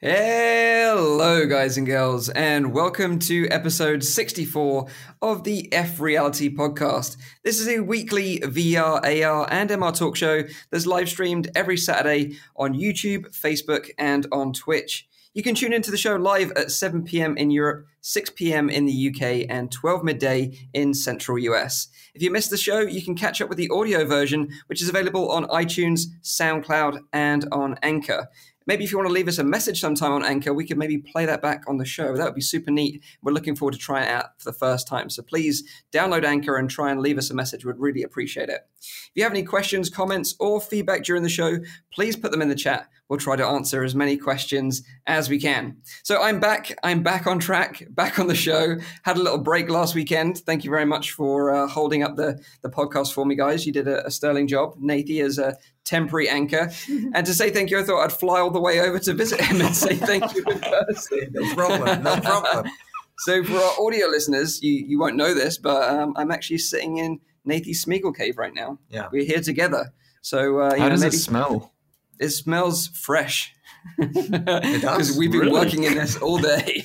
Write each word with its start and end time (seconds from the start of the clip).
Hello, 0.00 1.44
guys 1.46 1.76
and 1.76 1.84
girls, 1.84 2.28
and 2.28 2.72
welcome 2.72 3.18
to 3.18 3.48
episode 3.48 4.04
64 4.04 4.86
of 5.20 5.42
the 5.42 5.72
F 5.72 5.98
Reality 5.98 6.54
podcast. 6.54 7.16
This 7.42 7.58
is 7.58 7.66
a 7.66 7.80
weekly 7.80 8.38
VR, 8.38 9.00
AR, 9.02 9.48
and 9.50 9.70
MR 9.70 9.92
talk 9.92 10.14
show 10.14 10.44
that's 10.70 10.86
live 10.86 11.08
streamed 11.08 11.50
every 11.56 11.76
Saturday 11.76 12.36
on 12.54 12.74
YouTube, 12.74 13.36
Facebook, 13.36 13.90
and 13.98 14.24
on 14.30 14.52
Twitch. 14.52 15.08
You 15.34 15.42
can 15.42 15.56
tune 15.56 15.72
into 15.72 15.90
the 15.90 15.96
show 15.96 16.14
live 16.14 16.52
at 16.52 16.70
7 16.70 17.02
p.m. 17.02 17.36
in 17.36 17.50
Europe, 17.50 17.86
6 18.00 18.30
p.m. 18.30 18.70
in 18.70 18.86
the 18.86 19.08
UK, 19.08 19.46
and 19.50 19.70
12 19.72 20.04
midday 20.04 20.56
in 20.72 20.94
central 20.94 21.38
US. 21.40 21.88
If 22.14 22.22
you 22.22 22.30
missed 22.30 22.50
the 22.50 22.56
show, 22.56 22.80
you 22.80 23.02
can 23.02 23.16
catch 23.16 23.40
up 23.40 23.48
with 23.48 23.58
the 23.58 23.70
audio 23.70 24.04
version, 24.04 24.50
which 24.68 24.80
is 24.80 24.88
available 24.88 25.28
on 25.32 25.46
iTunes, 25.46 26.02
SoundCloud, 26.22 27.00
and 27.12 27.48
on 27.50 27.76
Anchor 27.82 28.28
maybe 28.68 28.84
if 28.84 28.92
you 28.92 28.98
want 28.98 29.08
to 29.08 29.12
leave 29.12 29.26
us 29.26 29.38
a 29.38 29.44
message 29.44 29.80
sometime 29.80 30.12
on 30.12 30.24
Anchor, 30.24 30.52
we 30.52 30.66
could 30.66 30.78
maybe 30.78 30.98
play 30.98 31.24
that 31.24 31.42
back 31.42 31.64
on 31.66 31.78
the 31.78 31.84
show. 31.86 32.14
That 32.16 32.26
would 32.26 32.34
be 32.34 32.42
super 32.42 32.70
neat. 32.70 33.02
We're 33.22 33.32
looking 33.32 33.56
forward 33.56 33.72
to 33.72 33.78
trying 33.78 34.04
it 34.04 34.10
out 34.10 34.38
for 34.38 34.52
the 34.52 34.56
first 34.56 34.86
time. 34.86 35.10
So 35.10 35.22
please 35.22 35.64
download 35.90 36.24
Anchor 36.24 36.56
and 36.56 36.70
try 36.70 36.92
and 36.92 37.00
leave 37.00 37.18
us 37.18 37.30
a 37.30 37.34
message. 37.34 37.64
We'd 37.64 37.78
really 37.78 38.02
appreciate 38.02 38.50
it. 38.50 38.68
If 38.80 39.10
you 39.14 39.22
have 39.24 39.32
any 39.32 39.42
questions, 39.42 39.88
comments, 39.88 40.36
or 40.38 40.60
feedback 40.60 41.02
during 41.02 41.22
the 41.22 41.28
show, 41.28 41.58
please 41.90 42.14
put 42.14 42.30
them 42.30 42.42
in 42.42 42.48
the 42.48 42.54
chat. 42.54 42.88
We'll 43.08 43.18
try 43.18 43.36
to 43.36 43.46
answer 43.46 43.82
as 43.82 43.94
many 43.94 44.18
questions 44.18 44.82
as 45.06 45.30
we 45.30 45.40
can. 45.40 45.78
So 46.02 46.22
I'm 46.22 46.40
back. 46.40 46.76
I'm 46.84 47.02
back 47.02 47.26
on 47.26 47.38
track, 47.38 47.82
back 47.88 48.18
on 48.18 48.26
the 48.26 48.34
show. 48.34 48.76
Had 49.02 49.16
a 49.16 49.22
little 49.22 49.38
break 49.38 49.70
last 49.70 49.94
weekend. 49.94 50.38
Thank 50.38 50.62
you 50.62 50.70
very 50.70 50.84
much 50.84 51.12
for 51.12 51.50
uh, 51.50 51.66
holding 51.66 52.02
up 52.02 52.16
the, 52.16 52.38
the 52.60 52.68
podcast 52.68 53.14
for 53.14 53.24
me, 53.24 53.34
guys. 53.34 53.66
You 53.66 53.72
did 53.72 53.88
a, 53.88 54.06
a 54.06 54.10
sterling 54.10 54.46
job. 54.46 54.74
Nathie 54.78 55.24
as 55.24 55.38
a 55.38 55.56
temporary 55.88 56.28
anchor. 56.28 56.70
and 57.14 57.26
to 57.26 57.34
say 57.34 57.50
thank 57.50 57.70
you, 57.70 57.80
I 57.80 57.82
thought 57.82 58.04
I'd 58.04 58.12
fly 58.12 58.40
all 58.40 58.50
the 58.50 58.60
way 58.60 58.80
over 58.80 58.98
to 59.00 59.14
visit 59.14 59.40
him 59.40 59.60
and 59.60 59.74
say 59.74 59.96
thank 59.96 60.34
you 60.34 60.44
in 60.44 60.60
person. 60.60 61.28
No 61.32 61.54
problem. 61.54 62.02
No 62.02 62.20
problem. 62.20 62.66
so 63.18 63.42
for 63.42 63.56
our 63.56 63.86
audio 63.86 64.06
listeners, 64.06 64.62
you, 64.62 64.72
you 64.72 64.98
won't 64.98 65.16
know 65.16 65.34
this, 65.34 65.58
but 65.58 65.88
um, 65.88 66.12
I'm 66.16 66.30
actually 66.30 66.58
sitting 66.58 66.98
in 66.98 67.20
Nathie 67.46 67.74
Smeagol 67.74 68.14
Cave 68.14 68.36
right 68.36 68.54
now. 68.54 68.78
Yeah. 68.90 69.08
We're 69.10 69.24
here 69.24 69.40
together. 69.40 69.92
So 70.20 70.58
uh, 70.60 70.76
How 70.76 70.84
know, 70.84 70.88
does 70.90 71.00
maybe, 71.00 71.16
it 71.16 71.20
smell? 71.20 71.72
It 72.20 72.30
smells 72.30 72.88
fresh. 72.88 73.54
It 73.98 74.44
does? 74.44 74.60
Because 74.80 75.16
we've 75.16 75.30
been 75.30 75.40
Really? 75.40 75.52
working 75.52 75.84
in 75.84 75.94
this 75.94 76.16
all 76.18 76.38
day. 76.38 76.84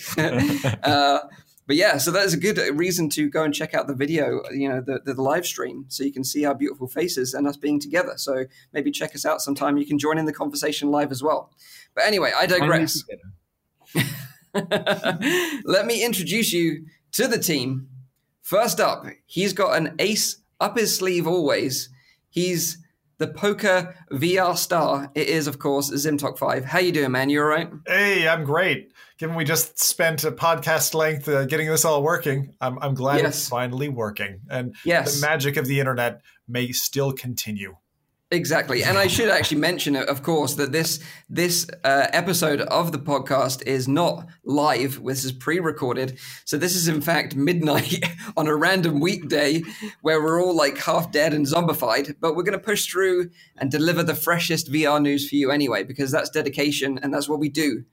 uh, 0.84 1.20
but 1.66 1.76
yeah, 1.76 1.98
so 1.98 2.12
that 2.12 2.26
is 2.26 2.34
a 2.34 2.38
good 2.38 2.60
uh, 2.60 2.74
reason 2.74 3.10
to 3.12 3.30
go 3.30 3.44
and 3.44 3.54
check 3.54 3.74
out 3.74 3.88
the 3.88 3.96
video, 3.96 4.42
you 4.52 4.68
know, 4.68 4.82
the, 4.82 5.00
the 5.06 5.20
live 5.22 5.46
stream, 5.46 5.86
so 5.88 6.04
you 6.04 6.12
can 6.12 6.24
see 6.24 6.46
our 6.46 6.54
beautiful 6.54 6.88
faces 6.88 7.34
and 7.34 7.48
us 7.48 7.58
being 7.58 7.80
together. 7.80 8.14
So 8.18 8.46
maybe 8.74 8.92
check 8.92 9.16
us 9.16 9.26
out 9.26 9.42
sometime. 9.42 9.78
You 9.78 9.86
can 9.86 9.98
join 9.98 10.18
in 10.18 10.26
the 10.26 10.34
conversation 10.34 10.92
live 10.92 11.12
as 11.12 11.24
well. 11.24 11.52
But 11.96 12.06
anyway, 12.06 12.32
I 12.36 12.46
digress. 12.46 13.04
Let 14.54 15.86
me 15.86 16.04
introduce 16.04 16.52
you 16.52 16.86
to 17.14 17.28
the 17.28 17.40
team. 17.40 17.88
First 18.42 18.80
up, 18.80 19.06
he's 19.26 19.54
got 19.54 19.78
an 19.78 19.96
ace 20.00 20.42
up 20.60 20.78
his 20.78 20.96
sleeve 20.96 21.28
always. 21.28 21.90
He's 22.30 22.78
the 23.20 23.28
poker 23.28 23.96
VR 24.12 24.58
star. 24.58 25.12
It 25.16 25.28
is, 25.28 25.48
of 25.48 25.60
course, 25.60 25.90
Zimtok 25.92 26.38
5. 26.38 26.66
How 26.66 26.80
you 26.80 26.92
doing, 26.92 27.12
man? 27.12 27.30
You 27.30 27.42
all 27.42 27.48
right? 27.48 27.70
Hey, 27.88 28.28
I'm 28.28 28.44
great. 28.44 28.92
Given 29.20 29.36
we 29.36 29.44
just 29.46 29.80
spent 29.80 30.24
a 30.24 30.32
podcast 30.32 30.94
length 30.94 31.28
uh, 31.30 31.46
getting 31.46 31.68
this 31.70 31.86
all 31.86 32.02
working, 32.04 32.54
I'm, 32.60 32.80
I'm 32.80 32.94
glad 32.96 33.22
Yes. 33.22 33.36
it's 33.38 33.50
finally 33.50 33.88
working. 33.90 34.42
And 34.50 34.76
Yes. 34.84 35.16
the 35.20 35.26
magic 35.28 35.56
of 35.58 35.66
the 35.68 35.80
internet 35.80 36.22
may 36.48 36.72
still 36.72 37.12
continue. 37.14 37.76
Exactly, 38.32 38.84
and 38.84 38.98
I 38.98 39.06
should 39.06 39.30
actually 39.30 39.60
mention, 39.60 39.96
of 39.96 40.24
course, 40.24 40.56
that 40.56 40.72
this 40.72 41.00
this 41.30 41.68
uh, 41.84 42.08
episode 42.12 42.62
of 42.62 42.92
the 42.92 42.98
podcast 42.98 43.62
is 43.68 43.88
not 43.88 44.26
live. 44.44 45.04
This 45.06 45.24
is 45.24 45.32
pre-recorded, 45.32 46.18
so 46.44 46.58
this 46.58 46.76
is 46.76 46.88
in 46.88 47.00
fact 47.00 47.36
midnight 47.50 48.04
on 48.36 48.48
a 48.48 48.56
random 48.56 49.00
weekday 49.00 49.62
where 50.02 50.20
we're 50.20 50.42
all 50.44 50.56
like 50.56 50.80
half 50.80 51.12
dead 51.12 51.36
and 51.36 51.46
zombified. 51.46 52.16
But 52.20 52.36
we're 52.36 52.42
going 52.42 52.58
to 52.58 52.66
push 52.66 52.88
through 52.88 53.30
and 53.58 53.70
deliver 53.70 54.02
the 54.02 54.16
freshest 54.16 54.72
VR 54.72 55.00
news 55.00 55.30
for 55.30 55.36
you 55.36 55.52
anyway, 55.52 55.84
because 55.84 56.10
that's 56.10 56.32
dedication 56.32 56.98
and 57.04 57.14
that's 57.14 57.30
what 57.30 57.40
we 57.40 57.50
do. 57.50 57.84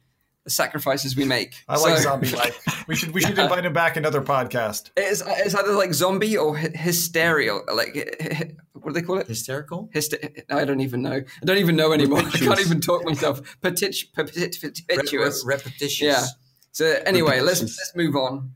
The 0.45 0.51
sacrifices 0.51 1.15
we 1.17 1.25
make. 1.27 1.55
I 1.69 1.77
like 1.79 1.99
So- 1.99 2.05
zombie 2.05 2.31
life. 2.31 2.85
We 2.89 2.97
should 2.97 3.13
we 3.13 3.21
should 3.21 3.39
invite 3.39 3.65
him 3.67 3.73
back 3.75 3.97
another 3.97 4.23
podcast. 4.23 4.91
It's, 4.97 5.23
it's 5.27 5.55
either 5.55 5.73
like 5.73 5.93
zombie 5.93 6.37
or 6.39 6.57
hy- 6.57 6.71
hysteria. 6.75 7.55
Like 7.55 8.57
what 8.73 8.87
do 8.87 8.93
they 8.95 9.03
call 9.03 9.19
it? 9.19 9.27
Hysterical? 9.29 9.91
Hyster- 9.95 10.43
I 10.51 10.65
don't 10.65 10.81
even 10.81 11.03
know. 11.03 11.13
I 11.43 11.45
don't 11.45 11.59
even 11.59 11.77
know 11.77 11.93
anymore. 11.93 12.21
I 12.21 12.31
can't 12.31 12.59
even 12.61 12.81
talk 12.81 13.05
myself. 13.05 13.43
Petit- 13.61 14.09
petit- 14.15 14.85
Perpetuous. 14.89 15.45
Re- 15.45 15.57
repetitious. 15.57 16.01
Yeah. 16.01 16.25
So 16.73 16.87
anyway, 17.05 17.41
let's 17.41 17.61
let's 17.61 17.93
move 17.95 18.17
on. 18.17 18.55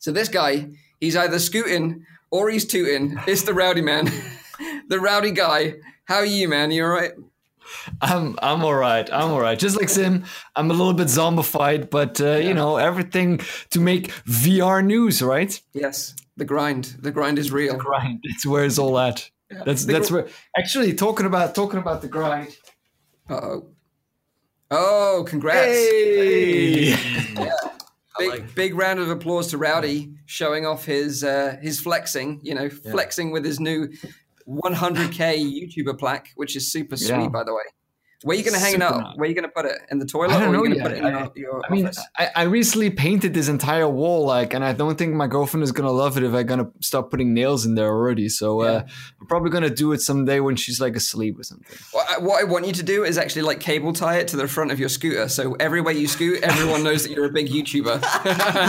So 0.00 0.10
this 0.10 0.28
guy, 0.28 0.70
he's 1.00 1.14
either 1.16 1.38
scooting 1.38 2.04
or 2.32 2.50
he's 2.50 2.64
tooting. 2.66 3.18
It's 3.28 3.42
the 3.42 3.54
rowdy 3.54 3.82
man, 3.82 4.10
the 4.88 4.98
rowdy 4.98 5.30
guy. 5.30 5.74
How 6.06 6.16
are 6.16 6.24
you, 6.26 6.48
man? 6.48 6.70
You 6.72 6.84
all 6.84 6.90
right? 6.90 7.12
I'm 8.00 8.38
I'm 8.42 8.64
all 8.64 8.74
right. 8.74 9.08
I'm 9.12 9.30
all 9.30 9.40
right. 9.40 9.58
Just 9.58 9.76
like 9.78 9.88
Sim, 9.88 10.24
I'm 10.56 10.70
a 10.70 10.74
little 10.74 10.94
bit 10.94 11.08
zombified, 11.08 11.90
but 11.90 12.20
uh, 12.20 12.36
you 12.36 12.54
know 12.54 12.76
everything 12.76 13.40
to 13.70 13.80
make 13.80 14.08
VR 14.26 14.84
news, 14.84 15.22
right? 15.22 15.60
Yes. 15.72 16.14
The 16.36 16.44
grind. 16.44 16.96
The 17.00 17.10
grind 17.10 17.38
is 17.38 17.50
real. 17.50 17.76
Grind. 17.76 18.22
That's 18.28 18.46
where 18.46 18.64
it's 18.64 18.78
all 18.78 18.98
at. 18.98 19.28
That's 19.64 19.84
The 19.84 19.92
that's 19.94 20.08
gr- 20.10 20.16
where. 20.16 20.28
Actually, 20.56 20.94
talking 20.94 21.26
about 21.26 21.54
talking 21.54 21.78
about 21.80 22.02
the 22.02 22.08
grind. 22.08 22.56
Uh 23.28 23.34
oh. 23.34 23.66
Oh, 24.70 25.24
congrats! 25.26 25.66
Hey. 25.66 26.94
Big 28.18 28.30
like- 28.30 28.54
big 28.54 28.74
round 28.74 28.98
of 29.00 29.08
applause 29.10 29.46
to 29.48 29.58
Rowdy 29.58 30.12
showing 30.26 30.66
off 30.66 30.84
his 30.84 31.22
uh, 31.24 31.56
his 31.62 31.80
flexing. 31.80 32.40
You 32.42 32.54
know, 32.54 32.68
flexing 32.68 33.30
with 33.30 33.44
his 33.44 33.60
new 33.60 33.88
100k 34.48 35.38
YouTuber 35.38 35.98
plaque, 35.98 36.28
which 36.36 36.56
is 36.56 36.72
super 36.72 36.96
sweet, 36.96 37.08
Yeah. 37.10 37.28
by 37.28 37.44
the 37.44 37.52
way. 37.54 37.62
Where 38.24 38.34
are 38.34 38.38
you 38.38 38.44
going 38.44 38.54
to 38.54 38.60
hang 38.60 38.74
it 38.74 38.82
up? 38.82 38.96
nice. 39.00 39.16
Where 39.16 39.26
are 39.26 39.28
you 39.28 39.34
going 39.34 39.44
to 39.44 39.48
put 39.48 39.64
it? 39.64 39.78
In 39.92 40.00
the 40.00 40.04
toilet, 40.04 40.32
I 40.32 40.40
don't 40.40 40.42
or 40.42 40.48
are 40.48 40.52
know 40.52 40.64
you 40.64 40.70
going 40.70 40.70
to 40.72 40.76
yet. 40.78 40.82
put 40.84 40.92
it 40.92 40.98
in 40.98 41.04
I- 41.04 41.20
your, 41.20 41.32
your 41.36 41.62
I 41.64 41.72
mean, 41.72 41.84
office? 41.86 42.04
I, 42.16 42.28
I 42.34 42.42
recently 42.42 42.90
painted 42.90 43.32
this 43.32 43.46
entire 43.48 43.88
wall, 43.88 44.26
like, 44.26 44.54
and 44.54 44.64
I 44.64 44.72
don't 44.72 44.98
think 44.98 45.14
my 45.14 45.28
girlfriend 45.28 45.62
is 45.62 45.70
gonna 45.70 45.92
love 45.92 46.16
it 46.16 46.24
if 46.24 46.34
I'm 46.34 46.44
gonna 46.46 46.68
start 46.80 47.10
putting 47.10 47.32
nails 47.32 47.64
in 47.64 47.76
there 47.76 47.86
already. 47.88 48.28
So 48.28 48.62
uh, 48.62 48.82
I'm 49.20 49.26
probably 49.28 49.50
gonna 49.50 49.70
do 49.70 49.92
it 49.92 50.00
someday 50.00 50.40
when 50.40 50.56
she's 50.56 50.80
like 50.80 50.96
asleep 50.96 51.38
or 51.38 51.44
something. 51.44 51.66
What 51.92 52.10
I, 52.10 52.18
what 52.18 52.40
I 52.40 52.44
want 52.44 52.66
you 52.66 52.72
to 52.72 52.82
do 52.82 53.04
is 53.04 53.18
actually 53.18 53.42
like 53.42 53.60
cable 53.60 53.92
tie 53.92 54.16
it 54.16 54.26
to 54.28 54.36
the 54.36 54.48
front 54.48 54.72
of 54.72 54.80
your 54.80 54.88
scooter, 54.88 55.28
so 55.28 55.54
everywhere 55.60 55.94
you 55.94 56.08
scoot, 56.08 56.42
everyone 56.42 56.82
knows 56.82 57.04
that 57.04 57.12
you're 57.12 57.26
a 57.26 57.30
big 57.32 57.48
YouTuber. 57.48 58.00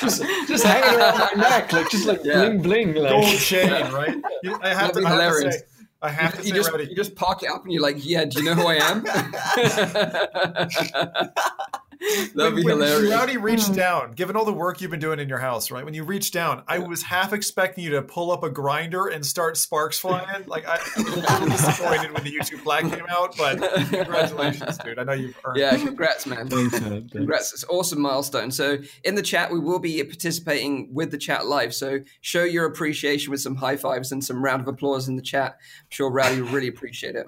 Just 0.48 0.64
hanging 0.64 0.98
around 0.98 1.18
my 1.18 1.30
neck, 1.48 1.72
like 1.72 1.90
just 1.90 2.06
like 2.06 2.20
Yeah. 2.24 2.48
bling 2.48 2.62
bling. 2.62 2.94
Like. 2.94 3.12
Gold 3.12 3.38
chain, 3.38 3.70
right? 3.92 4.16
You- 4.42 4.58
I 4.62 4.68
have, 4.70 4.92
That'd 4.92 4.94
to, 4.94 5.00
be 5.00 5.06
I 5.06 5.10
have 5.10 5.18
to 5.18 5.24
hilarious. 5.26 5.56
say, 5.58 5.62
I 6.02 6.10
have 6.10 6.40
to 6.40 6.46
you 6.46 6.54
just 6.54 6.70
Rowdy, 6.70 6.84
you 6.84 6.96
just 6.96 7.14
park 7.14 7.42
it 7.42 7.50
up 7.50 7.64
and 7.64 7.72
you're 7.72 7.82
like, 7.82 8.02
yeah, 8.04 8.24
do 8.24 8.38
you 8.38 8.44
know 8.46 8.54
who 8.54 8.66
I 8.66 8.76
am? 8.76 9.04
That'd 12.34 12.34
when, 12.34 12.54
be 12.56 12.64
when 12.64 12.80
hilarious. 12.80 13.10
Rowdy 13.10 13.36
reached 13.36 13.68
hmm. 13.68 13.74
down, 13.74 14.12
given 14.12 14.34
all 14.34 14.46
the 14.46 14.52
work 14.52 14.80
you've 14.80 14.90
been 14.90 15.00
doing 15.00 15.18
in 15.18 15.28
your 15.28 15.38
house, 15.38 15.70
right? 15.70 15.84
When 15.84 15.92
you 15.92 16.02
reached 16.02 16.32
down, 16.32 16.62
I 16.66 16.78
was 16.78 17.02
half 17.02 17.34
expecting 17.34 17.84
you 17.84 17.90
to 17.90 18.02
pull 18.02 18.30
up 18.30 18.42
a 18.42 18.48
grinder 18.48 19.08
and 19.08 19.24
start 19.24 19.58
sparks 19.58 19.98
flying. 20.00 20.44
Like 20.46 20.66
I, 20.66 20.78
I 20.96 21.02
was 21.02 21.12
a 21.14 21.20
little 21.20 21.48
disappointed 21.50 22.12
when 22.12 22.24
the 22.24 22.32
YouTube 22.32 22.60
flag 22.60 22.90
came 22.90 23.06
out, 23.08 23.36
but 23.36 23.58
congratulations, 23.90 24.78
dude! 24.78 24.98
I 24.98 25.04
know 25.04 25.12
you've 25.12 25.38
earned. 25.44 25.58
It. 25.58 25.60
Yeah, 25.60 25.76
congrats, 25.76 26.26
man. 26.26 26.48
Thanks, 26.48 26.78
Congrats. 26.78 27.52
It's 27.52 27.64
an 27.64 27.68
awesome 27.68 28.00
milestone. 28.00 28.50
So 28.50 28.78
in 29.04 29.14
the 29.14 29.22
chat, 29.22 29.52
we 29.52 29.58
will 29.58 29.78
be 29.78 30.02
participating 30.02 30.94
with 30.94 31.10
the 31.10 31.18
chat 31.18 31.46
live. 31.46 31.74
So 31.74 32.00
show 32.22 32.44
your 32.44 32.64
appreciation 32.64 33.30
with 33.30 33.40
some 33.40 33.56
high 33.56 33.76
fives 33.76 34.10
and 34.10 34.24
some 34.24 34.42
round 34.42 34.62
of 34.62 34.68
applause 34.68 35.08
in 35.08 35.16
the 35.16 35.22
chat. 35.22 35.58
I'm 35.58 35.86
sure 35.90 36.10
Rowdy 36.10 36.40
will 36.40 36.48
really 36.48 36.68
appreciate 36.68 37.14
it. 37.14 37.26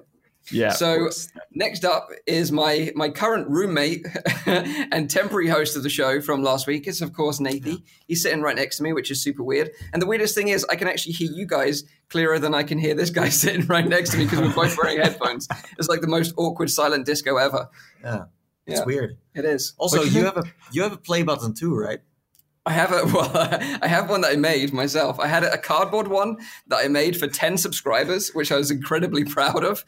Yeah. 0.51 0.71
So 0.71 1.09
next 1.53 1.85
up 1.85 2.09
is 2.27 2.51
my 2.51 2.91
my 2.95 3.09
current 3.09 3.49
roommate 3.49 4.05
and 4.45 5.09
temporary 5.09 5.47
host 5.47 5.77
of 5.77 5.83
the 5.83 5.89
show 5.89 6.19
from 6.21 6.43
last 6.43 6.67
week. 6.67 6.85
It's 6.87 7.01
of 7.01 7.13
course 7.13 7.39
Nathie. 7.39 7.81
He's 8.07 8.21
sitting 8.21 8.41
right 8.41 8.55
next 8.55 8.77
to 8.77 8.83
me, 8.83 8.91
which 8.93 9.09
is 9.09 9.21
super 9.23 9.41
weird. 9.43 9.71
And 9.93 10.01
the 10.01 10.05
weirdest 10.05 10.35
thing 10.35 10.49
is, 10.49 10.65
I 10.69 10.75
can 10.75 10.87
actually 10.87 11.13
hear 11.13 11.31
you 11.31 11.45
guys 11.47 11.83
clearer 12.09 12.39
than 12.39 12.53
I 12.53 12.63
can 12.63 12.77
hear 12.77 12.93
this 12.93 13.09
guy 13.09 13.29
sitting 13.43 13.65
right 13.67 13.87
next 13.87 14.11
to 14.11 14.17
me 14.17 14.25
because 14.25 14.41
we're 14.41 14.53
both 14.53 14.77
wearing 14.77 14.97
headphones. 15.03 15.47
It's 15.77 15.87
like 15.87 16.01
the 16.01 16.07
most 16.07 16.33
awkward 16.37 16.69
silent 16.69 17.05
disco 17.05 17.37
ever. 17.37 17.69
Yeah. 18.03 18.23
It's 18.67 18.79
Yeah. 18.79 18.85
weird. 18.85 19.17
It 19.35 19.45
is. 19.45 19.73
Also, 19.77 19.99
But 20.03 20.11
you 20.11 20.25
have 20.25 20.37
a 20.37 20.43
you 20.71 20.83
have 20.83 20.93
a 20.93 20.97
play 20.97 21.23
button 21.23 21.53
too, 21.53 21.75
right? 21.75 21.99
I 22.65 22.71
have 22.71 22.91
a 22.93 23.03
well, 23.05 23.29
I 23.81 23.87
have 23.87 24.09
one 24.09 24.21
that 24.21 24.31
I 24.31 24.35
made 24.37 24.71
myself. 24.73 25.19
I 25.19 25.27
had 25.27 25.43
a 25.43 25.57
cardboard 25.57 26.07
one 26.07 26.37
that 26.67 26.77
I 26.77 26.87
made 26.87 27.17
for 27.17 27.27
ten 27.27 27.57
subscribers, 27.57 28.29
which 28.33 28.53
I 28.53 28.57
was 28.57 28.71
incredibly 28.71 29.25
proud 29.25 29.63
of. 29.65 29.83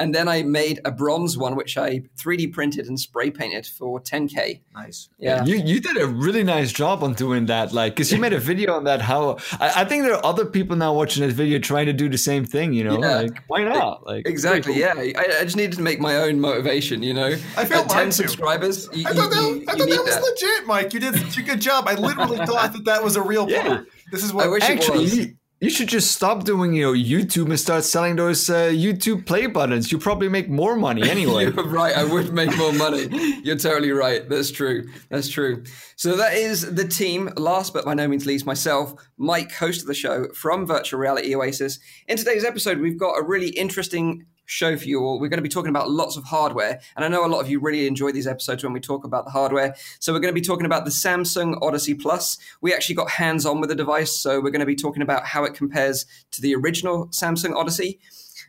And 0.00 0.14
then 0.14 0.26
I 0.28 0.42
made 0.42 0.80
a 0.84 0.90
bronze 0.90 1.36
one, 1.38 1.54
which 1.56 1.76
I 1.78 2.00
3D 2.20 2.52
printed 2.52 2.86
and 2.88 2.98
spray 2.98 3.30
painted 3.30 3.66
for 3.66 4.00
10k. 4.00 4.60
Nice. 4.74 5.08
Yeah, 5.18 5.44
You 5.44 5.56
you 5.56 5.80
did 5.80 5.96
a 5.98 6.06
really 6.06 6.42
nice 6.42 6.72
job 6.72 7.04
on 7.04 7.12
doing 7.14 7.46
that, 7.46 7.72
like, 7.72 7.92
because 7.94 8.10
you 8.10 8.18
made 8.18 8.32
a 8.32 8.40
video 8.50 8.72
on 8.74 8.84
that. 8.84 9.00
How 9.02 9.36
I, 9.60 9.82
I 9.82 9.84
think 9.84 10.02
there 10.04 10.14
are 10.14 10.26
other 10.26 10.44
people 10.46 10.76
now 10.76 10.92
watching 10.94 11.22
this 11.24 11.34
video 11.34 11.58
trying 11.58 11.86
to 11.86 11.92
do 11.92 12.08
the 12.08 12.18
same 12.18 12.44
thing. 12.44 12.72
You 12.72 12.84
know, 12.84 12.98
Yeah. 13.00 13.20
like 13.22 13.42
why 13.48 13.62
not? 13.64 14.06
Like 14.06 14.26
exactly. 14.26 14.72
cool. 14.72 14.80
Yeah, 14.82 14.94
I, 14.96 15.14
I 15.40 15.44
just 15.44 15.56
needed 15.56 15.76
to 15.76 15.82
make 15.82 16.00
my 16.00 16.16
own 16.16 16.40
motivation. 16.40 17.02
You 17.02 17.14
know, 17.14 17.30
I 17.56 17.64
feel 17.64 17.78
At 17.80 17.90
10 17.90 18.06
too. 18.06 18.12
subscribers. 18.12 18.88
You, 18.92 19.04
I 19.06 19.12
thought 19.12 19.30
that, 19.30 19.42
you- 19.42 19.64
I 19.68 19.72
thought 19.76 19.86
need 19.86 19.96
that 19.98 20.04
was 20.04 20.14
that. 20.16 20.22
legit, 20.22 20.66
Mike. 20.66 20.94
You 20.94 21.00
did 21.00 21.14
such 21.16 21.36
a 21.38 21.42
good 21.42 21.60
job. 21.60 21.84
I 21.86 21.94
literally 21.94 22.38
thought 22.46 22.72
that 22.72 22.84
that 22.86 23.04
was 23.04 23.16
a 23.16 23.22
real 23.22 23.48
Yeah. 23.50 23.66
part. 23.66 23.86
This 24.10 24.24
is 24.24 24.32
what 24.32 24.46
I 24.46 24.48
wish 24.48 24.64
it 24.64 24.70
Actually, 24.70 25.04
was. 25.04 25.26
You, 25.60 25.70
should 25.70 25.88
just 25.88 26.12
stop 26.12 26.44
doing 26.44 26.72
your 26.72 26.94
YouTube 26.94 27.46
and 27.46 27.60
start 27.60 27.84
selling 27.84 28.16
those 28.16 28.48
uh, 28.48 28.70
YouTube 28.70 29.26
play 29.26 29.46
buttons. 29.46 29.92
You 29.92 29.98
probably 29.98 30.28
make 30.28 30.48
more 30.48 30.76
money 30.76 31.02
anyway. 31.10 31.44
You're 31.44 31.66
right. 31.66 31.96
I 31.96 32.04
would 32.04 32.32
make 32.32 32.56
more 32.56 32.72
money. 32.72 33.08
You're 33.44 33.56
totally 33.56 33.92
right. 33.92 34.28
That's 34.28 34.50
true. 34.50 34.88
That's 35.10 35.28
true. 35.28 35.64
So 35.96 36.16
that 36.16 36.34
is 36.34 36.74
the 36.74 36.88
team. 36.88 37.30
Last 37.36 37.72
but 37.72 37.84
by 37.84 37.94
no 37.94 38.08
means 38.08 38.26
least, 38.26 38.46
myself, 38.46 38.94
Mike, 39.18 39.52
host 39.52 39.82
of 39.82 39.86
the 39.86 39.94
show 39.94 40.28
from 40.34 40.66
Virtual 40.66 40.98
Reality 40.98 41.34
Oasis. 41.34 41.78
In 42.08 42.16
today's 42.16 42.44
episode, 42.44 42.78
we've 42.78 42.98
got 42.98 43.18
a 43.18 43.22
really 43.22 43.50
interesting 43.50 44.26
show 44.50 44.76
for 44.76 44.84
you 44.84 45.00
all. 45.00 45.20
We're 45.20 45.28
going 45.28 45.38
to 45.38 45.42
be 45.42 45.48
talking 45.48 45.70
about 45.70 45.90
lots 45.90 46.16
of 46.16 46.24
hardware, 46.24 46.80
and 46.96 47.04
I 47.04 47.08
know 47.08 47.24
a 47.24 47.28
lot 47.28 47.40
of 47.40 47.48
you 47.48 47.60
really 47.60 47.86
enjoy 47.86 48.12
these 48.12 48.26
episodes 48.26 48.64
when 48.64 48.72
we 48.72 48.80
talk 48.80 49.04
about 49.04 49.24
the 49.24 49.30
hardware. 49.30 49.76
So 50.00 50.12
we're 50.12 50.20
going 50.20 50.34
to 50.34 50.40
be 50.40 50.44
talking 50.44 50.66
about 50.66 50.84
the 50.84 50.90
Samsung 50.90 51.56
Odyssey 51.62 51.94
Plus. 51.94 52.38
We 52.60 52.74
actually 52.74 52.96
got 52.96 53.10
hands-on 53.10 53.60
with 53.60 53.70
the 53.70 53.76
device, 53.76 54.16
so 54.16 54.40
we're 54.40 54.50
going 54.50 54.60
to 54.60 54.66
be 54.66 54.76
talking 54.76 55.02
about 55.02 55.24
how 55.24 55.44
it 55.44 55.54
compares 55.54 56.04
to 56.32 56.42
the 56.42 56.54
original 56.54 57.06
Samsung 57.08 57.54
Odyssey. 57.54 58.00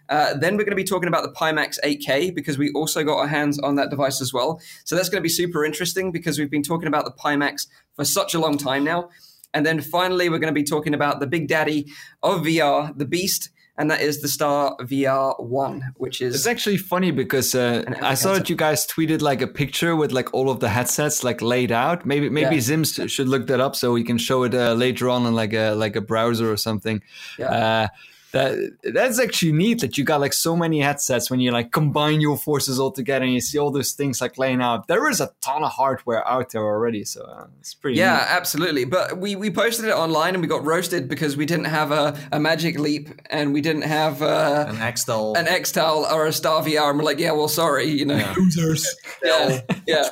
Uh, 0.09 0.33
then 0.33 0.57
we're 0.57 0.63
going 0.63 0.71
to 0.71 0.75
be 0.75 0.83
talking 0.83 1.07
about 1.07 1.24
the 1.24 1.31
Pimax 1.31 1.80
8K 1.83 2.33
because 2.33 2.57
we 2.57 2.71
also 2.74 3.03
got 3.03 3.18
our 3.18 3.27
hands 3.27 3.59
on 3.59 3.75
that 3.75 3.89
device 3.89 4.21
as 4.21 4.33
well. 4.33 4.59
So 4.83 4.95
that's 4.95 5.07
going 5.07 5.21
to 5.21 5.24
be 5.24 5.30
super 5.30 5.63
interesting 5.63 6.12
because 6.12 6.38
we've 6.38 6.51
been 6.51 6.63
talking 6.63 6.88
about 6.88 7.06
the 7.06 7.12
Pimax 7.12 7.68
for 7.95 8.03
such 8.03 8.33
a 8.33 8.39
long 8.39 8.57
time 8.57 8.83
now. 8.83 9.09
And 9.53 9.65
then 9.65 9.81
finally, 9.81 10.30
we're 10.30 10.39
going 10.39 10.53
to 10.53 10.59
be 10.59 10.65
talking 10.65 10.94
about 10.94 11.19
the 11.19 11.27
big 11.27 11.48
daddy 11.48 11.92
of 12.24 12.42
VR, 12.42 12.98
the 12.98 13.06
Beast, 13.06 13.50
and 13.77 13.89
that 13.89 14.01
is 14.01 14.21
the 14.21 14.27
Star 14.27 14.75
VR 14.81 15.41
1, 15.44 15.94
which 15.95 16.21
is. 16.21 16.35
It's 16.35 16.47
actually 16.47 16.77
funny 16.77 17.12
because 17.12 17.56
uh, 17.56 17.83
I 18.01 18.13
saw 18.13 18.29
headset. 18.29 18.33
that 18.35 18.50
you 18.50 18.56
guys 18.56 18.85
tweeted 18.85 19.21
like 19.21 19.41
a 19.41 19.47
picture 19.47 19.95
with 19.95 20.12
like 20.12 20.33
all 20.33 20.50
of 20.50 20.59
the 20.59 20.69
headsets 20.69 21.23
like 21.23 21.41
laid 21.41 21.71
out. 21.71 22.06
Maybe 22.06 22.29
maybe 22.29 22.56
Yeah. 22.56 22.62
Zims 22.62 23.09
should 23.09 23.27
look 23.27 23.47
that 23.47 23.59
up 23.59 23.75
so 23.75 23.91
we 23.94 24.03
can 24.03 24.18
show 24.18 24.44
it 24.44 24.53
uh, 24.53 24.73
later 24.73 25.09
on 25.09 25.25
in 25.25 25.33
like 25.33 25.53
a 25.53 25.71
like 25.71 25.95
a 25.95 26.01
browser 26.01 26.51
or 26.51 26.57
something. 26.57 27.01
Yeah. 27.39 27.45
Uh, 27.47 27.88
that 28.31 28.77
that's 28.93 29.19
actually 29.19 29.51
neat 29.51 29.81
that 29.81 29.97
you 29.97 30.03
got 30.03 30.21
like 30.21 30.33
so 30.33 30.55
many 30.55 30.79
headsets 30.79 31.29
when 31.29 31.39
you 31.39 31.51
like 31.51 31.71
combine 31.71 32.21
your 32.21 32.37
forces 32.37 32.79
all 32.79 32.91
together 32.91 33.25
and 33.25 33.33
you 33.33 33.41
see 33.41 33.57
all 33.57 33.71
those 33.71 33.91
things 33.93 34.21
like 34.21 34.37
laying 34.37 34.61
out. 34.61 34.87
There 34.87 35.09
is 35.09 35.19
a 35.19 35.31
ton 35.41 35.63
of 35.63 35.71
hardware 35.71 36.27
out 36.27 36.51
there 36.51 36.63
already, 36.63 37.03
so 37.03 37.23
uh, 37.23 37.47
it's 37.59 37.73
pretty. 37.73 37.97
Yeah, 37.97 38.13
neat. 38.15 38.25
absolutely. 38.29 38.85
But 38.85 39.17
we, 39.17 39.35
we 39.35 39.49
posted 39.51 39.85
it 39.85 39.93
online 39.93 40.33
and 40.35 40.41
we 40.41 40.47
got 40.47 40.63
roasted 40.65 41.07
because 41.09 41.35
we 41.35 41.45
didn't 41.45 41.65
have 41.65 41.91
a, 41.91 42.17
a 42.31 42.39
Magic 42.39 42.79
Leap 42.79 43.09
and 43.29 43.53
we 43.53 43.61
didn't 43.61 43.83
have 43.83 44.21
uh, 44.21 44.65
An 44.69 44.75
XTAL. 44.77 45.37
an 45.37 45.47
X-Tal 45.47 46.05
or 46.13 46.25
a 46.27 46.33
Star 46.33 46.61
VR. 46.63 46.89
And 46.89 46.99
we're 46.99 47.05
like, 47.05 47.19
yeah, 47.19 47.31
well, 47.31 47.47
sorry, 47.47 47.85
you 47.85 48.05
know. 48.05 48.33
Losers. 48.37 48.87
Yeah, 49.23 49.61
yeah. 49.87 50.09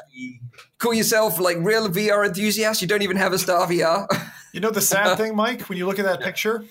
Call 0.77 0.94
yourself 0.94 1.39
like 1.39 1.57
real 1.60 1.89
VR 1.89 2.25
enthusiast. 2.25 2.81
You 2.81 2.88
don't 2.88 3.01
even 3.01 3.18
have 3.18 3.33
a 3.33 3.39
Star 3.39 3.68
VR. 3.68 4.07
You 4.54 4.60
know 4.62 4.71
the 4.71 4.81
sad 4.81 5.18
thing, 5.18 5.36
Mike, 5.36 5.62
when 5.69 5.77
you 5.77 5.86
look 5.86 6.00
at 6.00 6.06
that 6.06 6.21
picture, 6.21 6.63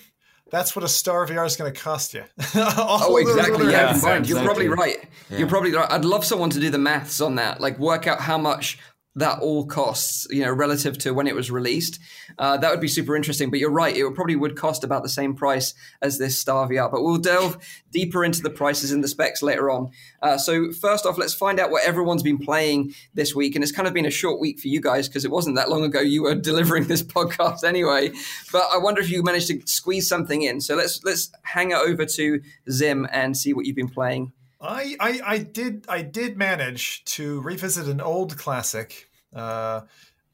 that's 0.51 0.75
what 0.75 0.83
a 0.83 0.87
Star 0.87 1.25
VR 1.27 1.45
is 1.45 1.55
going 1.55 1.71
to 1.73 1.79
cost 1.79 2.13
you. 2.13 2.23
Oh, 2.55 3.17
exactly. 3.17 3.55
other 3.55 3.71
Yeah, 3.71 3.77
headsets, 3.87 3.99
combined. 4.01 4.29
You're 4.29 4.43
probably 4.43 4.67
right. 4.67 4.97
You're 5.29 5.47
probably 5.47 5.73
right. 5.73 5.89
I'd 5.91 6.05
love 6.05 6.25
someone 6.25 6.49
to 6.51 6.59
do 6.59 6.69
the 6.69 6.77
maths 6.77 7.21
on 7.21 7.35
that, 7.35 7.61
like 7.61 7.77
work 7.79 8.07
out 8.07 8.19
how 8.21 8.37
much 8.37 8.79
that 9.15 9.39
all 9.39 9.65
costs, 9.65 10.27
you 10.29 10.41
know, 10.41 10.51
relative 10.51 10.97
to 10.99 11.13
when 11.13 11.27
it 11.27 11.35
was 11.35 11.49
released. 11.49 11.99
Uh, 12.37 12.57
that 12.57 12.71
would 12.71 12.79
be 12.79 12.87
super 12.87 13.15
interesting. 13.15 13.49
But 13.49 13.59
you're 13.59 13.71
right; 13.71 13.95
it 13.95 14.15
probably 14.15 14.35
would 14.35 14.55
cost 14.55 14.83
about 14.83 15.03
the 15.03 15.09
same 15.09 15.35
price 15.35 15.73
as 16.01 16.17
this 16.17 16.39
Star 16.39 16.67
VR. 16.67 16.91
But 16.91 17.03
we'll 17.03 17.17
delve 17.17 17.57
deeper 17.91 18.23
into 18.23 18.41
the 18.41 18.49
prices 18.49 18.91
and 18.91 19.03
the 19.03 19.07
specs 19.07 19.41
later 19.41 19.69
on. 19.69 19.89
Uh, 20.21 20.37
so 20.37 20.71
first 20.71 21.05
off, 21.05 21.17
let's 21.17 21.33
find 21.33 21.59
out 21.59 21.71
what 21.71 21.83
everyone's 21.85 22.23
been 22.23 22.37
playing 22.37 22.93
this 23.13 23.35
week. 23.35 23.55
And 23.55 23.63
it's 23.63 23.71
kind 23.71 23.87
of 23.87 23.93
been 23.93 24.05
a 24.05 24.11
short 24.11 24.39
week 24.39 24.59
for 24.59 24.67
you 24.67 24.79
guys 24.79 25.07
because 25.07 25.25
it 25.25 25.31
wasn't 25.31 25.55
that 25.55 25.69
long 25.69 25.83
ago 25.83 25.99
you 25.99 26.23
were 26.23 26.35
delivering 26.49 26.85
this 26.85 27.03
podcast 27.03 27.63
anyway. 27.63 28.11
But 28.51 28.67
I 28.71 28.77
wonder 28.77 29.01
if 29.01 29.09
you 29.09 29.23
managed 29.23 29.47
to 29.47 29.61
squeeze 29.65 30.07
something 30.07 30.43
in. 30.43 30.61
So 30.61 30.75
let's 30.75 31.03
let's 31.03 31.31
hang 31.43 31.71
it 31.71 31.77
over 31.77 32.05
to 32.05 32.41
Zim 32.69 33.07
and 33.11 33.35
see 33.35 33.53
what 33.53 33.65
you've 33.65 33.75
been 33.75 33.89
playing. 33.89 34.33
I, 34.61 34.95
I 34.99 35.21
I 35.25 35.37
did 35.39 35.85
I 35.87 36.01
did 36.01 36.37
manage 36.37 37.03
to 37.05 37.41
revisit 37.41 37.87
an 37.87 38.01
old 38.01 38.37
classic 38.37 39.09
uh, 39.33 39.81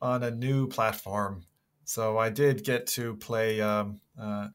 on 0.01 0.23
a 0.23 0.31
new 0.31 0.67
platform. 0.67 1.45
So 1.83 2.17
I 2.17 2.29
did 2.29 2.63
get 2.63 2.87
to 2.87 3.15
play 3.17 3.61
um, 3.61 4.01
uh, 4.19 4.47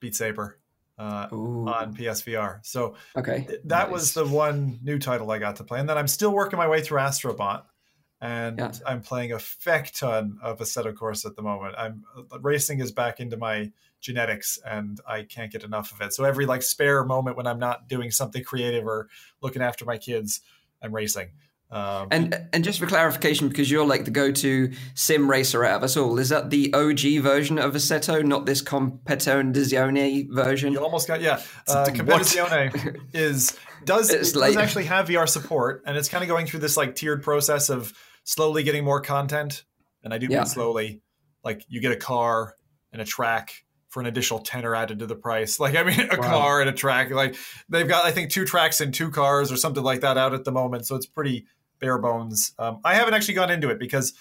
Beat 0.00 0.16
Saber 0.16 0.58
uh, 0.98 1.28
on 1.30 1.94
PSVR. 1.94 2.58
So 2.66 2.96
Okay. 3.16 3.46
that 3.64 3.90
was 3.90 4.14
the 4.14 4.26
one 4.26 4.80
new 4.82 4.98
title 4.98 5.30
I 5.30 5.38
got 5.38 5.56
to 5.56 5.64
play, 5.64 5.78
and 5.78 5.88
then 5.88 5.96
I'm 5.96 6.08
still 6.08 6.32
working 6.32 6.56
my 6.56 6.68
way 6.68 6.80
through 6.82 6.98
Astrobot, 6.98 7.62
and 8.20 8.58
Yeah. 8.58 8.72
I'm 8.84 9.00
playing 9.02 9.32
a 9.32 9.38
feck 9.38 9.92
ton 9.94 10.38
of 10.42 10.58
Assetto 10.58 10.92
Corsa 10.92 11.26
at 11.26 11.36
the 11.36 11.42
moment. 11.42 11.76
I'm 11.78 12.04
racing 12.40 12.80
is 12.80 12.90
back 12.90 13.20
into 13.20 13.36
my 13.36 13.70
genetics, 14.02 14.58
and 14.66 15.00
I 15.08 15.22
can't 15.22 15.50
get 15.50 15.64
enough 15.64 15.92
of 15.92 16.00
it. 16.02 16.12
So 16.12 16.24
every 16.24 16.44
like 16.44 16.62
spare 16.62 17.04
moment 17.04 17.36
when 17.36 17.46
I'm 17.46 17.58
not 17.58 17.88
doing 17.88 18.10
something 18.10 18.44
creative 18.44 18.86
or 18.86 19.08
looking 19.40 19.62
after 19.62 19.84
my 19.86 19.96
kids, 19.96 20.40
I'm 20.82 20.94
racing. 20.94 21.30
Um, 21.70 22.08
And 22.10 22.48
and 22.52 22.62
just 22.62 22.78
for 22.78 22.86
clarification, 22.86 23.48
because 23.48 23.70
you're 23.70 23.86
like 23.86 24.04
the 24.04 24.10
go-to 24.10 24.72
sim 24.94 25.30
racer 25.30 25.64
out 25.64 25.76
of 25.76 25.84
us 25.84 25.96
all, 25.96 26.18
is 26.18 26.28
that 26.28 26.50
the 26.50 26.74
OG 26.74 27.22
version 27.22 27.58
of 27.58 27.72
Assetto, 27.72 28.22
not 28.22 28.44
this 28.44 28.60
Competizione 28.60 30.26
version? 30.30 30.72
You 30.74 30.80
almost 30.80 31.08
got 31.08 31.22
yeah. 31.22 31.40
Uh, 31.66 31.86
Competizione 31.86 33.00
is 33.14 33.56
does 33.84 34.08
does 34.10 34.56
actually 34.56 34.84
have 34.84 35.08
VR 35.08 35.28
support, 35.28 35.82
and 35.86 35.96
it's 35.96 36.08
kind 36.08 36.22
of 36.22 36.28
going 36.28 36.46
through 36.46 36.60
this 36.60 36.76
like 36.76 36.94
tiered 36.94 37.22
process 37.22 37.70
of 37.70 37.92
slowly 38.24 38.62
getting 38.62 38.84
more 38.84 39.00
content. 39.00 39.64
And 40.04 40.12
I 40.12 40.18
do 40.18 40.26
Yeah. 40.28 40.38
mean 40.38 40.46
slowly. 40.46 41.00
Like 41.44 41.64
you 41.68 41.80
get 41.80 41.92
a 41.92 41.96
car 41.96 42.54
and 42.92 43.00
a 43.00 43.04
track 43.04 43.64
for 43.92 44.00
an 44.00 44.06
additional 44.06 44.40
tenner 44.40 44.74
added 44.74 44.98
to 45.00 45.06
the 45.06 45.14
price. 45.14 45.60
Like 45.60 45.76
I 45.76 45.82
mean, 45.82 46.00
a 46.00 46.16
Wow. 46.16 46.22
car 46.22 46.60
and 46.62 46.70
a 46.70 46.72
track. 46.72 47.10
Like 47.10 47.36
they've 47.68 47.86
got 47.86 48.04
I 48.06 48.10
think 48.10 48.30
two 48.30 48.44
tracks 48.46 48.80
and 48.80 48.92
two 48.92 49.10
cars 49.10 49.52
or 49.52 49.56
something 49.56 49.82
like 49.84 50.00
that 50.00 50.16
out 50.16 50.32
at 50.34 50.44
the 50.44 50.50
moment. 50.52 50.86
So 50.86 50.96
it's 50.96 51.06
pretty 51.06 51.46
bare 51.78 51.98
bones. 51.98 52.52
Um, 52.58 52.80
I 52.84 52.94
haven't 52.94 53.12
actually 53.14 53.34
gone 53.34 53.50
into 53.50 53.68
it 53.68 53.78
because 53.78 54.14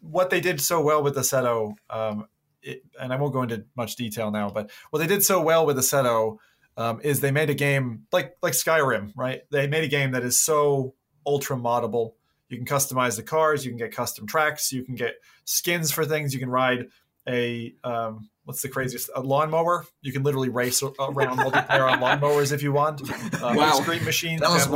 what 0.00 0.30
they 0.30 0.40
did 0.40 0.60
so 0.60 0.80
well 0.82 1.02
with 1.02 1.16
Assetto, 1.16 1.74
um, 1.88 2.26
it, 2.62 2.82
and 3.00 3.12
I 3.12 3.16
won't 3.16 3.32
go 3.32 3.42
into 3.42 3.64
much 3.76 3.96
detail 3.96 4.30
now, 4.30 4.50
but 4.50 4.70
what 4.90 4.98
they 4.98 5.06
did 5.06 5.22
so 5.24 5.40
well 5.40 5.64
with 5.66 5.76
Assetto 5.76 6.38
um, 6.76 7.00
is 7.02 7.20
they 7.20 7.30
made 7.30 7.50
a 7.50 7.54
game 7.54 8.06
like 8.12 8.36
like 8.42 8.54
Skyrim, 8.54 9.12
right? 9.16 9.42
They 9.50 9.66
made 9.68 9.84
a 9.84 9.88
game 9.88 10.10
that 10.12 10.24
is 10.24 10.38
so 10.38 10.94
ultra 11.24 11.56
moddable. 11.56 12.14
You 12.48 12.56
can 12.58 12.66
customize 12.66 13.16
the 13.16 13.22
cars, 13.22 13.64
you 13.64 13.70
can 13.70 13.78
get 13.78 13.92
custom 13.92 14.26
tracks, 14.26 14.72
you 14.72 14.84
can 14.84 14.94
get 14.94 15.14
skins 15.44 15.90
for 15.92 16.04
things, 16.04 16.34
you 16.34 16.40
can 16.40 16.50
ride 16.50 16.88
a 17.28 17.74
um, 17.84 18.28
what's 18.44 18.62
the 18.62 18.68
craziest 18.68 19.10
a 19.14 19.20
lawnmower. 19.20 19.86
You 20.02 20.12
can 20.12 20.22
literally 20.22 20.48
race 20.48 20.82
around 20.82 21.38
multiplayer 21.38 21.90
on 21.90 22.00
lawnmowers 22.00 22.52
if 22.52 22.62
you 22.62 22.72
want. 22.72 23.02
Uh, 23.10 23.54
Wow. 23.56 23.80
Screen 23.80 24.04
machines, 24.04 24.42
us 24.42 24.66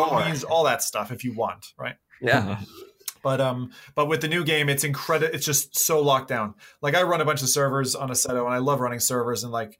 all 0.45 0.65
that 0.65 0.83
stuff 0.83 1.13
if 1.13 1.25
you 1.25 1.33
want, 1.33 1.67
right? 1.79 1.97
Yeah. 2.21 2.61
But 3.23 3.41
um, 3.41 3.73
but 3.95 4.07
with 4.07 4.21
the 4.21 4.29
new 4.29 4.45
game, 4.45 4.69
it's 4.69 4.85
incredible. 4.85 5.35
It's 5.35 5.45
just 5.45 5.77
so 5.77 6.01
locked 6.01 6.29
down. 6.29 6.55
Like 6.81 6.95
I 6.95 7.03
run 7.03 7.21
a 7.21 7.25
bunch 7.25 7.43
of 7.43 7.49
servers 7.49 7.95
on 7.95 8.11
Assetto, 8.11 8.45
and 8.45 8.55
I 8.55 8.59
love 8.59 8.81
running 8.81 9.01
servers 9.01 9.43
and 9.43 9.53
like, 9.53 9.79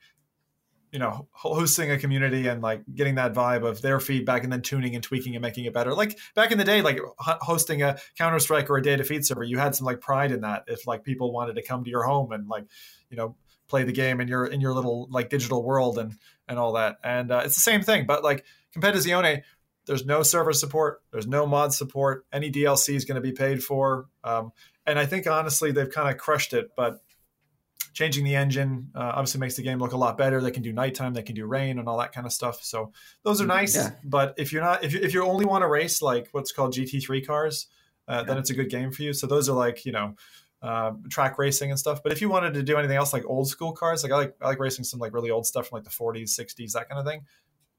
you 0.91 0.99
know, 0.99 1.29
hosting 1.31 1.91
a 1.91 1.99
community 1.99 2.49
and 2.49 2.63
like 2.63 2.83
getting 2.93 3.15
that 3.15 3.35
vibe 3.35 3.65
of 3.67 3.81
their 3.81 4.01
feedback 4.01 4.43
and 4.43 4.53
then 4.53 4.63
tuning 4.63 4.95
and 4.95 5.05
tweaking 5.05 5.37
and 5.37 5.43
making 5.43 5.67
it 5.67 5.73
better. 5.73 5.95
Like 5.95 6.19
back 6.35 6.51
in 6.51 6.59
the 6.59 6.65
day, 6.65 6.83
like 6.83 6.99
hosting 7.19 7.83
a 7.83 7.97
Counter 8.17 8.41
Strike 8.41 8.69
or 8.71 8.79
a 8.79 8.83
Data 8.83 9.05
Feed 9.05 9.25
server, 9.25 9.45
you 9.45 9.59
had 9.59 9.75
some 9.75 9.87
like 9.87 10.01
pride 10.01 10.33
in 10.33 10.41
that. 10.41 10.65
If 10.67 10.87
like 10.87 11.05
people 11.05 11.33
wanted 11.33 11.55
to 11.57 11.63
come 11.63 11.85
to 11.85 11.91
your 11.91 12.03
home 12.03 12.33
and 12.33 12.49
like, 12.49 12.65
you 13.09 13.17
know, 13.17 13.37
play 13.69 13.85
the 13.85 13.93
game 13.93 14.21
in 14.21 14.29
your 14.29 14.47
in 14.47 14.61
your 14.61 14.73
little 14.73 15.09
like 15.11 15.31
digital 15.31 15.63
world 15.63 15.99
and 15.99 16.15
and 16.49 16.59
all 16.59 16.73
that. 16.73 16.97
And 17.05 17.31
uh, 17.31 17.43
it's 17.45 17.55
the 17.55 17.61
same 17.61 17.83
thing, 17.83 18.07
but 18.07 18.25
like 18.25 18.45
Competizione, 18.77 19.43
there's 19.87 20.05
no 20.05 20.23
server 20.23 20.53
support. 20.53 21.03
There's 21.13 21.27
no 21.27 21.47
mod 21.47 21.73
support. 21.73 22.27
Any 22.33 22.51
DLC 22.51 22.95
is 22.95 23.05
going 23.05 23.17
to 23.17 23.21
be 23.21 23.33
paid 23.33 23.63
for. 23.63 24.07
Um, 24.25 24.53
and 24.87 24.99
I 24.99 25.07
think 25.07 25.27
honestly, 25.27 25.73
they've 25.73 25.91
kind 25.91 26.11
of 26.11 26.19
crushed 26.19 26.53
it. 26.53 26.71
But 26.77 27.01
changing 27.93 28.25
the 28.25 28.37
engine 28.37 28.91
uh, 28.95 29.13
obviously 29.15 29.41
makes 29.41 29.57
the 29.57 29.63
game 29.63 29.79
look 29.79 29.93
a 29.93 29.97
lot 29.97 30.17
better. 30.17 30.41
They 30.41 30.51
can 30.51 30.63
do 30.63 30.73
nighttime, 30.73 31.15
they 31.15 31.23
can 31.23 31.35
do 31.35 31.47
rain, 31.47 31.79
and 31.79 31.89
all 31.89 31.99
that 31.99 32.13
kind 32.13 32.27
of 32.27 32.33
stuff. 32.33 32.63
So 32.63 32.93
those 33.25 33.41
are 33.41 33.47
nice. 33.47 33.77
Yeah. 33.77 33.91
But 34.05 34.35
if 34.37 34.53
you're 34.53 34.63
not, 34.63 34.85
if 34.85 34.93
you, 34.93 35.01
if 35.01 35.15
you 35.15 35.25
only 35.25 35.45
want 35.45 35.63
to 35.63 35.69
race 35.69 36.01
like 36.03 36.29
what's 36.33 36.53
called 36.53 36.75
GT3 36.75 37.27
cars, 37.27 37.67
uh, 38.07 38.23
then 38.23 38.39
it's 38.39 38.51
a 38.51 38.55
good 38.55 38.71
game 38.71 38.91
for 38.93 39.03
you. 39.03 39.13
So 39.13 39.27
those 39.27 39.49
are 39.49 39.57
like 39.57 39.85
you 39.85 39.93
know. 39.93 40.15
Uh, 40.61 40.91
track 41.09 41.39
racing 41.39 41.71
and 41.71 41.79
stuff, 41.79 42.03
but 42.03 42.11
if 42.11 42.21
you 42.21 42.29
wanted 42.29 42.53
to 42.55 42.65
do 42.65 42.77
anything 42.77 42.97
else 42.97 43.13
like 43.13 43.25
old 43.27 43.47
school 43.49 43.73
cars, 43.73 44.03
like 44.03 44.11
I 44.11 44.17
like 44.17 44.35
I 44.43 44.47
like 44.49 44.59
racing 44.59 44.85
some 44.85 44.99
like 44.99 45.15
really 45.15 45.31
old 45.31 45.47
stuff 45.47 45.69
from 45.69 45.77
like 45.77 45.85
the 45.85 45.91
40s, 45.91 46.31
60s, 46.37 46.73
that 46.73 46.89
kind 46.89 46.99
of 46.99 47.07
thing. 47.07 47.21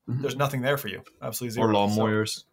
Mhm. 0.09 0.21
there's 0.21 0.37
nothing 0.37 0.61
there 0.61 0.77
for 0.77 0.87
you. 0.87 1.03
Absolutely 1.21 1.61
Or 1.61 1.67
zero. 1.67 1.87
So 1.89 2.01
lawnmowers. 2.01 2.43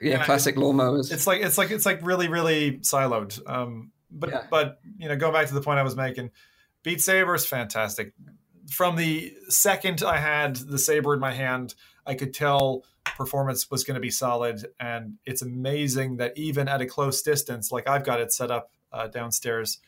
Yeah, 0.00 0.18
Yeah, 0.18 0.24
classic 0.24 0.54
lawnmowers. 0.54 1.12
it's 1.12 1.26
like 1.26 1.42
it's 1.42 1.58
like 1.58 1.70
it's 1.72 1.84
like 1.84 2.00
really 2.06 2.28
really 2.28 2.78
siloed. 2.78 3.40
Um, 3.50 3.90
but 4.10 4.30
Yeah. 4.30 4.46
but 4.50 4.78
you 4.98 5.08
know, 5.08 5.16
going 5.16 5.32
back 5.32 5.48
to 5.48 5.54
the 5.54 5.60
point 5.60 5.80
I 5.80 5.82
was 5.82 5.96
making, 5.96 6.30
Beat 6.84 7.00
Saber 7.00 7.34
is 7.34 7.44
fantastic. 7.44 8.12
From 8.70 8.94
the 8.94 9.34
second 9.48 10.04
I 10.04 10.18
had 10.18 10.54
the 10.56 10.78
saber 10.78 11.12
in 11.12 11.18
my 11.18 11.32
hand, 11.32 11.74
I 12.06 12.14
could 12.14 12.32
tell 12.32 12.84
performance 13.04 13.68
was 13.68 13.82
going 13.82 13.96
to 13.96 14.00
be 14.00 14.10
solid, 14.12 14.64
and 14.78 15.14
it's 15.26 15.42
amazing 15.42 16.18
that 16.18 16.38
even 16.38 16.68
at 16.68 16.80
a 16.80 16.86
close 16.86 17.20
distance, 17.20 17.72
like 17.72 17.88
I've 17.88 18.04
got 18.04 18.20
it 18.20 18.32
set 18.32 18.50
up 18.52 18.70
uh, 18.92 19.08
downstairs, 19.08 19.78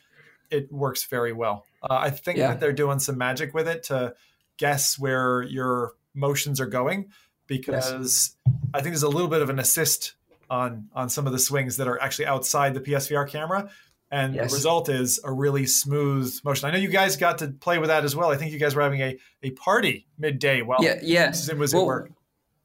it 0.50 0.70
works 0.72 1.04
very 1.04 1.32
well. 1.32 1.64
Uh, 1.82 1.94
I 2.00 2.10
think 2.10 2.38
Yeah. 2.38 2.48
that 2.48 2.60
they're 2.60 2.72
doing 2.72 2.98
some 2.98 3.18
magic 3.18 3.54
with 3.54 3.68
it 3.68 3.84
to 3.84 4.14
guess 4.56 4.98
where 4.98 5.42
your 5.42 5.92
motions 6.14 6.60
are 6.60 6.66
going, 6.66 7.10
because 7.46 8.36
I 8.72 8.80
think 8.80 8.92
there's 8.94 9.02
a 9.02 9.08
little 9.08 9.28
bit 9.28 9.42
of 9.42 9.50
an 9.50 9.58
assist 9.58 10.14
on 10.50 10.88
on 10.94 11.08
some 11.08 11.26
of 11.26 11.32
the 11.32 11.38
swings 11.38 11.76
that 11.78 11.88
are 11.88 12.00
actually 12.00 12.26
outside 12.26 12.74
the 12.74 12.80
PSVR 12.80 13.26
camera. 13.28 13.70
And 14.10 14.34
Yes. 14.34 14.50
the 14.50 14.56
result 14.56 14.88
is 14.88 15.18
a 15.24 15.32
really 15.32 15.66
smooth 15.66 16.32
motion. 16.44 16.68
I 16.68 16.72
know 16.72 16.78
you 16.78 16.88
guys 16.88 17.16
got 17.16 17.38
to 17.38 17.48
play 17.48 17.78
with 17.78 17.88
that 17.88 18.04
as 18.04 18.14
well. 18.14 18.30
I 18.30 18.36
think 18.36 18.52
you 18.52 18.58
guys 18.60 18.74
were 18.76 18.82
having 18.82 19.00
a, 19.00 19.18
a 19.42 19.50
party 19.52 20.06
midday 20.18 20.62
while 20.62 20.78
yeah, 20.82 21.00
yes. 21.02 21.44
Zim 21.44 21.58
was 21.58 21.72
Well, 21.74 21.82
at 21.82 21.86
work. 21.86 22.10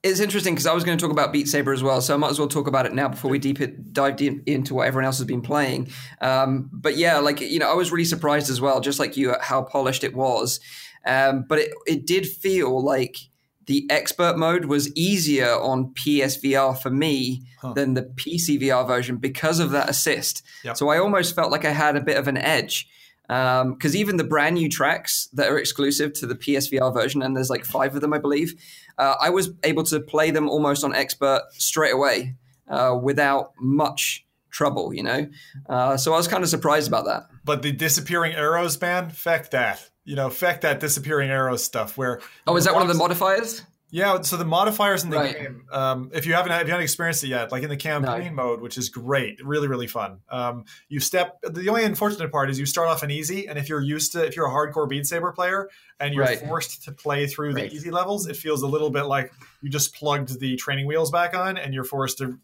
It's 0.02 0.22
interesting 0.22 0.54
because 0.54 0.66
I 0.66 0.74
was 0.74 0.86
going 0.86 0.98
to 0.98 1.02
talk 1.02 1.12
about 1.12 1.34
Beat 1.34 1.50
Saber 1.50 1.74
as 1.74 1.84
well, 1.84 2.00
so 2.00 2.14
I 2.14 2.18
might 2.18 2.30
as 2.30 2.40
well 2.40 2.48
talk 2.48 2.68
about 2.68 2.86
it 2.86 2.94
now 2.94 3.10
before 3.10 3.30
we 3.30 3.38
deep 3.38 3.60
it, 3.60 3.92
dive 3.92 4.16
deep 4.16 4.44
into 4.48 4.74
what 4.74 4.88
everyone 4.88 5.06
else 5.06 5.18
has 5.18 5.28
been 5.28 5.42
playing. 5.42 5.90
Um, 6.22 6.70
but 6.72 6.96
yeah, 6.96 7.18
like 7.20 7.42
you 7.42 7.60
know, 7.60 7.70
I 7.70 7.74
was 7.74 7.92
really 7.92 8.06
surprised 8.06 8.50
as 8.50 8.62
well, 8.62 8.80
just 8.80 8.98
like 9.00 9.18
you, 9.18 9.32
at 9.32 9.42
how 9.42 9.62
polished 9.62 10.06
it 10.06 10.16
was. 10.16 10.62
Um, 11.06 11.46
but 11.50 11.60
it 11.60 11.72
it 11.86 12.08
did 12.08 12.26
feel 12.28 12.82
like 12.82 13.18
the 13.66 13.86
expert 13.90 14.38
mode 14.38 14.66
was 14.66 14.92
easier 14.96 15.52
on 15.54 15.94
PSVR 15.94 16.82
for 16.82 16.90
me 16.90 17.44
Huh. 17.62 17.74
than 17.74 17.94
the 17.94 18.04
PCVR 18.04 18.88
version 18.88 19.18
because 19.18 19.60
of 19.60 19.72
that 19.72 19.90
assist. 19.90 20.44
Yep. 20.64 20.78
So 20.78 20.88
I 20.88 20.98
almost 20.98 21.36
felt 21.36 21.52
like 21.52 21.66
I 21.66 21.72
had 21.72 21.98
a 21.98 22.02
bit 22.02 22.16
of 22.16 22.30
an 22.30 22.38
edge. 22.38 22.88
Because 23.30 23.96
even 23.96 24.18
the 24.18 24.24
brand 24.24 24.56
new 24.56 24.68
tracks 24.68 25.30
that 25.34 25.50
are 25.50 25.58
exclusive 25.60 26.14
to 26.14 26.26
the 26.26 26.34
PSVR 26.34 26.92
version, 26.92 27.22
and 27.22 27.36
there's 27.38 27.50
like 27.50 27.64
five 27.64 27.94
of 27.94 28.02
them, 28.02 28.12
I 28.12 28.18
believe, 28.18 28.56
uh, 28.98 29.16
I 29.22 29.30
was 29.30 29.52
able 29.64 29.84
to 29.84 30.00
play 30.00 30.32
them 30.32 30.50
almost 30.50 30.84
on 30.84 30.96
expert 30.96 31.44
straight 31.52 31.94
away 31.94 32.36
uh, 32.68 32.98
without 33.00 33.54
much 33.60 34.26
trouble, 34.50 34.94
you 34.96 35.04
know? 35.04 35.28
Uh, 35.70 35.96
so 35.96 36.12
I 36.14 36.18
was 36.18 36.28
kind 36.28 36.44
of 36.44 36.50
surprised 36.50 36.88
about 36.88 37.06
that. 37.06 37.28
But 37.46 37.62
the 37.62 37.72
disappearing 37.72 38.34
arrows, 38.34 38.82
man, 38.82 39.12
feck 39.12 39.52
that. 39.52 39.88
You 40.06 40.16
know, 40.16 40.32
feck 40.32 40.62
that 40.62 40.80
disappearing 40.80 41.30
arrows 41.30 41.64
stuff. 41.64 41.96
Where 41.98 42.20
Oh, 42.48 42.56
is 42.58 42.66
that 42.66 42.74
one 42.74 42.82
of 42.82 42.88
the 42.88 42.96
modifiers? 42.96 43.62
Yeah, 43.92 44.22
so 44.22 44.38
the 44.38 44.46
modifiers 44.46 45.04
in 45.04 45.10
the 45.10 45.18
Right. 45.18 45.36
game, 45.36 45.66
um, 45.72 46.12
if 46.14 46.26
you 46.28 46.34
haven't 46.34 46.52
if 46.52 46.66
you 46.68 46.72
haven't 46.72 46.84
experienced 46.84 47.24
it 47.24 47.30
yet, 47.30 47.52
like 47.52 47.64
in 47.64 47.70
the 47.70 47.78
campaign 47.78 48.36
mode, 48.36 48.62
which 48.62 48.78
is 48.78 48.90
great, 48.90 49.44
really 49.44 49.68
really 49.68 49.88
fun. 49.88 50.20
Um, 50.30 50.66
you 50.90 51.00
step. 51.00 51.40
The 51.42 51.70
only 51.70 51.84
unfortunate 51.84 52.32
part 52.32 52.50
is 52.50 52.60
you 52.60 52.66
start 52.66 52.88
off 52.88 53.04
in 53.04 53.10
easy, 53.12 53.48
and 53.48 53.58
if 53.58 53.68
you're 53.70 53.82
used 53.82 54.12
to 54.14 54.26
if 54.26 54.36
you're 54.36 54.48
a 54.48 54.52
hardcore 54.52 54.88
Beat 54.88 55.08
Saber 55.08 55.32
player 55.32 55.70
and 56.00 56.14
you're 56.14 56.24
Right. 56.26 56.40
forced 56.40 56.84
to 56.86 56.92
play 56.92 57.28
through 57.28 57.54
Right. 57.54 57.70
the 57.70 57.76
easy 57.76 57.92
levels, 57.92 58.28
it 58.28 58.36
feels 58.38 58.62
a 58.62 58.68
little 58.68 58.90
bit 58.90 59.04
like 59.04 59.32
you 59.62 59.70
just 59.70 59.94
plugged 59.96 60.40
the 60.40 60.56
training 60.56 60.86
wheels 60.88 61.12
back 61.12 61.36
on, 61.36 61.58
and 61.58 61.74
you're 61.74 61.84
forced 61.84 62.18
to, 62.20 62.38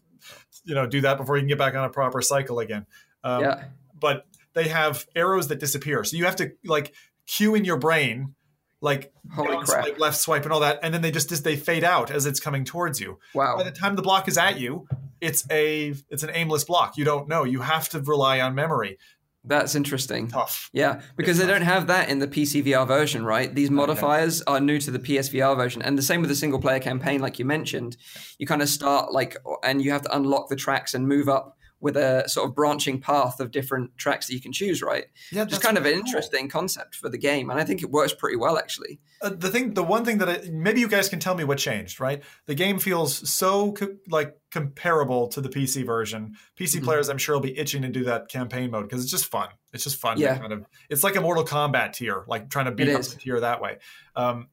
you 0.64 0.74
know, 0.74 0.86
do 0.86 1.00
that 1.02 1.16
before 1.16 1.36
you 1.36 1.42
can 1.42 1.48
get 1.48 1.58
back 1.58 1.74
on 1.74 1.84
a 1.84 1.90
proper 1.90 2.20
cycle 2.22 2.58
again. 2.60 2.86
Um, 3.24 3.42
yeah. 3.42 3.64
but 3.98 4.26
they 4.52 4.68
have 4.68 5.06
arrows 5.16 5.48
that 5.48 5.58
disappear. 5.58 6.04
So 6.04 6.16
you 6.16 6.26
have 6.26 6.36
to 6.36 6.52
like 6.64 6.92
cue 7.26 7.54
in 7.56 7.64
your 7.64 7.76
brain, 7.76 8.35
like 8.80 9.12
Holy 9.34 9.64
crap. 9.64 9.84
swipe, 9.84 9.98
left 9.98 10.18
swipe, 10.18 10.44
and 10.44 10.52
all 10.52 10.60
that, 10.60 10.80
and 10.82 10.92
then 10.92 11.02
they 11.02 11.10
just, 11.10 11.28
just 11.28 11.44
they 11.44 11.56
fade 11.56 11.84
out 11.84 12.10
as 12.10 12.26
it's 12.26 12.40
coming 12.40 12.64
towards 12.64 13.00
you. 13.00 13.18
Wow. 13.34 13.56
By 13.56 13.64
the 13.64 13.70
time 13.70 13.96
the 13.96 14.02
block 14.02 14.28
is 14.28 14.36
at 14.38 14.58
you, 14.58 14.86
it's 15.20 15.44
a 15.50 15.94
it's 16.10 16.22
an 16.22 16.30
aimless 16.32 16.64
block. 16.64 16.96
You 16.96 17.04
don't 17.04 17.28
know. 17.28 17.44
You 17.44 17.60
have 17.60 17.88
to 17.90 18.00
rely 18.00 18.40
on 18.40 18.54
memory. 18.54 18.98
That's 19.46 19.76
interesting. 19.76 20.26
Tough. 20.26 20.70
Yeah, 20.72 21.02
because 21.16 21.38
they 21.38 21.46
don't 21.46 21.62
have 21.62 21.86
that 21.86 22.08
in 22.08 22.18
the 22.18 22.26
PCVR 22.26 22.86
version, 22.86 23.24
right? 23.24 23.54
These 23.54 23.70
modifiers 23.70 24.42
are 24.42 24.60
new 24.60 24.80
to 24.80 24.90
the 24.90 24.98
PSVR 24.98 25.56
version, 25.56 25.82
and 25.82 25.96
the 25.96 26.02
same 26.02 26.20
with 26.20 26.30
the 26.30 26.36
single 26.36 26.60
player 26.60 26.80
campaign, 26.80 27.20
like 27.20 27.38
you 27.38 27.44
mentioned. 27.44 27.96
You 28.38 28.46
kind 28.46 28.60
of 28.60 28.68
start 28.68 29.12
like, 29.12 29.36
and 29.62 29.80
you 29.80 29.92
have 29.92 30.02
to 30.02 30.16
unlock 30.16 30.48
the 30.48 30.56
tracks 30.56 30.94
and 30.94 31.06
move 31.06 31.28
up 31.28 31.55
with 31.80 31.96
a 31.96 32.26
sort 32.26 32.48
of 32.48 32.54
branching 32.54 32.98
path 32.98 33.38
of 33.38 33.50
different 33.50 33.96
tracks 33.98 34.26
that 34.26 34.32
you 34.34 34.40
can 34.40 34.50
choose, 34.52 34.80
right? 34.82 35.06
Yeah, 35.30 35.44
Just 35.44 35.62
kind 35.62 35.76
of 35.76 35.84
an 35.84 35.92
cool. 35.92 36.00
interesting 36.00 36.48
concept 36.48 36.94
for 36.94 37.10
the 37.10 37.18
game, 37.18 37.50
and 37.50 37.60
I 37.60 37.64
think 37.64 37.82
it 37.82 37.90
works 37.90 38.14
pretty 38.14 38.36
well, 38.36 38.56
actually. 38.56 38.98
Uh, 39.20 39.28
the 39.30 39.50
thing, 39.50 39.74
the 39.74 39.82
one 39.82 40.02
thing 40.04 40.18
that 40.18 40.28
I, 40.28 40.48
maybe 40.50 40.80
you 40.80 40.88
guys 40.88 41.08
can 41.10 41.20
tell 41.20 41.34
me 41.34 41.44
what 41.44 41.58
changed, 41.58 42.00
right? 42.00 42.22
The 42.46 42.54
game 42.54 42.78
feels 42.78 43.28
so 43.28 43.72
co- 43.72 43.96
like 44.08 44.36
comparable 44.50 45.28
to 45.28 45.40
the 45.42 45.50
PC 45.50 45.84
version. 45.84 46.36
PC 46.58 46.80
Mhm. 46.80 46.84
players, 46.84 47.08
I'm 47.10 47.18
sure, 47.18 47.34
will 47.34 47.42
be 47.42 47.56
itching 47.58 47.82
to 47.82 47.88
do 47.88 48.04
that 48.04 48.28
campaign 48.28 48.70
mode 48.70 48.88
because 48.88 49.02
it's 49.02 49.10
just 49.10 49.26
fun. 49.26 49.48
It's 49.74 49.84
just 49.84 49.96
fun. 49.96 50.18
Yeah. 50.18 50.38
kind 50.38 50.52
of, 50.54 50.64
it's 50.88 51.04
like 51.04 51.16
a 51.16 51.20
Mortal 51.20 51.44
Kombat 51.44 51.92
tier, 51.92 52.24
like 52.26 52.48
trying 52.48 52.64
to 52.66 52.72
beat 52.72 52.88
up 52.88 53.02
the 53.02 53.16
tier 53.16 53.38
that 53.40 53.60
way. 53.60 53.78
Um, 54.16 54.48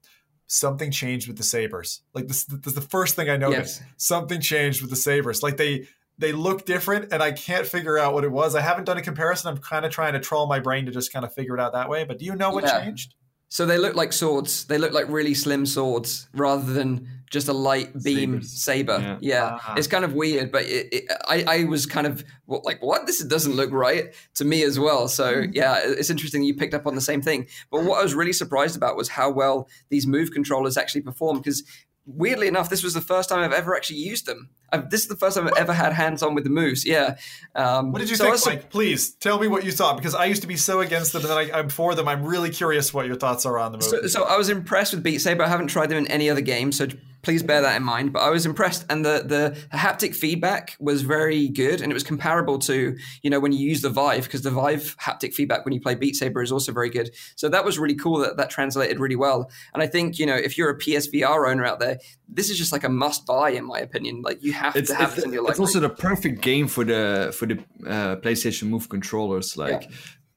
something 0.47 0.91
changed 0.91 1.27
with 1.29 1.37
the 1.37 1.43
sabers. 1.43 2.01
Like 2.13 2.27
this, 2.27 2.43
this 2.43 2.67
is 2.67 2.73
the 2.73 2.81
first 2.81 3.15
thing 3.15 3.29
I 3.29 3.37
noticed. 3.37 3.81
Yes. 3.81 3.89
Something 3.97 4.41
changed 4.41 4.81
with 4.81 4.89
the 4.89 4.95
sabers. 4.97 5.41
Like 5.41 5.55
they 5.57 5.87
they 6.17 6.31
look 6.31 6.65
different, 6.65 7.11
and 7.11 7.21
I 7.23 7.31
can't 7.31 7.65
figure 7.65 7.97
out 7.97 8.13
what 8.13 8.23
it 8.23 8.31
was. 8.31 8.55
I 8.55 8.61
haven't 8.61 8.85
done 8.85 8.97
a 8.97 9.01
comparison. 9.01 9.49
I'm 9.51 9.57
kind 9.57 9.85
of 9.85 9.91
trying 9.91 10.13
to 10.13 10.19
troll 10.19 10.45
my 10.47 10.59
brain 10.59 10.85
to 10.85 10.91
just 10.91 11.11
kind 11.11 11.25
of 11.25 11.33
figure 11.33 11.55
it 11.55 11.59
out 11.59 11.73
that 11.73 11.89
way. 11.89 12.03
But 12.03 12.19
do 12.19 12.25
you 12.25 12.35
know 12.35 12.51
what 12.51 12.63
Yeah. 12.63 12.83
changed? 12.83 13.15
So 13.49 13.67
they 13.67 13.77
look 13.77 13.95
like 13.95 14.13
swords. 14.13 14.65
They 14.65 14.79
look 14.79 14.93
like 14.93 15.07
really 15.09 15.35
slim 15.35 15.67
swords 15.67 16.27
rather 16.33 16.73
than 16.73 17.07
just 17.29 17.47
a 17.47 17.53
light 17.53 17.91
beam 18.03 18.41
Sabers. 18.41 18.63
saber. 18.63 18.99
Yeah. 18.99 19.17
Yeah, 19.21 19.59
Ah. 19.61 19.75
it's 19.77 19.85
kind 19.85 20.03
of 20.03 20.13
weird, 20.13 20.51
but 20.51 20.63
it, 20.63 20.87
it, 20.91 21.03
I, 21.27 21.43
I 21.47 21.63
was 21.65 21.85
kind 21.85 22.07
of 22.07 22.23
like, 22.47 22.81
what? 22.81 23.05
This 23.05 23.23
doesn't 23.23 23.53
look 23.55 23.71
right 23.71 24.13
to 24.35 24.45
me 24.45 24.63
as 24.63 24.79
well. 24.79 25.07
So 25.07 25.43
yeah, 25.51 25.81
it's 25.83 26.09
interesting 26.09 26.43
you 26.43 26.55
picked 26.55 26.73
up 26.73 26.87
on 26.87 26.95
the 26.95 27.01
same 27.01 27.21
thing. 27.21 27.45
But 27.71 27.83
what 27.83 27.99
I 27.99 28.03
was 28.03 28.15
really 28.15 28.33
surprised 28.33 28.75
about 28.75 28.95
was 28.97 29.09
how 29.09 29.29
well 29.29 29.67
these 29.89 30.07
move 30.07 30.31
controllers 30.31 30.75
actually 30.77 31.01
perform 31.01 31.37
because. 31.37 31.63
Weirdly 32.05 32.47
enough, 32.47 32.69
this 32.69 32.83
was 32.83 32.93
the 32.93 33.01
first 33.01 33.29
time 33.29 33.39
I've 33.39 33.53
ever 33.53 33.75
actually 33.75 33.99
used 33.99 34.25
them. 34.25 34.49
I've, 34.73 34.89
this 34.89 35.01
is 35.01 35.07
the 35.07 35.15
first 35.15 35.37
time 35.37 35.47
I've 35.47 35.57
ever 35.57 35.71
had 35.71 35.93
hands 35.93 36.21
on 36.21 36.35
with 36.35 36.43
the 36.43 36.49
moves. 36.49 36.85
Yeah. 36.85 37.15
Um, 37.55 37.93
What 37.93 37.99
did 37.99 38.09
you 38.09 38.17
so 38.17 38.35
think, 38.35 38.45
Mike? 38.45 38.69
Please 38.69 39.11
tell 39.11 39.39
me 39.39 39.47
what 39.47 39.63
you 39.63 39.71
thought 39.71 39.95
because 39.95 40.13
I 40.13 40.25
used 40.25 40.41
to 40.41 40.47
be 40.47 40.57
so 40.57 40.81
against 40.81 41.13
them, 41.13 41.21
and 41.21 41.31
then 41.31 41.37
I, 41.37 41.59
I'm 41.59 41.69
for 41.69 41.95
them. 41.95 42.07
I'm 42.09 42.23
really 42.23 42.49
curious 42.49 42.93
what 42.93 43.05
your 43.05 43.15
thoughts 43.15 43.45
are 43.45 43.57
on 43.57 43.71
the 43.71 43.77
movie. 43.77 43.89
So, 43.89 44.07
so 44.07 44.23
I 44.23 44.37
was 44.37 44.49
impressed 44.49 44.93
with 44.93 45.01
Beat 45.01 45.19
Saber. 45.19 45.43
I 45.43 45.47
haven't 45.47 45.67
tried 45.67 45.87
them 45.87 45.97
in 45.97 46.07
any 46.07 46.29
other 46.29 46.41
game, 46.41 46.71
so 46.73 46.87
please 47.23 47.41
bear 47.41 47.61
that 47.61 47.75
in 47.75 47.83
mind. 47.83 48.13
But 48.13 48.21
I 48.21 48.29
was 48.29 48.45
impressed, 48.45 48.85
and 48.89 49.03
the 49.03 49.23
the 49.25 49.75
haptic 49.75 50.15
feedback 50.15 50.75
was 50.79 51.01
very 51.01 51.47
good, 51.47 51.81
and 51.81 51.91
it 51.91 51.93
was 51.93 52.03
comparable 52.03 52.59
to 52.59 52.95
you 53.23 53.29
know 53.29 53.39
when 53.39 53.51
you 53.51 53.67
use 53.67 53.81
the 53.81 53.89
Vive 53.89 54.25
because 54.25 54.43
the 54.43 54.51
Vive 54.51 54.95
haptic 55.01 55.33
feedback 55.33 55.65
when 55.65 55.73
you 55.73 55.81
play 55.81 55.95
Beat 55.95 56.15
Saber 56.15 56.43
is 56.43 56.51
also 56.51 56.71
very 56.71 56.89
good. 56.89 57.09
So 57.35 57.49
that 57.49 57.65
was 57.65 57.79
really 57.79 57.95
cool 57.95 58.19
that 58.19 58.37
that 58.37 58.49
translated 58.49 58.99
really 58.99 59.15
well. 59.15 59.49
And 59.73 59.81
I 59.81 59.87
think 59.87 60.19
you 60.19 60.25
know 60.25 60.35
if 60.35 60.57
you're 60.57 60.69
a 60.69 60.77
PSVR 60.77 61.49
owner 61.49 61.65
out 61.65 61.79
there, 61.79 61.97
this 62.27 62.49
is 62.49 62.57
just 62.57 62.71
like 62.71 62.83
a 62.83 62.89
must 62.89 63.25
buy 63.25 63.51
in 63.51 63.65
my 63.65 63.79
opinion. 63.79 64.21
Like 64.21 64.43
you 64.43 64.53
have 64.53 64.75
It's, 64.75 64.89
to 64.89 64.95
have 64.95 65.09
it's, 65.09 65.15
this 65.15 65.25
in 65.25 65.33
your 65.33 65.49
it's 65.49 65.59
also 65.59 65.79
the 65.79 65.89
perfect 65.89 66.41
game 66.41 66.67
for 66.67 66.83
the 66.83 67.33
for 67.37 67.45
the 67.47 67.57
uh, 67.87 68.17
PlayStation 68.17 68.67
Move 68.67 68.89
controllers. 68.89 69.57
Like 69.57 69.89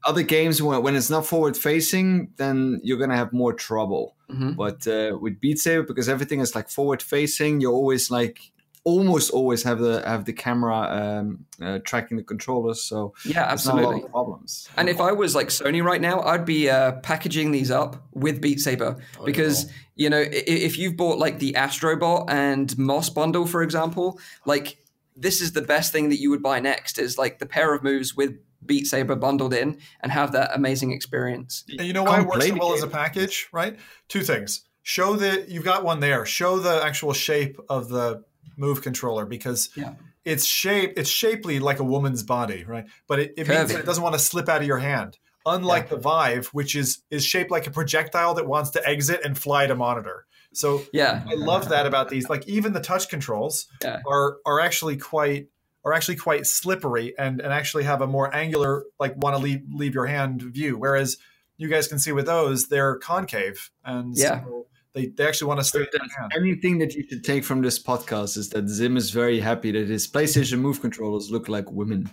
other 0.06 0.22
games, 0.22 0.62
when, 0.62 0.82
when 0.82 0.94
it's 0.96 1.10
not 1.10 1.26
forward 1.26 1.56
facing, 1.56 2.32
then 2.36 2.80
you're 2.84 2.98
gonna 2.98 3.16
have 3.16 3.32
more 3.32 3.52
trouble. 3.52 4.14
Mhm. 4.30 4.56
But 4.56 4.86
uh, 4.86 5.18
with 5.18 5.40
Beat 5.40 5.58
Saber, 5.58 5.82
because 5.82 6.08
everything 6.08 6.40
is 6.40 6.54
like 6.54 6.68
forward 6.68 7.02
facing, 7.02 7.60
you're 7.60 7.72
always 7.72 8.10
like 8.10 8.38
almost 8.84 9.32
always 9.32 9.64
have 9.64 9.80
the 9.80 10.00
have 10.06 10.24
the 10.26 10.32
camera 10.32 10.78
um, 11.00 11.44
uh, 11.60 11.78
tracking 11.84 12.16
the 12.16 12.22
controllers. 12.22 12.82
So 12.82 13.14
yeah, 13.24 13.48
there's 13.48 13.66
not 13.66 13.74
a 13.74 13.78
absolutely. 13.78 13.94
lot 13.96 14.04
of 14.04 14.10
problems. 14.12 14.68
And 14.76 14.88
if 14.88 15.00
I 15.00 15.10
was 15.12 15.34
like 15.34 15.48
Sony 15.48 15.82
right 15.82 16.00
now, 16.00 16.20
I'd 16.22 16.44
be 16.44 16.70
uh, 16.70 16.92
packaging 17.02 17.50
these 17.50 17.70
up 17.70 17.96
with 18.14 18.40
Beat 18.40 18.60
Saber 18.60 18.96
because 19.24 19.66
you 19.96 20.08
know 20.08 20.20
i- 20.20 20.30
if 20.68 20.78
you've 20.78 20.96
bought 20.96 21.18
like 21.18 21.38
the 21.40 21.52
Astrobot 21.54 22.30
and 22.30 22.76
Moss 22.78 23.10
bundle, 23.10 23.46
for 23.46 23.62
example, 23.62 24.20
like 24.44 24.78
this 25.16 25.40
is 25.40 25.52
the 25.52 25.62
best 25.62 25.92
thing 25.92 26.10
that 26.10 26.20
you 26.20 26.30
would 26.30 26.42
buy 26.42 26.60
next 26.60 26.98
is 26.98 27.16
like 27.18 27.38
the 27.38 27.46
pair 27.46 27.74
of 27.74 27.82
moves 27.82 28.14
with 28.14 28.38
Beat 28.66 28.86
Saber 28.86 29.16
bundled 29.16 29.54
in 29.54 29.78
and 30.00 30.12
have 30.12 30.32
that 30.32 30.50
amazing 30.54 30.92
experience. 30.92 31.64
And 31.68 31.86
you 31.86 31.92
know 31.92 32.04
why 32.04 32.20
it 32.20 32.26
works 32.26 32.46
so 32.46 32.54
well 32.54 32.74
as 32.74 32.82
a 32.82 32.88
package, 32.88 33.48
right? 33.52 33.78
Two 34.08 34.22
things. 34.22 34.62
Show 34.82 35.16
that 35.16 35.48
you've 35.48 35.64
got 35.64 35.84
one 35.84 36.00
there. 36.00 36.24
Show 36.26 36.58
the 36.58 36.82
actual 36.84 37.12
shape 37.12 37.58
of 37.68 37.88
the 37.88 38.24
move 38.56 38.82
controller 38.82 39.26
because 39.26 39.68
Yeah. 39.74 39.94
it's 40.24 40.44
shape 40.44 40.94
it's 40.96 41.10
shapely 41.10 41.58
like 41.58 41.78
a 41.80 41.84
woman's 41.84 42.22
body, 42.22 42.64
right? 42.64 42.86
But 43.08 43.18
it, 43.20 43.34
it 43.36 43.48
means 43.48 43.72
that 43.72 43.80
it 43.80 43.86
doesn't 43.86 44.02
want 44.02 44.14
to 44.14 44.18
slip 44.20 44.48
out 44.48 44.60
of 44.60 44.66
your 44.66 44.78
hand. 44.78 45.18
Unlike 45.44 45.90
the 45.90 45.96
Vive, 45.96 46.46
which 46.48 46.74
is 46.74 47.02
is 47.10 47.24
shaped 47.24 47.50
like 47.50 47.66
a 47.66 47.70
projectile 47.70 48.34
that 48.34 48.46
wants 48.46 48.70
to 48.70 48.88
exit 48.88 49.20
and 49.24 49.36
fly 49.38 49.66
to 49.66 49.74
monitor. 49.76 50.26
So 50.52 50.82
Yeah, 50.92 51.22
I 51.28 51.34
love 51.34 51.68
that 51.68 51.86
about 51.86 52.08
these. 52.08 52.28
Like 52.28 52.48
even 52.48 52.72
the 52.72 52.80
touch 52.80 53.08
controls 53.08 53.66
Yeah. 53.82 54.00
are 54.08 54.38
are 54.46 54.58
actually 54.60 54.96
quite 54.96 55.48
are 55.86 55.94
actually 55.94 56.16
quite 56.16 56.44
slippery 56.46 57.14
and 57.18 57.40
and 57.40 57.52
actually 57.52 57.84
have 57.84 58.02
a 58.02 58.06
more 58.06 58.34
angular 58.34 58.84
like 59.00 59.16
want 59.16 59.34
to 59.36 59.42
leave 59.42 59.62
leave 59.72 59.94
your 59.94 60.06
hand 60.06 60.42
view. 60.42 60.76
Whereas 60.76 61.16
you 61.56 61.68
guys 61.68 61.88
can 61.88 61.98
see 61.98 62.12
with 62.12 62.26
those 62.26 62.68
they're 62.68 62.96
concave 62.98 63.70
and 63.84 64.14
Yeah. 64.14 64.42
so 64.44 64.66
they, 64.92 65.06
they 65.06 65.26
actually 65.26 65.48
want 65.48 65.60
to 65.60 65.64
stay. 65.64 65.80
If 65.80 65.90
there's 65.92 66.10
anything 66.36 66.78
that 66.78 66.94
you 66.94 67.04
should 67.08 67.22
take 67.24 67.44
from 67.44 67.62
this 67.62 67.82
podcast 67.82 68.36
is 68.36 68.48
that 68.50 68.68
Zim 68.68 68.96
is 68.96 69.10
very 69.10 69.38
happy 69.40 69.70
that 69.72 69.88
his 69.88 70.06
PlayStation 70.08 70.58
Move 70.58 70.80
controllers 70.80 71.30
look 71.30 71.48
like 71.48 71.70
women. 71.70 72.10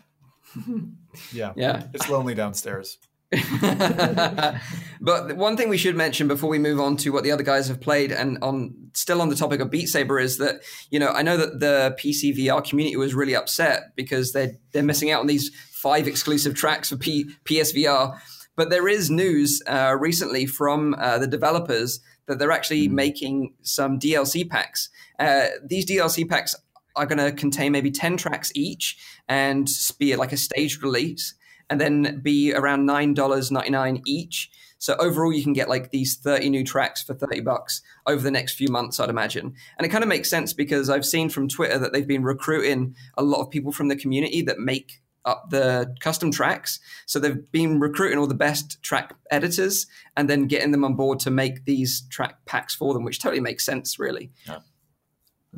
Yeah, 1.32 1.54
Yeah. 1.56 1.84
it's 1.94 2.10
lonely 2.10 2.36
downstairs. 2.36 2.98
but 5.02 5.36
one 5.36 5.58
thing 5.58 5.70
we 5.70 5.78
should 5.78 5.96
mention 5.96 6.28
before 6.28 6.50
we 6.50 6.60
move 6.60 6.80
on 6.80 6.98
to 6.98 7.12
what 7.12 7.24
the 7.24 7.32
other 7.32 7.44
guys 7.44 7.68
have 7.68 7.82
played 7.82 8.12
and 8.12 8.38
on 8.42 8.74
still 8.94 9.22
on 9.22 9.30
the 9.30 9.36
topic 9.36 9.60
of 9.60 9.70
Beat 9.70 9.88
Saber 9.88 10.20
is 10.20 10.38
that 10.38 10.62
you 10.90 11.00
know 11.00 11.10
I 11.10 11.22
know 11.22 11.38
that 11.38 11.60
the 11.60 11.96
PC 12.00 12.38
VR 12.38 12.64
community 12.64 12.96
was 12.96 13.14
really 13.14 13.36
upset 13.36 13.96
because 13.96 14.34
they're 14.34 14.54
they're 14.72 14.84
missing 14.84 15.12
out 15.12 15.22
on 15.22 15.28
these 15.28 15.52
five 15.72 16.08
exclusive 16.08 16.56
tracks 16.56 16.90
for 16.90 16.98
P, 16.98 17.30
PSVR. 17.46 18.18
But 18.56 18.70
there 18.70 18.88
is 18.88 19.10
news 19.10 19.62
uh, 19.68 19.96
recently 20.00 20.46
from 20.46 20.96
uh, 20.98 21.18
the 21.18 21.28
developers 21.28 22.00
that 22.28 22.40
they're 22.40 22.52
actually 22.52 22.88
making 22.88 23.54
some 23.64 24.00
DLC 24.00 24.48
packs. 24.50 24.90
Uh, 25.20 25.48
these 25.66 25.86
DLC 25.86 26.28
packs 26.28 26.56
are 26.96 27.06
going 27.06 27.18
to 27.18 27.32
contain 27.32 27.72
maybe 27.72 27.92
10 27.92 28.18
tracks 28.18 28.52
each 28.56 28.98
and 29.28 29.68
be 29.98 30.16
like 30.16 30.32
a 30.32 30.38
staged 30.38 30.84
release 30.84 31.34
and 31.70 31.80
then 31.80 32.20
be 32.22 32.54
around 32.54 32.88
$9.99 32.88 34.02
each. 34.06 34.50
So 34.78 34.96
overall, 35.00 35.32
you 35.32 35.44
can 35.44 35.54
get 35.54 35.70
like 35.70 35.92
these 35.92 36.18
30 36.18 36.50
new 36.50 36.64
tracks 36.66 37.02
for 37.02 37.14
30 37.14 37.40
bucks 37.42 37.82
over 38.06 38.22
the 38.22 38.32
next 38.32 38.56
few 38.56 38.68
months, 38.68 39.00
I'd 39.00 39.10
imagine. 39.10 39.54
And 39.78 39.86
it 39.86 39.90
kind 39.90 40.04
of 40.04 40.10
makes 40.10 40.30
sense 40.30 40.52
because 40.52 40.90
I've 40.90 41.06
seen 41.06 41.30
from 41.30 41.48
Twitter 41.48 41.80
that 41.80 41.94
they've 41.94 42.08
been 42.08 42.24
recruiting 42.24 42.96
a 43.18 43.24
lot 43.24 43.42
of 43.42 43.50
people 43.50 43.72
from 43.72 43.88
the 43.88 43.96
community 43.96 44.42
that 44.42 44.60
make 44.60 45.02
up 45.26 45.50
the 45.52 45.96
custom 46.02 46.32
tracks. 46.32 46.80
So 47.06 47.18
they've 47.18 47.50
been 47.52 47.80
recruiting 47.80 48.20
all 48.20 48.28
the 48.28 48.36
best 48.36 48.84
track 48.84 49.16
editors 49.32 49.88
and 50.18 50.30
then 50.30 50.48
getting 50.48 50.72
them 50.72 50.84
on 50.84 50.96
board 50.96 51.20
to 51.22 51.32
make 51.32 51.64
these 51.64 52.02
track 52.10 52.46
packs 52.46 52.76
for 52.76 52.94
them, 52.94 53.06
which 53.06 53.20
totally 53.20 53.40
makes 53.42 53.66
sense, 53.66 53.98
really. 53.98 54.32
Yeah. 54.46 54.60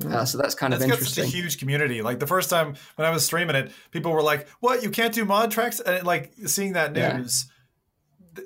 Uh, 0.03 0.25
so 0.25 0.37
that's 0.37 0.55
kind 0.55 0.73
It's 0.73 0.83
of 0.83 0.89
got 0.89 0.99
such 0.99 1.17
a 1.23 1.25
huge 1.25 1.57
community. 1.57 2.01
Like 2.01 2.19
the 2.19 2.27
first 2.27 2.49
time 2.49 2.75
when 2.95 3.07
I 3.07 3.11
was 3.11 3.25
streaming 3.25 3.55
it, 3.55 3.71
people 3.91 4.11
were 4.11 4.21
like, 4.21 4.47
"What? 4.59 4.83
You 4.83 4.89
can't 4.89 5.13
do 5.13 5.23
mod 5.23 5.51
tracks?" 5.51 5.79
And 5.79 6.05
like 6.05 6.33
seeing 6.47 6.73
that 6.73 6.95
Yeah. 6.95 7.17
news, 7.17 7.49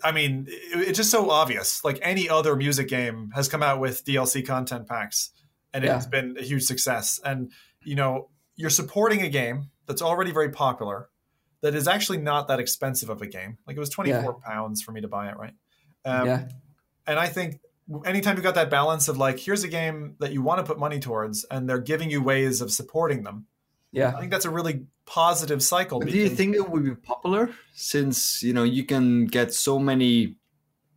I 0.03 0.11
mean, 0.11 0.45
it, 0.47 0.87
it's 0.89 0.97
just 0.97 1.09
so 1.09 1.29
obvious. 1.31 1.83
Like 1.83 1.97
any 2.03 2.29
other 2.29 2.55
music 2.55 2.87
game 2.87 3.31
has 3.33 3.47
come 3.47 3.63
out 3.63 3.79
with 3.79 4.05
DLC 4.05 4.45
content 4.45 4.87
packs, 4.87 5.31
and 5.73 5.83
Yeah. 5.83 5.97
it's 5.97 6.05
been 6.05 6.35
a 6.39 6.43
huge 6.43 6.63
success. 6.63 7.19
And 7.25 7.51
you 7.81 7.95
know, 7.95 8.29
you're 8.55 8.69
supporting 8.69 9.21
a 9.23 9.29
game 9.29 9.71
that's 9.87 10.01
already 10.03 10.31
very 10.31 10.51
popular, 10.51 11.09
that 11.61 11.73
is 11.73 11.87
actually 11.87 12.19
not 12.19 12.47
that 12.49 12.59
expensive 12.59 13.09
of 13.09 13.21
a 13.23 13.27
game. 13.27 13.57
Like 13.65 13.75
it 13.75 13.79
was 13.79 13.89
24 13.89 14.35
pounds 14.41 14.81
for 14.83 14.91
me 14.91 15.01
to 15.01 15.07
buy 15.07 15.29
it, 15.29 15.37
right? 15.37 15.53
Um, 16.05 16.27
yeah. 16.27 16.47
and 17.07 17.17
I 17.17 17.27
think 17.27 17.59
anytime 18.05 18.35
you've 18.35 18.43
got 18.43 18.55
that 18.55 18.69
balance 18.69 19.07
of 19.07 19.17
like, 19.17 19.39
here's 19.39 19.63
a 19.63 19.67
game 19.67 20.15
that 20.19 20.31
you 20.31 20.41
want 20.41 20.59
to 20.59 20.63
put 20.63 20.79
money 20.79 20.99
towards, 20.99 21.43
and 21.45 21.67
they're 21.69 21.79
giving 21.79 22.09
you 22.09 22.21
ways 22.21 22.61
of 22.61 22.71
supporting 22.71 23.23
them. 23.23 23.45
Yeah. 23.91 24.13
I 24.15 24.19
think 24.19 24.31
that's 24.31 24.45
a 24.45 24.49
really 24.49 24.85
positive 25.05 25.63
cycle. 25.63 25.99
But 25.99 26.09
do 26.09 26.17
you 26.17 26.29
think 26.29 26.55
it 26.55 26.69
would 26.69 26.83
be 26.83 26.95
popular 26.95 27.49
since 27.73 28.43
you 28.43 28.53
know 28.53 28.63
you 28.63 28.83
can 28.83 29.25
get 29.25 29.53
so 29.53 29.79
many, 29.79 30.35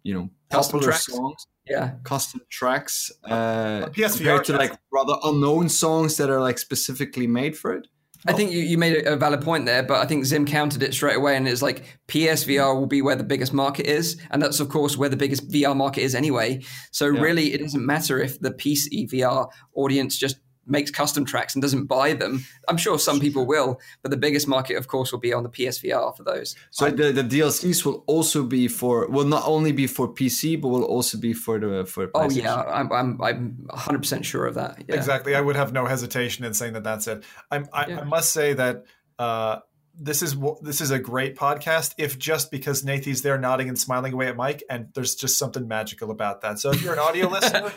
you 0.03 0.15
know, 0.15 0.29
Custom 0.51 0.81
popular 0.81 0.93
tracks? 0.93 1.07
songs, 1.07 1.47
Yeah. 1.67 1.93
custom 2.05 2.43
tracks, 2.51 3.11
uh, 3.25 3.85
On 3.85 3.93
PSVR, 3.93 4.17
compared 4.17 4.45
to 4.45 4.53
yes. 4.53 4.59
like 4.59 4.79
rather 4.93 5.15
unknown 5.25 5.71
songs 5.71 6.19
that 6.19 6.29
are 6.29 6.41
like 6.41 6.59
specifically 6.59 7.27
made 7.27 7.57
for 7.57 7.73
it? 7.75 7.87
I 8.26 8.33
think 8.33 8.52
you, 8.52 8.61
you 8.61 8.79
made 8.79 9.07
a 9.07 9.17
valid 9.17 9.43
point 9.43 9.67
there, 9.67 9.83
but 9.83 10.00
I 10.00 10.07
think 10.07 10.25
Zim 10.25 10.47
countered 10.47 10.83
it 10.83 10.95
straight 10.95 11.17
away 11.17 11.37
and 11.37 11.49
it's 11.49 11.62
like 11.62 11.99
PSVR 12.09 12.79
will 12.79 12.87
be 12.87 13.02
where 13.02 13.17
the 13.17 13.25
biggest 13.25 13.52
market 13.52 13.87
is. 13.87 14.17
And 14.31 14.41
that's, 14.41 14.61
of 14.61 14.69
course, 14.69 14.97
where 14.97 15.09
the 15.09 15.17
biggest 15.17 15.49
VR 15.50 15.75
market 15.76 16.02
is 16.02 16.14
anyway. 16.14 16.62
So, 16.93 17.07
Yeah. 17.07 17.21
really, 17.21 17.52
it 17.52 17.59
doesn't 17.61 17.85
matter 17.85 18.21
if 18.21 18.38
the 18.38 18.52
PC 18.52 19.09
VR 19.11 19.49
audience 19.75 20.17
just 20.17 20.37
makes 20.66 20.90
custom 20.90 21.25
tracks 21.25 21.54
and 21.54 21.62
doesn't 21.62 21.87
buy 21.87 22.12
them. 22.12 22.45
I'm 22.69 22.76
sure 22.76 22.99
some 22.99 23.21
people 23.21 23.47
will, 23.47 23.81
but 24.02 24.11
the 24.11 24.16
biggest 24.16 24.47
market, 24.47 24.76
of 24.76 24.88
course, 24.88 25.12
will 25.12 25.19
be 25.19 25.33
on 25.33 25.42
the 25.42 25.49
PSVR 25.49 26.16
for 26.16 26.23
those. 26.23 26.54
So 26.71 26.90
the, 26.90 27.12
the 27.12 27.25
DLCs 27.25 27.85
will 27.85 28.04
also 28.07 28.45
be 28.45 28.69
for 28.69 29.09
will 29.09 29.26
not 29.26 29.45
only 29.47 29.73
be 29.73 29.87
for 29.87 30.09
PC 30.09 30.61
but 30.61 30.69
will 30.69 30.85
also 30.85 31.19
be 31.19 31.33
for 31.33 31.59
the 31.59 31.85
for 31.85 32.11
Oh, 32.14 32.31
yeah. 32.31 32.62
I'm, 32.62 32.92
I'm, 32.92 33.21
I'm 33.23 33.66
100% 33.71 34.25
sure 34.25 34.47
of 34.47 34.54
that. 34.54 34.85
Yeah. 34.87 34.95
Exactly. 34.95 35.35
I 35.35 35.40
would 35.40 35.57
have 35.57 35.73
no 35.73 35.87
hesitation 35.87 36.45
in 36.45 36.54
saying 36.54 36.75
that 36.75 36.85
that's 36.85 37.07
it. 37.09 37.25
I'm, 37.50 37.69
I, 37.73 37.87
Yeah. 37.87 38.00
I 38.00 38.04
must 38.04 38.31
say 38.33 38.54
that 38.54 38.85
uh, 39.19 39.61
this 39.99 40.23
is 40.23 40.35
wh- 40.35 40.61
this 40.63 40.81
is 40.81 40.91
a 40.91 40.99
great 40.99 41.37
podcast. 41.37 41.95
If 41.99 42.19
just 42.19 42.51
because 42.51 42.85
Nathan's 42.85 43.23
there 43.23 43.39
nodding 43.39 43.69
and 43.69 43.79
smiling 43.79 44.13
away 44.13 44.29
at 44.29 44.37
Mike, 44.37 44.63
and 44.71 44.89
there's 44.95 45.15
just 45.15 45.39
something 45.39 45.69
magical 45.69 46.11
about 46.11 46.41
that. 46.43 46.59
So 46.59 46.71
if 46.71 46.83
you're 46.83 46.95
an 46.95 46.99
audio 46.99 47.28
listener, 47.31 47.73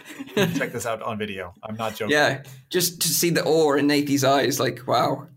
check 0.56 0.72
this 0.72 0.86
out 0.86 1.02
on 1.02 1.18
video. 1.18 1.54
I'm 1.64 1.76
not 1.76 1.96
joking. 1.96 2.14
Yeah. 2.14 2.44
Just 2.70 3.02
to 3.02 3.08
see 3.08 3.30
the 3.30 3.44
awe 3.44 3.74
in 3.74 3.88
Nathan's 3.88 4.24
eyes, 4.24 4.60
like, 4.60 4.88
wow. 4.88 5.28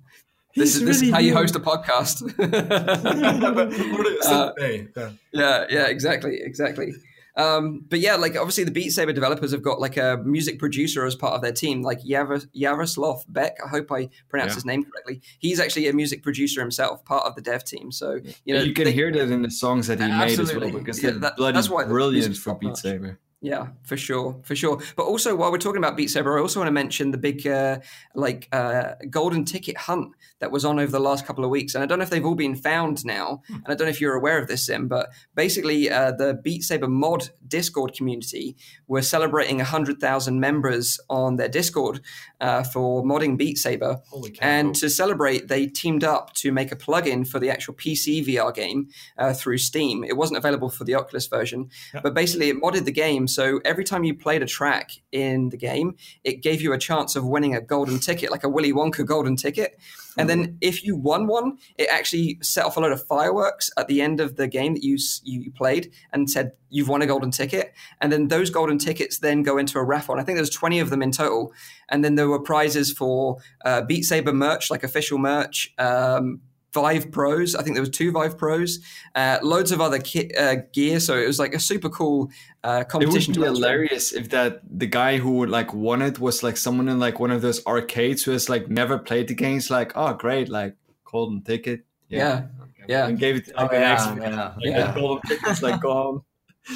This 0.56 0.74
He's 0.74 0.82
is, 0.82 0.86
this 0.86 1.02
is 1.02 1.10
how 1.12 1.18
you 1.18 1.34
host 1.34 1.54
a 1.56 1.60
podcast. 1.60 2.22
But 3.54 3.70
what 3.92 4.06
is 4.06 4.26
Uh. 4.26 4.52
Yeah. 4.58 5.10
Yeah, 5.32 5.64
yeah, 5.70 5.86
exactly, 5.86 6.40
exactly. 6.42 6.94
Um, 7.38 7.84
but 7.88 8.00
yeah, 8.00 8.16
like 8.16 8.36
obviously 8.36 8.64
the 8.64 8.70
Beat 8.72 8.90
Saber 8.90 9.12
developers 9.12 9.52
have 9.52 9.62
got 9.62 9.80
like 9.80 9.96
a 9.96 10.20
music 10.24 10.58
producer 10.58 11.06
as 11.06 11.14
part 11.14 11.34
of 11.34 11.40
their 11.40 11.52
team, 11.52 11.82
like 11.82 12.00
Yaros- 12.02 12.48
Jaroslav 12.54 13.24
Beck. 13.28 13.56
I 13.64 13.68
hope 13.68 13.92
I 13.92 14.08
pronounced 14.28 14.52
Yeah. 14.52 14.56
his 14.56 14.64
name 14.64 14.84
correctly. 14.84 15.22
He's 15.38 15.60
actually 15.60 15.86
a 15.88 15.92
music 15.92 16.22
producer 16.24 16.60
himself, 16.60 17.04
part 17.04 17.26
of 17.26 17.36
the 17.36 17.40
dev 17.40 17.62
team. 17.64 17.92
So 17.92 18.18
you 18.44 18.54
know, 18.54 18.62
you 18.62 18.74
can 18.74 18.84
they- 18.84 18.92
hear 18.92 19.12
that 19.12 19.30
in 19.30 19.42
the 19.42 19.50
songs 19.50 19.86
that 19.86 20.00
he 20.00 20.08
made 20.08 20.38
as 20.38 20.52
well 20.54 20.70
because 20.70 21.00
Yeah, 21.02 21.10
they're 21.10 21.20
that- 21.20 21.36
bloody 21.36 21.54
that's 21.54 21.70
why 21.70 21.84
brilliant 21.84 22.36
for 22.36 22.54
Beat. 22.56 22.76
Saber. 22.76 23.18
Yeah, 23.40 23.68
for 23.84 23.96
sure, 23.96 24.40
for 24.42 24.56
sure. 24.56 24.82
But 24.96 25.04
also, 25.04 25.36
while 25.36 25.52
we're 25.52 25.58
talking 25.58 25.78
about 25.78 25.96
Beat 25.96 26.10
Saber, 26.10 26.36
I 26.36 26.40
also 26.40 26.58
want 26.58 26.66
to 26.66 26.72
mention 26.72 27.12
the 27.12 27.18
big, 27.18 27.46
uh, 27.46 27.78
like, 28.16 28.48
uh, 28.50 28.94
golden 29.10 29.44
ticket 29.44 29.76
hunt 29.76 30.12
that 30.40 30.50
was 30.50 30.64
on 30.64 30.80
over 30.80 30.90
the 30.90 30.98
last 30.98 31.24
couple 31.24 31.44
of 31.44 31.50
weeks. 31.50 31.76
And 31.76 31.84
I 31.84 31.86
don't 31.86 32.00
know 32.00 32.02
if 32.02 32.10
they've 32.10 32.24
all 32.24 32.34
been 32.34 32.56
found 32.56 33.04
now, 33.04 33.42
and 33.48 33.62
I 33.68 33.74
don't 33.74 33.86
know 33.86 33.90
if 33.90 34.00
you're 34.00 34.14
aware 34.14 34.38
of 34.38 34.48
this, 34.48 34.66
Sim, 34.66 34.88
but 34.88 35.10
basically, 35.36 35.88
uh, 35.88 36.10
the 36.10 36.34
Beat 36.34 36.64
Saber 36.64 36.88
mod 36.88 37.30
Discord 37.46 37.94
community 37.94 38.56
were 38.88 39.02
celebrating 39.02 39.58
100,000 39.58 40.40
members 40.40 40.98
on 41.08 41.36
their 41.36 41.48
Discord 41.48 42.00
uh, 42.40 42.64
for 42.64 43.04
modding 43.04 43.38
Beat 43.38 43.58
Saber. 43.58 44.00
Holy 44.08 44.32
cow. 44.32 44.46
And 44.46 44.74
to 44.76 44.90
celebrate, 44.90 45.46
they 45.46 45.66
teamed 45.66 46.02
up 46.02 46.34
to 46.34 46.50
make 46.50 46.72
a 46.72 46.76
plugin 46.76 47.26
for 47.26 47.38
the 47.38 47.50
actual 47.50 47.74
PC 47.74 48.26
VR 48.26 48.52
game 48.52 48.88
uh, 49.16 49.32
through 49.32 49.58
Steam. 49.58 50.02
It 50.02 50.16
wasn't 50.16 50.38
available 50.38 50.70
for 50.70 50.82
the 50.82 50.96
Oculus 50.96 51.28
version, 51.28 51.70
but 52.02 52.14
basically 52.14 52.48
it 52.48 52.60
modded 52.60 52.84
the 52.84 52.90
game. 52.90 53.27
So 53.28 53.60
every 53.64 53.84
time 53.84 54.04
you 54.04 54.14
played 54.14 54.42
a 54.42 54.46
track 54.46 54.90
in 55.12 55.50
the 55.50 55.56
game, 55.56 55.96
it 56.24 56.42
gave 56.42 56.60
you 56.60 56.72
a 56.72 56.78
chance 56.78 57.16
of 57.16 57.24
winning 57.24 57.54
a 57.54 57.60
golden 57.60 57.98
ticket, 57.98 58.30
like 58.30 58.44
a 58.44 58.48
Willy 58.48 58.72
Wonka 58.72 59.06
golden 59.06 59.36
ticket. 59.36 59.78
And 60.16 60.28
then 60.28 60.58
if 60.60 60.82
you 60.82 60.96
won 60.96 61.28
one, 61.28 61.58
it 61.76 61.88
actually 61.88 62.38
set 62.42 62.64
off 62.64 62.76
a 62.76 62.80
load 62.80 62.90
of 62.90 63.06
fireworks 63.06 63.70
at 63.76 63.86
the 63.86 64.02
end 64.02 64.20
of 64.20 64.34
the 64.34 64.48
game 64.48 64.74
that 64.74 64.82
you 64.82 64.98
you 65.22 65.52
played 65.52 65.92
and 66.12 66.28
said 66.28 66.52
you've 66.70 66.88
won 66.88 67.02
a 67.02 67.06
golden 67.06 67.30
ticket. 67.30 67.72
And 68.00 68.10
then 68.12 68.28
those 68.28 68.50
golden 68.50 68.78
tickets 68.78 69.18
then 69.18 69.44
go 69.44 69.58
into 69.58 69.78
a 69.78 69.84
raffle. 69.84 70.14
And 70.14 70.20
I 70.20 70.24
think 70.24 70.36
there's 70.36 70.50
20 70.50 70.80
of 70.80 70.90
them 70.90 71.02
in 71.02 71.12
total. 71.12 71.52
And 71.88 72.04
then 72.04 72.16
there 72.16 72.28
were 72.28 72.40
prizes 72.40 72.92
for 72.92 73.38
uh, 73.64 73.82
Beat 73.82 74.02
Saber 74.02 74.32
merch, 74.32 74.70
like 74.70 74.82
official 74.82 75.18
merch. 75.18 75.72
Um, 75.78 76.40
Vive 76.80 77.10
Pros, 77.10 77.54
I 77.54 77.62
think 77.62 77.74
there 77.76 77.82
was 77.82 77.90
two 77.90 78.10
Vive 78.12 78.36
Pros, 78.38 78.78
uh, 79.14 79.38
loads 79.42 79.72
of 79.72 79.80
other 79.80 79.98
ki- 79.98 80.30
uh, 80.38 80.56
gear. 80.72 81.00
So 81.00 81.16
it 81.16 81.26
was 81.26 81.38
like 81.38 81.54
a 81.54 81.60
super 81.60 81.88
cool 81.88 82.30
uh, 82.64 82.80
It 82.82 82.88
competition. 82.88 83.32
would 83.34 83.40
be 83.40 83.46
to 83.48 83.54
hilarious 83.54 84.12
if 84.12 84.28
that 84.30 84.60
the 84.82 84.86
guy 84.86 85.18
who 85.18 85.32
would 85.38 85.50
like 85.50 85.72
won 85.74 86.02
it 86.02 86.18
was 86.18 86.42
like 86.42 86.56
someone 86.56 86.88
in 86.88 86.98
like 86.98 87.18
one 87.20 87.30
of 87.30 87.40
those 87.42 87.64
arcades 87.66 88.22
who 88.24 88.32
has 88.32 88.48
like 88.48 88.68
never 88.68 88.98
played 88.98 89.28
the 89.28 89.34
games. 89.34 89.70
Like, 89.70 89.92
oh 89.96 90.12
great, 90.14 90.48
like 90.48 90.74
golden 91.04 91.42
ticket. 91.42 91.84
Yeah, 92.08 92.46
yeah. 92.88 93.06
And 93.06 93.18
gave 93.18 93.36
it 93.36 93.50
Oh, 93.56 93.62
like 93.64 93.72
an 93.72 93.80
yeah, 93.82 93.92
extra. 93.92 94.16
yeah. 94.16 94.44
Like 94.44 94.54
Yeah. 94.64 94.78
that 94.86 94.94
golden 94.94 95.22
ticket's 95.28 95.62
like 95.62 95.80
gone. 95.80 96.22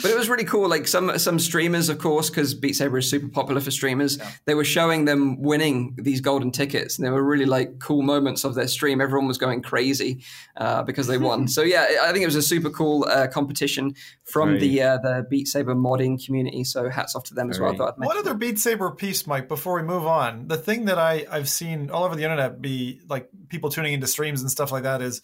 But 0.01 0.11
it 0.11 0.17
was 0.17 0.29
really 0.29 0.45
cool. 0.45 0.69
Like 0.69 0.89
some 0.89 1.19
some 1.19 1.39
streamers, 1.39 1.89
of 1.89 1.99
course, 1.99 2.31
because 2.31 2.55
Beat 2.55 2.75
Saber 2.75 2.99
is 2.99 3.11
super 3.11 3.29
popular 3.29 3.61
for 3.61 3.71
streamers. 3.71 4.19
They 4.47 4.55
were 4.55 4.65
showing 4.65 5.05
them 5.05 5.43
winning 5.43 5.97
these 6.01 6.21
golden 6.21 6.51
tickets, 6.51 6.97
and 6.97 7.07
they 7.07 7.11
were 7.11 7.23
really 7.23 7.45
like 7.45 7.79
cool 7.79 8.03
moments 8.03 8.45
of 8.45 8.55
their 8.55 8.69
stream. 8.69 9.01
Everyone 9.01 9.29
was 9.29 9.37
going 9.39 9.61
crazy 9.63 10.23
uh, 10.57 10.83
because 10.83 11.09
they 11.09 11.19
won. 11.19 11.47
so 11.57 11.63
yeah, 11.63 11.87
I 12.03 12.13
think 12.13 12.23
it 12.23 12.27
was 12.27 12.37
a 12.37 12.43
super 12.43 12.71
cool 12.71 13.05
uh, 13.05 13.27
competition 13.29 13.95
from 14.25 14.51
Very. 14.51 14.61
the 14.61 14.83
uh, 14.83 14.99
the 14.99 15.27
Beat 15.29 15.49
Saber 15.49 15.75
modding 15.75 16.25
community. 16.25 16.65
So 16.65 16.89
hats 16.89 17.15
off 17.15 17.25
to 17.25 17.35
them 17.35 17.51
as 17.51 17.61
well. 17.61 17.71
I 17.71 17.73
Very. 17.73 17.79
thought 17.79 17.95
I'd 17.99 18.07
One 18.07 18.17
other 18.17 18.35
Beat 18.35 18.59
Saber 18.59 18.91
piece, 18.93 19.27
Mike, 19.27 19.49
before 19.49 19.75
we 19.75 19.83
move 19.83 20.07
on. 20.07 20.49
The 20.49 20.57
thing 20.57 20.87
that 20.87 20.99
I, 20.99 21.27
I've 21.31 21.49
seen 21.49 21.91
all 21.91 22.05
over 22.05 22.17
the 22.17 22.23
internet 22.23 22.63
be 22.63 23.01
like 23.09 23.29
people 23.49 23.69
tuning 23.69 23.93
into 23.93 24.07
streams 24.07 24.41
and 24.41 24.51
stuff 24.51 24.73
like 24.73 24.85
that 24.85 25.03
is 25.03 25.21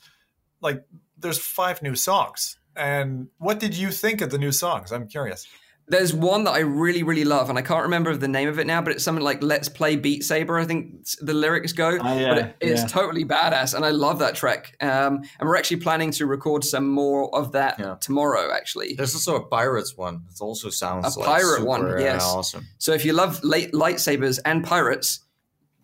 like 0.60 0.84
there's 1.16 1.38
five 1.38 1.82
new 1.82 1.94
songs. 1.94 2.58
And 2.78 3.28
what 3.38 3.58
did 3.60 3.76
you 3.76 3.90
think 3.90 4.20
of 4.20 4.30
the 4.30 4.38
new 4.38 4.52
songs? 4.52 4.92
I'm 4.92 5.08
curious. 5.08 5.46
There's 5.90 6.12
one 6.12 6.44
that 6.44 6.50
I 6.50 6.58
really, 6.58 7.02
really 7.02 7.24
love, 7.24 7.48
and 7.48 7.58
I 7.58 7.62
can't 7.62 7.82
remember 7.84 8.14
the 8.14 8.28
name 8.28 8.46
of 8.50 8.58
it 8.58 8.66
now, 8.66 8.82
but 8.82 8.92
it's 8.92 9.02
something 9.02 9.24
like 9.24 9.42
"Let's 9.42 9.70
Play 9.70 9.96
Beat 9.96 10.22
Saber." 10.22 10.58
I 10.58 10.66
think 10.66 11.06
the 11.22 11.32
lyrics 11.32 11.72
go, 11.72 11.96
Ah, 12.02 12.14
yeah, 12.14 12.28
but 12.28 12.38
it, 12.38 12.56
it's 12.60 12.82
yeah. 12.82 12.86
totally 12.88 13.24
badass, 13.24 13.72
and 13.74 13.86
I 13.86 13.88
love 13.90 14.18
that 14.18 14.34
track. 14.34 14.76
Um, 14.82 15.22
and 15.40 15.48
we're 15.48 15.56
actually 15.56 15.78
planning 15.78 16.10
to 16.10 16.26
record 16.26 16.62
some 16.62 16.86
more 16.90 17.34
of 17.34 17.52
that 17.52 17.78
Yeah. 17.78 17.96
tomorrow, 18.02 18.52
actually. 18.52 18.96
There's 18.96 19.14
also 19.14 19.36
a 19.36 19.46
pirates 19.46 19.96
one. 19.96 20.24
It 20.30 20.42
also 20.42 20.68
sounds 20.68 21.16
A 21.16 21.20
like 21.20 21.26
pirate 21.26 21.56
super, 21.60 21.64
one, 21.64 21.90
uh, 21.90 21.96
yes. 21.98 22.22
awesome. 22.22 22.66
So 22.76 22.92
if 22.92 23.06
you 23.06 23.14
love 23.14 23.42
light 23.42 23.72
lightsabers 23.72 24.38
and 24.44 24.62
pirates, 24.62 25.20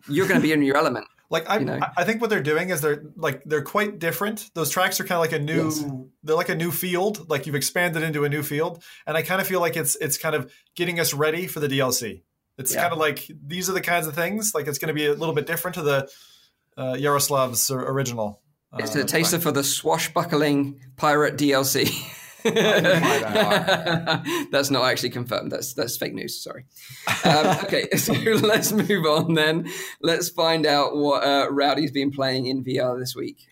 you're 0.07 0.27
going 0.27 0.39
to 0.39 0.45
be 0.47 0.53
in 0.53 0.61
your 0.61 0.77
element. 0.77 1.07
Like 1.29 1.49
I, 1.49 1.57
You 1.59 1.65
know. 1.65 1.79
I 1.97 2.03
think 2.03 2.21
what 2.21 2.29
they're 2.29 2.43
doing 2.43 2.69
is 2.69 2.81
they're 2.81 3.03
like 3.15 3.41
they're 3.45 3.63
quite 3.63 3.99
different. 3.99 4.49
Those 4.53 4.69
tracks 4.69 4.99
are 4.99 5.03
kind 5.03 5.13
of 5.17 5.21
like 5.21 5.31
a 5.33 5.39
new, 5.43 5.65
Yes. 5.65 5.83
they're 6.23 6.35
like 6.35 6.49
a 6.49 6.55
new 6.55 6.71
field. 6.71 7.29
Like 7.29 7.45
you've 7.45 7.55
expanded 7.55 8.03
into 8.03 8.23
a 8.25 8.29
new 8.29 8.43
field, 8.43 8.83
and 9.07 9.17
I 9.17 9.21
kind 9.23 9.41
of 9.41 9.47
feel 9.47 9.59
like 9.59 9.75
it's 9.75 9.95
it's 9.95 10.17
kind 10.17 10.35
of 10.35 10.51
getting 10.75 10.99
us 10.99 11.13
ready 11.13 11.47
for 11.47 11.59
the 11.59 11.67
DLC. 11.67 12.23
It's 12.57 12.73
Yeah. 12.73 12.81
kind 12.81 12.93
of 12.93 12.99
like 12.99 13.27
these 13.45 13.69
are 13.69 13.73
the 13.73 13.81
kinds 13.81 14.07
of 14.07 14.15
things. 14.15 14.53
Like 14.53 14.67
it's 14.67 14.77
going 14.77 14.87
to 14.89 14.93
be 14.93 15.07
a 15.07 15.13
little 15.13 15.35
bit 15.35 15.45
different 15.47 15.75
to 15.75 15.81
the 15.81 16.09
uh, 16.77 16.93
Jaroslav's 16.93 17.69
or- 17.71 17.89
original. 17.91 18.41
It's 18.77 18.95
Uh, 18.95 18.99
a 18.99 19.03
taster 19.03 19.39
for 19.39 19.51
the 19.51 19.63
swashbuckling 19.63 20.79
pirate 20.97 21.37
DLC. 21.37 21.89
that's 24.51 24.69
not 24.69 24.85
actually 24.85 25.09
confirmed. 25.09 25.51
That's 25.51 25.73
that's 25.73 25.97
fake 25.97 26.13
news. 26.13 26.43
Sorry. 26.43 26.65
Um, 27.23 27.57
okay, 27.63 27.89
so 27.97 28.13
let's 28.41 28.71
move 28.71 29.05
on 29.05 29.33
then. 29.33 29.67
Let's 30.01 30.29
find 30.29 30.67
out 30.67 30.95
what 30.95 31.23
uh, 31.23 31.47
Rowdy's 31.49 31.91
been 31.91 32.11
playing 32.11 32.45
in 32.45 32.63
VR 32.63 32.99
this 32.99 33.15
week. 33.15 33.47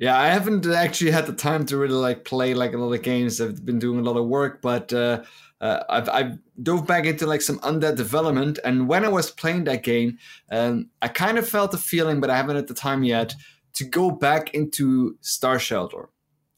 Yeah, 0.00 0.18
I 0.18 0.28
haven't 0.28 0.66
actually 0.66 1.12
had 1.12 1.26
the 1.26 1.32
time 1.32 1.66
to 1.66 1.76
really 1.76 1.94
like 1.94 2.24
play 2.24 2.54
like 2.54 2.72
a 2.72 2.78
lot 2.78 2.92
of 2.92 3.02
games. 3.02 3.40
I've 3.40 3.64
been 3.64 3.78
doing 3.78 4.00
a 4.00 4.02
lot 4.02 4.16
of 4.16 4.26
work, 4.26 4.60
but 4.60 4.92
uh, 4.92 5.22
uh, 5.60 5.84
I've, 5.88 6.08
I've 6.08 6.38
dove 6.60 6.88
back 6.88 7.06
into 7.06 7.26
like 7.26 7.42
some 7.42 7.60
undead 7.60 7.96
development. 7.96 8.58
And 8.64 8.88
when 8.88 9.04
I 9.04 9.08
was 9.08 9.30
playing 9.30 9.64
that 9.64 9.84
game, 9.84 10.18
um, 10.50 10.90
I 11.00 11.06
kind 11.06 11.38
of 11.38 11.48
felt 11.48 11.70
the 11.70 11.78
feeling, 11.78 12.20
but 12.20 12.30
I 12.30 12.36
haven't 12.36 12.56
had 12.56 12.66
the 12.66 12.74
time 12.74 13.04
yet 13.04 13.36
to 13.74 13.84
go 13.84 14.10
back 14.10 14.52
into 14.52 15.16
Star 15.20 15.60
Shelter. 15.60 16.08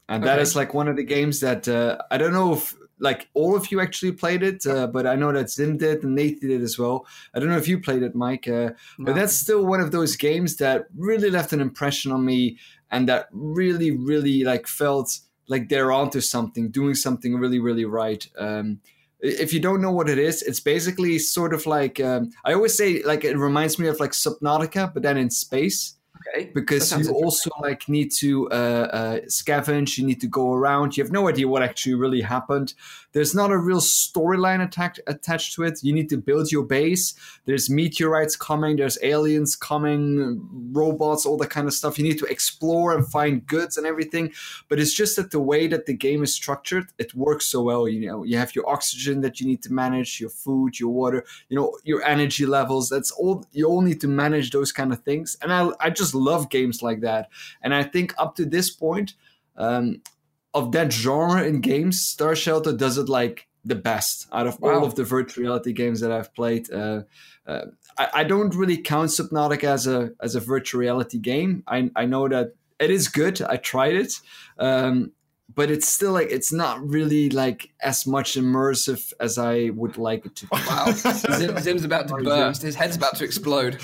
And 0.07 0.23
that 0.23 0.33
Okay. 0.33 0.41
is 0.43 0.55
like 0.55 0.73
one 0.73 0.87
of 0.87 0.95
the 0.95 1.03
games 1.03 1.39
that 1.39 1.67
uh, 1.67 1.97
I 2.11 2.17
don't 2.17 2.33
know 2.33 2.53
if 2.53 2.75
like 2.99 3.27
all 3.33 3.55
of 3.55 3.71
you 3.71 3.81
actually 3.81 4.13
played 4.13 4.41
it, 4.43 4.65
uh, 4.65 4.87
but 4.87 5.05
I 5.05 5.15
know 5.15 5.31
that 5.33 5.49
Zim 5.49 5.77
did 5.77 6.03
and 6.03 6.15
Nate 6.15 6.39
did 6.39 6.61
as 6.61 6.79
well. 6.79 7.05
I 7.33 7.39
don't 7.39 7.49
know 7.49 7.57
if 7.57 7.67
you 7.67 7.79
played 7.79 8.03
it, 8.03 8.15
Mike. 8.15 8.47
Uh, 8.47 8.71
No. 8.97 9.05
but 9.05 9.15
that's 9.15 9.35
still 9.35 9.65
one 9.65 9.81
of 9.81 9.91
those 9.91 10.15
games 10.15 10.55
that 10.57 10.85
really 10.95 11.29
left 11.29 11.51
an 11.53 11.59
impression 11.59 12.11
on 12.11 12.23
me 12.23 12.57
and 12.91 13.09
that 13.09 13.27
really 13.31 13.91
really 13.91 14.43
like 14.43 14.67
felt 14.67 15.19
like 15.47 15.69
they're 15.69 15.91
onto 15.91 16.21
something 16.21 16.69
doing 16.71 16.95
something 16.95 17.35
really 17.35 17.59
really 17.59 17.85
right 17.85 18.27
um 18.37 18.79
if 19.19 19.51
you 19.53 19.59
don't 19.59 19.81
know 19.81 19.91
what 19.91 20.07
it 20.09 20.17
is 20.19 20.41
it's 20.43 20.59
basically 20.59 21.17
sort 21.19 21.53
of 21.53 21.65
like 21.65 21.99
um, 21.99 22.29
i 22.45 22.53
always 22.53 22.75
say 22.77 23.01
like 23.03 23.23
it 23.23 23.35
reminds 23.37 23.79
me 23.79 23.87
of 23.87 23.99
like 23.99 24.11
subnautica 24.11 24.93
but 24.93 25.01
then 25.03 25.17
in 25.17 25.29
space 25.31 25.95
Okay. 26.27 26.51
because 26.53 26.91
you 26.97 27.13
also 27.13 27.49
like 27.61 27.87
need 27.87 28.11
to 28.13 28.49
uh, 28.49 28.53
uh, 28.53 29.19
scavenge 29.27 29.97
you 29.97 30.05
need 30.05 30.21
to 30.21 30.27
go 30.27 30.53
around. 30.53 30.97
You 30.97 31.03
have 31.03 31.11
no 31.11 31.27
idea 31.27 31.47
what 31.47 31.61
actually 31.61 31.95
really 31.95 32.21
happened 32.21 32.73
there's 33.15 33.33
not 33.33 33.49
a 33.49 33.57
real 33.57 33.79
storyline 33.79 34.61
attacked, 34.61 34.99
attached 35.07 35.55
to 35.55 35.63
it. 35.63 35.79
You 35.81 35.93
need 35.93 36.09
to 36.09 36.17
build 36.17 36.51
your 36.51 36.65
base. 36.65 37.13
There's 37.45 37.69
meteorites 37.69 38.35
coming 38.35 38.75
there's 38.75 38.97
aliens 39.01 39.55
coming 39.55 40.45
robots 40.73 41.25
all 41.25 41.37
that 41.37 41.49
kind 41.49 41.65
of 41.65 41.73
stuff. 41.73 41.97
You 41.97 42.03
need 42.03 42.19
to 42.19 42.25
explore 42.25 42.93
and 42.93 43.07
find 43.07 43.47
goods 43.47 43.77
and 43.77 43.87
everything 43.87 44.33
but 44.67 44.81
it's 44.81 44.93
just 44.93 45.15
that 45.15 45.31
the 45.31 45.39
way 45.39 45.65
that 45.67 45.85
the 45.85 45.93
game 45.93 46.23
is 46.23 46.33
structured 46.33 46.87
it 46.97 47.15
works 47.15 47.45
so 47.45 47.61
well 47.63 47.87
you 47.87 48.05
know. 48.05 48.25
You 48.25 48.37
have 48.37 48.53
your 48.53 48.69
oxygen 48.69 49.21
that 49.21 49.39
you 49.39 49.47
need 49.47 49.63
to 49.63 49.71
manage 49.71 50.19
your 50.19 50.29
food 50.29 50.77
your 50.77 50.89
water 50.89 51.23
you 51.47 51.57
know 51.57 51.77
your 51.85 52.03
energy 52.03 52.45
levels. 52.45 52.89
That's 52.89 53.11
all 53.11 53.45
you 53.53 53.65
all 53.65 53.81
need 53.81 54.01
to 54.01 54.09
manage 54.09 54.51
those 54.51 54.73
kind 54.73 54.91
of 54.91 55.03
things 55.03 55.37
and 55.41 55.53
i, 55.53 55.69
I 55.79 55.89
just 55.89 56.13
love 56.13 56.49
games 56.49 56.83
like 56.83 56.99
that. 56.99 57.29
And 57.61 57.73
i 57.73 57.81
think 57.81 58.13
up 58.17 58.35
to 58.35 58.45
this 58.45 58.69
point 58.69 59.13
um, 59.57 60.01
of 60.55 60.71
that 60.71 60.91
genre 60.91 61.43
in 61.43 61.61
games 61.61 62.01
star 62.01 62.35
shelter 62.35 62.73
does 62.73 62.97
it 62.97 63.07
like 63.09 63.47
the 63.63 63.75
best 63.75 64.27
out 64.31 64.47
of 64.47 64.57
all 64.63 64.83
of 64.85 64.95
the 64.95 65.03
virtual 65.03 65.43
reality 65.43 65.73
games 65.73 65.99
that 65.99 66.11
i've 66.11 66.33
played. 66.33 66.71
Uh, 66.71 67.01
uh, 67.47 67.65
I, 67.97 68.07
I 68.13 68.23
don't 68.23 68.55
really 68.55 68.77
count 68.77 69.09
subnautica 69.09 69.65
as 69.65 69.87
a 69.87 70.11
as 70.19 70.35
a 70.35 70.39
virtual 70.39 70.81
reality 70.81 71.19
game. 71.19 71.63
I, 71.67 71.91
I 71.95 72.05
know 72.05 72.27
that 72.27 72.53
it 72.79 72.89
is 72.89 73.07
good. 73.07 73.41
I 73.41 73.57
tried 73.57 73.95
it. 73.95 74.13
Um, 74.57 75.11
but 75.55 75.71
it's 75.71 75.87
still 75.87 76.11
like 76.11 76.27
it's 76.31 76.51
not 76.51 76.85
really 76.87 77.29
like 77.29 77.69
as 77.81 78.05
much 78.05 78.33
immersive 78.35 79.13
as 79.19 79.37
I 79.37 79.71
would 79.73 79.97
like 79.97 80.25
it 80.25 80.35
to 80.37 80.47
be. 80.47 80.49
Wow. 80.51 80.91
Zim, 80.91 81.57
Zim's 81.59 81.83
about 81.83 82.03
to 82.03 82.09
Sorry, 82.09 82.23
burst. 82.23 82.61
His 82.61 82.75
head's 82.75 82.95
about 82.97 83.15
to 83.17 83.23
explode. 83.23 83.79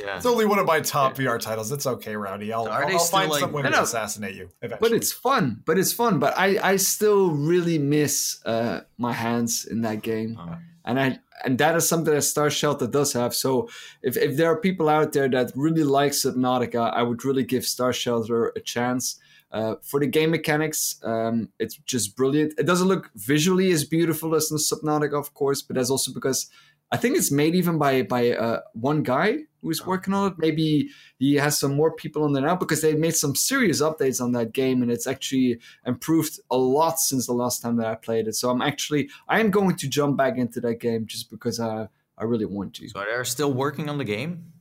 Yeah. 0.00 0.16
It's 0.16 0.26
only 0.26 0.46
one 0.46 0.58
of 0.58 0.66
my 0.66 0.80
top 0.80 1.16
VR 1.16 1.40
titles. 1.40 1.72
It's 1.72 1.86
okay, 1.86 2.16
Rowdy. 2.16 2.52
I'll, 2.52 2.68
I'll, 2.68 2.86
I'll 2.86 2.98
find 2.98 3.30
like- 3.30 3.40
some 3.40 3.52
way 3.52 3.62
I 3.64 3.70
to 3.70 3.82
assassinate 3.82 4.34
you 4.36 4.50
eventually. 4.62 4.90
But 4.90 4.96
it's 4.96 5.12
fun. 5.12 5.62
But 5.64 5.78
it's 5.78 5.92
fun. 5.92 6.18
But 6.18 6.38
I 6.38 6.58
I 6.72 6.76
still 6.76 7.30
really 7.32 7.78
miss 7.78 8.40
uh, 8.46 8.80
my 8.98 9.12
hands 9.12 9.64
in 9.64 9.82
that 9.82 10.02
game. 10.02 10.38
Oh. 10.40 10.56
and 10.84 11.00
I 11.00 11.18
and 11.44 11.58
that 11.58 11.76
is 11.76 11.88
something 11.88 12.14
that 12.14 12.22
Star 12.22 12.50
Shelter 12.50 12.86
does 12.86 13.12
have. 13.12 13.34
So 13.34 13.68
if, 14.02 14.16
if 14.16 14.36
there 14.36 14.50
are 14.50 14.56
people 14.56 14.88
out 14.88 15.12
there 15.12 15.28
that 15.28 15.52
really 15.54 15.84
like 15.84 16.12
Subnautica, 16.12 16.92
I 16.94 17.02
would 17.02 17.24
really 17.24 17.44
give 17.44 17.64
Star 17.66 17.92
Shelter 17.92 18.52
a 18.56 18.60
chance. 18.60 19.20
Uh, 19.56 19.76
for 19.82 19.98
the 19.98 20.06
game 20.06 20.30
mechanics, 20.30 21.00
um, 21.02 21.48
it's 21.58 21.76
just 21.86 22.14
brilliant. 22.14 22.52
It 22.58 22.66
doesn't 22.66 22.88
look 22.88 23.10
visually 23.14 23.70
as 23.70 23.84
beautiful 23.84 24.34
as 24.34 24.48
the 24.48 24.58
Subnautica, 24.58 25.18
of 25.18 25.32
course, 25.32 25.62
but 25.62 25.76
that's 25.76 25.88
also 25.88 26.12
because 26.12 26.50
I 26.92 26.98
think 26.98 27.16
it's 27.16 27.32
made 27.32 27.54
even 27.54 27.78
by 27.78 28.02
by 28.02 28.32
uh, 28.32 28.60
one 28.74 29.02
guy 29.02 29.38
who's 29.62 29.86
working 29.86 30.12
on 30.12 30.32
it. 30.32 30.38
Maybe 30.38 30.90
he 31.18 31.36
has 31.36 31.58
some 31.58 31.74
more 31.74 31.90
people 31.90 32.24
on 32.24 32.34
there 32.34 32.42
now 32.42 32.56
because 32.56 32.82
they 32.82 32.94
made 32.94 33.16
some 33.16 33.34
serious 33.34 33.80
updates 33.80 34.20
on 34.20 34.32
that 34.32 34.52
game, 34.52 34.82
and 34.82 34.90
it's 34.92 35.06
actually 35.06 35.58
improved 35.86 36.38
a 36.50 36.58
lot 36.58 37.00
since 37.00 37.24
the 37.26 37.32
last 37.32 37.62
time 37.62 37.76
that 37.76 37.86
I 37.86 37.94
played 37.94 38.28
it. 38.28 38.34
So 38.34 38.50
I'm 38.50 38.60
actually 38.60 39.08
I 39.26 39.40
am 39.40 39.50
going 39.50 39.76
to 39.76 39.88
jump 39.88 40.18
back 40.18 40.36
into 40.36 40.60
that 40.60 40.80
game 40.80 41.06
just 41.06 41.30
because 41.30 41.58
I 41.58 41.88
I 42.18 42.24
really 42.24 42.44
want 42.44 42.74
to. 42.74 42.88
So 42.90 42.98
they're 42.98 43.24
still 43.24 43.54
working 43.54 43.88
on 43.88 43.96
the 43.96 44.04
game. 44.04 44.52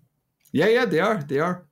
Yeah, 0.53 0.67
yeah, 0.67 0.85
they 0.85 1.01
are, 1.01 1.17
they 1.21 1.39
are. 1.39 1.65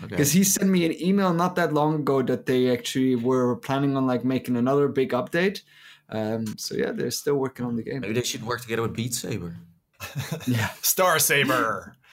Okay. 0.00 0.08
Because 0.10 0.32
he 0.32 0.44
sent 0.44 0.70
me 0.70 0.86
an 0.86 1.00
email 1.02 1.32
not 1.34 1.56
that 1.56 1.72
long 1.72 1.94
ago 1.96 2.22
that 2.22 2.46
they 2.46 2.70
actually 2.72 3.16
were 3.16 3.56
planning 3.56 3.96
on 3.96 4.06
like 4.06 4.24
making 4.24 4.56
another 4.56 4.88
big 4.88 5.10
update. 5.10 5.62
Um, 6.10 6.46
so 6.56 6.74
yeah, 6.76 6.92
they're 6.92 7.10
still 7.10 7.34
working 7.36 7.66
on 7.66 7.76
the 7.76 7.82
game. 7.82 8.00
Maybe 8.00 8.14
they 8.14 8.22
should 8.22 8.44
work 8.44 8.60
together 8.60 8.82
with 8.82 8.94
Beat 8.94 9.14
Saber. 9.14 9.56
Yeah. 10.46 10.68
Star 10.82 11.18
Saber. 11.18 11.94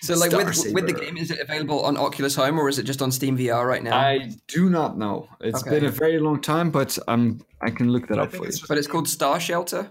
So, 0.00 0.14
like 0.14 0.30
with, 0.30 0.54
Star 0.54 0.72
with 0.74 0.86
the 0.86 0.92
game, 0.92 1.16
is 1.16 1.32
it 1.32 1.40
available 1.40 1.84
on 1.84 1.96
Oculus 1.96 2.36
Home 2.36 2.56
or 2.60 2.68
is 2.68 2.78
it 2.78 2.84
just 2.84 3.02
on 3.02 3.10
Steam 3.10 3.36
VR 3.36 3.66
right 3.66 3.82
now? 3.82 3.98
I 3.98 4.30
do 4.46 4.70
not 4.70 4.96
know. 4.96 5.28
It's 5.40 5.60
Okay. 5.60 5.70
been 5.70 5.86
a 5.86 5.90
very 5.90 6.20
long 6.20 6.40
time, 6.40 6.70
but 6.70 6.96
um, 7.08 7.40
I 7.60 7.70
can 7.70 7.90
look 7.90 8.06
that 8.06 8.16
I 8.20 8.22
up 8.22 8.30
for 8.30 8.36
you. 8.36 8.42
it's 8.44 8.58
just- 8.58 8.68
but 8.68 8.78
it's 8.78 8.86
called 8.86 9.08
Star 9.08 9.40
Shelter. 9.40 9.90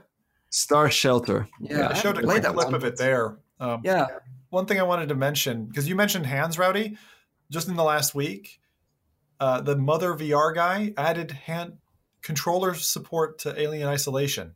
Star 0.49 0.89
Shelter. 0.89 1.49
Yeah, 1.59 1.89
I 1.89 1.93
showed 1.93 2.17
a 2.19 2.21
quick 2.23 2.41
clip 2.41 2.55
one. 2.55 2.73
of 2.73 2.85
it 2.85 2.95
there. 2.95 3.37
Um, 3.59 3.81
Yeah, 3.83 4.05
One 4.49 4.65
thing 4.65 4.79
I 4.79 4.83
wanted 4.83 5.09
to 5.09 5.15
mention 5.15 5.65
because 5.65 5.89
you 5.89 5.95
mentioned 5.97 6.25
hands, 6.25 6.57
Rowdy, 6.57 6.97
just 7.51 7.67
in 7.67 7.75
the 7.75 7.83
last 7.83 8.13
week, 8.15 8.59
uh, 9.39 9.61
the 9.61 9.75
Mother 9.75 10.13
VR 10.13 10.53
guy 10.53 10.93
added 10.97 11.31
hand 11.31 11.73
controller 12.21 12.73
support 12.73 13.39
to 13.39 13.59
Alien 13.59 13.87
Isolation. 13.87 14.55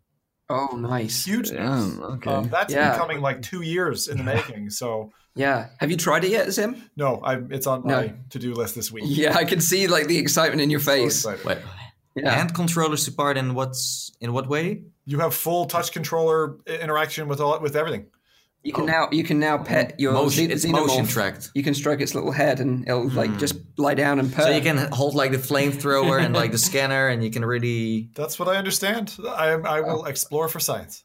Oh, 0.50 0.76
nice. 0.76 1.24
Huge. 1.26 1.52
Yeah, 1.52 1.76
news. 1.86 2.00
okay. 2.00 2.30
Um, 2.30 2.50
that's 2.50 2.74
Yeah. 2.74 2.90
been 2.90 3.00
coming 3.00 3.22
like 3.22 3.42
two 3.42 3.62
years 3.62 4.08
in 4.10 4.18
the 4.18 4.24
making. 4.24 4.70
So 4.70 5.12
Yeah. 5.36 5.70
Have 5.80 5.90
you 5.90 5.96
tried 5.96 6.26
it 6.26 6.32
yet, 6.32 6.52
Zim? 6.52 6.90
no, 6.98 7.22
I, 7.24 7.36
it's 7.50 7.66
on 7.68 7.84
No. 7.88 8.02
my 8.02 8.14
to-do 8.32 8.54
list 8.54 8.76
this 8.76 8.92
week. 8.92 9.06
Yeah, 9.08 9.34
I 9.38 9.46
can 9.46 9.62
see 9.62 9.88
like 9.88 10.08
the 10.08 10.18
excitement 10.18 10.62
in 10.62 10.70
your 10.70 10.82
face. 10.82 11.20
excited. 11.24 11.46
Wait, 11.46 11.60
Yeah. 12.16 12.32
hand 12.34 12.54
controller 12.54 12.98
support 12.98 13.38
in 13.38 13.54
what's 13.54 14.12
in 14.20 14.34
what 14.34 14.50
way? 14.50 14.82
You 15.06 15.20
have 15.20 15.34
full 15.34 15.66
touch 15.68 15.94
controller 15.94 16.58
interaction 16.68 17.30
with 17.30 17.40
all 17.40 17.58
with 17.62 17.78
everything. 17.78 18.08
You 18.64 18.74
can 18.74 18.86
now 18.86 19.10
you 19.12 19.24
can 19.24 19.40
now 19.40 19.58
pet 19.58 20.00
your 20.00 20.14
motion, 20.14 20.48
xe- 20.48 20.52
it's 20.52 20.66
xenomorph. 20.66 20.88
motion 20.88 21.08
tracked. 21.08 21.50
You 21.56 21.64
can 21.64 21.74
stroke 21.74 22.00
its 22.00 22.14
little 22.14 22.32
head 22.32 22.60
and 22.60 22.88
it'll 22.88 23.10
like 23.10 23.40
just 23.40 23.56
lie 23.78 23.96
down 23.96 24.20
and 24.20 24.32
purr. 24.32 24.44
So 24.44 24.50
you 24.52 24.62
can 24.62 24.78
hold 24.92 25.16
like 25.16 25.32
the 25.32 25.38
flamethrower 25.40 26.24
and 26.24 26.36
like 26.36 26.52
the 26.52 26.58
scanner, 26.70 27.08
and 27.08 27.24
you 27.24 27.32
can 27.32 27.44
really 27.44 28.12
That's 28.14 28.38
what 28.38 28.48
I 28.48 28.58
understand. 28.58 29.18
I, 29.28 29.54
I 29.54 29.82
will 29.82 30.06
explore 30.06 30.48
for 30.48 30.60
science. 30.60 31.04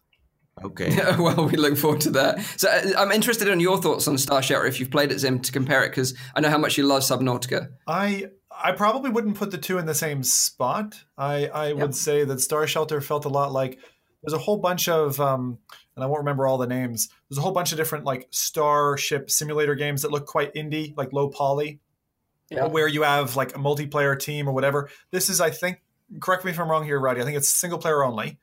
okay. 0.64 0.94
well, 1.18 1.46
we 1.46 1.56
look 1.56 1.76
forward 1.78 2.00
to 2.02 2.10
that. 2.10 2.40
So 2.58 2.68
uh, 2.68 2.92
I'm 2.98 3.10
interested 3.12 3.48
in 3.48 3.60
your 3.60 3.80
thoughts 3.80 4.06
on 4.08 4.18
Star 4.18 4.42
Shelter 4.42 4.66
if 4.66 4.78
you've 4.80 4.90
played 4.90 5.10
it, 5.10 5.18
Zim, 5.20 5.40
to 5.40 5.52
compare 5.52 5.82
it 5.84 5.90
because 5.90 6.14
I 6.34 6.40
know 6.40 6.50
how 6.50 6.58
much 6.58 6.76
you 6.76 6.84
love 6.84 7.02
Subnautica. 7.02 7.68
I 7.86 8.26
I 8.50 8.72
probably 8.72 9.10
wouldn't 9.10 9.36
put 9.36 9.50
the 9.50 9.58
two 9.58 9.78
in 9.78 9.86
the 9.86 9.94
same 9.94 10.22
spot. 10.22 10.94
I 11.16 11.46
I 11.48 11.68
Yep. 11.68 11.76
would 11.78 11.94
say 11.94 12.24
that 12.24 12.40
Star 12.40 12.66
Shelter 12.66 13.00
felt 13.00 13.24
a 13.24 13.28
lot 13.30 13.52
like 13.52 13.78
there's 14.22 14.34
a 14.34 14.38
whole 14.44 14.58
bunch 14.58 14.88
of 14.88 15.20
um, 15.20 15.58
and 15.96 16.04
I 16.04 16.06
won't 16.06 16.20
remember 16.20 16.46
all 16.46 16.58
the 16.58 16.66
names. 16.66 17.08
There's 17.28 17.38
a 17.38 17.40
whole 17.40 17.52
bunch 17.52 17.72
of 17.72 17.78
different 17.78 18.04
like 18.04 18.28
starship 18.30 19.30
simulator 19.30 19.74
games 19.74 20.02
that 20.02 20.10
look 20.12 20.26
quite 20.26 20.54
indie, 20.54 20.96
like 20.96 21.12
low 21.12 21.28
poly, 21.28 21.80
Yeah. 22.50 22.66
where 22.66 22.86
you 22.86 23.02
have 23.02 23.34
like 23.34 23.56
a 23.56 23.58
multiplayer 23.58 24.18
team 24.18 24.48
or 24.48 24.52
whatever. 24.52 24.90
This 25.10 25.28
is, 25.28 25.40
I 25.40 25.50
think, 25.50 25.82
correct 26.20 26.44
me 26.44 26.50
if 26.52 26.60
I'm 26.60 26.70
wrong 26.70 26.84
here, 26.84 27.00
Roddy. 27.00 27.20
I 27.20 27.24
think 27.24 27.36
it's 27.36 27.48
single 27.48 27.78
player 27.78 28.04
only. 28.04 28.38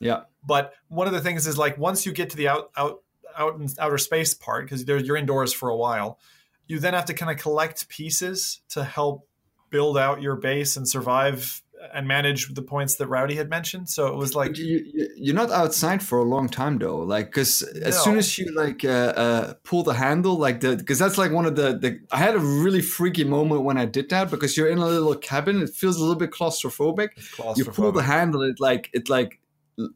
Yeah. 0.00 0.22
But 0.46 0.72
one 0.88 1.06
of 1.06 1.12
the 1.12 1.20
things 1.20 1.46
is 1.46 1.58
like 1.58 1.76
once 1.78 2.06
you 2.06 2.12
get 2.12 2.30
to 2.30 2.36
the 2.36 2.48
out 2.48 2.70
out 2.76 3.02
out 3.36 3.60
in 3.60 3.68
outer 3.78 3.98
space 3.98 4.34
part 4.34 4.64
because 4.64 4.84
you're 4.84 5.16
indoors 5.16 5.52
for 5.52 5.68
a 5.68 5.76
while, 5.76 6.18
you 6.66 6.78
then 6.78 6.94
have 6.94 7.04
to 7.04 7.14
kind 7.14 7.30
of 7.30 7.40
collect 7.40 7.88
pieces 7.88 8.60
to 8.70 8.82
help 8.82 9.28
build 9.70 9.98
out 9.98 10.22
your 10.22 10.34
base 10.34 10.76
and 10.76 10.88
survive 10.88 11.62
and 11.92 12.06
manage 12.06 12.52
the 12.54 12.62
points 12.62 12.96
that 12.96 13.06
Rowdy 13.06 13.34
had 13.34 13.48
mentioned. 13.48 13.88
So 13.88 14.06
it 14.06 14.16
was 14.16 14.34
like 14.34 14.56
you, 14.56 15.08
you're 15.16 15.34
not 15.34 15.50
outside 15.50 16.02
for 16.02 16.18
a 16.18 16.24
long 16.24 16.48
time 16.48 16.78
though. 16.78 16.98
Like 16.98 17.26
because 17.26 17.62
as 17.62 18.02
soon 18.02 18.18
as 18.18 18.38
you 18.38 18.54
like 18.54 18.84
uh, 18.84 19.12
uh, 19.16 19.54
pull 19.64 19.82
the 19.82 19.94
handle, 19.94 20.36
like 20.36 20.60
the 20.60 20.76
because 20.76 20.98
that's 20.98 21.18
like 21.18 21.32
one 21.32 21.46
of 21.46 21.56
the 21.56 21.78
the 21.78 22.00
I 22.10 22.18
had 22.18 22.34
a 22.34 22.40
really 22.40 22.82
freaky 22.82 23.24
moment 23.24 23.62
when 23.62 23.78
I 23.78 23.84
did 23.84 24.08
that 24.10 24.30
because 24.30 24.56
you're 24.56 24.68
in 24.68 24.78
a 24.78 24.86
little 24.86 25.14
cabin. 25.14 25.62
It 25.62 25.70
feels 25.70 25.96
a 25.96 26.00
little 26.00 26.16
bit 26.16 26.30
claustrophobic. 26.30 27.10
You 27.56 27.64
pull 27.64 27.92
the 27.92 28.00
claustrophobic. 28.00 28.04
handle, 28.04 28.42
it 28.42 28.60
like 28.60 28.90
it 28.92 29.08
like 29.08 29.40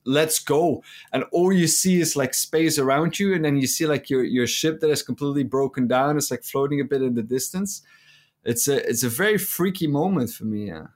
let's 0.04 0.38
go, 0.38 0.82
and 1.12 1.24
all 1.32 1.52
you 1.52 1.66
see 1.66 2.00
is 2.00 2.16
like 2.16 2.34
space 2.34 2.78
around 2.78 3.18
you, 3.18 3.34
and 3.34 3.44
then 3.44 3.56
you 3.56 3.66
see 3.66 3.86
like 3.86 4.10
your 4.10 4.24
your 4.24 4.46
ship 4.46 4.80
that 4.80 4.90
is 4.90 5.02
completely 5.02 5.44
broken 5.44 5.86
down. 5.86 6.16
It's 6.16 6.30
like 6.30 6.44
floating 6.44 6.80
a 6.80 6.84
bit 6.84 7.02
in 7.02 7.14
the 7.14 7.22
distance. 7.22 7.82
It's 8.44 8.66
a 8.68 8.88
it's 8.88 9.02
a 9.02 9.08
very 9.08 9.38
freaky 9.38 9.86
moment 9.86 10.30
for 10.30 10.44
me. 10.44 10.68
Yeah. 10.68 10.86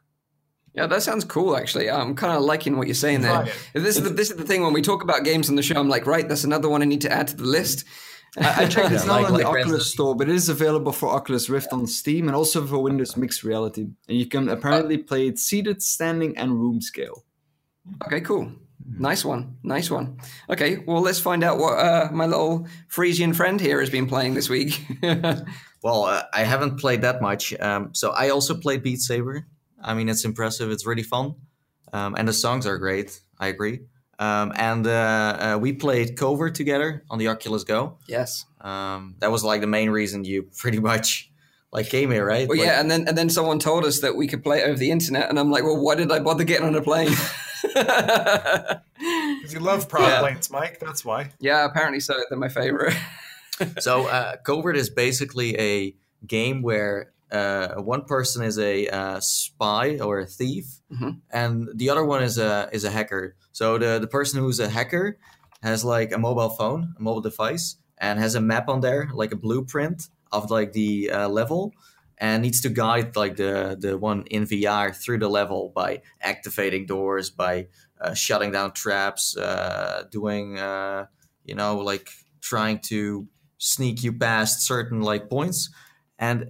Yeah, 0.76 0.86
that 0.86 1.02
sounds 1.02 1.24
cool. 1.24 1.56
Actually, 1.56 1.90
I'm 1.90 2.14
kind 2.14 2.36
of 2.36 2.42
liking 2.42 2.76
what 2.76 2.86
you're 2.86 2.94
saying 2.94 3.22
there. 3.22 3.32
Try 3.32 3.46
it. 3.74 3.82
This 3.82 3.96
is 3.96 4.02
the, 4.04 4.10
this 4.10 4.30
is 4.30 4.36
the 4.36 4.44
thing 4.44 4.62
when 4.62 4.72
we 4.74 4.82
talk 4.82 5.02
about 5.02 5.24
games 5.24 5.48
on 5.48 5.56
the 5.56 5.62
show. 5.62 5.80
I'm 5.80 5.88
like, 5.88 6.06
right, 6.06 6.28
that's 6.28 6.44
another 6.44 6.68
one 6.68 6.82
I 6.82 6.84
need 6.84 7.00
to 7.02 7.10
add 7.10 7.28
to 7.28 7.36
the 7.36 7.44
list. 7.44 7.84
I, 8.38 8.64
I 8.64 8.66
checked. 8.68 8.92
It's 8.92 9.04
Yeah, 9.04 9.12
not 9.12 9.22
like- 9.22 9.26
on 9.26 9.32
the 9.32 9.38
like 9.38 9.46
Oculus 9.46 9.64
Resident 9.64 9.82
Store, 9.82 10.14
but 10.14 10.28
it 10.28 10.34
is 10.34 10.48
available 10.50 10.92
for 10.92 11.08
Oculus 11.08 11.48
Rift 11.48 11.72
on 11.72 11.86
Steam 11.86 12.28
and 12.28 12.36
also 12.36 12.66
for 12.66 12.78
Windows 12.78 13.16
Mixed 13.16 13.42
Reality. 13.42 13.86
And 14.08 14.18
you 14.18 14.26
can 14.26 14.48
apparently 14.50 14.98
play 14.98 15.26
it 15.28 15.38
seated, 15.38 15.82
standing, 15.82 16.36
and 16.36 16.52
room 16.60 16.82
scale. 16.82 17.24
Okay, 18.04 18.20
cool. 18.20 18.52
Nice 18.98 19.24
one. 19.24 19.56
Nice 19.62 19.90
one. 19.90 20.18
Okay, 20.50 20.76
well, 20.86 21.00
let's 21.00 21.18
find 21.18 21.42
out 21.42 21.56
what 21.58 21.78
uh, 21.78 22.10
my 22.12 22.26
little 22.26 22.66
Frisian 22.88 23.32
friend 23.32 23.58
here 23.60 23.80
has 23.80 23.88
been 23.90 24.06
playing 24.06 24.34
this 24.34 24.48
week. 24.50 24.84
Well, 25.82 26.04
uh, 26.04 26.24
I 26.32 26.42
haven't 26.42 26.80
played 26.80 27.02
that 27.02 27.22
much. 27.22 27.54
Um, 27.60 27.90
so 27.94 28.10
I 28.10 28.30
also 28.30 28.56
played 28.56 28.82
Beat 28.82 28.98
Saber. 29.00 29.46
I 29.86 29.94
mean, 29.94 30.08
it's 30.08 30.24
impressive. 30.24 30.70
It's 30.70 30.84
really 30.84 31.02
fun, 31.04 31.34
um, 31.92 32.14
and 32.18 32.26
the 32.28 32.32
songs 32.34 32.66
are 32.66 32.76
great. 32.78 33.20
I 33.38 33.46
agree. 33.48 33.80
Um, 34.18 34.52
and 34.56 34.86
uh, 34.86 34.90
uh, 35.54 35.58
we 35.60 35.72
played 35.74 36.16
Covert 36.18 36.54
together 36.54 37.04
on 37.10 37.18
the 37.18 37.28
Oculus 37.28 37.64
Go. 37.64 37.98
yes. 38.08 38.44
Um, 38.62 39.14
that 39.20 39.30
was 39.30 39.44
like 39.44 39.60
the 39.60 39.66
main 39.66 39.90
reason 39.90 40.24
you 40.24 40.42
pretty 40.58 40.80
much 40.80 41.30
like 41.72 41.88
came 41.90 42.10
here, 42.10 42.26
right? 42.26 42.48
Well, 42.48 42.58
Like- 42.58 42.66
yeah, 42.66 42.80
and 42.80 42.90
then 42.90 43.06
and 43.08 43.16
then 43.16 43.28
someone 43.30 43.58
told 43.58 43.84
us 43.84 44.00
that 44.00 44.16
we 44.16 44.26
could 44.26 44.42
play 44.42 44.60
it 44.60 44.64
over 44.68 44.78
the 44.78 44.90
internet, 44.90 45.28
and 45.30 45.38
I'm 45.38 45.50
like, 45.50 45.62
well, 45.64 45.80
why 45.80 45.94
did 45.94 46.10
I 46.10 46.18
bother 46.20 46.44
getting 46.44 46.66
on 46.66 46.74
a 46.74 46.82
plane? 46.82 47.12
Because 49.38 49.52
you 49.52 49.60
love 49.60 49.88
prop 49.88 50.08
Yeah. 50.08 50.20
planes, 50.20 50.50
Mike. 50.50 50.80
That's 50.80 51.04
why. 51.04 51.30
yeah, 51.40 51.64
apparently 51.64 52.00
so. 52.00 52.14
They're 52.28 52.38
my 52.38 52.48
favorite. 52.48 52.96
so 53.78 54.06
uh, 54.06 54.36
Covert 54.38 54.76
is 54.76 54.90
basically 54.90 55.58
a 55.60 55.94
game 56.26 56.62
where 56.62 57.12
uh, 57.32 57.74
one 57.82 58.04
person 58.04 58.44
is 58.44 58.58
a 58.58 58.86
uh, 58.88 59.20
spy 59.20 59.98
or 59.98 60.20
a 60.20 60.26
thief, 60.26 60.66
Mhm. 60.92 61.20
and 61.30 61.68
the 61.74 61.90
other 61.90 62.04
one 62.04 62.22
is 62.22 62.38
a 62.38 62.68
is 62.72 62.84
a 62.84 62.90
hacker. 62.90 63.34
So 63.52 63.78
the 63.78 63.98
the 63.98 64.06
person 64.06 64.40
who's 64.40 64.60
a 64.60 64.68
hacker 64.68 65.18
has 65.62 65.84
like 65.84 66.12
a 66.12 66.18
mobile 66.18 66.50
phone, 66.50 66.94
a 66.98 67.02
mobile 67.02 67.22
device, 67.22 67.76
and 67.98 68.18
has 68.18 68.34
a 68.34 68.40
map 68.40 68.68
on 68.68 68.80
there, 68.80 69.10
like 69.12 69.32
a 69.32 69.36
blueprint 69.36 70.08
of 70.30 70.50
like 70.50 70.72
the 70.72 71.10
uh, 71.10 71.28
level, 71.28 71.72
and 72.18 72.42
needs 72.42 72.60
to 72.62 72.68
guide 72.68 73.16
like 73.16 73.36
the 73.36 73.76
the 73.78 73.98
one 73.98 74.24
in 74.30 74.44
VR 74.46 74.92
through 74.92 75.18
the 75.18 75.28
level 75.28 75.72
by 75.74 76.02
activating 76.20 76.86
doors, 76.86 77.30
by 77.30 77.66
uh, 78.00 78.14
shutting 78.14 78.52
down 78.52 78.72
traps, 78.72 79.36
uh, 79.36 80.04
doing 80.10 80.58
uh, 80.58 81.06
you 81.44 81.54
know 81.54 81.78
like 81.78 82.10
trying 82.40 82.78
to 82.78 83.26
sneak 83.58 84.04
you 84.04 84.12
past 84.12 84.60
certain 84.60 85.00
like 85.00 85.28
points, 85.28 85.70
and 86.18 86.46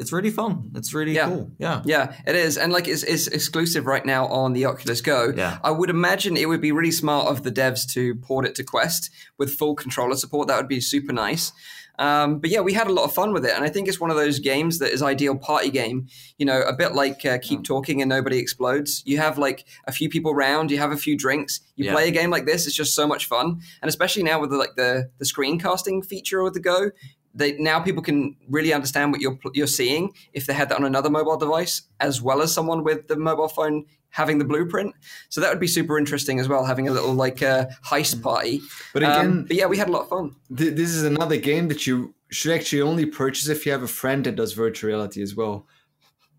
it's 0.00 0.12
really 0.12 0.30
fun. 0.30 0.70
It's 0.74 0.92
really 0.94 1.14
Yeah. 1.14 1.28
cool. 1.28 1.50
Yeah. 1.58 1.82
Yeah, 1.84 2.14
it 2.26 2.34
is, 2.34 2.56
and 2.58 2.72
like 2.72 2.88
it's, 2.88 3.02
it's 3.04 3.26
exclusive 3.28 3.86
right 3.86 4.04
now 4.04 4.26
on 4.26 4.52
the 4.54 4.64
Oculus 4.66 5.00
Go. 5.00 5.32
Yeah. 5.36 5.58
I 5.62 5.70
would 5.70 5.90
imagine 5.90 6.36
it 6.36 6.48
would 6.48 6.60
be 6.60 6.72
really 6.72 6.90
smart 6.90 7.28
of 7.28 7.42
the 7.42 7.52
devs 7.52 7.86
to 7.94 8.14
port 8.16 8.46
it 8.46 8.54
to 8.56 8.64
Quest 8.64 9.10
with 9.38 9.54
full 9.56 9.74
controller 9.74 10.16
support. 10.16 10.48
That 10.48 10.56
would 10.56 10.68
be 10.68 10.80
super 10.80 11.12
nice. 11.12 11.52
Um, 11.98 12.38
but 12.38 12.48
yeah, 12.48 12.60
we 12.60 12.72
had 12.72 12.86
a 12.86 12.92
lot 12.94 13.04
of 13.04 13.12
fun 13.12 13.34
with 13.34 13.44
it, 13.44 13.52
and 13.54 13.62
I 13.62 13.68
think 13.68 13.86
it's 13.86 14.00
one 14.00 14.10
of 14.10 14.16
those 14.16 14.38
games 14.38 14.78
that 14.78 14.90
is 14.90 15.02
ideal 15.02 15.36
party 15.36 15.70
game. 15.70 16.06
You 16.38 16.46
know, 16.46 16.62
a 16.62 16.72
bit 16.72 16.94
like 16.94 17.26
uh, 17.26 17.36
Keep 17.42 17.62
Talking 17.64 18.00
and 18.00 18.08
Nobody 18.08 18.38
Explodes. 18.38 19.02
You 19.04 19.18
have 19.18 19.36
like 19.36 19.66
a 19.86 19.92
few 19.92 20.08
people 20.08 20.34
round, 20.34 20.70
you 20.70 20.78
have 20.78 20.92
a 20.92 20.96
few 20.96 21.14
drinks, 21.14 21.60
you 21.76 21.84
Yeah. 21.84 21.92
play 21.92 22.08
a 22.08 22.10
game 22.10 22.30
like 22.30 22.46
this. 22.46 22.66
It's 22.66 22.74
just 22.74 22.94
so 22.94 23.06
much 23.06 23.26
fun, 23.26 23.60
and 23.82 23.88
especially 23.90 24.22
now 24.22 24.40
with 24.40 24.48
the, 24.50 24.56
like 24.56 24.76
the 24.76 25.10
the 25.18 25.26
screencasting 25.26 26.02
feature 26.06 26.40
of 26.40 26.54
the 26.54 26.60
Go. 26.60 26.90
They, 27.34 27.52
now 27.58 27.80
people 27.80 28.02
can 28.02 28.36
really 28.48 28.72
understand 28.72 29.12
what 29.12 29.20
you're 29.20 29.38
you're 29.54 29.66
seeing 29.66 30.12
if 30.32 30.46
they 30.46 30.52
had 30.52 30.68
that 30.70 30.76
on 30.76 30.84
another 30.84 31.10
mobile 31.10 31.36
device 31.36 31.82
as 32.00 32.20
well 32.20 32.42
as 32.42 32.52
someone 32.52 32.82
with 32.82 33.06
the 33.08 33.16
mobile 33.16 33.48
phone 33.48 33.86
having 34.10 34.38
the 34.38 34.44
blueprint. 34.44 34.94
So 35.28 35.40
that 35.40 35.50
would 35.50 35.60
be 35.60 35.68
super 35.68 35.96
interesting 35.96 36.40
as 36.40 36.48
well, 36.48 36.64
having 36.64 36.88
a 36.88 36.92
little 36.92 37.14
like 37.14 37.42
uh, 37.42 37.66
heist 37.86 38.22
party. 38.22 38.60
But 38.92 39.04
Um, 39.04 39.10
again, 39.10 39.44
but 39.44 39.56
yeah, 39.56 39.66
we 39.66 39.76
had 39.78 39.88
a 39.88 39.92
lot 39.92 40.02
of 40.02 40.08
fun. 40.08 40.34
th- 40.56 40.74
this 40.74 40.90
is 40.90 41.04
another 41.04 41.36
game 41.36 41.68
that 41.68 41.86
you 41.86 42.14
should 42.30 42.52
actually 42.52 42.82
only 42.82 43.06
purchase 43.06 43.48
if 43.48 43.64
you 43.64 43.72
have 43.72 43.82
a 43.82 43.88
friend 43.88 44.24
that 44.24 44.36
does 44.36 44.52
virtual 44.52 44.88
reality 44.88 45.22
as 45.22 45.34
well. 45.34 45.66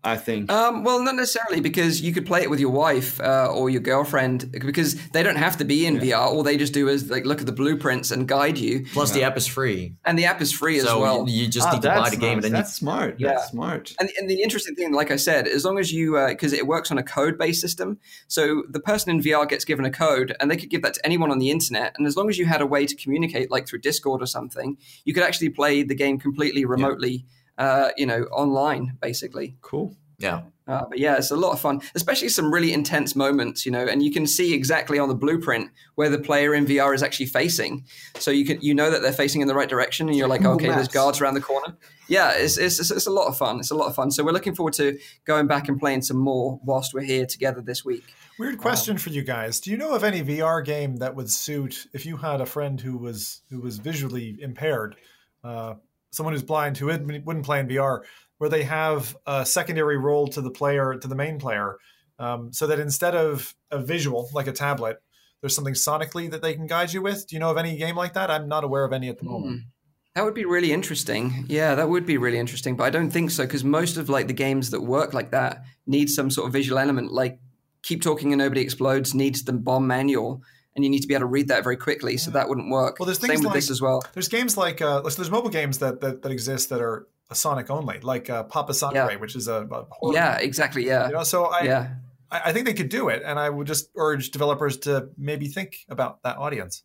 I 0.04 0.16
think. 0.16 0.50
Um, 0.50 0.82
well, 0.82 1.00
not 1.02 1.14
necessarily 1.14 1.60
because 1.60 2.00
you 2.00 2.12
could 2.12 2.26
play 2.26 2.42
it 2.42 2.50
with 2.50 2.58
your 2.58 2.70
wife 2.70 3.20
uh, 3.20 3.46
or 3.54 3.70
your 3.70 3.80
girlfriend 3.80 4.50
because 4.50 4.96
they 5.10 5.22
don't 5.22 5.36
have 5.36 5.58
to 5.58 5.64
be 5.64 5.86
in 5.86 5.98
VR. 5.98 6.18
All 6.26 6.42
they 6.42 6.56
just 6.56 6.72
do 6.72 6.88
is 6.88 7.08
like 7.08 7.24
look 7.24 7.38
at 7.40 7.46
the 7.46 7.52
blueprints 7.52 8.10
and 8.10 8.26
guide 8.26 8.58
you. 8.58 8.84
Plus, 8.92 9.12
the 9.12 9.22
app 9.22 9.36
is 9.36 9.46
free, 9.46 9.94
And 10.04 10.18
the 10.18 10.24
app 10.24 10.40
is 10.42 10.50
free 10.52 10.78
as 10.78 10.86
well. 10.86 11.28
you, 11.28 11.42
you 11.44 11.48
just 11.48 11.68
Ah, 11.68 11.72
need 11.74 11.82
to 11.82 11.88
buy 11.88 11.94
that's 11.96 12.10
the 12.10 12.16
game, 12.16 12.28
nice. 12.30 12.34
and 12.36 12.42
then 12.44 12.52
that's 12.52 12.74
smart. 12.74 13.20
Yeah. 13.20 13.28
That's 13.34 13.50
smart. 13.50 13.94
And, 14.00 14.10
and 14.18 14.28
the 14.28 14.42
interesting 14.42 14.74
thing, 14.74 14.92
like 14.92 15.12
I 15.12 15.16
said, 15.16 15.46
as 15.46 15.64
long 15.64 15.78
as 15.78 15.92
you, 15.92 16.16
because 16.28 16.52
it 16.52 16.66
works 16.66 16.90
on 16.90 16.98
a 16.98 17.02
code 17.04 17.38
based 17.38 17.60
system, 17.60 17.98
so 18.26 18.64
the 18.68 18.80
person 18.80 19.10
in 19.10 19.20
VR 19.22 19.48
gets 19.48 19.64
given 19.64 19.84
a 19.84 19.90
code 19.90 20.34
and 20.40 20.50
they 20.50 20.56
could 20.56 20.70
give 20.70 20.82
that 20.82 20.94
to 20.94 21.06
anyone 21.06 21.30
on 21.30 21.38
the 21.38 21.50
internet. 21.50 21.94
And 21.96 22.08
as 22.08 22.16
long 22.16 22.28
as 22.28 22.38
you 22.38 22.46
had 22.46 22.60
a 22.60 22.66
way 22.66 22.86
to 22.86 22.96
communicate, 22.96 23.52
like 23.52 23.68
through 23.68 23.80
Discord 23.80 24.20
or 24.20 24.26
something, 24.26 24.76
you 25.04 25.14
could 25.14 25.22
actually 25.22 25.50
play 25.50 25.84
the 25.84 25.94
game 25.94 26.18
completely 26.18 26.64
remotely, 26.64 27.24
uh, 27.62 27.90
you 27.96 28.06
know, 28.06 28.22
online, 28.32 28.98
basically. 29.00 29.56
Cool. 29.60 29.96
yeah, 30.18 30.42
Uh, 30.66 30.84
but 30.88 30.98
yeah, 30.98 31.16
it's 31.16 31.30
a 31.30 31.36
lot 31.36 31.52
of 31.52 31.60
fun, 31.60 31.80
especially 31.94 32.28
some 32.28 32.52
really 32.52 32.72
intense 32.72 33.14
moments, 33.14 33.64
you 33.64 33.70
know, 33.70 33.84
and 33.86 34.02
you 34.02 34.10
can 34.10 34.26
see 34.26 34.52
exactly 34.52 34.98
on 34.98 35.08
the 35.08 35.14
blueprint 35.14 35.70
where 35.94 36.08
the 36.08 36.18
player 36.18 36.54
in 36.54 36.66
VR 36.66 36.92
is 36.92 37.02
actually 37.02 37.26
facing. 37.26 37.84
So 38.16 38.30
you 38.30 38.44
can 38.44 38.60
you 38.60 38.74
know 38.74 38.90
that 38.90 39.02
they're 39.02 39.12
facing 39.12 39.42
in 39.42 39.48
the 39.48 39.54
right 39.54 39.68
direction, 39.68 40.08
and 40.08 40.16
you're 40.16 40.28
like, 40.28 40.42
Google 40.42 40.56
okay, 40.56 40.68
there's 40.68 40.88
guards 40.88 41.20
around 41.20 41.34
the 41.34 41.40
corner. 41.40 41.76
Yeah, 42.08 42.32
it's, 42.32 42.56
it's 42.58 42.80
it's 42.80 42.90
it's 42.90 43.06
a 43.06 43.12
lot 43.12 43.26
of 43.28 43.36
fun. 43.36 43.60
It's 43.60 43.70
a 43.70 43.76
lot 43.76 43.86
of 43.86 43.94
fun. 43.94 44.10
So 44.10 44.24
we're 44.24 44.32
looking 44.32 44.56
forward 44.56 44.74
to 44.74 44.98
going 45.24 45.46
back 45.46 45.68
and 45.68 45.78
playing 45.78 46.02
some 46.02 46.18
more 46.18 46.60
whilst 46.64 46.94
we're 46.94 47.02
here 47.02 47.26
together 47.26 47.60
this 47.60 47.84
week. 47.84 48.04
Weird 48.38 48.58
question 48.58 48.98
for 48.98 49.10
you 49.10 49.22
guys. 49.22 49.60
Do 49.60 49.70
you 49.70 49.76
know 49.76 49.94
of 49.94 50.02
any 50.04 50.22
VR 50.22 50.64
game 50.64 50.96
that 50.96 51.14
would 51.14 51.30
suit 51.30 51.86
if 51.92 52.06
you 52.06 52.16
had 52.16 52.40
a 52.40 52.46
friend 52.46 52.80
who 52.80 52.98
was 52.98 53.42
who 53.50 53.60
was 53.60 53.78
visually 53.78 54.36
impaired, 54.40 54.96
uh, 55.44 55.74
someone 56.12 56.32
who's 56.34 56.42
blind 56.42 56.78
who 56.78 56.86
wouldn't 56.86 57.44
play 57.44 57.58
in 57.58 57.66
VR, 57.66 58.02
where 58.38 58.50
they 58.50 58.62
have 58.62 59.16
a 59.26 59.44
secondary 59.44 59.98
role 59.98 60.28
to 60.28 60.40
the 60.40 60.50
player 60.50 60.94
to 60.94 61.08
the 61.08 61.14
main 61.14 61.38
player, 61.38 61.78
um, 62.18 62.52
so 62.52 62.68
that 62.68 62.78
instead 62.78 63.16
of 63.16 63.54
a 63.70 63.80
visual 63.80 64.30
like 64.32 64.46
a 64.46 64.52
tablet, 64.52 65.02
there's 65.40 65.56
something 65.56 65.74
sonically 65.74 66.30
that 66.30 66.40
they 66.40 66.54
can 66.54 66.66
guide 66.66 66.92
you 66.92 67.02
with. 67.02 67.26
Do 67.26 67.34
you 67.34 67.40
know 67.40 67.50
of 67.50 67.58
any 67.58 67.76
game 67.76 67.96
like 67.96 68.12
that? 68.12 68.30
I'm 68.30 68.48
not 68.48 68.62
aware 68.62 68.84
of 68.84 68.92
any 68.92 69.08
at 69.08 69.18
the 69.18 69.24
moment. 69.24 69.52
Hmm. 69.52 69.68
That 70.14 70.24
would 70.24 70.34
be 70.34 70.44
really 70.44 70.72
interesting. 70.72 71.46
Yeah, 71.48 71.74
that 71.74 71.88
would 71.88 72.04
be 72.04 72.18
really 72.18 72.38
interesting. 72.38 72.76
But 72.76 72.84
I 72.84 72.90
don't 72.90 73.10
think 73.10 73.30
so 73.30 73.44
because 73.44 73.64
most 73.64 73.96
of 73.96 74.10
like 74.10 74.26
the 74.26 74.34
games 74.34 74.70
that 74.70 74.82
work 74.82 75.14
like 75.14 75.30
that 75.30 75.64
need 75.86 76.10
some 76.10 76.30
sort 76.30 76.46
of 76.46 76.52
visual 76.52 76.78
element. 76.78 77.12
Like 77.12 77.38
Keep 77.82 78.02
Talking 78.02 78.32
and 78.32 78.38
Nobody 78.38 78.60
Explodes 78.60 79.14
needs 79.14 79.42
the 79.42 79.54
bomb 79.54 79.86
manual, 79.86 80.42
and 80.74 80.84
you 80.84 80.90
need 80.90 81.00
to 81.00 81.08
be 81.08 81.14
able 81.14 81.22
to 81.22 81.26
read 81.26 81.48
that 81.48 81.62
very 81.64 81.76
quickly. 81.76 82.16
So 82.16 82.30
that 82.32 82.48
wouldn't 82.48 82.70
work. 82.70 82.98
Well, 82.98 83.06
there's 83.06 83.18
Same 83.18 83.28
things 83.28 83.40
with 83.40 83.46
like- 83.46 83.54
this 83.54 83.70
as 83.70 83.80
well. 83.80 84.02
There's 84.14 84.28
games 84.28 84.56
like 84.56 84.80
uh, 84.80 85.00
there's 85.02 85.30
mobile 85.30 85.50
games 85.50 85.78
that, 85.78 86.00
that 86.00 86.22
that 86.22 86.32
exist 86.32 86.68
that 86.70 86.80
are 86.80 87.06
Sonic 87.32 87.70
only, 87.70 87.98
like 88.00 88.28
uh, 88.28 88.42
Papa 88.42 88.74
Sangre, 88.74 89.12
Yeah. 89.12 89.16
which 89.16 89.34
is 89.36 89.48
a, 89.48 89.66
a 89.70 89.86
horror 89.90 90.14
Yeah, 90.14 90.36
exactly. 90.38 90.84
Yeah, 90.86 91.06
You 91.06 91.14
know, 91.14 91.22
so 91.24 91.44
I, 91.46 91.62
yeah. 91.62 91.88
I 92.30 92.40
I 92.46 92.52
think 92.52 92.66
they 92.66 92.74
could 92.74 92.90
do 92.90 93.08
it, 93.08 93.22
and 93.24 93.38
I 93.38 93.48
would 93.48 93.66
just 93.66 93.88
urge 93.96 94.30
developers 94.32 94.76
to 94.78 95.08
maybe 95.16 95.46
think 95.48 95.76
about 95.88 96.22
that 96.24 96.36
audience. 96.36 96.82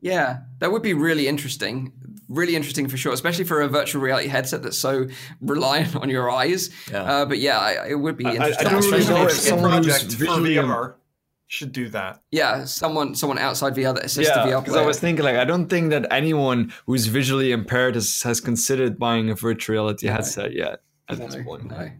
Yeah, 0.00 0.38
that 0.60 0.70
would 0.70 0.82
be 0.82 0.94
really 0.94 1.26
interesting. 1.26 1.92
Really 2.28 2.54
interesting 2.54 2.86
for 2.88 2.96
sure, 2.96 3.12
especially 3.12 3.44
for 3.44 3.60
a 3.62 3.66
virtual 3.68 4.00
reality 4.00 4.28
headset 4.28 4.62
that's 4.62 4.78
so 4.78 5.08
reliant 5.40 5.96
on 5.96 6.08
your 6.10 6.30
eyes. 6.30 6.70
Yeah. 6.92 7.02
Uh, 7.02 7.24
but 7.26 7.38
yeah, 7.38 7.84
it 7.88 7.96
would 7.96 8.16
be 8.16 8.26
I- 8.26 8.30
I 8.30 8.34
interesting. 8.34 8.68
don't 8.68 8.84
really 8.92 9.06
know 9.08 9.22
if- 9.24 9.30
if 9.32 9.38
someone 9.40 9.82
who's 9.82 10.02
visually 10.02 10.54
VR 10.54 10.94
should 11.48 11.72
do 11.72 11.88
that. 11.88 12.20
yeah, 12.30 12.64
someone 12.66 13.14
someone 13.14 13.38
outside 13.38 13.74
VR 13.74 13.94
that 13.94 14.04
assists 14.04 14.32
the 14.32 14.40
Yeah, 14.40 14.46
VR 14.46 14.60
because 14.62 14.76
I 14.76 14.84
was 14.86 15.00
thinking 15.00 15.24
like 15.24 15.36
I 15.36 15.44
don't 15.44 15.68
think 15.68 15.90
that 15.90 16.06
anyone 16.12 16.72
who's 16.86 17.06
visually 17.06 17.52
impaired 17.52 17.94
has, 17.94 18.22
has 18.22 18.40
considered 18.40 18.98
buying 18.98 19.30
a 19.30 19.34
virtual 19.34 19.74
reality 19.74 20.06
headset 20.06 20.52
yet 20.54 20.80
at 21.08 21.18
this 21.18 21.34
No, 21.34 21.42
point. 21.44 21.64
no. 21.70 21.90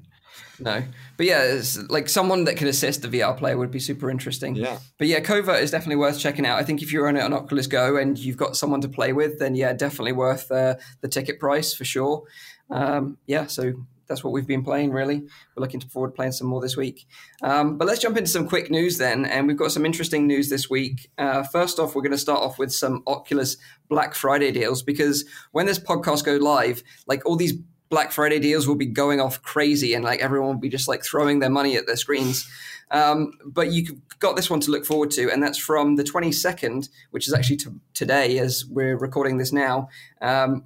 No, 0.60 0.82
but 1.16 1.24
yeah, 1.26 1.42
it's 1.44 1.78
like 1.88 2.08
someone 2.08 2.42
that 2.44 2.56
can 2.56 2.66
assist 2.66 3.02
the 3.02 3.08
VR 3.08 3.36
player 3.38 3.56
would 3.56 3.70
be 3.70 3.78
super 3.78 4.10
interesting. 4.10 4.56
Yeah. 4.56 4.80
But 4.98 5.06
yeah, 5.06 5.20
Covert 5.20 5.62
is 5.62 5.70
definitely 5.70 5.96
worth 5.96 6.18
checking 6.18 6.44
out. 6.44 6.58
I 6.58 6.64
think 6.64 6.82
if 6.82 6.92
you're 6.92 7.06
on 7.06 7.16
an 7.16 7.32
Oculus 7.32 7.68
Go 7.68 7.96
and 7.96 8.18
you've 8.18 8.36
got 8.36 8.56
someone 8.56 8.80
to 8.80 8.88
play 8.88 9.12
with, 9.12 9.38
then 9.38 9.54
yeah, 9.54 9.72
definitely 9.72 10.10
worth 10.12 10.50
uh, 10.50 10.74
the 11.00 11.06
ticket 11.06 11.38
price 11.38 11.72
for 11.72 11.84
sure. 11.84 12.24
Um, 12.70 13.18
yeah, 13.26 13.46
so 13.46 13.72
that's 14.08 14.24
what 14.24 14.32
we've 14.32 14.46
been 14.46 14.64
playing 14.64 14.90
really. 14.90 15.20
We're 15.54 15.60
looking 15.60 15.80
forward 15.80 16.08
to 16.08 16.14
playing 16.14 16.32
some 16.32 16.46
more 16.46 16.60
this 16.60 16.76
week. 16.76 17.06
Um, 17.42 17.78
but 17.78 17.86
let's 17.86 18.00
jump 18.00 18.16
into 18.16 18.30
some 18.30 18.48
quick 18.48 18.70
news 18.70 18.98
then, 18.98 19.24
and 19.24 19.46
we've 19.46 19.56
got 19.56 19.72
some 19.72 19.86
interesting 19.86 20.26
news 20.26 20.48
this 20.48 20.68
week. 20.68 21.10
Uh, 21.18 21.42
first 21.42 21.78
off, 21.78 21.94
we're 21.94 22.02
going 22.02 22.12
to 22.12 22.18
start 22.18 22.40
off 22.40 22.58
with 22.58 22.72
some 22.72 23.02
Oculus 23.06 23.56
Black 23.88 24.14
Friday 24.14 24.50
deals 24.50 24.82
because 24.82 25.24
when 25.52 25.66
this 25.66 25.78
podcast 25.78 26.24
go 26.24 26.36
live, 26.36 26.82
like 27.06 27.24
all 27.26 27.36
these 27.36 27.54
Black 27.90 28.12
Friday 28.12 28.38
deals 28.38 28.68
will 28.68 28.76
be 28.76 28.86
going 28.86 29.20
off 29.20 29.42
crazy, 29.42 29.94
and 29.94 30.04
like 30.04 30.20
everyone 30.20 30.48
will 30.48 30.60
be 30.60 30.68
just 30.68 30.88
like 30.88 31.04
throwing 31.04 31.38
their 31.38 31.50
money 31.50 31.76
at 31.76 31.86
their 31.86 31.96
screens. 31.96 32.48
Um, 32.90 33.32
but 33.44 33.72
you 33.72 34.00
got 34.18 34.36
this 34.36 34.50
one 34.50 34.60
to 34.60 34.70
look 34.70 34.84
forward 34.84 35.10
to, 35.12 35.30
and 35.30 35.42
that's 35.42 35.58
from 35.58 35.96
the 35.96 36.04
22nd, 36.04 36.88
which 37.10 37.28
is 37.28 37.34
actually 37.34 37.56
t- 37.56 37.70
today 37.94 38.38
as 38.38 38.64
we're 38.66 38.96
recording 38.96 39.38
this 39.38 39.52
now. 39.52 39.88
Um, 40.20 40.64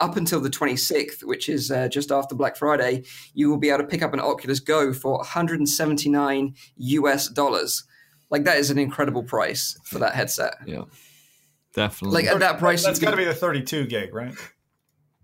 up 0.00 0.16
until 0.16 0.40
the 0.40 0.48
26th, 0.50 1.22
which 1.24 1.48
is 1.48 1.70
uh, 1.70 1.88
just 1.88 2.10
after 2.10 2.34
Black 2.34 2.56
Friday, 2.56 3.04
you 3.34 3.50
will 3.50 3.58
be 3.58 3.68
able 3.68 3.78
to 3.82 3.86
pick 3.88 4.02
up 4.02 4.14
an 4.14 4.20
Oculus 4.20 4.60
Go 4.60 4.92
for 4.92 5.18
179 5.18 6.54
US 6.76 7.28
dollars. 7.28 7.84
Like 8.30 8.44
that 8.44 8.58
is 8.58 8.70
an 8.70 8.78
incredible 8.78 9.22
price 9.22 9.78
for 9.84 9.98
that 9.98 10.14
headset. 10.14 10.54
Yeah. 10.66 10.84
Definitely. 11.74 12.22
Like 12.22 12.32
at 12.32 12.40
that 12.40 12.58
price, 12.58 12.84
That's 12.84 13.00
you 13.00 13.04
got 13.04 13.12
to 13.12 13.16
be 13.16 13.24
the 13.24 13.34
32 13.34 13.86
gig, 13.86 14.14
right? 14.14 14.34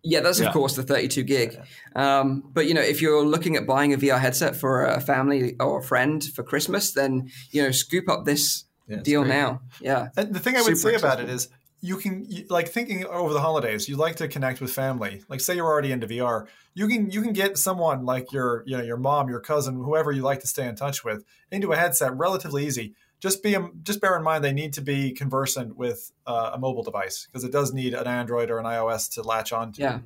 yeah, 0.02 0.20
that's 0.20 0.38
of 0.38 0.44
Yeah. 0.46 0.52
course 0.52 0.76
the 0.76 0.84
32 0.84 1.24
gig. 1.24 1.58
Um, 1.96 2.44
but 2.52 2.66
you 2.66 2.74
know, 2.74 2.80
if 2.82 3.02
you're 3.02 3.24
looking 3.24 3.56
at 3.56 3.66
buying 3.66 3.92
a 3.92 3.96
VR 3.96 4.20
headset 4.20 4.54
for 4.54 4.84
a 4.84 5.00
family 5.00 5.56
or 5.58 5.80
a 5.80 5.82
friend 5.82 6.22
for 6.22 6.42
Christmas, 6.44 6.92
then 6.92 7.28
you 7.50 7.62
know, 7.62 7.70
scoop 7.72 8.08
up 8.08 8.24
this 8.24 8.64
Yeah, 8.88 8.98
deal 9.02 9.22
great. 9.22 9.30
now. 9.34 9.62
Yeah, 9.80 10.08
And 10.16 10.32
the 10.32 10.38
thing 10.38 10.54
I 10.56 10.62
would 10.62 10.76
Super 10.78 10.90
say 10.90 10.94
about 10.94 11.18
it 11.18 11.28
accessible. 11.28 11.34
is 11.34 11.48
you 11.80 11.96
can 11.96 12.26
like 12.48 12.68
thinking 12.68 13.04
over 13.06 13.32
the 13.32 13.40
holidays 13.40 13.88
you 13.88 13.96
like 13.96 14.16
to 14.16 14.28
connect 14.28 14.60
with 14.60 14.72
family. 14.72 15.22
Like 15.28 15.40
say 15.40 15.54
you're 15.56 15.66
already 15.66 15.92
into 15.92 16.06
vr 16.06 16.46
you 16.74 16.88
can 16.88 17.10
you 17.10 17.22
can 17.22 17.32
get 17.32 17.56
someone 17.56 18.04
like 18.04 18.32
your 18.32 18.62
you 18.66 18.76
know 18.76 18.82
your 18.82 18.98
mom 18.98 19.28
your 19.28 19.40
cousin 19.40 19.82
whoever 19.82 20.12
you 20.12 20.22
like 20.22 20.40
to 20.40 20.46
stay 20.46 20.68
in 20.68 20.76
touch 20.76 21.04
with 21.04 21.24
into 21.50 21.72
a 21.72 21.76
headset 21.76 22.16
relatively 22.16 22.66
easy. 22.66 22.94
Just 23.18 23.42
be 23.42 23.56
just 23.82 24.00
bear 24.02 24.14
in 24.14 24.22
mind 24.22 24.44
they 24.44 24.52
need 24.52 24.74
to 24.74 24.82
be 24.82 25.12
conversant 25.12 25.76
with 25.76 26.12
uh, 26.26 26.50
a 26.52 26.58
mobile 26.58 26.82
device 26.82 27.26
because 27.26 27.44
it 27.44 27.50
does 27.50 27.72
need 27.72 27.94
an 27.94 28.06
android 28.06 28.50
or 28.50 28.58
an 28.58 28.66
ios 28.66 29.12
to 29.14 29.22
latch 29.22 29.54
on 29.54 29.72
to 29.72 29.80
yeah. 29.80 29.98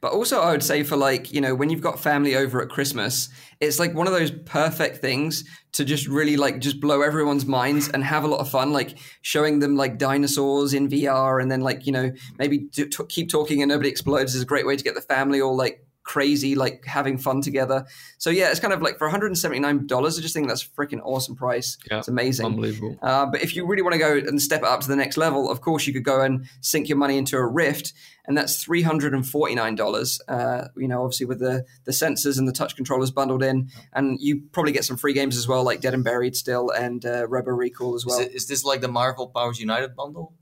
But 0.00 0.12
also, 0.12 0.40
I 0.40 0.52
would 0.52 0.62
say 0.62 0.82
for 0.82 0.96
like 0.96 1.32
you 1.32 1.40
know, 1.40 1.54
when 1.54 1.70
you've 1.70 1.80
got 1.80 2.00
family 2.00 2.36
over 2.36 2.62
at 2.62 2.68
Christmas, 2.68 3.28
it's 3.60 3.78
like 3.78 3.94
one 3.94 4.06
of 4.06 4.12
those 4.12 4.30
perfect 4.30 4.98
things 4.98 5.44
to 5.72 5.84
just 5.84 6.06
really 6.06 6.36
like 6.36 6.60
just 6.60 6.80
blow 6.80 7.02
everyone's 7.02 7.46
minds 7.46 7.88
and 7.88 8.02
have 8.04 8.24
a 8.24 8.28
lot 8.28 8.40
of 8.40 8.50
fun, 8.50 8.72
like 8.72 8.98
showing 9.22 9.58
them 9.58 9.76
like 9.76 9.98
dinosaurs 9.98 10.74
in 10.74 10.88
VR, 10.88 11.40
and 11.40 11.50
then 11.50 11.60
like 11.60 11.86
you 11.86 11.92
know 11.92 12.10
maybe 12.38 12.58
do, 12.58 12.86
t- 12.86 13.04
keep 13.08 13.30
talking 13.30 13.62
and 13.62 13.68
nobody 13.68 13.88
explodes 13.88 14.34
is 14.34 14.42
a 14.42 14.46
great 14.46 14.66
way 14.66 14.76
to 14.76 14.84
get 14.84 14.94
the 14.94 15.00
family 15.02 15.40
all 15.40 15.56
like 15.56 15.84
crazy, 16.10 16.54
like 16.56 16.84
having 16.84 17.16
fun 17.18 17.40
together. 17.40 17.84
So 18.18 18.30
yeah, 18.30 18.50
it's 18.50 18.58
kind 18.60 18.74
of 18.74 18.82
like 18.82 18.98
for 18.98 19.06
179 19.06 19.86
dollars. 19.86 20.18
I 20.18 20.22
just 20.22 20.34
think 20.34 20.48
that's 20.48 20.64
a 20.64 20.68
freaking 20.68 21.00
awesome 21.04 21.36
price. 21.36 21.78
Yeah, 21.90 21.98
it's 21.98 22.08
amazing. 22.08 22.46
Unbelievable. 22.46 22.96
Uh, 23.02 23.26
but 23.26 23.42
if 23.42 23.54
you 23.54 23.66
really 23.66 23.82
want 23.82 23.92
to 23.92 23.98
go 23.98 24.16
and 24.16 24.42
step 24.42 24.60
it 24.62 24.66
up 24.66 24.80
to 24.80 24.88
the 24.88 24.96
next 24.96 25.16
level, 25.16 25.50
of 25.50 25.60
course, 25.60 25.86
you 25.86 25.92
could 25.92 26.04
go 26.04 26.20
and 26.20 26.46
sink 26.60 26.88
your 26.88 26.98
money 26.98 27.16
into 27.16 27.36
a 27.36 27.46
Rift, 27.46 27.92
and 28.26 28.36
that's 28.36 28.62
three 28.62 28.82
hundred 28.82 29.14
and 29.14 29.24
forty 29.26 29.54
nine 29.54 29.76
dollars. 29.76 30.20
Uh, 30.26 30.66
you 30.76 30.88
know, 30.88 31.02
obviously 31.04 31.26
with 31.26 31.38
the 31.38 31.64
the 31.84 31.92
sensors 31.92 32.38
and 32.38 32.48
the 32.48 32.52
touch 32.52 32.74
controllers 32.76 33.10
bundled 33.12 33.42
in, 33.44 33.70
and 33.92 34.18
you 34.20 34.42
probably 34.52 34.72
get 34.72 34.84
some 34.84 34.96
free 34.96 35.12
games 35.12 35.36
as 35.36 35.46
well, 35.46 35.62
like 35.62 35.80
Dead 35.80 35.94
and 35.94 36.02
Buried 36.04 36.34
still, 36.34 36.70
and 36.70 37.06
uh, 37.06 37.26
Robo 37.28 37.52
Recall 37.52 37.94
as 37.94 38.00
Is, 38.02 38.06
well. 38.06 38.20
it, 38.20 38.32
is 38.32 38.46
this 38.48 38.64
like 38.64 38.80
the 38.80 38.88
Marvel 38.88 39.28
Powers 39.28 39.60
United 39.60 39.94
bundle? 39.94 40.34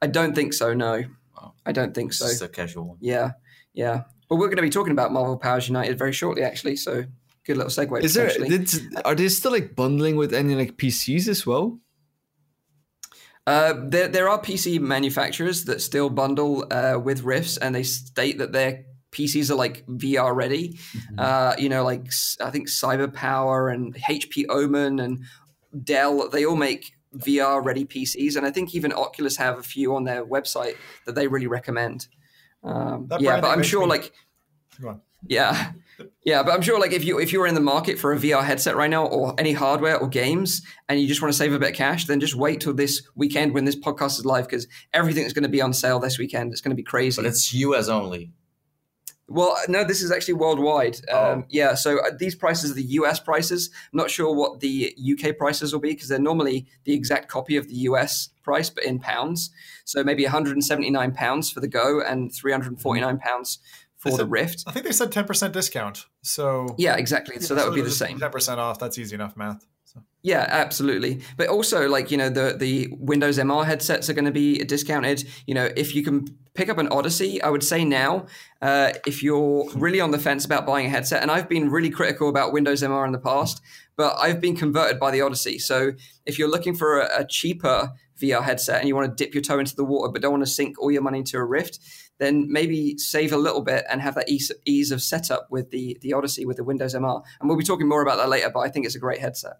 I 0.00 0.06
don't 0.06 0.34
think 0.34 0.52
so. 0.52 0.72
No, 0.74 1.02
Oh. 1.38 1.52
I 1.66 1.72
don't 1.72 1.94
think 1.94 2.10
It's 2.12 2.18
so. 2.20 2.26
just 2.28 2.42
a 2.42 2.48
casual 2.48 2.84
one. 2.88 2.98
Yeah, 3.00 3.32
yeah. 3.74 4.04
But 4.28 4.36
we're 4.36 4.46
going 4.46 4.56
to 4.56 4.62
be 4.62 4.70
talking 4.70 4.92
about 4.92 5.12
Marvel 5.12 5.36
Powers 5.36 5.68
United 5.68 5.98
very 5.98 6.12
shortly, 6.12 6.42
actually. 6.42 6.76
So 6.76 7.04
good 7.44 7.56
little 7.56 7.70
segue. 7.70 8.02
Is 8.02 8.14
there 8.14 8.28
did, 8.28 8.70
are 9.04 9.14
they 9.14 9.28
still 9.28 9.52
like 9.52 9.76
bundling 9.76 10.16
with 10.16 10.34
any 10.34 10.54
like 10.54 10.76
PCs 10.76 11.28
as 11.28 11.46
well? 11.46 11.78
Uh, 13.46 13.74
there, 13.78 14.08
there 14.08 14.28
are 14.28 14.40
PC 14.40 14.80
manufacturers 14.80 15.64
that 15.66 15.80
still 15.80 16.10
bundle 16.10 16.66
uh, 16.72 16.98
with 16.98 17.22
Rifts, 17.22 17.56
and 17.56 17.74
they 17.74 17.84
state 17.84 18.38
that 18.38 18.50
their 18.50 18.84
PCs 19.12 19.50
are 19.50 19.54
like 19.54 19.86
VR 19.86 20.34
ready. 20.34 20.78
Uh, 21.16 21.54
you 21.56 21.68
know, 21.68 21.84
like 21.84 22.06
I 22.40 22.50
think 22.50 22.68
CyberPower 22.68 23.72
and 23.72 23.94
HP 23.94 24.46
Omen 24.48 24.98
and 24.98 25.24
Dell, 25.84 26.28
they 26.28 26.44
all 26.44 26.56
make 26.56 26.92
VR 27.16 27.64
ready 27.64 27.84
PCs, 27.84 28.36
and 28.36 28.44
I 28.44 28.50
think 28.50 28.74
even 28.74 28.92
Oculus 28.92 29.36
have 29.36 29.58
a 29.58 29.62
few 29.62 29.94
on 29.94 30.04
their 30.04 30.24
website 30.24 30.76
that 31.06 31.14
they 31.14 31.28
really 31.28 31.46
recommend. 31.46 32.08
Um, 32.66 33.08
yeah, 33.20 33.40
but 33.40 33.48
I'm 33.48 33.62
sure 33.62 33.82
me- 33.82 33.90
like 33.90 34.12
yeah. 35.26 35.72
Yeah, 36.24 36.42
but 36.42 36.52
I'm 36.52 36.60
sure 36.60 36.78
like 36.78 36.92
if 36.92 37.04
you 37.04 37.18
if 37.18 37.32
you're 37.32 37.46
in 37.46 37.54
the 37.54 37.60
market 37.60 37.98
for 37.98 38.12
a 38.12 38.18
VR 38.18 38.44
headset 38.44 38.76
right 38.76 38.90
now 38.90 39.06
or 39.06 39.34
any 39.38 39.52
hardware 39.52 39.96
or 39.98 40.08
games 40.08 40.60
and 40.88 41.00
you 41.00 41.08
just 41.08 41.22
want 41.22 41.32
to 41.32 41.38
save 41.38 41.54
a 41.54 41.58
bit 41.58 41.70
of 41.70 41.74
cash, 41.74 42.04
then 42.04 42.20
just 42.20 42.34
wait 42.34 42.60
till 42.60 42.74
this 42.74 43.02
weekend 43.14 43.54
when 43.54 43.64
this 43.64 43.76
podcast 43.76 44.18
is 44.18 44.26
live 44.26 44.46
because 44.46 44.66
everything's 44.92 45.32
going 45.32 45.44
to 45.44 45.48
be 45.48 45.62
on 45.62 45.72
sale 45.72 45.98
this 45.98 46.18
weekend. 46.18 46.52
It's 46.52 46.60
going 46.60 46.70
to 46.70 46.76
be 46.76 46.82
crazy. 46.82 47.22
But 47.22 47.26
it's 47.26 47.54
US 47.54 47.88
only. 47.88 48.30
Well, 49.28 49.56
no, 49.68 49.82
this 49.84 50.02
is 50.02 50.12
actually 50.12 50.34
worldwide. 50.34 51.00
Oh. 51.10 51.32
Um, 51.32 51.44
yeah, 51.48 51.74
so 51.74 51.98
uh, 51.98 52.10
these 52.18 52.34
prices 52.34 52.70
are 52.70 52.74
the 52.74 52.82
US 52.82 53.18
prices. 53.18 53.70
I'm 53.92 53.96
not 53.96 54.10
sure 54.10 54.34
what 54.34 54.60
the 54.60 54.94
UK 55.12 55.36
prices 55.36 55.72
will 55.72 55.80
be 55.80 55.90
because 55.90 56.08
they're 56.08 56.18
normally 56.18 56.66
the 56.84 56.92
exact 56.94 57.28
copy 57.28 57.56
of 57.56 57.68
the 57.68 57.74
US 57.74 58.30
price, 58.42 58.70
but 58.70 58.84
in 58.84 58.98
pounds. 59.00 59.50
So 59.84 60.04
maybe 60.04 60.22
179 60.22 61.12
pounds 61.12 61.50
for 61.50 61.60
the 61.60 61.68
Go 61.68 62.00
and 62.00 62.32
349 62.32 63.18
pounds 63.18 63.58
for 63.96 64.10
Is 64.10 64.18
the 64.18 64.26
Rift. 64.26 64.62
i 64.66 64.72
think 64.72 64.84
they 64.84 64.92
said 64.92 65.10
10% 65.10 65.52
discount 65.52 66.04
so 66.22 66.74
Yeah, 66.78 66.96
exactly. 66.96 67.40
So 67.40 67.54
that 67.54 67.66
would 67.66 67.74
be 67.74 67.80
the 67.80 67.90
same. 67.90 68.20
10% 68.20 68.58
off 68.58 68.78
that's 68.78 68.98
easy 68.98 69.14
enough 69.14 69.36
math 69.36 69.66
so. 69.84 70.02
Yeah, 70.22 70.46
absolutely. 70.48 71.22
But 71.36 71.48
also, 71.48 71.88
like 71.88 72.10
you 72.10 72.16
know, 72.16 72.28
the 72.28 72.56
the 72.58 72.88
Windows 72.98 73.38
MR 73.38 73.64
headsets 73.64 74.10
are 74.10 74.14
going 74.14 74.24
to 74.24 74.32
be 74.32 74.58
discounted. 74.64 75.24
You 75.46 75.54
know, 75.54 75.70
if 75.76 75.94
you 75.94 76.02
can 76.02 76.26
pick 76.56 76.68
up 76.68 76.78
an 76.78 76.88
Odyssey, 76.88 77.40
I 77.42 77.50
would 77.50 77.62
say 77.62 77.84
now, 77.84 78.26
uh, 78.62 78.92
if 79.06 79.22
you're 79.22 79.68
really 79.74 80.00
on 80.00 80.10
the 80.10 80.18
fence 80.18 80.44
about 80.44 80.66
buying 80.66 80.86
a 80.86 80.88
headset, 80.88 81.22
and 81.22 81.30
I've 81.30 81.48
been 81.48 81.70
really 81.70 81.90
critical 81.90 82.28
about 82.28 82.52
Windows 82.52 82.82
MR 82.82 83.06
in 83.06 83.12
the 83.12 83.18
past, 83.18 83.60
but 83.96 84.16
I've 84.18 84.40
been 84.40 84.56
converted 84.56 84.98
by 84.98 85.10
the 85.10 85.20
Odyssey. 85.20 85.58
So 85.58 85.92
if 86.24 86.38
you're 86.38 86.50
looking 86.50 86.74
for 86.74 87.00
a, 87.00 87.20
a 87.20 87.26
cheaper 87.26 87.92
VR 88.20 88.42
headset 88.42 88.80
and 88.80 88.88
you 88.88 88.96
want 88.96 89.16
to 89.16 89.24
dip 89.24 89.34
your 89.34 89.42
toe 89.42 89.58
into 89.58 89.76
the 89.76 89.84
water 89.84 90.10
but 90.10 90.22
don't 90.22 90.32
want 90.32 90.44
to 90.44 90.50
sink 90.50 90.80
all 90.80 90.90
your 90.90 91.02
money 91.02 91.18
into 91.18 91.36
a 91.36 91.44
Rift, 91.44 91.78
then 92.18 92.50
maybe 92.50 92.96
save 92.98 93.32
a 93.32 93.36
little 93.36 93.60
bit 93.60 93.84
and 93.90 94.00
have 94.00 94.14
that 94.14 94.28
ease, 94.28 94.50
ease 94.64 94.90
of 94.90 95.02
setup 95.02 95.48
with 95.50 95.70
the 95.70 95.98
the 96.00 96.12
Odyssey 96.14 96.46
with 96.46 96.56
the 96.56 96.64
Windows 96.64 96.94
MR. 96.94 97.22
And 97.40 97.48
we'll 97.48 97.58
be 97.58 97.64
talking 97.64 97.88
more 97.88 98.02
about 98.02 98.16
that 98.16 98.28
later. 98.28 98.50
But 98.50 98.60
I 98.60 98.70
think 98.70 98.86
it's 98.86 98.94
a 98.94 99.00
great 99.00 99.20
headset. 99.20 99.56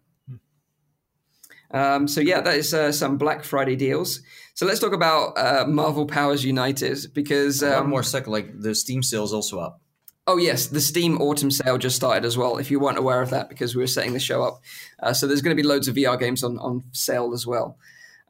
Um, 1.71 2.07
so 2.09 2.21
yeah, 2.21 2.41
that 2.41 2.55
is 2.55 2.73
uh, 2.73 2.93
some 2.93 3.19
Black 3.19 3.45
Friday 3.45 3.77
deals. 3.77 4.21
So 4.55 4.65
let's 4.67 4.81
talk 4.81 4.93
about 4.93 5.37
uh, 5.37 5.65
Marvel 5.67 6.07
Powers 6.07 6.45
United 6.45 6.99
because 7.13 7.63
One 7.63 7.73
um, 7.73 7.91
more 7.91 8.03
second, 8.03 8.33
like 8.33 8.61
the 8.61 8.75
Steam 8.75 9.03
sale 9.03 9.25
is 9.25 9.33
also 9.33 9.59
up. 9.59 9.81
oh 10.29 10.39
yes, 10.39 10.69
the 10.69 10.81
Steam 10.81 11.21
Autumn 11.21 11.51
Sale 11.51 11.79
just 11.79 11.97
started 11.97 12.25
as 12.25 12.37
well. 12.39 12.57
If 12.57 12.71
you 12.71 12.81
weren't 12.81 12.99
aware 12.99 13.21
of 13.23 13.31
that, 13.31 13.49
because 13.49 13.75
we 13.77 13.83
were 13.83 13.87
setting 13.87 14.13
the 14.13 14.19
show 14.21 14.43
up, 14.43 14.61
uh, 15.03 15.13
so 15.13 15.27
there's 15.27 15.43
going 15.43 15.57
to 15.57 15.63
be 15.63 15.67
loads 15.69 15.89
of 15.89 15.95
VR 15.97 16.19
games 16.19 16.43
on 16.43 16.59
on 16.59 16.85
sale 16.93 17.33
as 17.35 17.47
well. 17.47 17.77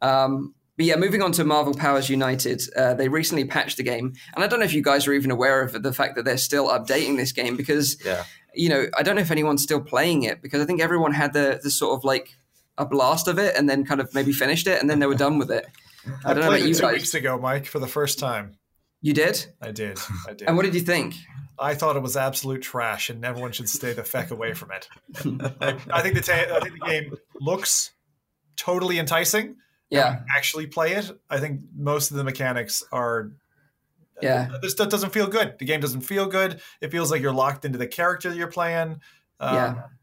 Um, 0.03 0.55
but 0.77 0.85
yeah, 0.85 0.96
moving 0.96 1.22
on 1.22 1.33
to 1.33 1.44
Marvel 1.44 1.72
Powers 1.75 2.11
United, 2.11 2.61
uh, 2.77 2.92
they 2.94 3.09
recently 3.09 3.44
patched 3.46 3.77
the 3.79 3.83
game, 3.83 4.12
and 4.35 4.44
I 4.44 4.46
don't 4.46 4.59
know 4.59 4.66
if 4.66 4.75
you 4.75 4.83
guys 4.83 5.07
are 5.07 5.12
even 5.14 5.31
aware 5.31 5.62
of 5.62 5.83
the 5.83 5.92
fact 5.92 6.16
that 6.16 6.25
they're 6.25 6.37
still 6.37 6.68
updating 6.68 7.16
this 7.16 7.33
game 7.33 7.57
because 7.57 7.96
Yeah. 8.05 8.25
you 8.55 8.68
know, 8.68 8.87
I 8.96 9.03
don't 9.03 9.14
know 9.16 9.22
if 9.22 9.31
anyone's 9.31 9.62
still 9.62 9.81
playing 9.81 10.25
it 10.25 10.42
because 10.42 10.61
I 10.61 10.66
think 10.66 10.81
everyone 10.83 11.12
had 11.14 11.33
the, 11.33 11.61
the 11.62 11.70
sort 11.70 11.96
of 11.96 12.05
like 12.05 12.37
a 12.78 12.86
blast 12.86 13.28
of 13.28 13.38
it 13.38 13.56
and 13.56 13.68
then 13.68 13.84
kind 13.84 14.00
of 14.00 14.12
maybe 14.14 14.32
finished 14.32 14.66
it 14.66 14.80
and 14.80 14.88
then 14.88 14.98
they 14.98 15.06
were 15.06 15.14
done 15.14 15.38
with 15.38 15.50
it. 15.50 15.66
I 16.24 16.30
I, 16.30 16.34
don't 16.34 16.42
know 16.42 16.48
about 16.48 16.62
you 16.62 16.74
two 16.74 16.82
guys. 16.82 16.92
weeks 16.92 17.14
ago, 17.14 17.38
Mike, 17.38 17.66
for 17.66 17.78
the 17.78 17.86
first 17.86 18.18
time. 18.18 18.58
You 19.02 19.12
did? 19.12 19.44
I 19.60 19.72
did. 19.72 19.98
I 20.28 20.34
did. 20.34 20.48
And 20.48 20.56
what 20.56 20.64
did 20.64 20.74
you 20.74 20.80
think? 20.80 21.14
I 21.58 21.74
thought 21.74 21.96
it 21.96 22.02
was 22.02 22.16
absolute 22.16 22.62
trash, 22.62 23.08
and 23.08 23.24
everyone 23.24 23.52
should 23.52 23.68
stay 23.68 23.92
the 23.92 24.04
feck 24.04 24.30
away 24.30 24.52
from 24.52 24.70
it. 24.72 24.88
I, 25.60 25.76
I 25.90 26.02
think 26.02 26.14
the 26.14 26.20
ta- 26.20 26.54
I 26.54 26.60
think 26.60 26.78
the 26.80 26.86
game 26.86 27.16
looks 27.40 27.92
totally 28.56 28.98
enticing. 28.98 29.56
Yeah. 29.90 30.20
Actually, 30.34 30.66
play 30.66 30.94
it. 30.94 31.10
I 31.30 31.38
think 31.38 31.60
most 31.74 32.10
of 32.10 32.16
the 32.16 32.24
mechanics 32.24 32.82
are. 32.92 33.32
Yeah. 34.20 34.48
This 34.62 34.72
stuff 34.72 34.88
doesn't 34.88 35.12
feel 35.12 35.26
good. 35.26 35.58
The 35.58 35.66
game 35.66 35.80
doesn't 35.80 36.00
feel 36.00 36.26
good. 36.26 36.60
It 36.80 36.90
feels 36.90 37.10
like 37.10 37.20
you're 37.20 37.32
locked 37.32 37.64
into 37.64 37.78
the 37.78 37.86
character 37.86 38.30
that 38.30 38.36
you're 38.36 38.48
playing. 38.48 39.00
Um, 39.40 39.55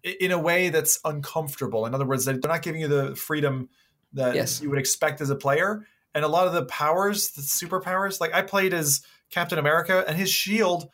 Yeah. 0.03 0.13
In 0.19 0.31
a 0.31 0.37
way 0.39 0.69
that's 0.69 0.99
uncomfortable. 1.05 1.85
In 1.85 1.95
other 1.95 2.05
words, 2.05 2.25
they're 2.25 2.37
not 2.43 2.61
giving 2.61 2.81
you 2.81 2.87
the 2.87 3.15
freedom 3.15 3.69
that 4.13 4.35
Yes. 4.35 4.61
you 4.61 4.69
would 4.69 4.77
expect 4.79 5.21
as 5.21 5.29
a 5.29 5.35
player. 5.35 5.87
And 6.13 6.23
a 6.23 6.27
lot 6.27 6.45
of 6.45 6.53
the 6.53 6.65
powers, 6.65 7.31
the 7.31 7.41
superpowers, 7.41 8.19
like 8.21 8.33
I 8.33 8.41
played 8.43 8.73
as 8.73 9.01
Captain 9.31 9.57
America, 9.57 10.03
and 10.07 10.17
his 10.17 10.29
shield 10.29 10.89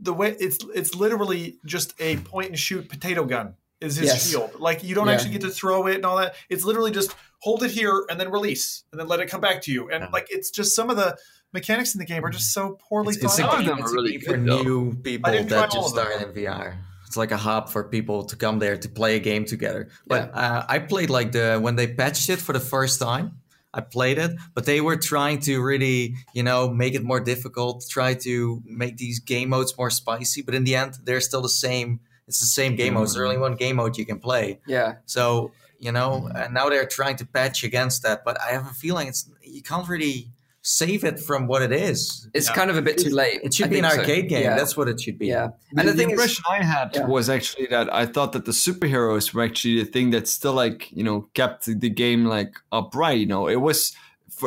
the 0.00 0.12
way 0.12 0.34
it's 0.40 0.58
it's 0.74 0.92
literally 0.96 1.56
just 1.64 1.94
a 2.00 2.16
point 2.16 2.48
and 2.48 2.58
shoot 2.58 2.88
potato 2.88 3.24
gun 3.24 3.54
is 3.80 3.94
his 3.94 4.06
Yes. 4.08 4.28
shield. 4.28 4.58
Like 4.58 4.82
you 4.82 4.92
don't 4.96 5.06
Yeah. 5.06 5.12
actually 5.12 5.30
get 5.30 5.42
to 5.42 5.50
throw 5.50 5.86
it 5.86 5.94
and 5.96 6.04
all 6.04 6.16
that. 6.16 6.34
It's 6.48 6.64
literally 6.64 6.90
just 6.90 7.14
hold 7.38 7.62
it 7.62 7.70
here 7.70 8.04
and 8.10 8.18
then 8.18 8.32
release 8.32 8.82
and 8.90 9.00
then 9.00 9.06
let 9.06 9.20
it 9.20 9.26
come 9.26 9.40
back 9.40 9.62
to 9.62 9.72
you. 9.72 9.88
And 9.90 10.02
Yeah. 10.04 10.10
like 10.12 10.26
it's 10.30 10.50
just 10.50 10.74
some 10.74 10.90
of 10.90 10.96
the 10.96 11.16
mechanics 11.52 11.94
in 11.94 12.00
the 12.00 12.04
game 12.04 12.24
are 12.24 12.30
just 12.30 12.52
so 12.52 12.76
poorly 12.88 13.14
It's, 13.14 13.22
it's 13.22 13.38
thought 13.38 13.50
a 13.50 13.52
Some 13.52 13.60
of 13.60 13.66
them 13.66 13.84
are 13.86 13.92
really 13.92 14.12
game 14.12 14.20
for 14.22 14.32
though. 14.36 14.62
new 14.62 14.94
people 14.96 15.30
didn't 15.30 15.48
try 15.48 15.58
that 15.58 15.76
all 15.76 15.82
just 15.82 15.96
of 15.96 16.02
started 16.02 16.26
in 16.28 16.34
VR. 16.34 16.74
It's 17.14 17.16
like 17.16 17.30
a 17.30 17.36
hub 17.36 17.68
for 17.68 17.84
people 17.84 18.24
to 18.24 18.34
come 18.34 18.58
there 18.58 18.76
to 18.76 18.88
play 18.88 19.14
a 19.14 19.20
game 19.20 19.44
together. 19.44 19.88
But 20.04 20.34
uh, 20.34 20.64
I 20.68 20.80
played 20.80 21.10
like 21.10 21.30
the 21.30 21.60
when 21.60 21.76
they 21.76 21.86
patched 21.86 22.28
it 22.28 22.40
for 22.40 22.52
the 22.52 22.58
first 22.58 22.98
time. 22.98 23.38
I 23.72 23.82
played 23.82 24.18
it, 24.18 24.32
but 24.52 24.66
they 24.66 24.80
were 24.80 24.96
trying 24.96 25.38
to 25.42 25.62
really, 25.62 26.16
you 26.32 26.42
know, 26.42 26.68
make 26.68 26.94
it 26.94 27.04
more 27.04 27.20
difficult, 27.20 27.86
try 27.88 28.14
to 28.14 28.60
make 28.64 28.96
these 28.96 29.20
game 29.20 29.50
modes 29.50 29.78
more 29.78 29.90
spicy. 29.90 30.42
But 30.42 30.56
in 30.56 30.64
the 30.64 30.74
end, 30.74 30.98
they're 31.04 31.20
still 31.20 31.40
the 31.40 31.48
same. 31.48 32.00
It's 32.26 32.40
the 32.40 32.46
same 32.46 32.74
game 32.74 32.94
mode. 32.94 33.06
There's 33.06 33.16
only 33.16 33.38
one 33.38 33.54
game 33.54 33.76
mode 33.76 33.96
you 33.96 34.04
can 34.04 34.18
play. 34.18 34.58
Yeah. 34.66 34.94
So 35.06 35.52
you 35.78 35.92
know, 35.92 36.28
and 36.34 36.52
now 36.52 36.68
they're 36.68 36.84
trying 36.84 37.14
to 37.18 37.26
patch 37.26 37.62
against 37.62 38.02
that. 38.02 38.24
But 38.24 38.40
I 38.40 38.50
have 38.54 38.66
a 38.66 38.74
feeling 38.74 39.06
it's 39.06 39.30
you 39.40 39.62
can't 39.62 39.88
really 39.88 40.32
save 40.66 41.04
it 41.04 41.20
from 41.20 41.46
what 41.46 41.60
it 41.62 41.70
is. 41.72 42.26
It's 42.32 42.48
Yeah. 42.48 42.54
kind 42.54 42.70
of 42.70 42.76
a 42.78 42.82
bit 42.82 42.96
too 42.96 43.10
late. 43.10 43.40
It 43.44 43.52
should 43.52 43.66
I 43.66 43.68
be 43.68 43.78
an 43.80 43.84
think 43.84 43.94
so. 43.94 44.00
arcade 44.00 44.28
game. 44.30 44.44
Yeah. 44.44 44.56
That's 44.56 44.76
what 44.78 44.88
it 44.88 44.98
should 44.98 45.18
be. 45.18 45.26
yeah. 45.26 45.50
And 45.70 45.80
And 45.80 45.88
the, 45.88 45.92
the 45.92 45.98
thing 45.98 46.10
is, 46.12 46.40
I 46.50 46.62
had 46.64 46.90
Yeah. 46.94 47.06
was 47.06 47.28
actually 47.28 47.66
that 47.66 47.92
I 47.92 48.06
thought 48.06 48.32
that 48.32 48.46
the 48.46 48.52
superheroes 48.52 49.34
were 49.34 49.42
actually 49.42 49.78
the 49.84 49.90
thing 49.90 50.10
that 50.10 50.26
still 50.26 50.54
like 50.54 50.90
you 50.90 51.04
know 51.04 51.28
kept 51.34 51.66
the 51.66 51.90
game 51.90 52.24
like 52.24 52.54
upright. 52.72 53.18
You 53.18 53.26
know, 53.26 53.46
it 53.46 53.60
was 53.60 53.92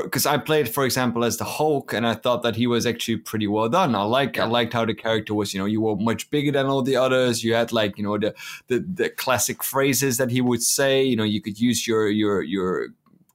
because 0.03 0.25
I 0.25 0.37
played, 0.37 0.67
for 0.67 0.83
example, 0.85 1.23
as 1.23 1.37
the 1.37 1.45
Hulk, 1.45 1.93
and 1.93 2.05
I 2.05 2.13
thought 2.13 2.43
that 2.43 2.57
he 2.57 2.67
was 2.67 2.85
actually 2.85 3.17
pretty 3.17 3.47
well 3.47 3.69
done. 3.69 3.95
I 3.95 4.03
like 4.03 4.37
I 4.37 4.45
liked 4.45 4.73
how 4.73 4.83
the 4.85 4.93
character 4.95 5.33
was. 5.33 5.53
You 5.53 5.59
know, 5.61 5.65
you 5.65 5.79
were 5.79 5.95
much 5.95 6.29
bigger 6.29 6.51
than 6.51 6.65
all 6.65 6.81
the 6.81 6.97
others. 6.97 7.41
You 7.43 7.53
had 7.53 7.71
like 7.71 7.97
you 7.97 8.03
know 8.03 8.17
the 8.17 8.33
the, 8.67 8.79
the 8.79 9.09
classic 9.09 9.63
phrases 9.63 10.17
that 10.17 10.29
he 10.31 10.41
would 10.41 10.61
say. 10.63 11.03
You 11.03 11.15
know, 11.15 11.23
you 11.23 11.41
could 11.41 11.57
use 11.59 11.87
your 11.87 12.09
your 12.09 12.41
your 12.41 12.87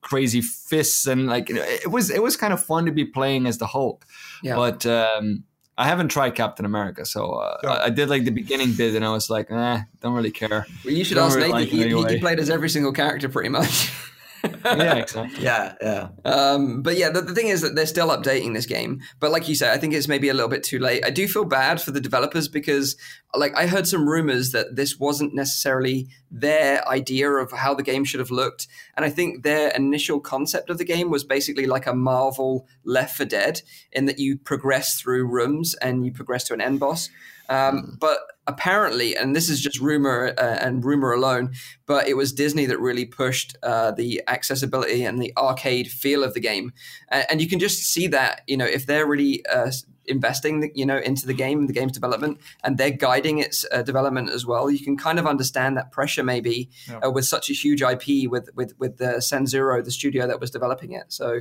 crazy 0.03 0.41
fists 0.43 1.07
and 1.07 1.27
like 1.27 1.49
it 1.49 1.91
was 1.91 2.11
it 2.11 2.23
was 2.23 2.37
kind 2.37 2.53
of 2.53 2.63
fun 2.63 2.85
to 2.87 2.93
be 2.93 3.05
playing 3.05 3.47
as 3.47 3.59
the 3.59 3.67
Hulk. 3.67 4.05
Yeah. 4.43 4.57
But 4.57 4.85
um, 4.87 5.45
I 5.79 5.87
haven't 5.87 6.09
tried 6.09 6.35
Captain 6.35 6.67
America, 6.67 7.07
so 7.07 7.31
uh, 7.33 7.59
Yeah. 7.63 7.71
I, 7.71 7.85
I 7.87 7.91
did 7.91 8.11
like 8.11 8.25
the 8.25 8.31
beginning 8.31 8.75
bit, 8.75 8.95
and 8.95 9.05
I 9.05 9.11
was 9.13 9.31
like, 9.31 9.51
eh, 9.51 9.81
don't 10.01 10.13
really 10.15 10.31
care. 10.31 10.67
well, 10.85 10.93
you 10.95 11.05
should 11.05 11.15
Don't 11.15 11.29
ask 11.29 11.37
really 11.37 11.49
Nathan. 11.53 11.79
like 11.79 11.87
it 11.87 11.91
he, 11.91 11.97
he- 12.09 12.15
he 12.17 12.21
played 12.21 12.39
as 12.41 12.51
every 12.51 12.69
single 12.69 12.93
character 12.93 13.29
pretty 13.29 13.49
much. 13.49 13.91
yeah, 14.45 14.95
exactly. 14.97 15.43
Yeah, 15.43 15.75
yeah. 15.81 16.09
Um, 16.25 16.83
but 16.83 16.97
yeah, 16.97 17.11
the, 17.11 17.21
the 17.21 17.35
thing 17.35 17.49
is 17.49 17.61
that 17.63 17.75
they're 17.75 17.87
still 17.87 18.09
updating 18.09 18.55
this 18.55 18.67
game. 18.67 19.01
But 19.21 19.31
like 19.31 19.49
you 19.49 19.55
say, 19.55 19.73
I 19.73 19.79
think 19.79 19.95
it's 19.95 20.09
maybe 20.09 20.29
a 20.29 20.35
little 20.35 20.49
bit 20.49 20.63
too 20.63 20.79
late. 20.79 21.05
I 21.05 21.11
do 21.11 21.27
feel 21.29 21.45
bad 21.45 21.81
for 21.81 21.91
the 21.91 22.01
developers 22.01 22.49
because, 22.49 22.97
like, 23.35 23.57
I 23.57 23.67
heard 23.67 23.87
some 23.87 24.09
rumors 24.09 24.51
that 24.53 24.77
this 24.77 24.99
wasn't 24.99 25.35
necessarily 25.35 26.09
their 26.31 26.87
idea 26.89 27.31
of 27.31 27.53
how 27.53 27.75
the 27.75 27.83
game 27.83 28.05
should 28.05 28.21
have 28.21 28.31
looked. 28.31 28.67
And 28.97 29.05
I 29.05 29.11
think 29.11 29.43
their 29.43 29.69
initial 29.71 30.21
concept 30.21 30.71
of 30.71 30.79
the 30.79 30.85
game 30.85 31.11
was 31.11 31.25
basically 31.25 31.67
like 31.67 31.87
a 31.87 31.95
Marvel 31.95 32.67
Left 32.85 33.17
for 33.17 33.25
Dead, 33.25 33.63
in 33.93 34.07
that 34.07 34.19
you 34.19 34.39
progress 34.39 35.01
through 35.01 35.27
rooms 35.27 35.75
and 35.75 36.05
you 36.05 36.13
progress 36.13 36.45
to 36.45 36.55
an 36.55 36.61
end 36.61 36.81
boss. 36.81 37.09
Um, 37.49 37.97
but 38.01 38.19
apparently, 38.47 39.17
and 39.17 39.35
this 39.37 39.49
is 39.49 39.61
just 39.61 39.81
rumor 39.81 40.33
uh, 40.39 40.59
and 40.61 40.85
rumor 40.85 41.13
alone, 41.13 41.53
but 41.87 42.09
it 42.09 42.15
was 42.17 42.33
Disney 42.33 42.67
that 42.67 42.81
really 42.81 43.05
pushed 43.05 43.57
uh, 43.63 43.91
the 43.93 44.23
accessibility 44.29 45.05
and 45.05 45.21
the 45.21 45.33
arcade 45.37 45.89
feel 45.89 46.25
of 46.25 46.35
the 46.35 46.41
game, 46.41 46.73
and, 47.09 47.27
and 47.31 47.41
you 47.43 47.49
can 47.49 47.59
just 47.59 47.85
see 47.85 48.07
that 48.09 48.43
you 48.47 48.57
know 48.57 48.65
if 48.67 48.87
they're 48.87 49.07
really 49.07 49.45
uh, 49.47 49.71
investing 50.07 50.71
you 50.75 50.85
know 50.87 50.99
into 50.99 51.27
the 51.27 51.35
game, 51.35 51.67
the 51.67 51.73
game's 51.73 51.93
development, 51.93 52.39
and 52.65 52.79
they're 52.79 52.91
guiding 52.91 53.39
its 53.39 53.65
uh, 53.73 53.83
development 53.83 54.31
as 54.31 54.45
well, 54.47 54.71
you 54.71 54.83
can 54.85 54.97
kind 54.97 55.19
of 55.19 55.27
understand 55.27 55.77
that 55.77 55.93
pressure 55.93 56.23
maybe 56.25 56.71
Yeah. 56.89 56.99
uh, 56.99 57.11
with 57.11 57.25
such 57.27 57.51
a 57.51 57.53
huge 57.53 57.83
IP 57.83 58.31
with 58.31 58.49
with 58.55 58.75
with 58.79 58.97
the 58.99 59.19
Sanzaru, 59.19 59.85
the 59.85 59.91
studio 59.91 60.27
that 60.27 60.41
was 60.41 60.51
developing 60.51 60.93
it. 60.93 61.05
So 61.13 61.41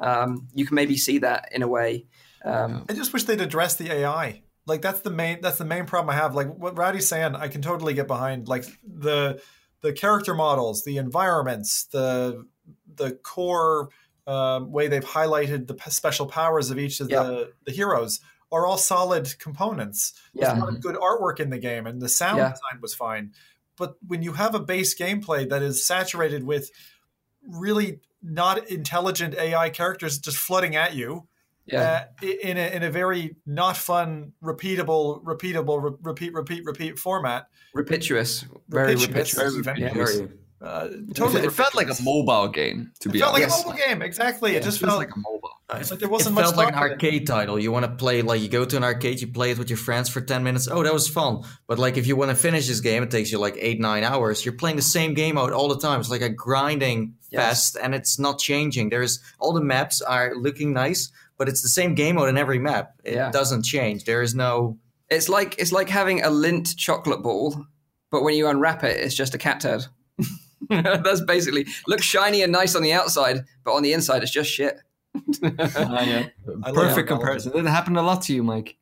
um, 0.00 0.48
you 0.54 0.66
can 0.66 0.74
maybe 0.74 0.96
see 0.96 1.18
that 1.18 1.48
in 1.52 1.62
a 1.62 1.68
way. 1.68 2.06
Um, 2.44 2.84
I 2.88 2.94
just 2.94 3.12
wish 3.12 3.24
they'd 3.24 3.40
address 3.40 3.76
the 3.76 3.92
AI. 3.92 4.42
Like 4.66 4.80
that's 4.82 5.00
the 5.00 5.10
main 5.10 5.40
that's 5.40 5.58
the 5.58 5.64
main 5.64 5.86
problem 5.86 6.10
I 6.14 6.18
have. 6.18 6.34
Like 6.34 6.48
what 6.54 6.76
Rowdy's 6.76 7.08
saying, 7.08 7.34
I 7.34 7.48
can 7.48 7.62
totally 7.62 7.94
get 7.94 8.06
behind. 8.06 8.48
Like 8.48 8.64
the 8.86 9.40
the 9.80 9.92
character 9.92 10.34
models, 10.34 10.84
the 10.84 10.98
environments, 10.98 11.84
the 11.86 12.46
the 12.94 13.12
core 13.12 13.88
um, 14.26 14.70
way 14.70 14.86
they've 14.86 15.04
highlighted 15.04 15.66
the 15.66 15.74
p- 15.74 15.90
special 15.90 16.26
powers 16.26 16.70
of 16.70 16.78
each 16.78 17.00
of 17.00 17.10
Yeah. 17.10 17.24
the 17.24 17.52
the 17.64 17.72
heroes 17.72 18.20
are 18.52 18.66
all 18.66 18.76
solid 18.76 19.36
components. 19.40 20.12
Yeah. 20.34 20.56
a 20.56 20.60
lot 20.60 20.68
of 20.68 20.80
good 20.80 20.94
artwork 20.94 21.40
in 21.40 21.50
the 21.50 21.58
game, 21.58 21.86
and 21.86 22.00
the 22.00 22.08
sound 22.08 22.38
Yeah. 22.38 22.50
design 22.50 22.80
was 22.80 22.94
fine. 22.94 23.32
But 23.76 23.96
when 24.06 24.22
you 24.22 24.34
have 24.34 24.54
a 24.54 24.60
base 24.60 24.94
gameplay 24.96 25.48
that 25.48 25.62
is 25.62 25.84
saturated 25.84 26.44
with 26.44 26.70
really 27.48 28.00
not 28.22 28.68
intelligent 28.68 29.34
AI 29.34 29.70
characters 29.70 30.18
just 30.18 30.36
flooding 30.36 30.76
at 30.76 30.94
you, 30.94 31.26
yeah, 31.66 32.06
uh, 32.22 32.26
in 32.26 32.56
a 32.58 32.76
in 32.76 32.82
a 32.82 32.90
very 32.90 33.36
not 33.46 33.76
fun, 33.76 34.32
repeatable, 34.42 35.22
repeatable, 35.24 35.82
re- 35.82 35.96
repeat, 36.02 36.34
repeat, 36.34 36.64
repeat 36.64 36.98
format. 36.98 37.46
repituous, 37.76 38.44
very 38.68 38.94
Repitulous, 38.96 39.34
repituous. 39.56 39.78
Yeah. 39.78 39.92
Very. 39.94 40.28
Uh, 40.60 40.88
It, 40.92 41.16
totally, 41.16 41.42
it 41.44 41.52
felt 41.52 41.74
like 41.74 41.88
a 41.90 42.00
mobile 42.04 42.46
game, 42.46 42.92
to 43.00 43.08
be. 43.08 43.10
It 43.10 43.12
be 43.14 43.18
felt 43.20 43.32
like 43.32 43.42
honest. 43.42 43.64
a 43.64 43.66
mobile 43.66 43.78
game. 43.84 44.00
Exactly. 44.02 44.54
It 44.54 44.62
just 44.62 44.78
feels 44.78 44.90
felt 44.90 45.00
like 45.00 45.10
a 45.16 45.18
mobile. 45.18 45.50
it's 45.74 45.90
like 45.90 45.98
there 45.98 46.08
wasn't 46.08 46.36
much 46.36 46.44
felt 46.44 46.56
like 46.56 46.68
an 46.68 46.74
thought 46.74 46.86
it. 46.86 46.92
arcade 46.92 47.26
title. 47.26 47.58
You 47.58 47.72
want 47.72 47.84
to 47.84 47.90
play 47.90 48.22
like 48.22 48.40
you 48.40 48.48
go 48.48 48.64
to 48.64 48.76
an 48.76 48.84
arcade, 48.84 49.20
you 49.20 49.26
play 49.26 49.50
it 49.50 49.58
with 49.58 49.70
your 49.70 49.76
friends 49.76 50.08
for 50.08 50.20
ten 50.20 50.44
minutes. 50.44 50.68
Oh, 50.70 50.84
that 50.84 50.92
was 50.94 51.08
fun. 51.08 51.42
But 51.66 51.80
like 51.80 51.96
if 51.96 52.06
you 52.06 52.14
want 52.14 52.30
to 52.30 52.36
finish 52.36 52.68
this 52.68 52.78
game, 52.80 53.02
it 53.02 53.10
takes 53.10 53.32
you 53.32 53.38
like 53.40 53.56
eight 53.58 53.80
nine 53.80 54.04
hours. 54.04 54.44
You're 54.44 54.54
playing 54.54 54.76
the 54.76 54.82
same 54.82 55.14
game 55.14 55.36
out 55.36 55.52
all 55.52 55.66
the 55.68 55.78
time. 55.80 55.98
It's 55.98 56.10
like 56.10 56.22
a 56.22 56.28
grinding 56.28 57.14
Yes. 57.32 57.42
fest, 57.72 57.78
and 57.82 57.94
it's 57.94 58.18
not 58.18 58.38
changing. 58.38 58.90
There's 58.90 59.18
all 59.40 59.54
the 59.54 59.62
maps 59.64 60.02
are 60.02 60.34
looking 60.36 60.74
nice, 60.74 61.10
but 61.42 61.48
it's 61.48 61.60
the 61.62 61.68
same 61.68 61.96
game 61.96 62.14
mode 62.14 62.28
in 62.28 62.38
every 62.38 62.60
map. 62.60 62.92
It 63.04 63.14
Yeah. 63.14 63.32
doesn't 63.32 63.64
change. 63.64 64.04
There 64.04 64.22
is 64.22 64.32
no. 64.32 64.78
It's 65.10 65.28
like 65.28 65.56
it's 65.58 65.72
like 65.72 65.88
having 65.88 66.22
a 66.22 66.28
Lindt 66.28 66.76
chocolate 66.76 67.20
ball, 67.20 67.66
but 68.12 68.22
when 68.22 68.36
you 68.36 68.46
unwrap 68.46 68.84
it, 68.84 69.00
it's 69.04 69.12
just 69.16 69.34
a 69.34 69.38
cat 69.38 69.58
turd. 69.60 69.86
That's 70.70 71.20
basically 71.22 71.66
looks 71.88 72.04
shiny 72.04 72.42
and 72.42 72.52
nice 72.52 72.76
on 72.76 72.82
the 72.84 72.92
outside, 72.92 73.40
but 73.64 73.72
on 73.72 73.82
the 73.82 73.92
inside, 73.92 74.22
it's 74.22 74.30
just 74.30 74.50
shit. 74.50 74.78
Ah, 75.42 76.02
yeah. 76.04 76.28
I 76.62 76.70
love 76.70 76.74
Perfect 76.90 77.08
comparison. 77.08 77.52
It 77.56 77.66
happened 77.66 77.96
a 77.98 78.02
lot 78.02 78.22
to 78.22 78.32
you, 78.34 78.44
Mike. 78.44 78.76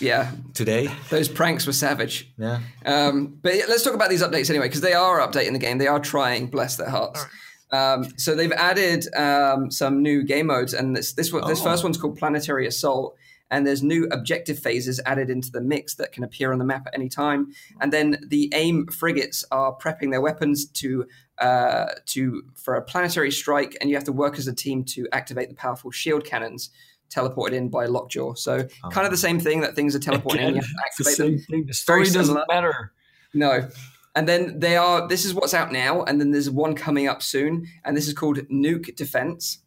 Yeah, 0.00 0.30
Today, 0.54 0.88
those 1.10 1.28
pranks 1.28 1.66
were 1.66 1.72
savage. 1.72 2.32
yeah. 2.38 2.60
Um, 2.86 3.38
but 3.42 3.52
let's 3.68 3.82
talk 3.82 3.94
about 3.94 4.10
these 4.10 4.22
updates 4.22 4.50
anyway, 4.50 4.66
because 4.66 4.80
they 4.80 4.92
are 4.92 5.18
updating 5.20 5.52
the 5.52 5.58
game. 5.58 5.78
They 5.78 5.86
are 5.88 6.00
trying, 6.00 6.46
bless 6.46 6.76
their 6.76 6.88
hearts. 6.90 7.24
Um, 7.72 8.04
so 8.16 8.34
they've 8.34 8.52
added 8.52 9.06
um, 9.14 9.70
some 9.70 10.02
new 10.02 10.22
game 10.24 10.46
modes, 10.46 10.74
and 10.74 10.96
this 10.96 11.12
this 11.12 11.32
one, 11.32 11.46
this 11.48 11.60
Oh. 11.60 11.64
first 11.64 11.84
one's 11.84 11.96
called 11.98 12.18
Planetary 12.18 12.66
Assault. 12.66 13.16
And 13.52 13.66
there's 13.66 13.82
new 13.82 14.06
objective 14.12 14.60
phases 14.60 15.00
added 15.06 15.28
into 15.28 15.50
the 15.50 15.60
mix 15.60 15.96
that 15.96 16.12
can 16.12 16.22
appear 16.22 16.52
on 16.52 16.60
the 16.60 16.64
map 16.64 16.86
at 16.86 16.94
any 16.94 17.08
time. 17.08 17.48
And 17.80 17.92
then 17.92 18.16
the 18.28 18.48
AIM 18.54 18.86
frigates 18.86 19.44
are 19.50 19.76
prepping 19.76 20.12
their 20.12 20.20
weapons 20.20 20.66
to 20.66 21.04
uh, 21.38 21.86
to 22.06 22.44
for 22.54 22.76
a 22.76 22.82
planetary 22.82 23.32
strike, 23.32 23.76
and 23.80 23.90
you 23.90 23.96
have 23.96 24.04
to 24.04 24.12
work 24.12 24.38
as 24.38 24.46
a 24.46 24.54
team 24.54 24.84
to 24.84 25.08
activate 25.10 25.48
the 25.48 25.56
powerful 25.56 25.90
shield 25.90 26.24
cannons 26.24 26.70
teleported 27.12 27.52
in 27.54 27.68
by 27.70 27.86
Lockjaw. 27.86 28.34
So 28.34 28.68
kind 28.92 29.04
of 29.04 29.10
the 29.10 29.16
same 29.16 29.40
thing 29.40 29.62
that 29.62 29.74
things 29.74 29.96
are 29.96 29.98
teleporting 30.00 30.42
in. 30.46 30.54
You 30.54 30.60
have 30.60 30.64
to 30.70 30.74
It's 30.86 30.96
the 31.16 31.24
activate 31.24 31.38
them. 31.38 31.46
thing. 31.50 31.66
The 31.66 31.74
story 31.74 32.08
doesn't 32.08 32.40
matter. 32.48 32.92
No. 33.34 33.68
And 34.14 34.28
then 34.28 34.58
they 34.58 34.76
are. 34.76 35.06
This 35.06 35.24
is 35.24 35.34
what's 35.34 35.54
out 35.54 35.72
now, 35.72 36.02
and 36.02 36.20
then 36.20 36.32
there's 36.32 36.50
one 36.50 36.74
coming 36.74 37.06
up 37.06 37.22
soon, 37.22 37.66
and 37.84 37.96
this 37.96 38.08
is 38.08 38.14
called 38.14 38.38
Nuke 38.48 38.96
Defense. 38.96 39.62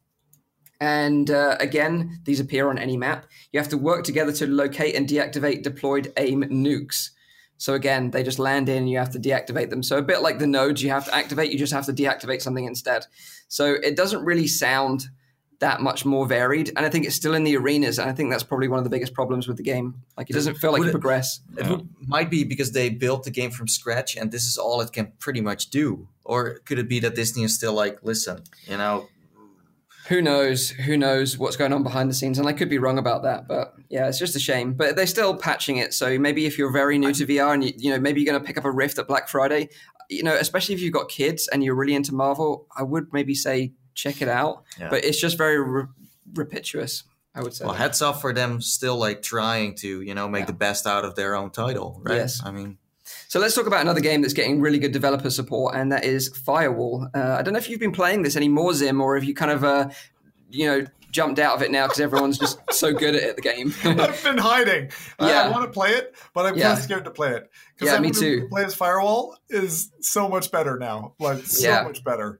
And 0.82 1.32
uh, 1.32 1.56
again, 1.62 2.20
these 2.26 2.42
appear 2.42 2.70
on 2.70 2.78
any 2.78 2.98
map. 2.98 3.26
You 3.54 3.60
have 3.60 3.70
to 3.70 3.78
work 3.78 4.04
together 4.04 4.34
to 4.34 4.48
locate 4.48 4.96
and 4.96 5.08
deactivate 5.08 5.64
deployed 5.64 6.12
AIM 6.18 6.44
nukes. 6.44 7.12
So 7.58 7.74
again, 7.74 8.12
they 8.12 8.24
just 8.24 8.40
land 8.40 8.68
in, 8.68 8.80
and 8.80 8.90
you 8.90 8.98
have 8.98 9.12
to 9.12 9.20
deactivate 9.20 9.70
them. 9.70 9.82
So 9.82 9.98
a 9.98 10.02
bit 10.02 10.22
like 10.22 10.40
the 10.40 10.48
nodes 10.48 10.84
you 10.84 10.90
have 10.90 11.06
to 11.06 11.16
activate, 11.16 11.52
you 11.54 11.58
just 11.58 11.72
have 11.72 11.86
to 11.86 11.94
deactivate 11.94 12.42
something 12.42 12.66
instead. 12.66 13.06
So 13.48 13.76
it 13.82 13.96
doesn't 13.96 14.26
really 14.26 14.48
sound 14.48 15.06
that 15.64 15.80
much 15.80 16.04
more 16.04 16.26
varied, 16.28 16.74
and 16.76 16.86
I 16.86 16.90
think 16.90 17.06
it's 17.06 17.16
still 17.16 17.34
in 17.34 17.46
the 17.46 17.56
arenas, 17.56 17.98
and 17.98 18.10
I 18.10 18.14
think 18.14 18.30
that's 18.30 18.44
probably 18.44 18.68
one 18.68 18.80
of 18.80 18.84
the 18.84 18.90
biggest 18.90 19.14
problems 19.14 19.48
with 19.48 19.56
the 19.56 19.64
game. 19.64 19.96
Like 20.18 20.30
it 20.30 20.34
doesn't 20.34 20.56
feel 20.56 20.74
like 20.74 20.80
Would 20.80 20.90
it- 20.90 20.92
progress. 20.92 21.40
It 21.58 21.66
would, 21.68 21.88
might 22.06 22.30
be 22.30 22.44
because 22.44 22.74
they 22.74 22.90
built 22.90 23.24
the 23.24 23.32
game 23.32 23.50
from 23.50 23.70
scratch, 23.70 24.18
and 24.18 24.30
this 24.30 24.46
is 24.46 24.58
all 24.58 24.82
it 24.82 24.92
can 24.92 25.14
pretty 25.20 25.40
much 25.40 25.70
do. 25.70 26.10
Or 26.26 26.60
could 26.66 26.80
it 26.80 26.90
be 26.90 27.00
that 27.00 27.16
Disney 27.16 27.44
is 27.44 27.56
still 27.56 27.74
like, 27.74 28.00
listen, 28.04 28.44
you 28.68 28.76
know, 28.76 29.08
who 30.10 30.22
knows 30.22 30.72
who 30.72 30.98
knows 30.98 31.38
what's 31.38 31.56
going 31.56 31.72
on 31.72 31.82
behind 31.82 32.10
the 32.10 32.14
scenes 32.14 32.38
and 32.38 32.46
i 32.46 32.52
could 32.52 32.70
be 32.70 32.78
wrong 32.78 32.98
about 32.98 33.24
that 33.24 33.48
but 33.48 33.74
yeah 33.88 34.06
it's 34.10 34.20
just 34.20 34.36
a 34.36 34.40
shame 34.40 34.74
but 34.74 34.98
they're 34.98 35.08
still 35.08 35.34
patching 35.34 35.78
it 35.78 35.94
so 35.94 36.20
maybe 36.20 36.46
if 36.46 36.58
you're 36.58 36.74
very 36.74 36.98
new 36.98 37.14
to 37.14 37.26
vr 37.26 37.54
and 37.54 37.64
you, 37.64 37.72
you 37.78 37.90
know 37.90 37.98
maybe 37.98 38.20
you're 38.20 38.30
going 38.30 38.42
to 38.42 38.46
pick 38.46 38.58
up 38.58 38.66
a 38.66 38.72
rift 38.72 38.98
at 39.00 39.08
black 39.08 39.30
friday 39.30 39.70
you 40.10 40.22
know 40.22 40.36
especially 40.36 40.76
if 40.76 40.82
you've 40.82 40.92
got 40.92 41.08
kids 41.08 41.48
and 41.54 41.64
you're 41.64 41.74
really 41.74 41.96
into 41.96 42.14
marvel 42.14 42.68
i 42.76 42.84
would 42.84 43.08
maybe 43.14 43.34
say 43.34 43.72
check 43.94 44.22
it 44.22 44.28
out 44.28 44.64
Yeah. 44.80 44.90
but 44.90 45.04
it's 45.06 45.20
just 45.20 45.38
very 45.38 45.60
re- 45.60 45.86
repetitious 46.34 47.04
I 47.36 47.42
would 47.42 47.54
say. 47.56 47.66
Well, 47.66 47.74
heads 47.74 48.04
off 48.04 48.22
for 48.22 48.32
them 48.32 48.62
still 48.62 48.96
like 48.96 49.24
trying 49.24 49.74
to, 49.78 50.02
you 50.02 50.14
know, 50.14 50.28
make 50.30 50.42
Yeah. 50.42 50.46
the 50.46 50.54
best 50.54 50.86
out 50.86 51.04
of 51.04 51.16
their 51.16 51.36
own 51.36 51.50
title, 51.50 52.00
right? 52.04 52.18
Yes. 52.18 52.40
I 52.46 52.52
mean, 52.52 52.78
So 53.28 53.40
let's 53.40 53.56
talk 53.56 53.66
about 53.66 53.82
another 53.82 54.02
game 54.02 54.22
that's 54.22 54.36
getting 54.36 54.62
really 54.62 54.78
good 54.78 54.92
developer 54.92 55.32
support, 55.32 55.74
and 55.76 55.92
that 55.92 56.04
is 56.06 56.30
Firewall. 56.30 57.08
Uh, 57.16 57.38
I 57.40 57.42
don't 57.42 57.54
know 57.54 57.58
if 57.58 57.70
you've 57.72 57.80
been 57.80 57.92
playing 57.92 58.22
this 58.22 58.36
anymore, 58.36 58.72
Zim, 58.76 59.02
or 59.02 59.18
if 59.18 59.24
you 59.26 59.34
kind 59.34 59.50
of, 59.50 59.64
uh, 59.64 59.90
you 60.52 60.68
know, 60.68 60.86
jumped 61.10 61.40
out 61.40 61.56
of 61.56 61.64
it 61.64 61.72
now 61.72 61.86
because 61.88 62.00
everyone's 62.00 62.38
just 62.38 62.60
so 62.72 62.94
good 62.94 63.16
at 63.16 63.24
it, 63.24 63.36
the 63.36 63.42
game. 63.42 63.74
I've 63.84 64.24
been 64.24 64.38
hiding. 64.38 64.92
I- 65.20 65.34
I, 65.34 65.50
want 65.50 65.64
to 65.66 65.72
play 65.72 65.90
it, 65.90 66.16
but 66.36 66.46
I'm 66.46 66.56
Yeah. 66.56 66.76
too 66.76 66.82
scared 66.84 67.06
to 67.06 67.12
play 67.12 67.32
it. 67.32 67.50
Yeah, 67.82 67.94
me 68.00 68.10
everyone 68.10 68.14
too. 68.14 68.48
play 68.48 68.62
Plays 68.64 68.76
Firewall 68.76 69.38
is 69.50 69.92
so 70.02 70.30
much 70.30 70.52
better 70.52 70.78
now. 70.78 71.16
Like 71.20 71.46
so 71.48 71.68
Yeah. 71.68 71.82
much 71.84 72.04
better. 72.04 72.40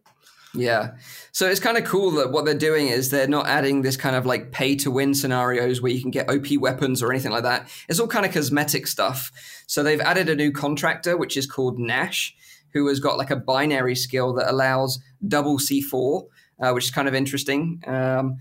Yeah. 0.56 0.92
So 1.32 1.48
it's 1.50 1.60
kind 1.60 1.78
of 1.78 1.84
cool 1.84 2.12
that 2.12 2.32
what 2.32 2.46
they're 2.46 2.54
doing 2.54 2.88
is 2.88 3.10
they're 3.10 3.28
not 3.28 3.48
adding 3.48 3.82
this 3.82 3.98
kind 3.98 4.16
of 4.16 4.26
like 4.26 4.52
pay 4.52 4.76
to 4.78 4.92
win 4.92 5.16
scenarios 5.16 5.82
where 5.82 5.92
you 5.92 6.02
can 6.02 6.12
get 6.12 6.30
OP 6.30 6.58
weapons 6.60 7.02
or 7.02 7.12
anything 7.12 7.32
like 7.32 7.44
that. 7.44 7.70
It's 7.90 8.00
all 8.00 8.08
kind 8.08 8.26
of 8.26 8.32
cosmetic 8.32 8.86
stuff. 8.86 9.32
So 9.66 9.82
they've 9.82 10.00
added 10.00 10.30
a 10.30 10.36
new 10.36 10.52
contractor, 10.52 11.18
which 11.18 11.38
is 11.38 11.48
called 11.48 11.80
Nash, 11.80 12.36
who 12.74 12.88
has 12.88 13.00
got 13.00 13.18
like 13.18 13.32
a 13.32 13.36
binary 13.36 13.96
skill 13.96 14.34
that 14.34 14.50
allows 14.50 15.00
double 15.28 15.58
C4, 15.58 16.28
uh, 16.60 16.72
which 16.72 16.86
is 16.86 16.92
kind 16.92 17.08
of 17.08 17.16
interesting. 17.16 17.82
Um, 17.88 18.38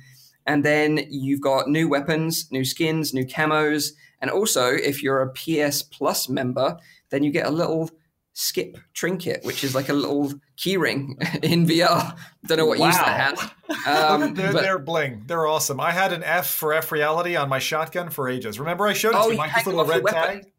and 0.46 0.64
then 0.64 1.06
you've 1.08 1.40
got 1.40 1.68
new 1.68 1.88
weapons, 1.88 2.50
new 2.50 2.64
skins, 2.64 3.14
new 3.14 3.24
camos. 3.24 3.92
And 4.20 4.30
also, 4.30 4.66
if 4.66 5.02
you're 5.02 5.22
a 5.22 5.32
PS 5.32 5.82
Plus 5.82 6.28
member, 6.28 6.76
then 7.10 7.22
you 7.22 7.30
get 7.30 7.46
a 7.46 7.50
little 7.50 7.90
skip 8.34 8.78
trinket, 8.94 9.44
which 9.44 9.62
is 9.64 9.74
like 9.74 9.88
a 9.88 9.92
little 9.92 10.32
keyring 10.56 11.10
in 11.44 11.66
VR. 11.66 12.16
Don't 12.46 12.58
know 12.58 12.66
what 12.66 12.78
use 12.78 12.96
that 12.96 13.36
has. 13.38 13.50
Um, 13.86 14.34
they're, 14.34 14.52
but- 14.52 14.62
they're 14.62 14.78
bling. 14.78 15.24
They're 15.26 15.46
awesome. 15.46 15.80
I 15.80 15.92
had 15.92 16.12
an 16.12 16.22
F 16.22 16.46
for 16.50 16.72
F 16.74 16.92
reality 16.92 17.36
on 17.36 17.48
my 17.48 17.58
shotgun 17.58 18.10
for 18.10 18.28
ages. 18.28 18.58
Remember, 18.60 18.86
I 18.86 18.92
showed 18.92 19.10
it 19.10 19.16
Oh, 19.16 19.22
to 19.22 19.26
you, 19.28 19.32
you 19.32 19.38
like 19.38 19.54
this 19.54 19.64
little 19.66 19.84
red 19.84 20.02
weapon? 20.04 20.20
tag. 20.22 20.52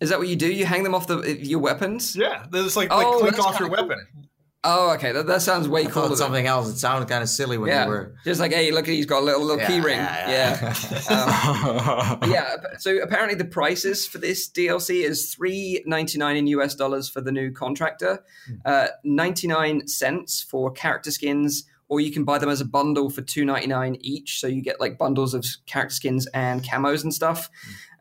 is 0.00 0.10
that 0.10 0.18
what 0.20 0.28
you 0.28 0.36
do? 0.36 0.52
You 0.52 0.64
hang 0.64 0.84
them 0.84 0.94
off 0.94 1.08
the 1.08 1.36
your 1.42 1.58
weapons? 1.58 2.14
Yeah, 2.14 2.46
they 2.50 2.62
just 2.62 2.76
like, 2.76 2.88
Oh, 2.92 3.18
like 3.18 3.34
click 3.34 3.44
off 3.44 3.58
your 3.58 3.68
kinda 3.68 3.82
cool. 3.82 3.88
weapon. 3.88 4.27
Oh, 4.64 4.92
okay. 4.94 5.12
That, 5.12 5.26
that 5.28 5.40
sounds 5.42 5.68
way 5.68 5.82
I 5.82 5.86
cooler. 5.86 6.08
than- 6.08 6.16
something 6.16 6.46
else. 6.46 6.68
It 6.68 6.78
sounded 6.78 7.08
kind 7.08 7.22
of 7.22 7.28
silly 7.28 7.58
when 7.58 7.68
yeah, 7.68 7.84
you 7.84 7.90
were. 7.90 8.14
just 8.24 8.40
like 8.40 8.52
hey, 8.52 8.70
look, 8.72 8.88
at 8.88 8.94
he's 8.94 9.06
got 9.06 9.22
a 9.22 9.24
little 9.24 9.44
little 9.44 9.64
key 9.66 9.80
ring. 9.80 9.96
yeah, 9.98 10.74
Yeah. 11.08 12.14
Um, 12.22 12.30
yeah. 12.30 12.56
So 12.78 12.96
apparently 12.98 13.36
the 13.36 13.44
prices 13.44 14.06
for 14.06 14.18
this 14.18 14.48
DLC 14.50 15.04
is 15.04 15.32
three 15.32 15.82
ninety 15.86 16.18
nine 16.18 16.36
in 16.36 16.46
US 16.48 16.74
dollars 16.74 17.08
for 17.08 17.20
the 17.20 17.30
new 17.32 17.52
contractor, 17.52 18.22
uh, 18.64 18.88
ninety 19.04 19.46
nine 19.46 19.86
cents 19.86 20.42
for 20.42 20.70
character 20.72 21.10
skins, 21.12 21.64
or 21.88 22.00
you 22.00 22.10
can 22.10 22.24
buy 22.24 22.38
them 22.38 22.48
as 22.50 22.60
a 22.60 22.64
bundle 22.66 23.10
for 23.10 23.22
two 23.22 23.44
ninety 23.44 23.68
nine 23.68 23.96
each. 24.00 24.40
So 24.40 24.48
you 24.48 24.60
get 24.60 24.80
like 24.80 24.98
bundles 24.98 25.34
of 25.34 25.46
character 25.66 25.94
skins 25.94 26.26
and 26.34 26.62
camos 26.64 27.04
and 27.04 27.14
stuff. 27.14 27.48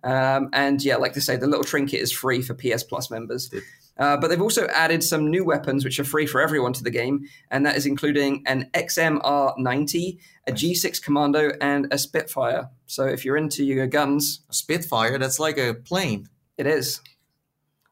Um, 0.03 0.49
and 0.53 0.83
yeah, 0.83 0.95
like 0.95 1.13
to 1.13 1.21
say, 1.21 1.37
the 1.37 1.47
little 1.47 1.63
trinket 1.63 1.99
is 2.01 2.11
free 2.11 2.41
for 2.41 2.55
PS 2.55 2.81
Plus 2.83 3.11
members. 3.11 3.51
Uh, 3.99 4.15
but 4.17 4.27
they've 4.27 4.41
also 4.41 4.67
added 4.67 5.03
some 5.03 5.29
new 5.31 5.43
weapons 5.43 5.83
which 5.83 5.99
are 5.99 6.03
free 6.03 6.25
for 6.25 6.39
everyone 6.41 6.73
to 6.73 6.83
the 6.83 6.91
game, 6.91 7.25
and 7.51 7.65
that 7.65 7.75
is 7.75 7.85
including 7.85 8.43
an 8.45 8.69
XMR90, 8.73 10.17
a 10.47 10.51
G6 10.51 11.01
Commando, 11.03 11.51
and 11.61 11.87
a 11.91 11.97
Spitfire. 11.97 12.69
So 12.85 13.05
if 13.05 13.25
you're 13.25 13.37
into 13.37 13.63
your 13.63 13.87
guns, 13.87 14.41
A 14.49 14.53
Spitfire, 14.53 15.17
that's 15.17 15.39
like 15.39 15.57
a 15.57 15.73
plane. 15.73 16.29
it 16.57 16.67
is. 16.67 17.01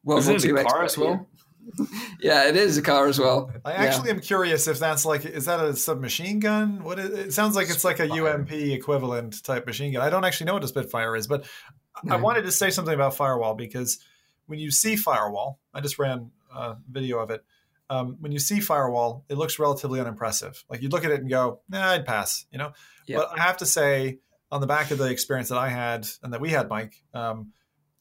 World 0.03 0.19
Isn't 0.21 0.51
War 0.51 0.59
it 0.59 0.65
a 0.65 0.69
car 0.69 0.83
as 0.83 0.97
well? 0.97 1.27
Yeah, 2.21 2.47
it 2.47 2.55
is 2.55 2.77
a 2.77 2.81
car 2.83 3.07
as 3.07 3.17
well. 3.19 3.51
I 3.65 3.71
Yeah. 3.71 3.77
actually 3.89 4.11
am 4.11 4.19
curious 4.19 4.67
if 4.67 4.77
that's 4.77 5.03
like, 5.03 5.25
is 5.25 5.45
that 5.45 5.59
a 5.59 5.75
submachine 5.75 6.39
gun? 6.39 6.83
What 6.83 6.99
is, 6.99 7.09
it 7.09 7.33
sounds 7.33 7.55
like 7.55 7.69
it's 7.71 7.83
like 7.83 7.99
a 7.99 8.07
UMP 8.07 8.51
equivalent 8.51 9.43
type 9.43 9.65
machine 9.65 9.91
gun. 9.91 10.03
I 10.03 10.11
don't 10.11 10.23
actually 10.23 10.45
know 10.45 10.53
what 10.53 10.63
a 10.63 10.67
Spitfire 10.67 11.15
is, 11.15 11.25
but 11.25 11.45
I 12.07 12.17
wanted 12.17 12.43
to 12.43 12.51
say 12.51 12.69
something 12.69 12.93
about 12.93 13.15
Firewall 13.15 13.55
because 13.55 13.97
when 14.47 14.59
you 14.59 14.71
see 14.71 14.95
Firewall, 14.95 15.59
I 15.73 15.81
just 15.81 15.97
ran 15.99 16.31
a 16.53 16.75
video 16.89 17.19
of 17.19 17.29
it. 17.31 17.43
Um, 17.89 18.17
when 18.19 18.31
you 18.31 18.39
see 18.39 18.59
Firewall, 18.59 19.25
it 19.29 19.37
looks 19.37 19.59
relatively 19.59 19.99
unimpressive. 19.99 20.63
Like 20.69 20.81
you'd 20.81 20.91
look 20.91 21.05
at 21.05 21.11
it 21.11 21.21
and 21.21 21.29
go, 21.29 21.59
"Nah, 21.69 21.91
I'd 21.91 22.05
pass," 22.05 22.45
you 22.51 22.57
know. 22.57 22.73
Yeah. 23.05 23.17
But 23.17 23.37
I 23.37 23.43
have 23.43 23.57
to 23.57 23.65
say, 23.65 24.19
on 24.51 24.61
the 24.61 24.67
back 24.67 24.89
of 24.91 24.97
the 24.97 25.05
experience 25.05 25.49
that 25.49 25.57
I 25.57 25.69
had 25.69 26.07
and 26.23 26.33
that 26.33 26.41
we 26.41 26.49
had, 26.49 26.69
Mike, 26.69 27.03
um, 27.13 27.51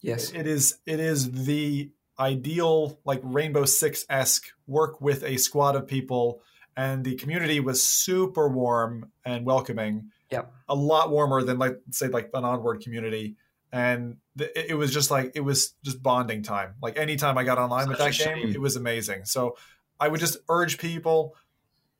Yes. 0.01 0.30
it 0.32 0.47
is 0.47 0.78
it 0.86 1.01
is 1.01 1.30
the 1.47 1.90
ideal 2.18 2.99
like 3.05 3.20
Rainbow 3.22 3.64
Six 3.64 4.05
esque 4.09 4.47
work 4.66 5.01
with 5.01 5.22
a 5.24 5.36
squad 5.36 5.76
of 5.76 5.86
people, 5.86 6.40
and 6.76 7.05
the 7.05 7.16
community 7.16 7.61
was 7.61 7.82
super 7.86 8.49
warm 8.49 9.11
and 9.24 9.45
welcoming. 9.45 10.11
Yep. 10.30 10.53
a 10.68 10.74
lot 10.74 11.11
warmer 11.11 11.42
than 11.45 11.59
like 11.59 11.78
say 11.90 12.09
like 12.09 12.30
an 12.34 12.45
onward 12.45 12.80
community, 12.80 13.36
and 13.75 14.16
the, 14.37 14.59
it 14.59 14.70
it 14.70 14.75
was 14.75 14.93
just 14.93 15.11
like 15.11 15.33
it 15.35 15.41
was 15.41 15.75
just 15.85 16.03
bonding 16.03 16.43
time. 16.43 16.75
Like 16.81 16.97
anytime 16.99 17.37
I 17.37 17.45
got 17.45 17.59
online 17.59 17.89
with 17.89 17.99
that 17.99 18.14
game, 18.14 18.49
it 18.51 18.61
was 18.61 18.77
amazing. 18.77 19.25
So 19.25 19.57
I 20.01 20.09
would 20.09 20.20
just 20.20 20.39
urge 20.49 20.79
people. 20.79 21.35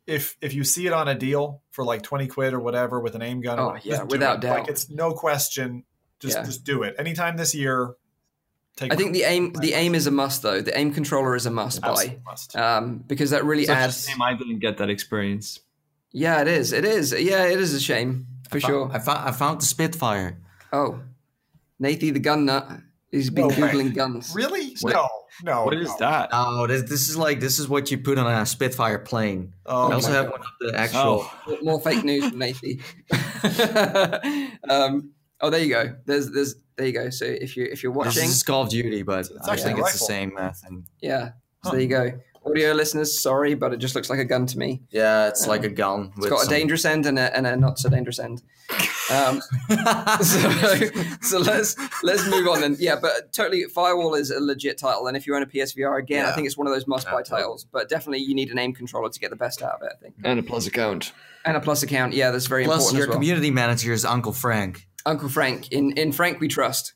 If, 0.07 0.37
if 0.43 0.53
you 0.53 0.65
see 0.65 0.87
it 0.87 0.93
on 0.93 1.09
a 1.09 1.15
deal 1.15 1.63
for 1.71 1.83
like 1.83 2.03
20 2.03 2.27
quid 2.27 2.53
or 2.53 2.61
whatever 2.61 3.01
with 3.01 3.15
an 3.15 3.23
aim 3.23 3.41
gun, 3.41 3.59
Oh, 3.59 3.73
just 3.75 3.87
yeah, 3.87 4.03
without 4.03 4.37
it. 4.37 4.41
doubt. 4.43 4.59
Like 4.61 4.69
it's 4.69 4.91
no 4.91 5.15
question. 5.15 5.85
Just 6.21 6.37
Yeah. 6.37 6.45
just 6.45 6.63
do 6.63 6.83
it. 6.83 6.95
Anytime 6.99 7.39
this 7.39 7.55
year, 7.55 7.95
take 8.77 8.93
I 8.93 8.97
think 8.97 9.15
the 9.15 9.23
aim 9.23 9.55
the 9.55 9.73
aim 9.73 9.95
is 9.95 10.07
a 10.07 10.11
must 10.11 10.43
though. 10.43 10.61
The 10.61 10.77
aim 10.79 10.93
controller 10.93 11.35
is 11.35 11.47
a 11.47 11.51
must 11.51 11.81
buy. 11.81 12.19
Must. 12.27 12.55
Um, 12.55 12.99
because 12.99 13.31
that 13.31 13.45
really 13.47 13.65
Such 13.65 13.77
a 13.77 13.81
adds. 13.81 14.07
shame 14.07 14.21
I 14.21 14.35
didn't 14.35 14.59
get 14.59 14.77
that 14.77 14.91
experience. 14.91 15.61
Yeah, 16.13 16.43
it 16.43 16.49
is. 16.49 16.73
It 16.75 16.85
is. 16.85 17.13
Yeah, 17.13 17.47
it 17.47 17.59
is 17.59 17.73
a 17.73 17.81
shame 17.81 18.27
for 18.51 18.59
I 18.59 18.61
fou- 18.61 18.67
sure. 18.67 18.91
I, 18.93 18.99
found, 18.99 19.29
I 19.29 19.33
found 19.33 19.61
the 19.63 19.67
Spitfire. 19.67 20.39
Oh, 20.73 21.01
Nathie 21.83 22.13
the 22.13 22.19
gun 22.21 22.45
nut. 22.47 22.69
He's 23.11 23.31
been 23.31 23.49
No 23.49 23.55
way. 23.55 23.55
googling 23.71 23.95
guns. 24.01 24.33
Really? 24.35 24.75
What- 24.81 24.93
no, 24.93 25.09
no. 25.45 25.65
What 25.65 25.75
is 25.75 25.89
no. 25.89 25.97
that? 26.01 26.31
Oh, 26.33 26.67
this, 26.67 26.83
this 26.83 27.09
is 27.09 27.17
like 27.17 27.39
this 27.41 27.59
is 27.59 27.69
what 27.69 27.91
you 27.91 27.99
put 27.99 28.19
on 28.19 28.27
a 28.27 28.45
Spitfire 28.45 28.99
plane. 28.99 29.53
Oh, 29.67 29.91
I 29.91 29.95
also 29.95 30.11
have 30.11 30.27
God. 30.27 30.33
one 30.33 30.41
of 30.41 30.47
the 30.73 30.79
actual. 30.79 31.27
Oh, 31.47 31.59
More 31.63 31.81
fake 31.81 32.03
news 32.05 32.29
from 32.29 32.39
Nathie. 32.41 32.81
um, 34.69 35.13
oh, 35.41 35.51
there 35.51 35.61
you 35.61 35.69
go. 35.73 35.95
There's, 36.07 36.31
there's, 36.31 36.57
there 36.77 36.87
you 36.87 36.93
go. 36.93 37.11
So 37.11 37.25
if 37.25 37.57
you 37.57 37.65
if 37.71 37.83
you're 37.83 37.93
watching, 37.93 38.11
This 38.11 38.17
watching, 38.23 38.31
is 38.31 38.43
Call 38.43 38.63
of 38.63 38.69
Duty, 38.71 39.03
but 39.03 39.29
I 39.47 39.53
actually 39.53 39.65
think 39.75 39.79
it's 39.79 39.87
rifle. 39.87 39.99
the 40.07 40.13
same 40.13 40.33
uh, 40.39 40.51
thing. 40.53 40.87
yeah. 41.01 41.27
So 41.29 41.33
Huh. 41.65 41.71
there 41.73 41.81
you 41.81 41.89
go. 41.89 42.13
Audio 42.47 42.73
listeners, 42.75 43.23
sorry, 43.23 43.55
but 43.55 43.73
it 43.73 43.79
just 43.79 43.95
looks 43.95 44.11
like 44.11 44.19
a 44.19 44.25
gun 44.25 44.45
to 44.47 44.59
me. 44.59 44.83
Yeah, 44.91 45.29
it's 45.29 45.47
like 45.47 45.65
a 45.65 45.71
gun. 45.71 46.13
It's 46.19 46.29
got 46.29 46.45
a 46.45 46.49
dangerous 46.49 46.85
end 46.85 47.07
and 47.07 47.19
a, 47.19 47.35
and 47.35 47.47
a 47.47 47.57
not 47.57 47.79
so 47.79 47.89
dangerous 47.89 48.19
end. 48.19 48.43
Um, 49.11 49.41
so, 50.23 50.51
so 51.21 51.39
let's 51.39 51.77
let's 52.03 52.27
move 52.29 52.47
on 52.49 52.61
then. 52.61 52.77
Yeah, 52.79 52.97
but 53.01 53.33
totally, 53.33 53.65
Firewall 53.65 54.15
is 54.15 54.31
a 54.31 54.41
legit 54.41 54.79
title, 54.79 55.07
and 55.07 55.17
if 55.17 55.27
you 55.27 55.35
own 55.37 55.43
a 55.43 55.47
PSVR 55.47 55.99
again, 55.99 56.25
I 56.27 56.33
think 56.33 56.47
it's 56.47 56.57
one 56.57 56.67
of 56.67 56.73
those 56.73 56.87
must-buy 56.87 57.23
titles. 57.23 57.67
But 57.71 57.89
definitely, 57.89 58.21
you 58.21 58.35
need 58.35 58.51
an 58.51 58.59
aim 58.59 58.73
controller 58.73 59.11
to 59.11 59.21
get 59.21 59.31
the 59.31 59.37
best 59.37 59.63
out 59.63 59.75
of 59.75 59.83
it. 59.83 59.93
I 59.97 60.01
think, 60.01 60.15
and 60.25 60.39
a 60.39 60.43
plus 60.43 60.67
account. 60.67 61.13
and 61.45 61.57
a 61.57 61.61
plus 61.61 61.83
account. 61.83 62.15
Yeah, 62.15 62.31
that's 62.31 62.47
very 62.47 62.65
Plus, 62.65 62.79
important 62.79 62.97
your 62.99 63.05
as 63.05 63.09
well. 63.11 63.17
community 63.19 63.51
manager 63.51 63.93
is 63.93 64.05
Uncle 64.05 64.33
Frank. 64.33 64.87
Uncle 65.07 65.29
Frank. 65.29 65.71
In 65.73 65.93
in 65.93 66.13
Frank, 66.13 66.41
we 66.41 66.49
trust. 66.49 66.95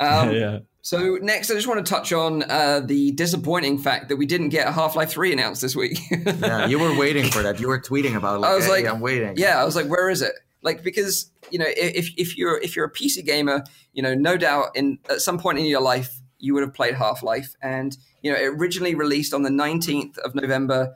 Um, 0.00 0.32
yeah. 0.34 0.58
So 0.84 1.16
next, 1.22 1.48
I 1.48 1.54
just 1.54 1.68
want 1.68 1.86
to 1.86 1.88
touch 1.88 2.12
on 2.12 2.42
uh, 2.42 2.80
the 2.80 3.12
disappointing 3.12 3.78
fact 3.78 4.08
that 4.08 4.16
we 4.16 4.26
didn't 4.26 4.48
get 4.48 4.66
a 4.66 4.72
Half 4.72 4.96
Life 4.96 5.10
Three 5.12 5.32
announced 5.32 5.62
this 5.62 5.76
week. 5.76 5.98
Yeah, 6.40 6.66
you 6.66 6.80
were 6.80 6.96
waiting 6.98 7.30
for 7.30 7.42
that. 7.44 7.60
You 7.60 7.68
were 7.68 7.78
tweeting 7.80 8.16
about 8.16 8.34
it. 8.36 8.38
Like, 8.40 8.50
I 8.50 8.54
was 8.56 8.64
"Hey, 8.64 8.70
like, 8.72 8.86
I'm 8.86 9.00
waiting. 9.00 9.34
yeah, 9.36 9.60
I 9.60 9.64
was 9.64 9.76
like, 9.76 9.86
where 9.86 10.10
is 10.10 10.22
it? 10.22 10.32
Like 10.62 10.82
because 10.82 11.30
you 11.50 11.58
know, 11.58 11.66
if 11.68 12.10
if 12.16 12.36
you're 12.38 12.58
if 12.60 12.76
you're 12.76 12.86
a 12.86 12.92
PC 12.92 13.24
gamer, 13.24 13.64
you 13.92 14.02
know, 14.02 14.14
no 14.14 14.36
doubt 14.36 14.68
in 14.74 14.98
at 15.10 15.20
some 15.20 15.38
point 15.38 15.58
in 15.58 15.64
your 15.66 15.80
life 15.82 16.20
you 16.38 16.54
would 16.54 16.62
have 16.62 16.74
played 16.74 16.94
Half 16.94 17.22
Life, 17.22 17.54
and 17.62 17.96
you 18.22 18.32
know, 18.32 18.38
it 18.38 18.46
originally 18.46 18.94
released 18.94 19.32
on 19.32 19.42
the 19.42 19.50
19th 19.50 20.18
of 20.18 20.34
November, 20.34 20.94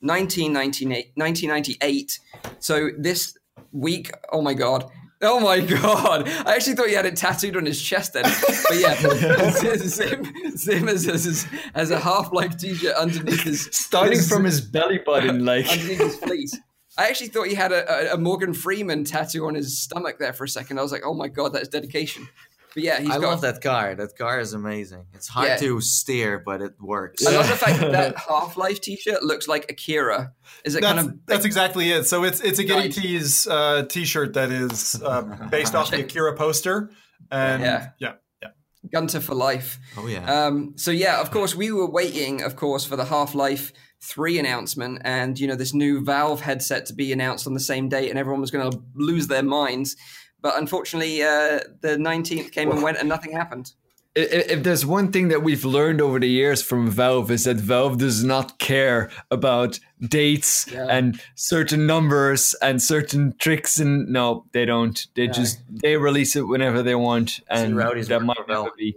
1998. 0.00 1.12
1998. 1.14 2.20
So 2.58 2.90
this 2.98 3.36
week, 3.72 4.10
oh 4.32 4.42
my 4.42 4.54
god. 4.54 4.90
Oh 5.20 5.40
my 5.40 5.58
god! 5.82 6.28
I 6.28 6.54
actually 6.54 6.76
thought 6.76 6.86
he 6.88 6.94
had 6.94 7.04
it 7.04 7.16
tattooed 7.16 7.56
on 7.56 7.66
his 7.66 7.82
chest 7.82 8.12
then. 8.12 8.22
But 8.22 8.78
yeah, 8.78 8.94
Zim, 9.76 10.56
Zim 10.56 10.86
has, 10.86 11.04
has, 11.06 11.42
has 11.74 11.90
a 11.90 11.98
Half 11.98 12.32
Life 12.32 12.56
t-shirt 12.56 12.94
underneath 12.94 13.42
his 13.42 13.68
Starting 13.72 14.12
his- 14.18 14.28
from 14.28 14.44
his 14.44 14.60
belly 14.60 14.98
button, 15.04 15.44
like 15.44 15.68
underneath 15.68 15.98
his 15.98 16.16
fleece. 16.16 16.56
I 16.98 17.08
actually 17.08 17.28
thought 17.28 17.46
he 17.46 17.54
had 17.54 17.72
a, 17.72 18.10
a, 18.10 18.14
a 18.14 18.18
Morgan 18.18 18.52
Freeman 18.52 19.04
tattoo 19.04 19.46
on 19.46 19.54
his 19.54 19.78
stomach 19.78 20.18
there 20.18 20.32
for 20.32 20.44
a 20.44 20.48
second. 20.48 20.78
I 20.78 20.82
was 20.82 20.92
like, 20.92 21.02
oh 21.04 21.14
my 21.14 21.28
god, 21.28 21.52
that's 21.54 21.68
dedication. 21.68 22.28
But 22.74 22.82
yeah, 22.82 23.00
he's 23.00 23.08
I 23.10 23.14
got. 23.18 23.28
love 23.30 23.40
that 23.40 23.62
car. 23.62 23.94
That 23.94 24.16
car 24.18 24.40
is 24.40 24.52
amazing. 24.52 25.06
It's 25.14 25.26
hard 25.28 25.48
Yeah. 25.48 25.56
to 25.56 25.80
steer, 25.80 26.38
but 26.44 26.60
it 26.60 26.74
works. 26.78 27.26
I 27.26 27.30
love 27.32 27.48
the 27.48 27.56
fact 27.56 27.80
that 27.80 27.92
that 27.92 28.16
Half 28.28 28.58
Life 28.58 28.80
T-shirt 28.82 29.22
looks 29.22 29.48
like 29.48 29.70
Akira. 29.70 30.32
Is 30.64 30.74
it 30.74 30.82
That's, 30.82 30.94
kind 31.00 31.08
of? 31.08 31.18
that's 31.26 31.46
exactly 31.46 31.90
it. 31.90 32.04
So 32.04 32.24
it's 32.24 32.40
it's 32.42 32.58
a 32.58 32.64
Giddy 32.64 32.88
Nice. 32.88 32.96
T's 32.96 33.46
uh, 33.46 33.84
t-shirt 33.88 34.34
that 34.34 34.50
is 34.50 35.00
uh, 35.02 35.22
based 35.50 35.74
off 35.74 35.90
the 35.90 36.00
Akira 36.00 36.36
poster, 36.36 36.90
and 37.30 37.62
Yeah. 37.62 37.88
yeah, 37.98 38.12
yeah, 38.42 38.48
Gunter 38.92 39.20
for 39.20 39.34
life. 39.34 39.78
Oh 39.96 40.06
yeah. 40.06 40.24
Um, 40.46 40.74
so 40.76 40.90
yeah, 40.90 41.20
of 41.22 41.30
course, 41.30 41.54
we 41.54 41.72
were 41.72 41.88
waiting, 41.90 42.42
of 42.42 42.54
course, 42.56 42.84
for 42.84 42.96
the 42.96 43.04
Half 43.06 43.34
Life 43.34 43.72
Three 44.00 44.38
announcement, 44.38 45.02
and 45.04 45.38
you 45.38 45.46
know 45.46 45.56
this 45.56 45.74
new 45.74 46.04
Valve 46.04 46.40
headset 46.40 46.86
to 46.86 46.94
be 46.94 47.12
announced 47.12 47.46
on 47.46 47.54
the 47.54 47.60
same 47.60 47.88
date, 47.88 48.10
and 48.10 48.18
everyone 48.18 48.40
was 48.40 48.50
going 48.50 48.70
to 48.70 48.80
lose 48.94 49.26
their 49.26 49.42
minds. 49.42 49.96
But 50.40 50.56
unfortunately, 50.56 51.22
uh, 51.22 51.60
the 51.80 51.98
nineteenth 51.98 52.52
came 52.52 52.70
and 52.70 52.82
went, 52.82 52.98
and 52.98 53.08
nothing 53.08 53.32
happened. 53.32 53.72
I- 54.18 54.36
i- 54.38 54.46
If 54.54 54.62
there's 54.62 54.84
one 54.84 55.12
thing 55.12 55.28
that 55.28 55.42
we've 55.42 55.64
learned 55.64 56.00
over 56.00 56.18
the 56.20 56.28
years 56.28 56.60
from 56.62 56.90
Valve 56.90 57.30
is 57.30 57.44
that 57.44 57.56
Valve 57.56 57.98
does 57.98 58.24
not 58.24 58.58
care 58.58 59.10
about 59.30 59.78
dates 60.00 60.66
Yeah. 60.72 60.86
and 60.96 61.20
certain 61.34 61.86
numbers 61.86 62.54
and 62.62 62.80
certain 62.82 63.34
tricks 63.38 63.78
and 63.80 64.08
no, 64.08 64.44
they 64.52 64.64
don't. 64.64 64.98
They 65.16 65.26
just 65.28 65.60
they 65.84 65.96
release 65.96 66.36
it 66.36 66.46
whenever 66.48 66.82
they 66.82 66.94
want 66.94 67.40
and 67.48 67.76
Rowdy's 67.76 68.08
that 68.08 68.22
might 68.22 68.46
never 68.48 68.70
be. 68.76 68.94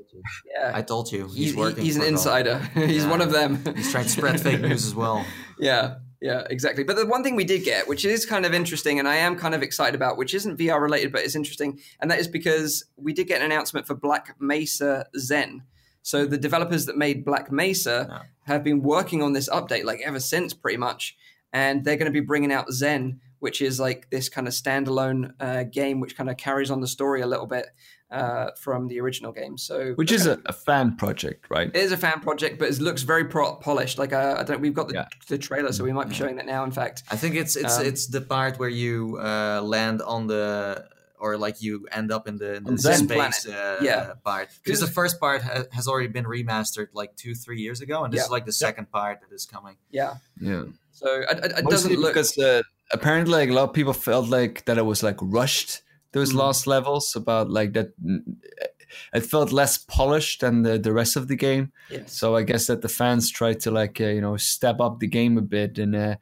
Yeah, 0.54 0.72
I 0.74 0.82
told 0.82 1.12
you. 1.12 1.26
He's, 1.28 1.36
he's, 1.36 1.56
working. 1.56 1.84
he's 1.84 1.96
an 1.96 2.02
Valve. 2.02 2.14
insider. 2.14 2.58
he's 2.74 3.04
Yeah. 3.04 3.10
one 3.10 3.22
of 3.22 3.32
them. 3.32 3.64
He's 3.76 3.92
trying 3.92 4.06
to 4.06 4.10
spread 4.10 4.40
fake 4.42 4.62
news 4.62 4.86
as 4.86 4.96
well. 4.96 5.26
Yeah, 5.60 5.96
yeah, 6.22 6.44
exactly. 6.50 6.84
But 6.84 6.96
the 6.98 7.06
one 7.06 7.24
thing 7.24 7.36
we 7.36 7.44
did 7.44 7.64
get, 7.64 7.88
which 7.88 8.06
is 8.06 8.26
kind 8.26 8.46
of 8.46 8.54
interesting, 8.54 9.00
and 9.00 9.08
I 9.08 9.16
am 9.16 9.36
kind 9.36 9.56
of 9.56 9.64
excited 9.64 9.96
about, 9.96 10.18
which 10.18 10.34
isn't 10.34 10.58
VR 10.58 10.80
related, 10.82 11.12
but 11.12 11.22
is 11.24 11.36
interesting, 11.36 11.80
and 12.00 12.10
that 12.12 12.20
is 12.20 12.28
because 12.28 12.86
we 12.96 13.12
did 13.14 13.28
get 13.28 13.40
an 13.42 13.46
announcement 13.52 13.88
for 13.88 13.96
Black 13.96 14.36
Mesa 14.40 15.08
Xen. 15.18 15.62
So 16.04 16.26
the 16.26 16.38
developers 16.38 16.86
that 16.86 16.98
made 16.98 17.26
Black 17.26 17.52
Mesa 17.52 18.08
Yeah. 18.10 18.22
have 18.54 18.64
been 18.64 18.82
working 18.82 19.22
on 19.22 19.34
this 19.34 19.50
update 19.50 19.84
like 19.84 20.02
ever 20.06 20.20
since, 20.20 20.54
pretty 20.54 20.78
much, 20.78 21.16
and 21.54 21.84
they're 21.84 21.98
going 21.98 22.12
to 22.12 22.20
be 22.22 22.26
bringing 22.26 22.52
out 22.52 22.68
Xen, 22.70 23.18
which 23.40 23.62
is 23.62 23.80
like 23.80 24.10
this 24.12 24.30
kind 24.30 24.48
of 24.48 24.54
standalone 24.54 25.34
uh, 25.40 25.64
game, 25.64 26.00
which 26.00 26.16
kind 26.16 26.30
of 26.30 26.38
carries 26.38 26.70
on 26.72 26.82
the 26.82 26.88
story 26.88 27.22
a 27.22 27.28
little 27.28 27.48
bit 27.48 27.68
uh, 28.12 28.52
from 28.58 28.88
the 28.88 29.00
original 29.00 29.32
game. 29.32 29.58
So 29.58 29.94
Which 29.96 30.12
is 30.12 30.26
a, 30.28 30.40
a 30.46 30.54
fan 30.54 30.96
project, 30.98 31.48
right? 31.50 31.68
it 31.74 31.76
is 31.76 31.92
a 31.92 31.98
fan 31.98 32.20
project, 32.20 32.60
but 32.60 32.70
it 32.70 32.80
looks 32.80 33.04
very 33.04 33.26
pro- 33.26 33.56
polished. 33.56 33.98
Like 33.98 34.14
uh, 34.14 34.36
I 34.40 34.44
don't, 34.44 34.62
we've 34.62 34.74
got 34.74 34.88
the, 34.90 34.94
Yeah. 34.96 35.06
the 35.28 35.38
trailer, 35.38 35.72
so 35.72 35.84
we 35.84 35.94
might 35.94 36.10
be 36.10 36.16
showing 36.16 36.36
that 36.38 36.46
now. 36.46 36.64
In 36.64 36.72
fact, 36.72 37.04
I 37.12 37.16
think 37.18 37.36
it's 37.36 37.56
it's 37.56 37.78
Um, 37.78 37.86
it's 37.86 38.08
the 38.08 38.22
part 38.22 38.60
where 38.60 38.70
you 38.84 39.18
uh, 39.18 39.62
land 39.64 40.02
on 40.02 40.28
the 40.28 40.86
or 41.24 41.38
like 41.38 41.62
you 41.62 41.88
end 41.92 42.12
up 42.12 42.28
in 42.28 42.38
the, 42.38 42.56
in 42.56 42.64
the 42.64 42.72
Xen 42.72 43.04
space 43.04 43.46
uh, 43.48 43.78
Yeah. 43.82 44.14
part 44.24 44.50
because 44.64 44.80
the 44.80 44.88
first 44.88 45.20
part 45.20 45.44
ha- 45.44 45.66
has 45.72 45.88
already 45.88 46.08
been 46.08 46.26
remastered 46.26 46.88
like 46.94 47.16
two 47.16 47.36
three 47.36 47.60
years 47.62 47.80
ago 47.82 48.04
and 48.04 48.12
this 48.12 48.18
Yeah. 48.22 48.26
is 48.26 48.32
like 48.32 48.46
the 48.46 48.52
second 48.66 48.92
part 48.92 49.22
that 49.22 49.32
is 49.34 49.46
coming. 49.46 49.76
yeah. 49.92 50.16
Yeah. 50.40 50.64
So 50.92 51.08
it, 51.32 51.38
it, 51.46 51.52
it 51.60 51.66
doesn't 51.70 51.96
look. 52.00 52.14
because 52.14 52.36
uh, 52.38 52.64
apparently 52.92 53.34
like 53.40 53.50
a 53.50 53.54
lot 53.54 53.70
of 53.70 53.74
people 53.74 53.94
felt 53.94 54.28
like 54.30 54.66
that 54.66 54.78
it 54.78 54.86
was 54.86 55.04
like 55.04 55.18
rushed 55.22 55.82
those 56.14 56.34
Mm. 56.34 56.38
last 56.40 56.68
levels 56.68 57.16
about 57.16 57.50
like 57.50 57.74
that 57.74 57.90
mm, 58.04 58.22
it 59.14 59.26
felt 59.26 59.52
less 59.54 59.78
polished 59.78 60.42
than 60.42 60.64
the, 60.64 60.78
the 60.78 60.92
rest 60.92 61.16
of 61.16 61.28
the 61.28 61.36
game 61.38 61.72
Yes. 61.90 62.14
so 62.14 62.36
i 62.36 62.44
guess 62.44 62.68
that 62.68 62.82
the 62.82 62.90
fans 62.90 63.32
tried 63.32 63.60
to 63.62 63.72
like 63.72 64.02
uh, 64.02 64.06
you 64.16 64.22
know 64.22 64.38
step 64.38 64.80
up 64.82 65.00
the 65.00 65.08
game 65.08 65.38
a 65.38 65.42
bit 65.42 65.78
and 65.80 65.96
uh, 65.96 66.16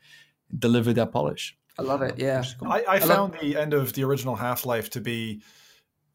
deliver 0.58 0.94
that 0.94 1.12
polish 1.12 1.56
I 1.78 1.82
love 1.84 2.02
it. 2.02 2.20
Yeah. 2.20 2.44
I, 2.62 2.82
I 2.82 2.98
love- 2.98 3.08
found 3.08 3.34
the 3.42 3.56
end 3.56 3.74
of 3.74 3.94
the 3.94 4.04
original 4.04 4.36
Half 4.36 4.66
Life 4.66 4.90
to 4.90 5.00
be 5.00 5.42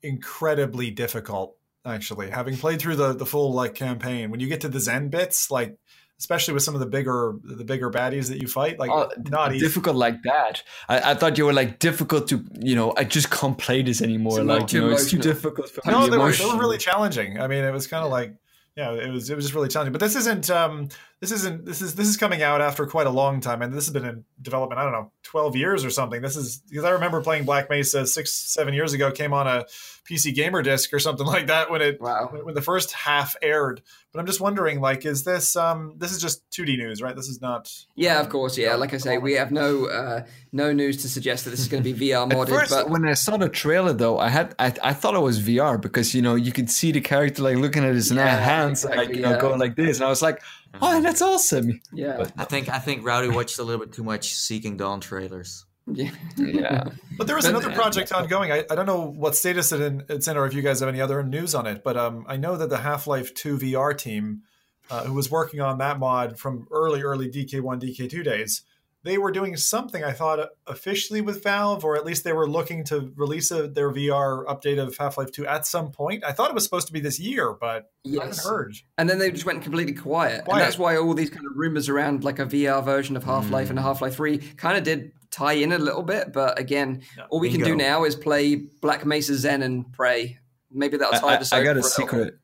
incredibly 0.03 0.91
difficult. 0.91 1.57
Actually, 1.87 2.31
having 2.31 2.57
played 2.57 2.81
through 2.81 2.97
the 2.97 3.15
the 3.15 3.27
full 3.27 3.53
like 3.53 3.75
campaign, 3.75 4.31
when 4.31 4.41
you 4.41 4.47
get 4.49 4.61
to 4.63 4.69
the 4.69 4.79
Xen 4.79 5.11
bits, 5.11 5.51
like 5.51 5.77
especially 6.19 6.55
with 6.55 6.63
some 6.63 6.75
of 6.75 6.81
the 6.81 6.87
bigger 6.87 7.35
the 7.43 7.65
bigger 7.65 7.91
baddies 7.91 8.29
that 8.29 8.41
you 8.41 8.47
fight, 8.49 8.79
like 8.79 8.91
Oh, 8.91 9.11
not 9.31 9.55
easy. 9.55 9.67
difficult 9.67 9.97
like 9.97 10.23
that 10.23 10.63
I, 10.89 11.11
I 11.11 11.15
thought 11.15 11.37
you 11.39 11.45
were 11.47 11.53
like 11.53 11.79
difficult 11.81 12.29
to 12.29 12.43
you 12.61 12.77
know 12.77 12.95
i 12.97 13.05
just 13.05 13.31
can't 13.31 13.59
play 13.59 13.83
this 13.83 14.01
anymore 14.01 14.39
Too 14.39 14.45
mo- 14.45 14.55
like 14.59 14.67
too 14.69 14.77
you 14.77 14.83
know 14.87 14.93
it's 14.93 15.11
too 15.11 15.19
difficult 15.19 15.69
for 15.71 15.83
No, 15.91 16.05
me 16.05 16.11
they 16.11 16.17
were, 16.19 16.33
they 16.33 16.45
were 16.47 16.59
really 16.59 16.79
challenging. 16.79 17.41
I 17.41 17.47
mean, 17.49 17.65
it 17.65 17.73
was 17.73 17.87
kind 17.87 18.05
of 18.05 18.11
like, 18.11 18.35
yeah, 18.77 18.93
it 18.93 19.11
was 19.11 19.31
it 19.31 19.37
was 19.37 19.45
just 19.45 19.55
really 19.55 19.69
challenging. 19.69 19.93
But 19.93 20.01
this 20.01 20.17
isn't 20.17 20.51
um, 20.51 20.89
this 21.21 21.31
isn't 21.33 21.65
this 21.65 21.81
is 21.81 21.95
this 21.95 22.09
is 22.09 22.17
coming 22.17 22.43
out 22.43 22.61
after 22.61 22.87
quite 22.87 23.07
a 23.07 23.11
long 23.11 23.41
time, 23.41 23.63
and 23.63 23.73
this 23.73 23.87
has 23.87 23.93
been 23.93 24.05
in 24.05 24.25
development. 24.43 24.79
I 24.81 24.85
don't 24.85 24.93
know, 24.93 25.11
twelve 25.23 25.57
years 25.57 25.85
or 25.85 25.91
something. 25.91 26.21
This 26.21 26.37
is 26.37 26.59
because 26.69 26.85
I 26.85 26.91
remember 26.91 27.23
playing 27.23 27.45
Black 27.45 27.71
Mesa 27.71 28.07
six 28.07 28.33
seven 28.33 28.75
years 28.75 28.93
ago. 28.93 29.11
Came 29.11 29.33
on 29.33 29.47
a 29.47 29.65
PC 30.11 30.35
Gamer 30.35 30.61
disc 30.63 30.93
or 30.93 30.99
something 30.99 31.27
like 31.37 31.47
that 31.47 31.71
when 31.71 31.81
it 31.83 32.01
Wow. 32.01 32.31
when 32.43 32.55
the 32.55 32.61
first 32.63 32.93
half 32.93 33.37
aired. 33.41 33.81
But 34.13 34.21
I'm 34.21 34.27
just 34.27 34.41
wondering, 34.41 34.81
like, 34.81 35.05
is 35.07 35.25
this 35.25 35.57
um, 35.57 35.95
this 35.97 36.13
is 36.13 36.21
just 36.21 36.49
2D 36.51 36.77
news, 36.79 37.03
right? 37.03 37.17
This 37.17 37.29
is 37.29 37.41
not. 37.41 37.73
Yeah, 37.97 38.21
of 38.21 38.29
course. 38.29 38.57
Yeah, 38.57 38.75
like 38.77 38.95
I 38.95 38.99
say, 38.99 39.19
we 39.19 39.33
have 39.33 39.51
no 39.51 39.87
uh, 39.87 40.25
no 40.53 40.73
news 40.73 41.03
to 41.03 41.09
suggest 41.09 41.45
that 41.45 41.51
this 41.51 41.59
is 41.61 41.69
going 41.69 41.83
to 41.83 41.93
be 41.95 42.09
VR 42.11 42.31
At 42.31 42.37
modded. 42.37 42.49
first, 42.51 42.71
but 42.71 42.91
when 42.91 43.05
I 43.09 43.15
saw 43.15 43.37
the 43.37 43.49
trailer, 43.49 43.93
though, 43.93 44.19
I 44.19 44.29
had 44.29 44.55
I, 44.59 44.73
I 44.85 44.93
thought 44.93 45.15
it 45.15 45.21
was 45.21 45.41
VR 45.41 45.81
because 45.81 46.15
you 46.15 46.23
know 46.23 46.35
you 46.37 46.53
could 46.53 46.71
see 46.71 46.93
the 46.93 47.01
character 47.01 47.43
like 47.43 47.57
looking 47.57 47.83
at 47.85 47.95
his 47.95 48.13
Yeah, 48.13 48.37
hands, 48.39 48.85
like 48.85 49.09
you 49.15 49.23
know, 49.23 49.31
yeah. 49.33 49.41
going 49.41 49.59
like 49.59 49.75
this, 49.75 49.97
and 49.99 50.07
I 50.07 50.11
was 50.11 50.23
like, 50.23 50.41
"Oh, 50.83 51.01
that's 51.01 51.23
awesome!" 51.23 51.81
yeah, 51.93 52.27
I 52.37 52.45
think 52.45 52.69
I 52.69 52.79
think 52.79 53.05
Rowdy 53.05 53.29
watched 53.29 53.59
a 53.59 53.63
little 53.63 53.85
bit 53.85 53.95
too 53.95 54.05
much 54.05 54.35
Seeking 54.35 54.77
Dawn 54.77 55.01
trailers. 55.01 55.65
yeah, 55.87 56.11
Yeah, 56.37 56.89
But 57.19 57.27
there 57.27 57.37
is 57.39 57.45
But- 57.45 57.51
another 57.51 57.73
project 57.73 58.11
ongoing. 58.13 58.51
I, 58.51 58.65
I 58.71 58.75
don't 58.75 58.87
know 58.87 59.03
what 59.03 59.37
status 59.37 59.71
it 59.73 59.81
in, 59.83 60.03
it's 60.09 60.27
in, 60.29 60.37
or 60.37 60.47
if 60.47 60.55
you 60.55 60.63
guys 60.63 60.81
have 60.81 60.89
any 60.89 61.01
other 61.01 61.23
news 61.23 61.55
on 61.55 61.67
it. 61.67 61.85
But 61.85 61.97
um, 61.99 62.25
I 62.27 62.37
know 62.39 62.57
that 62.57 62.71
the 62.71 62.79
Half 62.79 63.07
Life 63.07 63.35
Two 63.35 63.59
VR 63.59 63.97
team, 63.97 64.43
uh, 64.91 65.05
who 65.05 65.13
was 65.13 65.31
working 65.31 65.61
on 65.61 65.79
that 65.79 65.99
mod 65.99 66.39
from 66.39 66.67
early, 66.71 67.03
early 67.03 67.29
DK1, 67.31 67.81
DK2 67.83 68.25
days, 68.25 68.63
they 69.05 69.19
were 69.19 69.31
doing 69.31 69.57
something. 69.57 70.03
I 70.03 70.13
thought 70.13 70.49
officially 70.67 71.21
with 71.21 71.43
Valve, 71.43 71.85
or 71.85 71.95
at 71.97 72.07
least 72.07 72.25
they 72.25 72.33
were 72.33 72.49
looking 72.49 72.85
to 72.85 73.13
release 73.17 73.51
a, 73.51 73.69
their 73.69 73.93
VR 73.93 74.47
update 74.47 74.83
of 74.83 74.97
Half 74.97 75.19
Life 75.19 75.31
Two 75.31 75.47
at 75.47 75.67
some 75.67 75.93
point. 75.93 76.25
I 76.25 76.33
thought 76.33 76.49
it 76.49 76.55
was 76.55 76.65
supposed 76.65 76.87
to 76.87 76.93
be 76.93 77.01
this 77.01 77.21
year, 77.21 77.53
but 77.53 77.91
I 78.07 78.11
haven't 78.11 78.29
Yes. 78.29 78.45
heard. 78.45 78.75
and 78.97 79.09
then 79.09 79.19
they 79.19 79.31
just 79.31 79.45
went 79.45 79.63
completely 79.63 79.93
quiet, 79.93 80.45
and 80.49 80.59
that's 80.61 80.79
why 80.79 80.97
all 80.97 81.13
these 81.15 81.31
kind 81.31 81.47
of 81.47 81.53
rumors 81.55 81.89
around 81.89 82.25
like 82.25 82.39
a 82.39 82.47
VR 82.47 82.83
version 82.83 83.17
of 83.17 83.25
Half 83.25 83.51
Life 83.51 83.69
and 83.71 83.79
hmm. 83.79 83.85
Half 83.85 84.01
Life 84.01 84.17
Three 84.17 84.39
kind 84.39 84.79
of 84.79 84.85
did 84.85 85.13
tie 85.31 85.53
in 85.53 85.73
a 85.73 85.79
little 85.79 86.03
bit. 86.03 86.33
But 86.33 86.59
again, 86.59 87.03
Yeah. 87.17 87.27
all 87.29 87.41
we 87.41 87.51
can 87.51 87.61
do 87.61 87.77
now 87.77 88.05
is 88.05 88.17
play 88.17 88.57
Black 88.57 89.05
Mesa 89.05 89.33
Xen 89.33 89.63
and 89.63 89.93
pray. 89.93 90.39
Maybe 90.71 90.97
that'll 90.97 91.13
tie 91.13 91.21
tide 91.21 91.39
I, 91.39 91.41
us 91.41 91.53
I 91.53 91.57
over 91.59 91.65
got 91.65 91.73
a 91.73 91.75
little 91.75 91.91
secret. 91.91 92.39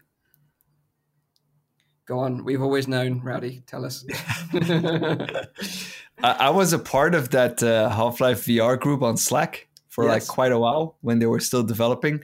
Go 2.07 2.19
on. 2.19 2.45
We've 2.45 2.61
always 2.61 2.89
known, 2.89 3.21
Rowdy. 3.21 3.63
Tell 3.67 3.85
us. 3.85 4.05
I, 6.23 6.31
I 6.47 6.51
was 6.51 6.73
a 6.73 6.79
part 6.79 7.15
of 7.15 7.31
that 7.31 7.63
uh, 7.63 7.89
Half 7.89 8.21
Life 8.21 8.45
VR 8.47 8.79
group 8.79 9.03
on 9.03 9.17
Slack 9.17 9.69
for 9.89 10.05
like 10.05 10.27
quite 10.27 10.53
a 10.53 10.59
while 10.59 10.97
when 11.01 11.19
they 11.19 11.27
were 11.27 11.41
still 11.41 11.63
developing. 11.63 12.23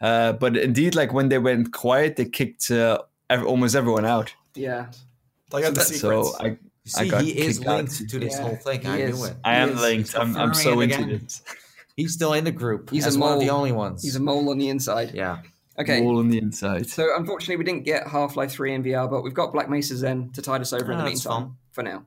Uh, 0.00 0.32
but 0.32 0.56
indeed, 0.56 0.94
like 0.94 1.12
when 1.12 1.28
they 1.28 1.38
went 1.38 1.72
quiet, 1.72 2.16
they 2.16 2.24
kicked 2.26 2.70
uh, 2.70 2.98
ev- 3.30 3.44
almost 3.46 3.74
everyone 3.74 4.04
out. 4.04 4.34
yeah. 4.54 4.86
I 5.54 5.60
got 5.62 5.74
the 5.74 5.80
So 5.82 5.94
secrets. 5.94 6.30
So 6.30 6.36
I, 6.40 6.46
You 6.48 6.56
I 6.96 7.02
see, 7.04 7.08
got 7.08 7.22
he 7.24 7.30
is 7.38 7.58
kicked 7.58 7.68
out. 7.68 7.76
linked 7.76 8.08
to 8.10 8.18
this 8.18 8.34
Yeah, 8.36 8.42
whole 8.42 8.56
thing. 8.56 8.80
he 8.82 8.88
I 8.88 8.96
is. 8.98 9.16
knew 9.18 9.24
it. 9.26 9.34
I 9.44 9.54
He 9.54 9.60
am 9.60 9.68
is- 9.70 9.80
linked. 9.80 10.18
I'm, 10.18 10.36
I'm 10.36 10.54
so 10.54 10.80
into 10.80 10.96
again. 10.96 11.10
it. 11.10 11.40
He's 11.96 12.12
still 12.12 12.32
in 12.34 12.44
the 12.44 12.50
group. 12.52 12.90
He's 12.90 13.04
He's 13.04 13.16
a 13.16 13.18
one 13.18 13.32
of 13.34 13.40
the 13.40 13.50
only 13.50 13.72
ones. 13.72 14.02
He's 14.02 14.16
a 14.16 14.20
mole 14.20 14.50
on 14.50 14.58
the 14.58 14.68
inside. 14.68 15.12
yeah. 15.14 15.38
Okay. 15.78 16.02
All 16.04 16.18
on 16.18 16.28
the 16.30 16.38
inside. 16.38 16.88
So 16.88 17.06
unfortunately, 17.16 17.56
we 17.56 17.64
didn't 17.64 17.84
get 17.84 18.06
Half 18.08 18.36
Life 18.36 18.52
Three 18.52 18.74
in 18.74 18.82
VR, 18.82 19.08
but 19.10 19.22
we've 19.22 19.34
got 19.34 19.52
Black 19.52 19.68
Mesa 19.70 19.94
Xen 19.94 20.32
to 20.34 20.42
tide 20.42 20.60
us 20.62 20.72
over 20.72 20.90
in 20.92 20.98
Ah, 20.98 21.02
the 21.04 21.10
meantime 21.10 21.42
fun. 21.42 21.56
for 21.72 21.82
now. 21.82 22.04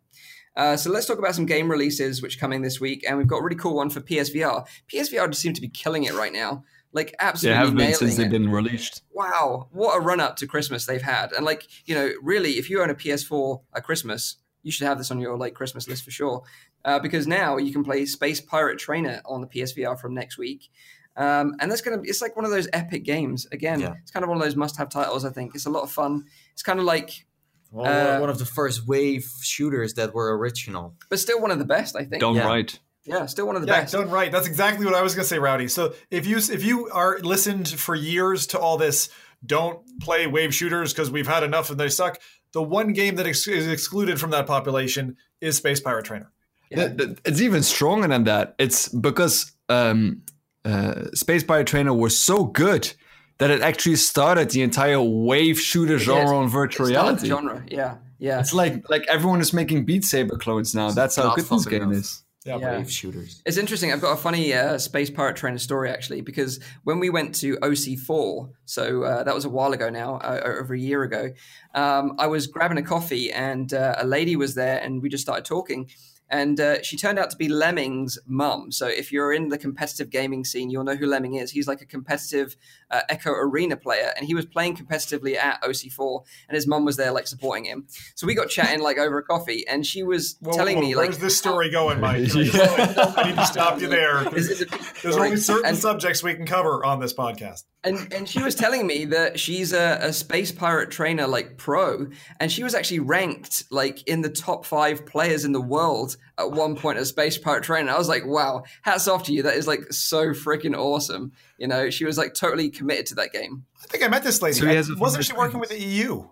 Uh, 0.60 0.76
so 0.76 0.92
let's 0.92 1.06
talk 1.06 1.18
about 1.20 1.34
some 1.34 1.46
game 1.46 1.72
releases 1.72 2.22
which 2.22 2.36
are 2.36 2.40
coming 2.40 2.62
this 2.62 2.82
week, 2.82 3.06
and 3.08 3.18
we've 3.18 3.28
got 3.28 3.38
a 3.38 3.42
really 3.44 3.56
cool 3.56 3.76
one 3.78 3.90
for 3.90 4.02
PSVR. 4.02 4.68
PSVR 4.94 5.30
just 5.30 5.42
seem 5.42 5.54
to 5.54 5.62
be 5.62 5.70
killing 5.70 6.04
it 6.04 6.14
right 6.16 6.34
now, 6.34 6.66
like 6.92 7.16
absolutely 7.18 7.56
have 7.58 7.68
been 7.70 7.78
nailing 7.78 7.96
since 7.96 8.18
they've 8.18 8.30
been 8.30 8.52
released. 8.52 9.04
Wow, 9.14 9.70
what 9.72 9.96
a 9.96 10.02
run 10.02 10.20
up 10.20 10.36
to 10.36 10.48
Christmas 10.48 10.86
they've 10.86 11.02
had, 11.02 11.32
and 11.32 11.46
like 11.46 11.66
you 11.86 11.96
know, 11.96 12.12
really, 12.22 12.58
if 12.58 12.70
you 12.70 12.82
own 12.84 12.90
a 12.90 12.94
PS4 12.94 13.62
at 13.74 13.86
Christmas, 13.86 14.36
you 14.62 14.74
should 14.74 14.86
have 14.86 14.98
this 14.98 15.12
on 15.12 15.20
your 15.22 15.38
like 15.38 15.54
Christmas 15.54 15.88
list 15.88 16.04
for 16.04 16.12
sure, 16.12 16.44
uh, 16.84 17.00
because 17.00 17.26
now 17.26 17.56
you 17.56 17.72
can 17.72 17.86
play 17.86 18.06
Space 18.06 18.42
Pirate 18.42 18.80
Trainer 18.80 19.22
on 19.26 19.40
the 19.40 19.48
PSVR 19.48 19.98
from 19.98 20.14
next 20.14 20.38
week. 20.38 20.70
Um, 21.16 21.56
and 21.62 21.72
that's 21.72 21.80
gonna 21.82 22.00
be 22.00 22.10
it's 22.10 22.22
like 22.22 22.36
one 22.36 22.44
of 22.44 22.52
those 22.52 22.68
epic 22.74 23.06
games. 23.06 23.48
Again, 23.54 23.80
Yeah. 23.80 23.94
it's 24.02 24.12
kind 24.12 24.24
of 24.24 24.30
one 24.30 24.38
of 24.38 24.44
those 24.44 24.58
must 24.58 24.76
have 24.76 24.90
titles, 24.90 25.24
I 25.24 25.30
think. 25.30 25.56
It's 25.56 25.66
a 25.66 25.70
lot 25.70 25.84
of 25.84 25.92
fun. 25.92 26.26
It's 26.52 26.64
kind 26.64 26.80
of 26.80 26.86
like 26.86 27.26
Well, 27.72 28.18
Uh, 28.18 28.20
one 28.20 28.30
of 28.30 28.40
the 28.40 28.46
first 28.46 28.88
wave 28.88 29.30
shooters 29.42 29.94
that 29.96 30.14
were 30.14 30.38
original. 30.38 30.96
but 31.10 31.20
still 31.20 31.40
one 31.42 31.52
of 31.52 31.60
the 31.60 31.66
best, 31.66 31.96
I 31.96 32.04
think. 32.06 32.22
Done 32.22 32.36
Yeah. 32.36 32.48
right. 32.48 32.80
Yeah, 33.06 33.26
still 33.28 33.48
one 33.48 33.56
of 33.56 33.62
the 33.64 33.68
Yeah, 33.68 33.82
best. 33.82 33.94
done 33.94 34.10
right. 34.10 34.32
That's 34.32 34.48
exactly 34.48 34.86
what 34.86 34.94
I 34.96 35.02
was 35.02 35.16
going 35.16 35.24
to 35.24 35.30
say, 35.30 35.40
Rowdy. 35.40 35.68
So 35.68 35.94
if 36.12 36.26
you 36.28 36.38
if 36.38 36.64
you 36.64 36.90
are 36.92 37.20
listened 37.20 37.68
for 37.70 37.96
years 37.96 38.46
to 38.48 38.60
all 38.60 38.78
this, 38.78 39.10
don't 39.46 39.80
play 40.02 40.28
wave 40.28 40.54
shooters 40.54 40.94
because 40.94 41.10
we've 41.10 41.28
had 41.28 41.44
enough 41.44 41.70
and 41.70 41.80
they 41.80 41.90
suck. 41.90 42.20
The 42.54 42.62
one 42.62 42.94
game 42.94 43.16
that 43.16 43.26
ex- 43.28 43.48
is 43.48 43.68
excluded 43.68 44.20
from 44.20 44.32
that 44.32 44.46
population 44.48 45.18
is 45.40 45.58
Space 45.58 45.80
Pirate 45.80 46.06
Trainer. 46.06 46.32
Yeah. 46.70 46.88
Th- 46.90 46.98
th- 46.98 47.18
It's 47.26 47.42
even 47.42 47.64
stronger 47.64 48.08
than 48.08 48.26
that. 48.26 48.56
It's 48.60 48.90
because 48.90 49.52
um, 49.70 50.24
uh, 50.66 51.06
Space 51.14 51.44
Pirate 51.44 51.68
Trainer 51.68 51.94
was 51.94 52.18
so 52.20 52.44
good 52.46 52.92
that 53.40 53.50
it 53.50 53.62
actually 53.62 53.96
started 53.98 54.50
the 54.52 54.62
entire 54.62 55.02
wave 55.02 55.60
shooter 55.60 55.98
genre 55.98 56.38
on 56.38 56.48
virtual 56.50 56.88
It's 56.88 56.94
not 56.94 57.02
a 57.02 57.06
reality. 57.26 57.28
genre. 57.28 57.66
Yeah, 57.70 57.98
yeah. 58.20 58.40
It's 58.40 58.54
like 58.54 58.90
like 58.90 59.06
everyone 59.08 59.42
is 59.42 59.52
making 59.54 59.86
Beat 59.86 60.04
Saber 60.04 60.38
clones 60.38 60.76
now. 60.76 60.92
That's 60.92 61.16
how 61.16 61.34
good 61.36 61.46
this 61.46 61.66
game 61.66 61.84
enough. 61.84 61.94
is. 61.96 62.24
Yeah, 62.46 62.58
Yeah. 62.58 62.78
wave 62.78 62.90
shooters. 62.90 63.42
It's 63.46 63.58
interesting. 63.58 63.92
I've 63.92 64.00
got 64.00 64.14
a 64.14 64.16
funny 64.22 64.54
uh, 64.54 64.78
space 64.78 65.10
pirate 65.10 65.36
trainer 65.36 65.58
story 65.58 65.90
actually, 65.90 66.22
because 66.22 66.60
when 66.86 67.00
we 67.00 67.10
went 67.10 67.36
to 67.36 67.58
OC4, 67.58 68.50
so 68.66 69.04
uh, 69.04 69.24
that 69.24 69.36
was 69.36 69.44
a 69.44 69.50
while 69.50 69.74
ago 69.74 69.90
now, 69.90 70.16
uh, 70.18 70.40
over 70.46 70.74
a 70.74 70.80
year 70.80 71.04
ago, 71.04 71.32
um, 71.76 72.16
I 72.18 72.28
was 72.28 72.48
grabbing 72.48 72.78
a 72.78 72.82
coffee 72.82 73.30
and 73.32 73.74
uh, 73.74 73.96
a 73.98 74.06
lady 74.08 74.38
was 74.38 74.56
there, 74.56 74.80
and 74.80 75.02
we 75.02 75.10
just 75.10 75.22
started 75.24 75.44
talking. 75.46 75.90
And 76.32 76.60
uh, 76.60 76.82
she 76.84 76.96
turned 76.96 77.18
out 77.20 77.32
to 77.32 77.38
be 77.38 77.50
Lemming's 77.50 78.20
mum. 78.28 78.72
So 78.72 78.86
if 78.88 79.12
you're 79.12 79.34
in 79.34 79.50
the 79.50 79.58
competitive 79.58 80.12
gaming 80.12 80.46
scene, 80.46 80.70
you'll 80.70 80.84
know 80.84 80.96
who 80.96 81.08
Lemming 81.08 81.34
is. 81.36 81.50
He's 81.52 81.68
like 81.68 81.82
a 81.82 81.86
competitive 81.88 82.56
uh, 82.92 83.02
Echo 83.10 83.32
Arena 83.32 83.78
player, 83.78 84.12
and 84.16 84.26
he 84.26 84.34
was 84.36 84.46
playing 84.46 84.76
competitively 84.78 85.36
at 85.36 85.62
OC4, 85.62 86.24
and 86.48 86.56
his 86.56 86.68
mum 86.68 86.86
was 86.86 86.98
there 86.98 87.12
like 87.12 87.28
supporting 87.28 87.66
him. 87.66 87.86
So 88.16 88.28
we 88.28 88.36
got 88.36 88.50
chatting 88.50 88.82
like 88.82 88.98
over 88.98 89.18
a 89.18 89.24
coffee, 89.24 89.66
and 89.68 89.86
she 89.86 90.04
was 90.04 90.38
Whoa, 90.42 90.52
telling 90.54 90.78
whoa, 90.78 90.82
me 90.82 90.96
like 90.96 91.10
where's 91.10 91.18
this 91.20 91.38
story 91.38 91.70
going, 91.70 92.00
Mike? 92.00 92.30
Yeah. 92.50 93.14
I 93.18 93.30
need 93.30 93.36
to 93.36 93.46
stop 93.46 93.80
you 93.82 93.88
there. 93.88 94.34
Is- 94.36 94.50
is 94.50 94.66
There's 95.04 95.16
only 95.18 95.38
certain 95.38 95.66
and- 95.70 95.78
subjects 95.78 96.24
we 96.24 96.34
can 96.36 96.46
cover 96.46 96.84
on 96.86 97.00
this 97.00 97.14
podcast. 97.14 97.64
And 97.84 98.12
and 98.14 98.28
she 98.28 98.42
was 98.44 98.56
telling 98.56 98.86
me 98.86 99.06
that 99.06 99.40
she's 99.40 99.72
a, 99.72 100.00
a 100.02 100.12
space 100.14 100.52
pirate 100.52 100.92
trainer 100.92 101.28
like 101.28 101.58
pro, 101.58 102.08
and 102.40 102.52
she 102.52 102.62
was 102.62 102.76
actually 102.76 103.00
ranked 103.00 103.64
like 103.72 104.06
in 104.06 104.20
the 104.22 104.30
top 104.30 104.66
five 104.66 105.06
players 105.06 105.46
in 105.46 105.54
the 105.54 105.62
world 105.62 106.18
at 106.38 106.52
one 106.52 106.76
point 106.76 106.98
as 106.98 107.08
space 107.10 107.38
pirate 107.38 107.64
trainer. 107.64 107.90
I 107.92 107.98
was 107.98 108.10
like, 108.10 108.26
wow, 108.26 108.64
hats 108.82 109.08
off 109.08 109.24
to 109.26 109.34
you. 109.34 109.44
That 109.44 109.56
is 109.56 109.66
like 109.66 109.94
so 109.94 110.32
freaking 110.32 110.76
awesome. 110.78 111.32
You 111.58 111.68
know, 111.68 111.90
she 111.90 112.04
was 112.04 112.18
like 112.18 112.34
totally 112.34 112.70
committed 112.80 113.06
to 113.08 113.16
that 113.16 113.32
game. 113.32 113.66
I 113.84 113.88
think 113.88 114.04
I 114.04 114.08
met 114.08 114.24
this 114.24 114.42
lady. 114.42 114.56
So 114.58 114.66
he 114.68 114.76
has 114.76 114.90
a 114.90 114.96
Wasn't 114.96 115.24
she 115.26 115.34
working 115.34 115.60
with 115.60 115.70
the 115.70 115.80
EU 115.80 116.28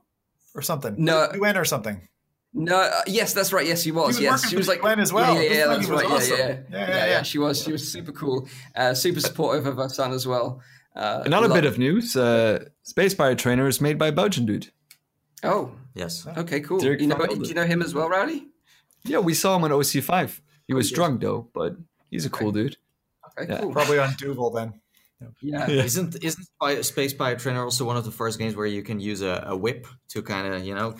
or 0.56 0.62
something? 0.62 0.96
No. 0.98 1.30
UN 1.36 1.58
or 1.58 1.66
something. 1.66 2.08
No, 2.54 2.78
uh, 2.80 3.02
yes, 3.06 3.34
that's 3.34 3.54
right. 3.54 3.68
Yes, 3.68 3.84
she 3.84 3.92
was. 3.92 4.08
was 4.08 4.20
yes, 4.20 4.50
she 4.50 4.56
was 4.56 4.68
like 4.68 4.82
UN 4.82 5.00
as 5.00 5.14
well. 5.14 5.36
Yeah, 5.36 5.42
yeah, 5.42 5.54
yeah, 5.58 5.68
that's 5.68 5.88
right. 5.90 6.06
awesome. 6.06 6.38
Yeah, 6.40 6.48
yeah, 6.48 6.60
Yeah, 6.72 6.88
yeah, 6.88 7.06
yeah. 7.06 7.22
She 7.24 7.38
was. 7.38 7.62
She 7.62 7.72
was 7.72 7.92
super 7.92 8.12
cool. 8.12 8.48
Uh, 8.76 8.94
super 8.96 9.20
supportive 9.20 9.68
of 9.68 9.78
her 9.78 9.90
son 9.90 10.12
as 10.12 10.26
well. 10.26 10.62
Uh, 10.96 11.22
Another 11.26 11.50
bit 11.50 11.66
of 11.66 11.78
news: 11.78 12.16
uh, 12.16 12.66
Space 12.82 13.14
Pirate 13.14 13.38
Trainer 13.38 13.68
is 13.68 13.80
made 13.80 14.00
by 14.00 14.08
a 14.08 14.12
Belgian 14.12 14.46
dude. 14.48 14.72
Oh, 15.44 15.72
Yes. 15.94 16.26
okay, 16.26 16.62
cool. 16.62 16.80
Dirk 16.80 17.00
you 17.02 17.08
know, 17.08 17.18
do 17.18 17.48
you 17.48 17.54
know 17.54 17.66
him 17.66 17.82
as 17.82 17.94
well, 17.94 18.10
Rowdy? 18.10 18.48
Yeah, 19.04 19.20
we 19.20 19.34
saw 19.36 19.56
him 19.56 19.64
on 19.66 19.72
OC5. 19.72 20.42
He 20.68 20.74
was 20.74 20.90
yes. 20.90 20.96
drunk 20.96 21.22
though, 21.22 21.50
but 21.54 21.76
he's 22.10 22.26
a 22.26 22.30
cool 22.30 22.52
dude. 22.52 22.78
Okay, 23.40 23.52
Yeah. 23.52 23.62
cool. 23.62 23.72
Probably 23.72 24.00
on 24.00 24.14
Duvel 24.18 24.50
then. 24.52 24.82
Yeah. 25.22 25.68
Yeah. 25.68 25.84
Isn't 25.84 26.24
isn't 26.24 26.44
Spy- 26.44 26.82
Space 26.82 27.14
Pirate 27.14 27.40
Trainer 27.40 27.64
also 27.64 27.86
one 27.86 27.98
of 27.98 28.06
the 28.06 28.12
first 28.12 28.38
games 28.40 28.56
where 28.56 28.68
you 28.68 28.84
can 28.84 29.00
use 29.00 29.22
a, 29.22 29.46
a 29.48 29.58
whip 29.58 29.88
to 30.10 30.22
kind 30.22 30.54
of 30.54 30.64
you 30.64 30.76
know 30.76 30.96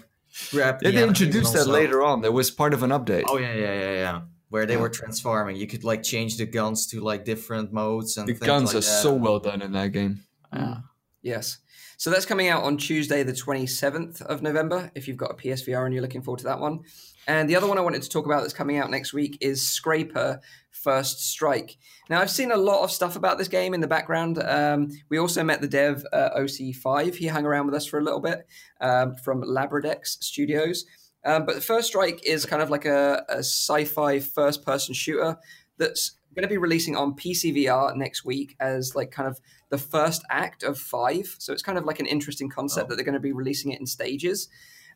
grab? 0.52 0.80
Yeah, 0.82 0.92
the 0.92 0.98
they 0.98 1.04
introduced 1.04 1.54
that 1.54 1.68
later 1.68 2.04
on. 2.04 2.22
That 2.22 2.32
was 2.32 2.50
part 2.52 2.74
of 2.74 2.84
an 2.84 2.92
update. 2.92 3.24
Oh 3.28 3.38
yeah, 3.38 3.54
yeah, 3.54 3.74
yeah, 3.74 3.94
yeah. 3.94 4.22
Where 4.50 4.66
they 4.66 4.78
were 4.78 4.90
transforming, 4.90 5.58
you 5.58 5.68
could 5.68 5.84
like 5.84 6.04
change 6.04 6.38
the 6.38 6.46
guns 6.46 6.88
to 6.88 7.02
like 7.02 7.26
different 7.26 7.74
modes 7.74 8.18
and 8.18 8.28
the 8.28 8.34
things 8.34 8.46
guns 8.46 8.68
like 8.68 8.76
are 8.76 8.86
that. 8.86 9.02
so 9.04 9.14
well 9.14 9.40
done 9.40 9.62
in 9.62 9.74
that 9.74 9.92
game. 9.92 10.24
Yeah. 10.54 10.78
Yes. 11.22 11.58
So 11.98 12.12
that's 12.12 12.26
coming 12.26 12.48
out 12.48 12.64
on 12.64 12.78
Tuesday, 12.78 13.24
the 13.24 13.34
27th 13.34 14.22
of 14.22 14.44
November, 14.44 14.92
if 14.94 15.08
you've 15.08 15.18
got 15.18 15.32
a 15.32 15.34
PSVR 15.34 15.84
and 15.84 15.94
you're 15.94 16.04
looking 16.04 16.22
forward 16.22 16.38
to 16.38 16.46
that 16.46 16.60
one. 16.60 16.82
And 17.28 17.50
the 17.50 17.56
other 17.56 17.68
one 17.68 17.78
I 17.78 17.82
wanted 17.82 18.04
to 18.04 18.10
talk 18.10 18.26
about 18.26 18.42
that's 18.42 18.54
coming 18.54 18.78
out 18.78 18.90
next 18.92 19.14
week 19.14 19.38
is 19.42 19.68
Scraper 19.68 20.40
First 20.88 21.20
Strike. 21.20 21.76
Now, 22.10 22.22
I've 22.22 22.32
seen 22.32 22.50
a 22.50 22.56
lot 22.56 22.82
of 22.82 22.94
stuff 22.94 23.18
about 23.18 23.38
this 23.38 23.50
game 23.50 23.74
in 23.74 23.82
the 23.82 23.90
background. 23.90 24.42
Um, 24.42 24.88
we 25.10 25.18
also 25.18 25.44
met 25.44 25.60
the 25.60 25.68
dev 25.68 26.06
uh, 26.14 26.30
OC5. 26.38 27.14
He 27.14 27.28
hung 27.28 27.46
around 27.46 27.66
with 27.66 27.76
us 27.76 27.86
for 27.86 28.00
a 28.00 28.02
little 28.02 28.22
bit 28.22 28.48
um, 28.80 29.14
from 29.18 29.44
Labrodex 29.44 30.24
Studios. 30.24 30.86
Um, 31.26 31.46
but 31.46 31.62
First 31.62 31.90
Strike 31.90 32.26
is 32.26 32.46
kind 32.46 32.62
of 32.62 32.70
like 32.70 32.86
a, 32.86 33.26
a 33.28 33.40
sci 33.40 33.84
fi 33.84 34.22
first 34.22 34.64
person 34.64 34.94
shooter 34.94 35.38
that's 35.78 36.12
going 36.34 36.44
to 36.44 36.48
be 36.48 36.58
releasing 36.58 36.96
on 36.96 37.18
PCVR 37.18 37.94
next 37.98 38.24
week 38.24 38.56
as 38.62 38.96
like 38.96 39.12
kind 39.12 39.28
of 39.28 39.42
the 39.68 39.78
first 39.78 40.24
act 40.30 40.64
of 40.64 40.80
five. 40.80 41.36
So 41.38 41.52
it's 41.52 41.64
kind 41.64 41.78
of 41.78 41.84
like 41.84 42.00
an 42.00 42.06
interesting 42.06 42.48
concept 42.48 42.86
Oh. 42.86 42.90
that 42.92 42.96
they're 42.96 43.04
going 43.04 43.12
to 43.14 43.20
be 43.20 43.34
releasing 43.34 43.74
it 43.74 43.82
in 43.82 43.86
stages. 43.86 44.48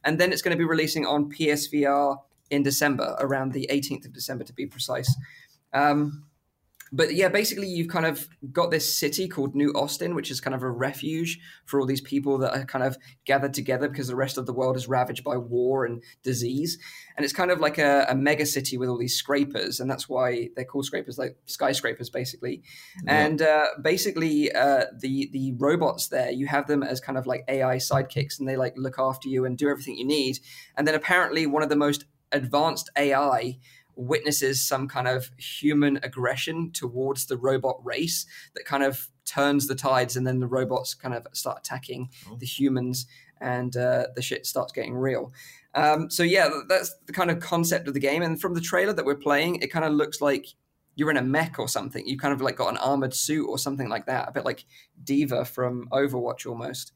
And 0.05 0.17
then 0.17 0.31
it's 0.31 0.41
going 0.41 0.55
to 0.55 0.57
be 0.57 0.63
releasing 0.63 1.05
on 1.05 1.29
PSVR 1.29 2.15
in 2.51 2.63
December, 2.63 3.15
around 3.19 3.53
the 3.53 3.67
18th 3.71 4.05
of 4.05 4.13
December 4.13 4.43
to 4.43 4.53
be 4.53 4.65
precise. 4.65 5.15
Um, 5.73 6.25
but 6.93 7.13
yeah, 7.13 7.29
basically, 7.29 7.67
you've 7.67 7.87
kind 7.87 8.05
of 8.05 8.27
got 8.51 8.69
this 8.69 8.97
city 8.97 9.29
called 9.29 9.55
New 9.55 9.71
Austin, 9.71 10.13
which 10.13 10.29
is 10.29 10.41
kind 10.41 10.53
of 10.53 10.61
a 10.61 10.69
refuge 10.69 11.39
for 11.65 11.79
all 11.79 11.85
these 11.85 12.01
people 12.01 12.37
that 12.39 12.53
are 12.53 12.65
kind 12.65 12.83
of 12.83 12.97
gathered 13.23 13.53
together 13.53 13.87
because 13.87 14.09
the 14.09 14.15
rest 14.15 14.37
of 14.37 14.45
the 14.45 14.51
world 14.51 14.75
is 14.75 14.89
ravaged 14.89 15.23
by 15.23 15.37
war 15.37 15.85
and 15.85 16.03
disease. 16.21 16.77
And 17.15 17.23
it's 17.23 17.33
kind 17.33 17.49
of 17.49 17.61
like 17.61 17.77
a, 17.77 18.05
a 18.09 18.15
mega 18.15 18.45
city 18.45 18.77
with 18.77 18.89
all 18.89 18.97
these 18.97 19.15
scrapers, 19.15 19.79
and 19.79 19.89
that's 19.89 20.09
why 20.09 20.49
they're 20.55 20.65
called 20.65 20.85
scrapers, 20.85 21.17
like 21.17 21.37
skyscrapers, 21.45 22.09
basically. 22.09 22.61
And 23.07 23.41
uh, 23.41 23.67
basically, 23.81 24.51
uh, 24.51 24.85
the 24.99 25.29
the 25.31 25.53
robots 25.57 26.09
there, 26.09 26.31
you 26.31 26.47
have 26.47 26.67
them 26.67 26.83
as 26.83 26.99
kind 26.99 27.17
of 27.17 27.25
like 27.25 27.45
AI 27.47 27.77
sidekicks, 27.77 28.37
and 28.37 28.49
they 28.49 28.57
like 28.57 28.73
look 28.75 28.99
after 28.99 29.29
you 29.29 29.45
and 29.45 29.57
do 29.57 29.69
everything 29.69 29.95
you 29.95 30.05
need. 30.05 30.39
And 30.75 30.85
then 30.85 30.95
apparently, 30.95 31.47
one 31.47 31.63
of 31.63 31.69
the 31.69 31.77
most 31.77 32.03
advanced 32.33 32.89
AI 32.97 33.59
witnesses 33.95 34.65
some 34.65 34.87
kind 34.87 35.07
of 35.07 35.29
human 35.37 35.97
aggression 36.03 36.71
towards 36.71 37.25
the 37.25 37.37
robot 37.37 37.79
race 37.83 38.25
that 38.55 38.65
kind 38.65 38.83
of 38.83 39.09
turns 39.25 39.67
the 39.67 39.75
tides, 39.75 40.15
and 40.17 40.25
then 40.25 40.39
the 40.39 40.47
robots 40.47 40.93
kind 40.93 41.13
of 41.13 41.25
start 41.33 41.59
attacking 41.59 42.09
Oh. 42.29 42.35
the 42.37 42.45
humans, 42.45 43.05
and 43.39 43.75
uh, 43.77 44.07
the 44.15 44.21
shit 44.21 44.45
starts 44.45 44.71
getting 44.73 44.93
real. 44.95 45.31
Um, 45.73 46.09
so 46.09 46.23
yeah, 46.23 46.49
that's 46.67 46.93
the 47.05 47.13
kind 47.13 47.31
of 47.31 47.39
concept 47.39 47.87
of 47.87 47.93
the 47.93 47.99
game. 47.99 48.21
And 48.21 48.39
from 48.41 48.53
the 48.53 48.61
trailer 48.61 48.93
that 48.93 49.05
we're 49.05 49.15
playing, 49.15 49.55
it 49.57 49.71
kind 49.71 49.85
of 49.85 49.93
looks 49.93 50.19
like 50.21 50.45
you're 50.95 51.09
in 51.11 51.17
a 51.17 51.21
mech 51.21 51.57
or 51.57 51.67
something. 51.69 52.05
You 52.05 52.17
kind 52.17 52.33
of 52.33 52.41
like 52.41 52.57
got 52.57 52.69
an 52.69 52.77
armored 52.77 53.13
suit 53.13 53.47
or 53.47 53.57
something 53.57 53.87
like 53.87 54.05
that, 54.07 54.27
a 54.27 54.31
bit 54.33 54.43
like 54.45 54.65
D.Va 55.03 55.45
from 55.45 55.87
Overwatch 55.91 56.45
almost. 56.45 56.91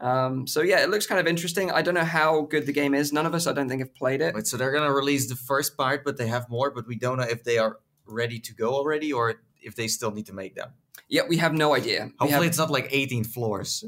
Um, 0.00 0.46
so 0.46 0.62
yeah, 0.62 0.82
it 0.82 0.90
looks 0.90 1.06
kind 1.06 1.20
of 1.20 1.26
interesting. 1.26 1.70
I 1.70 1.82
don't 1.82 1.94
know 1.94 2.04
how 2.04 2.42
good 2.42 2.66
the 2.66 2.72
game 2.72 2.94
is. 2.94 3.12
None 3.12 3.26
of 3.26 3.34
us, 3.34 3.46
I 3.46 3.52
don't 3.52 3.68
think, 3.68 3.80
have 3.80 3.94
played 3.94 4.20
it. 4.20 4.34
Wait, 4.34 4.46
so 4.46 4.56
they're 4.56 4.72
gonna 4.72 4.92
release 4.92 5.28
the 5.28 5.34
first 5.36 5.76
part, 5.76 6.04
but 6.04 6.16
they 6.16 6.28
have 6.28 6.48
more, 6.48 6.70
but 6.70 6.86
we 6.86 6.96
don't 6.96 7.16
know 7.18 7.24
if 7.24 7.44
they 7.44 7.58
are 7.58 7.78
ready 8.06 8.38
to 8.40 8.54
go 8.54 8.74
already 8.74 9.12
or 9.12 9.42
if 9.60 9.74
they 9.74 9.88
still 9.88 10.10
need 10.10 10.26
to 10.26 10.32
make 10.32 10.54
them. 10.54 10.70
Yeah, 11.08 11.22
we 11.28 11.38
have 11.38 11.52
no 11.52 11.74
idea. 11.74 12.10
Hopefully, 12.18 12.30
have- 12.30 12.42
it's 12.44 12.58
not 12.58 12.70
like 12.70 12.88
18 12.90 13.24
floors. 13.24 13.84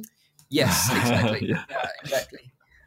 Yes, 0.48 0.90
exactly. 0.96 1.48
Yeah. 1.48 1.64
yeah. 1.70 1.86
exactly. 2.02 2.40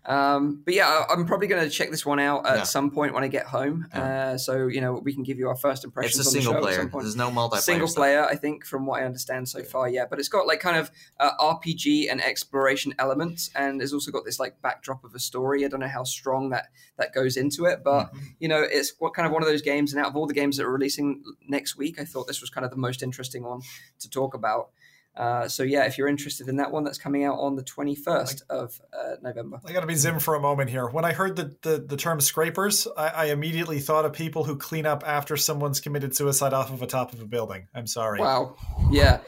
Um, 0.06 0.62
but 0.66 0.74
yeah, 0.74 1.06
I'm 1.10 1.26
probably 1.26 1.48
going 1.48 1.64
to 1.64 1.70
check 1.70 1.90
this 1.90 2.06
one 2.06 2.20
out 2.20 2.46
at 2.46 2.58
Yeah. 2.58 2.64
some 2.64 2.92
point 2.92 3.14
when 3.14 3.24
I 3.24 3.28
get 3.30 3.46
home. 3.46 3.88
Uh, 3.94 4.38
so 4.38 4.68
you 4.68 4.82
know, 4.82 4.94
we 4.96 5.14
can 5.14 5.24
give 5.24 5.38
you 5.38 5.48
our 5.48 5.56
first 5.56 5.86
impressions. 5.86 6.20
It's 6.20 6.28
a 6.28 6.30
the 6.38 6.42
single 6.42 6.56
at 6.56 6.62
player. 6.62 6.90
There's 6.92 7.16
no 7.16 7.30
multiplayer. 7.32 7.60
Single 7.62 7.88
stuff. 7.88 8.02
player, 8.02 8.26
I 8.26 8.36
think, 8.36 8.66
from 8.66 8.86
what 8.86 9.02
I 9.02 9.06
understand 9.06 9.48
so 9.48 9.64
far. 9.64 9.88
Yeah, 9.88 10.06
but 10.10 10.20
it's 10.20 10.28
got 10.28 10.46
like 10.46 10.60
kind 10.60 10.76
of 10.78 10.92
uh, 11.20 11.32
RPG 11.40 12.12
and 12.12 12.22
exploration 12.22 12.94
elements, 13.00 13.50
and 13.56 13.82
it's 13.82 13.94
also 13.94 14.12
got 14.12 14.26
this 14.26 14.40
like 14.40 14.62
backdrop 14.62 15.04
of 15.06 15.16
a 15.16 15.20
story. 15.20 15.64
I 15.64 15.70
don't 15.70 15.80
know 15.80 15.88
how 15.88 16.04
strong 16.04 16.50
that 16.50 16.68
that 16.98 17.14
goes 17.14 17.38
into 17.38 17.66
it, 17.66 17.80
but 17.84 17.94
Mm-hmm. 18.14 18.20
you 18.40 18.48
know, 18.50 18.62
it's 18.62 18.94
what 19.00 19.14
kind 19.14 19.26
of 19.26 19.32
one 19.32 19.42
of 19.42 19.48
those 19.48 19.62
games. 19.62 19.94
And 19.94 20.02
out 20.02 20.10
of 20.10 20.16
all 20.18 20.28
the 20.28 20.34
games 20.34 20.58
that 20.58 20.66
are 20.66 20.72
releasing 20.72 21.24
next 21.48 21.78
week, 21.78 22.00
I 22.00 22.04
thought 22.06 22.28
this 22.28 22.42
was 22.42 22.50
kind 22.50 22.66
of 22.66 22.72
the 22.72 22.78
most 22.78 23.02
interesting 23.02 23.44
one 23.44 23.62
to 24.00 24.10
talk 24.10 24.34
about. 24.34 24.70
Uh, 25.16 25.48
so 25.48 25.62
yeah, 25.64 25.86
if 25.86 25.98
you're 25.98 26.08
interested 26.08 26.48
in 26.50 26.56
that 26.58 26.72
one, 26.72 26.84
that's 26.84 26.98
coming 26.98 27.24
out 27.24 27.36
on 27.38 27.56
the 27.56 27.62
21st 27.64 28.42
of 28.50 28.82
uh, 28.92 29.16
November. 29.22 29.60
I 29.66 29.72
got 29.72 29.82
to 29.82 29.88
be 29.88 29.94
Zim 29.96 30.20
for 30.20 30.34
a 30.36 30.40
moment 30.40 30.72
here. 30.72 30.88
When 30.88 31.06
I 31.06 31.14
heard 31.14 31.36
the, 31.36 31.56
the, 31.62 31.78
the 31.88 31.98
term 31.98 32.20
scrapers, 32.20 32.88
I, 32.98 33.08
I 33.10 33.26
immediately 33.26 33.80
thought 33.80 34.06
of 34.06 34.14
people 34.14 34.44
who 34.44 34.56
clean 34.56 34.86
up 34.88 35.04
after 35.06 35.38
someone's 35.38 35.80
committed 35.80 36.16
suicide 36.16 36.52
off 36.54 36.72
of 36.74 36.82
a 36.82 36.88
top 36.88 37.14
of 37.14 37.22
a 37.22 37.26
building. 37.26 37.68
I'm 37.76 37.86
sorry. 37.86 38.20
Wow. 38.22 38.56
Yeah. 38.90 39.20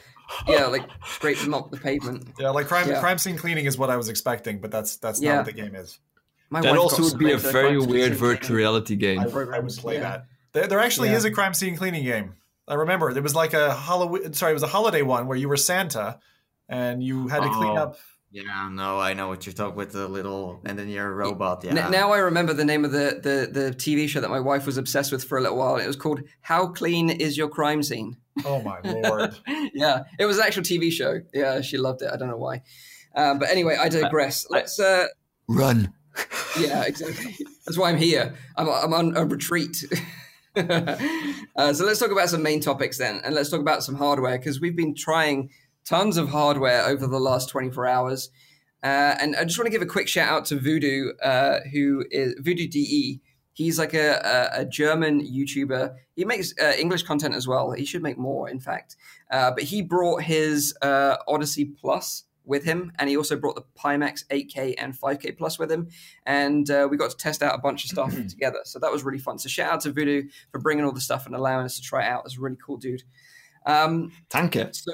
Yeah, 0.48 0.66
like 0.66 0.82
scrape 1.06 1.38
them 1.38 1.54
off 1.54 1.70
the 1.70 1.76
pavement. 1.76 2.30
Yeah, 2.36 2.50
like 2.50 2.66
crime 2.66 2.88
Yeah. 2.88 2.98
crime 2.98 3.16
scene 3.18 3.36
cleaning 3.38 3.66
is 3.66 3.78
what 3.78 3.90
I 3.90 3.96
was 3.96 4.08
expecting, 4.08 4.58
but 4.60 4.72
that's 4.72 4.96
that's 4.96 5.20
Yeah. 5.22 5.36
not 5.36 5.46
what 5.46 5.54
the 5.54 5.62
game 5.62 5.76
is. 5.76 6.00
My 6.50 6.62
That 6.62 6.76
also 6.76 7.04
would 7.04 7.16
be 7.18 7.30
a 7.30 7.38
very 7.38 7.78
weird 7.78 8.10
scene. 8.12 8.18
virtual 8.18 8.56
reality 8.56 8.96
game. 8.96 9.20
I, 9.20 9.24
I 9.24 9.58
would 9.60 9.70
play 9.76 9.94
Yeah. 9.94 10.00
that. 10.00 10.26
There, 10.52 10.66
there 10.66 10.80
actually 10.80 11.10
Yeah. 11.10 11.16
is 11.18 11.24
a 11.24 11.30
crime 11.30 11.54
scene 11.54 11.76
cleaning 11.76 12.02
game. 12.02 12.34
I 12.68 12.74
remember 12.74 13.12
there 13.12 13.22
was 13.22 13.34
like 13.34 13.54
a 13.54 13.74
Halloween. 13.74 14.32
Sorry, 14.32 14.50
it 14.50 14.54
was 14.54 14.62
a 14.62 14.66
holiday 14.68 15.02
one 15.02 15.26
where 15.26 15.36
you 15.38 15.48
were 15.48 15.56
Santa, 15.56 16.18
and 16.68 17.02
you 17.02 17.28
had 17.28 17.42
to 17.42 17.48
clean 17.50 17.76
Oh. 17.76 17.82
up. 17.82 17.96
Yeah, 18.32 18.68
no, 18.70 18.98
I 18.98 19.14
know 19.14 19.28
what 19.28 19.46
you're 19.46 19.52
talking 19.54 19.76
with 19.76 19.92
the 19.92 20.08
little, 20.08 20.60
and 20.66 20.78
then 20.78 20.88
you're 20.88 21.08
a 21.08 21.14
robot. 21.14 21.64
N- 21.64 21.76
Yeah. 21.76 21.88
now 21.88 22.12
I 22.12 22.18
remember 22.18 22.52
the 22.52 22.64
name 22.64 22.84
of 22.84 22.90
the, 22.92 23.20
the, 23.22 23.60
the 23.60 23.70
TV 23.70 24.08
show 24.08 24.20
that 24.20 24.28
my 24.28 24.40
wife 24.40 24.66
was 24.66 24.76
obsessed 24.76 25.10
with 25.12 25.24
for 25.24 25.38
a 25.38 25.40
little 25.40 25.56
while. 25.56 25.76
It 25.76 25.86
was 25.86 25.96
called 25.96 26.20
How 26.42 26.66
Clean 26.66 27.08
Is 27.08 27.38
Your 27.38 27.48
Crime 27.48 27.82
Scene? 27.84 28.16
Oh 28.44 28.60
my 28.60 28.80
lord! 28.84 29.34
yeah, 29.72 30.02
it 30.18 30.26
was 30.26 30.36
an 30.38 30.44
actual 30.44 30.64
TV 30.64 30.90
show. 30.92 31.20
Yeah, 31.32 31.60
she 31.62 31.78
loved 31.78 32.02
it. 32.02 32.10
I 32.12 32.16
don't 32.16 32.28
know 32.28 32.36
why. 32.36 32.62
Um, 33.14 33.38
but 33.38 33.48
anyway, 33.48 33.76
I 33.80 33.88
digress. 33.88 34.44
Let's. 34.50 34.78
Uh, 34.78 35.06
Run. 35.48 35.94
yeah, 36.60 36.82
exactly. 36.84 37.36
That's 37.64 37.78
why 37.78 37.88
I'm 37.90 37.96
here. 37.96 38.34
I'm, 38.56 38.68
I'm 38.68 38.92
on 38.92 39.16
a 39.16 39.24
retreat. 39.24 39.84
uh, 41.56 41.72
so 41.74 41.84
let's 41.84 41.98
talk 41.98 42.10
about 42.10 42.30
some 42.30 42.42
main 42.42 42.60
topics 42.60 42.96
then, 42.96 43.20
and 43.24 43.34
let's 43.34 43.50
talk 43.50 43.60
about 43.60 43.82
some 43.82 43.94
hardware 43.94 44.38
because 44.38 44.60
we've 44.60 44.76
been 44.76 44.94
trying 44.94 45.50
tons 45.84 46.16
of 46.16 46.30
hardware 46.30 46.84
over 46.84 47.06
the 47.06 47.20
last 47.20 47.48
24 47.50 47.86
hours. 47.86 48.30
Uh, 48.82 49.16
and 49.20 49.36
I 49.36 49.44
just 49.44 49.58
want 49.58 49.66
to 49.66 49.70
give 49.70 49.82
a 49.82 49.86
quick 49.86 50.08
shout 50.08 50.28
out 50.28 50.44
to 50.46 50.58
Voodoo, 50.58 51.12
uh, 51.22 51.60
who 51.72 52.04
is 52.10 52.34
Voodoo 52.38 52.68
DE. 52.68 53.20
He's 53.52 53.78
like 53.78 53.94
a, 53.94 54.50
a, 54.54 54.60
a 54.60 54.64
German 54.64 55.20
YouTuber. 55.20 55.94
He 56.14 56.24
makes 56.24 56.54
uh, 56.60 56.72
English 56.78 57.02
content 57.02 57.34
as 57.34 57.46
well. 57.46 57.72
He 57.72 57.84
should 57.84 58.02
make 58.02 58.18
more, 58.18 58.48
in 58.48 58.60
fact. 58.60 58.96
Uh, 59.30 59.50
but 59.50 59.64
he 59.64 59.82
brought 59.82 60.22
his 60.22 60.74
uh, 60.82 61.16
Odyssey 61.28 61.64
Plus 61.64 62.24
with 62.46 62.64
him, 62.64 62.92
and 62.98 63.10
he 63.10 63.16
also 63.16 63.36
brought 63.36 63.56
the 63.56 63.64
Pimax 63.78 64.24
8K 64.28 64.74
and 64.78 64.98
5K 64.98 65.36
Plus 65.36 65.58
with 65.58 65.70
him, 65.70 65.88
and 66.24 66.70
uh, 66.70 66.88
we 66.90 66.96
got 66.96 67.10
to 67.10 67.16
test 67.16 67.42
out 67.42 67.54
a 67.54 67.58
bunch 67.58 67.84
of 67.84 67.90
stuff 67.90 68.14
together. 68.28 68.60
So 68.64 68.78
that 68.78 68.92
was 68.92 69.04
really 69.04 69.18
fun. 69.18 69.38
So 69.38 69.48
shout 69.48 69.72
out 69.72 69.80
to 69.82 69.92
Voodoo 69.92 70.22
for 70.52 70.60
bringing 70.60 70.84
all 70.84 70.92
the 70.92 71.00
stuff 71.00 71.26
and 71.26 71.34
allowing 71.34 71.64
us 71.64 71.76
to 71.76 71.82
try 71.82 72.04
it 72.04 72.08
out. 72.08 72.22
It's 72.24 72.38
a 72.38 72.40
really 72.40 72.56
cool 72.64 72.76
dude. 72.76 73.02
Um, 73.66 74.12
Thank 74.30 74.54
you. 74.54 74.68
so, 74.72 74.92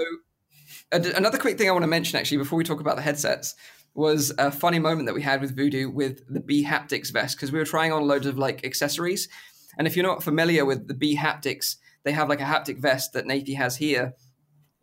ad- 0.91 1.07
another 1.07 1.39
quick 1.39 1.59
thing 1.59 1.69
I 1.69 1.73
want 1.73 1.83
to 1.83 1.89
mention 1.89 2.19
actually 2.19 2.39
before 2.39 2.57
we 2.57 2.65
talk 2.65 2.81
about 2.81 2.97
the 2.97 3.03
headsets 3.03 3.55
was 3.95 4.33
a 4.39 4.51
funny 4.51 4.79
moment 4.79 5.07
that 5.07 5.15
we 5.15 5.23
had 5.23 5.43
with 5.43 5.55
Voodoo 5.55 5.91
with 5.91 6.23
the 6.29 6.41
bHaptics 6.41 7.13
vest 7.13 7.37
because 7.37 7.53
we 7.53 7.59
were 7.59 7.65
trying 7.65 7.93
on 7.93 8.07
loads 8.07 8.27
of 8.27 8.39
like 8.39 8.65
accessories. 8.65 9.29
And 9.77 9.87
if 9.87 9.97
you're 9.97 10.07
not 10.07 10.23
familiar 10.23 10.65
with 10.65 10.89
the 10.89 10.95
bHaptics, 10.95 11.77
they 12.05 12.13
have 12.13 12.29
like 12.29 12.41
a 12.41 12.45
haptic 12.45 12.79
vest 12.79 13.13
that 13.13 13.27
Nathie 13.27 13.57
has 13.57 13.77
here. 13.77 14.15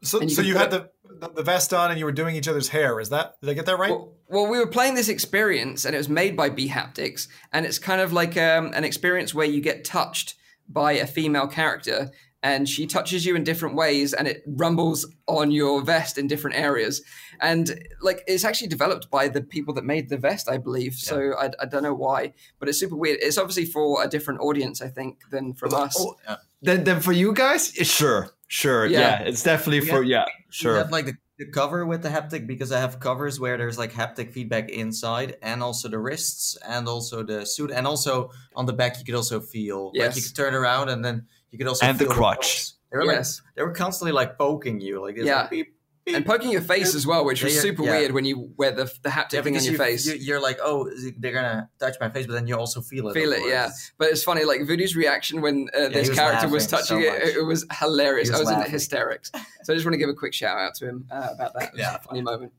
So, 0.03 0.21
you 0.21 0.29
so 0.29 0.41
you 0.41 0.53
put 0.53 0.61
had 0.61 0.71
the, 0.71 0.89
the 1.19 1.29
the 1.29 1.43
vest 1.43 1.73
on 1.73 1.89
and 1.89 1.99
you 1.99 2.05
were 2.05 2.11
doing 2.11 2.35
each 2.35 2.47
other's 2.47 2.69
hair. 2.69 2.99
Is 2.99 3.09
that 3.09 3.35
did 3.41 3.49
I 3.49 3.53
get 3.53 3.65
that 3.65 3.77
right? 3.77 3.91
Well, 3.91 4.13
well, 4.27 4.47
we 4.47 4.59
were 4.59 4.67
playing 4.67 4.95
this 4.95 5.09
experience, 5.09 5.85
and 5.85 5.95
it 5.95 5.97
was 5.97 6.09
made 6.09 6.37
by 6.37 6.49
bHaptics, 6.49 7.27
and 7.51 7.65
it's 7.65 7.79
kind 7.79 8.01
of 8.01 8.13
like 8.13 8.37
um, 8.37 8.71
an 8.73 8.83
experience 8.83 9.33
where 9.33 9.47
you 9.47 9.61
get 9.61 9.83
touched 9.83 10.35
by 10.67 10.91
a 10.93 11.07
female 11.07 11.47
character, 11.47 12.11
and 12.43 12.69
she 12.69 12.85
touches 12.85 13.25
you 13.25 13.35
in 13.35 13.43
different 13.43 13.75
ways, 13.75 14.13
and 14.13 14.27
it 14.27 14.43
rumbles 14.45 15.05
on 15.27 15.51
your 15.51 15.81
vest 15.81 16.17
in 16.17 16.27
different 16.27 16.55
areas, 16.55 17.01
and 17.41 17.83
like 18.01 18.23
it's 18.27 18.45
actually 18.45 18.67
developed 18.67 19.09
by 19.09 19.27
the 19.27 19.41
people 19.41 19.73
that 19.73 19.83
made 19.83 20.09
the 20.09 20.17
vest, 20.17 20.47
I 20.49 20.57
believe. 20.57 20.93
So 20.93 21.33
I, 21.37 21.49
I 21.59 21.65
don't 21.65 21.83
know 21.83 21.95
why, 21.95 22.33
but 22.59 22.69
it's 22.69 22.79
super 22.79 22.95
weird. 22.95 23.17
It's 23.21 23.37
obviously 23.37 23.65
for 23.65 24.03
a 24.03 24.07
different 24.07 24.41
audience, 24.41 24.81
I 24.81 24.89
think, 24.89 25.19
than 25.31 25.53
from 25.53 25.73
us. 25.73 25.95
Oh, 25.99 26.15
then, 26.61 26.83
then 26.83 27.01
for 27.01 27.13
you 27.13 27.33
guys, 27.33 27.71
sure, 27.73 28.29
sure, 28.49 28.85
Yeah. 28.85 28.99
yeah, 28.99 29.19
it's 29.29 29.41
definitely 29.43 29.79
We 29.79 29.87
for 29.87 29.95
have- 30.03 30.05
yeah, 30.05 30.25
sure. 30.49 30.75
have 30.75 30.91
like 30.91 31.05
the, 31.05 31.13
the 31.37 31.45
cover 31.45 31.85
with 31.85 32.01
the 32.03 32.09
haptic 32.09 32.45
because 32.45 32.73
I 32.73 32.79
have 32.81 32.99
covers 32.99 33.39
where 33.39 33.55
there's 33.57 33.77
like 33.77 33.93
haptic 33.93 34.33
feedback 34.33 34.69
inside 34.69 35.37
and 35.41 35.63
also 35.63 35.87
the 35.87 35.97
wrists 35.99 36.57
and 36.67 36.87
also 36.89 37.23
the 37.23 37.45
suit 37.45 37.71
and 37.71 37.87
also 37.87 38.29
on 38.55 38.65
the 38.65 38.73
back 38.73 38.99
you 38.99 39.05
could 39.05 39.15
also 39.15 39.39
feel 39.39 39.85
like 39.87 39.95
Yes. 39.95 40.15
you 40.17 40.23
could 40.23 40.35
turn 40.35 40.53
around 40.53 40.89
and 40.89 40.99
then 41.05 41.25
you 41.51 41.57
could 41.57 41.67
also 41.67 41.85
And 41.85 41.97
the 41.97 42.05
feel 42.05 42.13
crotch. 42.13 42.37
pulse. 42.37 42.73
They 42.91 42.97
were 42.97 43.05
Yes. 43.05 43.39
like 43.45 43.55
they 43.55 43.63
were 43.63 43.71
constantly 43.71 44.11
like 44.11 44.37
poking 44.37 44.81
you 44.81 45.01
like 45.01 45.15
Yeah. 45.15 45.41
like, 45.41 45.49
beep, 45.51 45.67
beep. 45.67 45.75
And 46.15 46.25
poking 46.25 46.51
your 46.51 46.61
face 46.61 46.95
as 46.95 47.05
well, 47.07 47.23
which 47.25 47.43
was 47.43 47.55
Yeah, 47.55 47.61
super 47.61 47.83
yeah. 47.83 47.91
weird 47.99 48.11
when 48.11 48.25
you 48.25 48.51
wear 48.57 48.71
the 48.71 48.85
the 49.03 49.09
haptic 49.09 49.33
yeah, 49.33 49.41
thing 49.41 49.55
on 49.57 49.63
your 49.63 49.73
you, 49.73 49.77
face. 49.77 50.05
You, 50.05 50.15
you're 50.15 50.41
like, 50.41 50.59
oh, 50.61 50.89
they're 51.17 51.31
gonna 51.33 51.69
touch 51.79 51.95
my 51.99 52.09
face, 52.09 52.25
but 52.27 52.33
then 52.33 52.47
you 52.47 52.55
also 52.57 52.81
feel 52.81 53.07
it. 53.09 53.13
Feel 53.13 53.31
it, 53.33 53.41
yeah. 53.47 53.69
But 53.97 54.09
it's 54.09 54.23
funny, 54.23 54.43
like 54.43 54.61
Voodoo's 54.61 54.95
reaction 54.95 55.41
when 55.41 55.69
uh, 55.75 55.89
this 55.89 56.09
was 56.09 56.17
character 56.17 56.47
was 56.49 56.67
touching 56.67 56.85
so 56.85 56.99
it, 56.99 57.11
much. 57.25 57.35
it 57.35 57.45
was 57.45 57.65
hilarious. 57.79 58.29
Was 58.31 58.41
I 58.49 58.57
was 58.57 58.65
in 58.65 58.71
hysterics. 58.71 59.31
So 59.63 59.73
I 59.73 59.75
just 59.75 59.85
want 59.85 59.93
to 59.93 59.99
give 59.99 60.09
a 60.09 60.13
quick 60.13 60.33
shout 60.33 60.57
out 60.57 60.73
to 60.75 60.87
him 60.89 61.05
uh, 61.11 61.29
about 61.33 61.53
that. 61.53 61.63
It 61.63 61.71
was 61.73 61.79
Yeah. 61.81 61.95
a 61.95 61.99
funny 61.99 62.21
moment. 62.21 62.53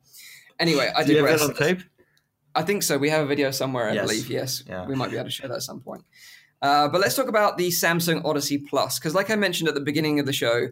Anyway, 0.58 0.92
I 0.94 1.04
Do 1.04 1.12
you 1.12 1.18
have 1.18 1.26
digress. 1.26 1.40
that 1.46 1.50
on 1.50 1.56
tape? 1.76 1.86
I 2.54 2.62
think 2.62 2.82
so. 2.82 2.98
We 2.98 3.10
have 3.10 3.24
a 3.24 3.26
video 3.26 3.50
somewhere, 3.50 3.88
I 3.88 3.94
Yes. 3.94 4.06
believe. 4.06 4.28
Yes, 4.30 4.62
Yeah. 4.66 4.86
we 4.86 4.94
might 4.94 5.10
be 5.10 5.16
able 5.16 5.26
to 5.26 5.30
share 5.30 5.48
that 5.48 5.54
at 5.56 5.62
some 5.62 5.80
point. 5.80 6.04
Uh, 6.62 6.88
but 6.88 7.00
let's 7.00 7.14
talk 7.14 7.28
about 7.28 7.56
the 7.56 7.68
Samsung 7.68 8.22
Odyssey 8.24 8.58
Plus 8.58 8.98
because, 8.98 9.14
like 9.14 9.30
I 9.30 9.36
mentioned 9.36 9.68
at 9.68 9.74
the 9.74 9.80
beginning 9.80 10.20
of 10.20 10.26
the 10.26 10.32
show, 10.32 10.68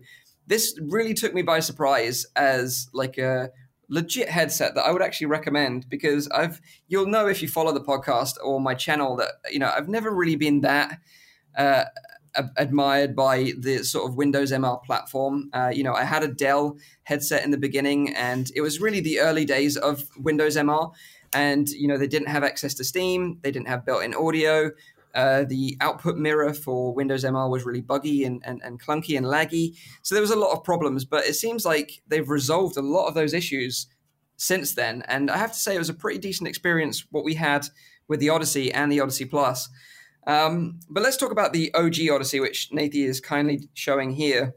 this 0.49 0.79
really 0.83 1.15
took 1.15 1.35
me 1.35 1.43
by 1.43 1.61
surprise 1.61 2.27
as 2.35 2.89
like 2.93 3.19
a 3.19 3.51
legit 3.89 4.29
headset 4.29 4.75
that 4.75 4.83
I 4.83 4.91
would 4.91 5.03
actually 5.03 5.29
recommend 5.29 5.89
because 5.89 6.29
I've 6.29 6.61
you'll 6.89 7.07
know 7.07 7.27
if 7.27 7.41
you 7.41 7.49
follow 7.49 7.73
the 7.73 7.81
podcast 7.81 8.35
or 8.43 8.61
my 8.61 8.75
channel 8.75 9.17
that 9.17 9.33
you 9.51 9.59
know 9.59 9.71
I've 9.75 9.89
never 9.89 10.11
really 10.11 10.37
been 10.37 10.63
that 10.63 10.99
uh, 11.57 11.85
admired 12.57 13.17
by 13.17 13.53
the 13.59 13.85
sort 13.85 14.09
of 14.09 14.17
Windows 14.17 14.53
MR 14.53 14.83
platform. 14.85 15.51
Uh, 15.53 15.73
you 15.75 15.83
know, 15.83 15.95
I 15.95 16.05
had 16.05 16.23
a 16.23 16.29
Dell 16.29 16.77
headset 17.05 17.45
in 17.45 17.51
the 17.51 17.59
beginning, 17.59 18.15
and 18.15 18.51
it 18.55 18.61
was 18.61 18.81
really 18.81 19.01
the 19.01 19.21
early 19.21 19.45
days 19.45 19.77
of 19.77 20.05
Windows 20.19 20.57
MR. 20.57 20.93
And 21.33 21.69
you 21.69 21.89
know, 21.89 21.99
they 21.99 22.07
didn't 22.07 22.29
have 22.29 22.45
access 22.45 22.75
to 22.75 22.85
Steam, 22.85 23.39
they 23.43 23.51
didn't 23.51 23.69
have 23.69 23.85
built-in 23.85 24.15
audio. 24.15 24.71
Uh, 25.15 25.45
the 25.45 25.77
output 25.81 26.17
mirror 26.17 26.53
for 26.53 26.93
Windows 26.95 27.25
MR 27.25 27.51
was 27.51 27.65
really 27.65 27.81
buggy 27.81 28.25
and, 28.25 28.43
and, 28.45 28.61
and 28.63 28.81
clunky 28.81 29.17
and 29.17 29.27
laggy. 29.27 29.77
So 30.03 30.15
there 30.15 30.23
was 30.23 30.31
a 30.31 30.37
lot 30.37 30.53
of 30.53 30.65
problems, 30.65 31.05
but 31.05 31.25
it 31.25 31.35
seems 31.35 31.65
like 31.65 32.03
they've 32.07 32.29
resolved 32.29 32.77
a 32.77 32.83
lot 32.83 33.07
of 33.07 33.15
those 33.15 33.35
issues 33.35 33.87
since 34.37 34.75
then. 34.75 35.03
And 35.09 35.31
I 35.31 35.37
have 35.37 35.53
to 35.53 35.59
say, 35.59 35.75
it 35.75 35.79
was 35.79 35.89
a 35.89 35.95
pretty 35.95 36.19
decent 36.19 36.49
experience 36.49 37.07
what 37.11 37.25
we 37.25 37.35
had 37.35 37.67
with 38.07 38.21
the 38.21 38.31
Odyssey 38.31 38.73
and 38.73 38.91
the 38.91 39.01
Odyssey 39.01 39.25
Plus. 39.25 39.69
Um, 40.27 40.81
but 40.91 41.03
let's 41.03 41.17
talk 41.17 41.33
about 41.33 41.53
the 41.53 41.73
OG 41.75 42.09
Odyssey, 42.11 42.41
which 42.41 42.71
Nathie 42.71 43.05
is 43.07 43.21
kindly 43.21 43.69
showing 43.75 44.13
here. 44.13 44.55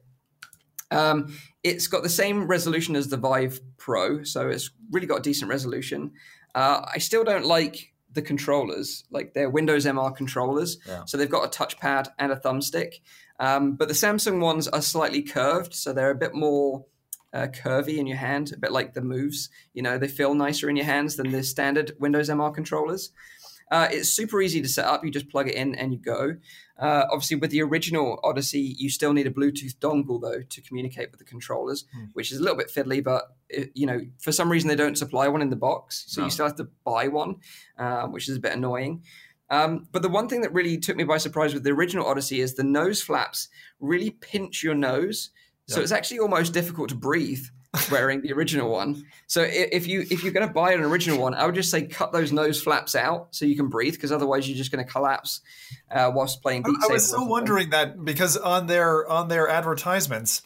Um, 0.92 1.38
it's 1.64 1.88
got 1.88 2.04
the 2.04 2.10
same 2.10 2.48
resolution 2.48 2.96
as 2.96 3.08
the 3.08 3.18
Vive 3.18 3.62
Pro, 3.78 4.24
so 4.24 4.50
it's 4.50 4.72
really 4.92 5.08
got 5.08 5.20
a 5.20 5.22
decent 5.22 5.50
resolution. 5.50 6.12
Uh, 6.54 6.86
I 6.94 6.98
still 6.98 7.24
don't 7.24 7.46
like 7.46 7.91
the 8.14 8.22
controllers, 8.22 9.04
like 9.12 9.34
they're 9.34 9.50
Windows 9.50 9.86
MR 9.86 10.16
controllers. 10.16 10.78
Yeah. 10.88 11.06
So 11.06 11.18
they've 11.18 11.30
got 11.30 11.46
a 11.46 11.50
touchpad 11.50 12.10
and 12.20 12.32
a 12.32 12.36
thumbstick. 12.36 12.96
Um, 13.40 13.76
but 13.76 13.88
the 13.88 13.94
Samsung 13.94 14.40
ones 14.40 14.68
are 14.68 14.82
slightly 14.82 15.22
curved, 15.22 15.74
so 15.74 15.94
they're 15.94 16.12
a 16.12 16.16
bit 16.16 16.36
more 16.36 16.86
uh, 17.34 17.48
curvy 17.48 17.98
in 17.98 18.08
your 18.08 18.18
hand, 18.18 18.52
a 18.54 18.60
bit 18.60 18.72
like 18.72 18.94
the 18.94 19.02
moves. 19.02 19.50
You 19.74 19.82
know, 19.82 19.98
they 19.98 20.08
feel 20.08 20.36
nicer 20.36 20.70
in 20.70 20.76
your 20.76 20.86
hands 20.86 21.16
than 21.16 21.32
the 21.32 21.44
standard 21.44 21.94
Windows 22.00 22.30
MR 22.30 22.54
controllers. 22.54 23.12
Uh, 23.72 23.88
it's 23.90 24.10
super 24.10 24.42
easy 24.42 24.62
to 24.62 24.68
set 24.68 24.86
up. 24.86 25.04
You 25.06 25.12
just 25.12 25.30
plug 25.30 25.48
it 25.48 25.56
in 25.56 25.76
and 25.76 25.94
you 25.94 26.00
go. 26.00 26.36
Uh, 26.82 27.06
obviously, 27.12 27.38
with 27.38 27.52
the 27.52 27.62
original 27.62 28.20
Odyssey, 28.24 28.76
you 28.80 28.90
still 28.90 29.14
need 29.14 29.28
a 29.28 29.32
Bluetooth 29.32 29.76
dongle 29.78 30.20
though 30.20 30.42
to 30.42 30.62
communicate 30.62 31.12
with 31.12 31.20
the 31.20 31.26
controllers, 31.26 31.86
which 32.14 32.32
is 32.32 32.40
a 32.40 32.42
little 32.42 32.58
bit 32.58 32.72
fiddly. 32.72 33.04
But 33.04 33.36
it, 33.50 33.70
you 33.76 33.86
know, 33.86 34.02
for 34.20 34.32
some 34.32 34.52
reason, 34.52 34.68
they 34.68 34.76
don't 34.76 34.98
supply 34.98 35.28
one 35.28 35.42
in 35.44 35.52
the 35.52 35.56
box, 35.56 36.06
so 36.08 36.22
No. 36.22 36.26
you 36.26 36.32
still 36.32 36.48
have 36.48 36.56
to 36.58 36.68
buy 36.84 37.08
one, 37.08 37.36
uh, 37.78 38.08
which 38.08 38.28
is 38.28 38.36
a 38.38 38.40
bit 38.40 38.54
annoying. 38.54 39.04
Um, 39.52 39.88
but 39.92 40.02
the 40.02 40.10
one 40.10 40.28
thing 40.28 40.42
that 40.42 40.54
really 40.54 40.78
took 40.78 40.96
me 40.96 41.04
by 41.04 41.18
surprise 41.18 41.54
with 41.54 41.64
the 41.64 41.72
original 41.72 42.06
Odyssey 42.08 42.40
is 42.42 42.56
the 42.56 42.64
nose 42.64 43.02
flaps 43.02 43.48
really 43.80 44.10
pinch 44.12 44.64
your 44.64 44.76
nose, 44.76 45.30
so 45.68 45.80
it's 45.82 45.92
actually 45.92 46.20
almost 46.20 46.52
difficult 46.54 46.90
to 46.90 46.96
breathe 46.96 47.46
wearing 47.90 48.22
the 48.22 48.34
original 48.34 48.70
one. 48.70 49.06
So 49.28 49.42
if 49.48 49.88
you 49.88 50.02
if 50.02 50.24
you're 50.24 50.34
going 50.34 50.48
to 50.48 50.54
buy 50.54 50.74
an 50.74 50.82
original 50.82 51.20
one, 51.20 51.34
I 51.34 51.46
would 51.46 51.56
just 51.56 51.72
say 51.72 51.84
cut 51.84 52.12
those 52.12 52.32
nose 52.32 52.62
flaps 52.62 52.96
out 52.96 53.30
so 53.32 53.46
you 53.46 53.56
can 53.56 53.68
breathe, 53.68 53.94
because 53.94 54.12
otherwise 54.12 54.48
you're 54.48 54.58
just 54.58 54.72
going 54.72 54.86
to 54.86 54.92
collapse 54.92 55.42
uh, 55.90 56.12
whilst 56.14 56.42
playing 56.42 56.64
Beat 56.64 56.76
I, 56.84 56.88
I 56.90 56.92
was 56.94 57.10
so 57.10 57.24
wondering 57.24 57.70
that 57.70 58.04
because 58.04 58.36
on 58.36 58.68
their 58.68 59.08
on 59.10 59.30
their 59.30 59.48
advertisements, 59.48 60.42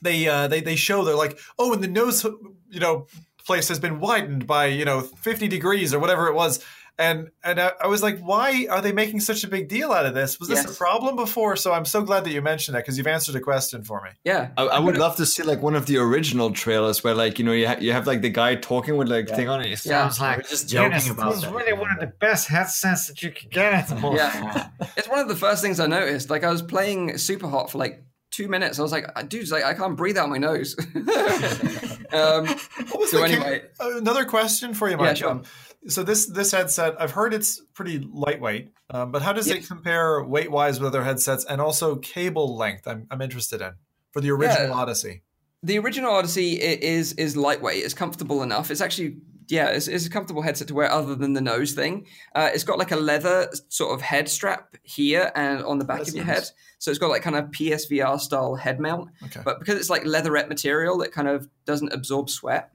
they 0.00 0.28
uh, 0.28 0.46
they 0.46 0.60
they 0.60 0.76
show 0.76 1.04
they're 1.04 1.16
like, 1.16 1.38
oh, 1.58 1.72
and 1.72 1.82
the 1.82 1.88
nose, 1.88 2.24
you 2.70 2.80
know, 2.80 3.08
place 3.44 3.68
has 3.68 3.80
been 3.80 3.98
widened 3.98 4.46
by 4.46 4.66
you 4.66 4.84
know 4.84 5.00
fifty 5.00 5.48
degrees 5.48 5.92
or 5.92 5.98
whatever 5.98 6.28
it 6.28 6.34
was. 6.34 6.64
And 6.96 7.30
and 7.42 7.60
I, 7.60 7.72
I 7.82 7.86
was 7.88 8.04
like, 8.04 8.20
why 8.20 8.68
are 8.70 8.80
they 8.80 8.92
making 8.92 9.18
such 9.18 9.42
a 9.42 9.48
big 9.48 9.68
deal 9.68 9.90
out 9.90 10.06
of 10.06 10.14
this? 10.14 10.38
Was 10.38 10.48
this 10.48 10.62
Yes. 10.64 10.74
a 10.74 10.78
problem 10.78 11.16
before? 11.16 11.56
So 11.56 11.72
I'm 11.72 11.84
so 11.84 12.02
glad 12.02 12.22
that 12.24 12.30
you 12.30 12.40
mentioned 12.40 12.76
that 12.76 12.82
because 12.84 12.96
you've 12.96 13.08
answered 13.08 13.34
a 13.34 13.40
question 13.40 13.82
for 13.82 14.00
me. 14.02 14.10
Yeah, 14.22 14.50
I, 14.56 14.62
I 14.64 14.78
would 14.78 14.96
love 14.96 15.16
to 15.16 15.26
see 15.26 15.42
like 15.42 15.60
one 15.60 15.74
of 15.74 15.86
the 15.86 15.96
original 15.98 16.52
trailers 16.52 17.02
where 17.02 17.12
like 17.14 17.40
you 17.40 17.44
know 17.44 17.50
you, 17.50 17.66
ha- 17.66 17.78
you 17.80 17.90
have 17.92 18.06
like 18.06 18.22
the 18.22 18.30
guy 18.30 18.54
talking 18.54 18.96
with 18.96 19.08
like 19.08 19.28
thing 19.28 19.48
on 19.48 19.60
it. 19.60 19.72
It 19.72 19.78
sounds 19.80 20.20
We're 20.20 20.26
like 20.28 20.48
just 20.48 20.72
Yeah, 20.72 20.82
joking 20.82 20.94
this 20.98 21.10
about 21.10 21.32
is 21.34 21.40
that. 21.40 21.52
really 21.52 21.72
one 21.72 21.90
of 21.90 21.98
the 21.98 22.12
best 22.20 22.46
headsets 22.46 23.08
that 23.08 23.20
you 23.22 23.32
can 23.32 23.48
get 23.50 23.72
at 23.74 23.88
the 23.88 23.96
moment. 23.96 24.22
yeah. 24.22 24.68
it's 24.96 25.08
one 25.08 25.18
of 25.18 25.26
the 25.26 25.34
first 25.36 25.62
things 25.62 25.80
I 25.80 25.86
noticed. 25.88 26.30
Like 26.30 26.44
I 26.44 26.50
was 26.50 26.62
playing 26.62 27.10
Superhot 27.14 27.70
for 27.70 27.78
like 27.78 28.04
two 28.30 28.46
minutes. 28.46 28.78
I 28.78 28.82
was 28.82 28.92
like, 28.92 29.06
dude, 29.28 29.50
like 29.50 29.64
I 29.64 29.74
can't 29.74 29.96
breathe 29.96 30.16
out 30.16 30.28
my 30.28 30.38
nose. 30.38 30.76
um, 30.94 32.46
What 32.46 33.00
was 33.00 33.10
So 33.10 33.18
the 33.20 33.26
ca- 33.26 33.32
anyway- 33.32 33.62
another 33.80 34.24
question 34.24 34.74
for 34.74 34.88
you, 34.88 34.96
Yeah, 34.96 35.02
Mike. 35.02 35.16
sure. 35.16 35.42
So 35.88 36.02
this 36.02 36.26
this 36.26 36.52
headset, 36.52 37.00
I've 37.00 37.10
heard 37.10 37.34
it's 37.34 37.60
pretty 37.74 37.98
lightweight, 38.10 38.70
um, 38.90 39.12
but 39.12 39.22
how 39.22 39.32
does 39.32 39.48
it 39.48 39.66
compare 39.66 40.22
weight 40.24 40.50
wise 40.50 40.80
with 40.80 40.86
other 40.88 41.04
headsets 41.04 41.44
and 41.44 41.60
also 41.60 41.96
cable 41.96 42.56
length? 42.56 42.86
I'm 42.88 43.06
I'm 43.10 43.20
interested 43.20 43.60
in 43.60 43.72
for 44.12 44.20
the 44.20 44.30
original 44.30 44.68
Yeah. 44.68 44.74
Odyssey. 44.74 45.22
the 45.62 45.78
original 45.78 46.12
Odyssey 46.12 46.52
is 46.60 47.12
is 47.14 47.36
lightweight. 47.36 47.84
It's 47.84 47.94
comfortable 47.94 48.42
enough. 48.42 48.70
It's 48.70 48.80
actually 48.80 49.18
yeah, 49.48 49.66
it's, 49.66 49.88
it's 49.88 50.06
a 50.06 50.10
comfortable 50.10 50.40
headset 50.40 50.68
to 50.68 50.74
wear 50.74 50.90
other 50.90 51.14
than 51.14 51.34
the 51.34 51.40
nose 51.42 51.72
thing. 51.72 52.06
Uh, 52.34 52.48
it's 52.54 52.64
got 52.64 52.78
like 52.78 52.92
a 52.92 52.96
leather 52.96 53.50
sort 53.68 53.92
of 53.92 54.00
head 54.00 54.26
strap 54.26 54.74
here 54.84 55.30
and 55.34 55.62
on 55.64 55.78
the 55.78 55.84
back 55.84 55.98
That's 55.98 56.08
of 56.10 56.16
your 56.16 56.24
nice. 56.24 56.34
head. 56.36 56.48
So 56.78 56.90
it's 56.90 56.98
got 56.98 57.08
like 57.10 57.20
kind 57.20 57.36
of 57.36 57.50
PSVR 57.50 58.18
style 58.18 58.54
head 58.54 58.80
mount. 58.80 59.10
Okay. 59.24 59.42
But 59.44 59.58
because 59.58 59.74
it's 59.78 59.90
like 59.90 60.06
leatherette 60.06 60.48
material, 60.48 61.02
it 61.02 61.12
kind 61.12 61.28
of 61.28 61.46
doesn't 61.66 61.92
absorb 61.92 62.30
sweat. 62.30 62.70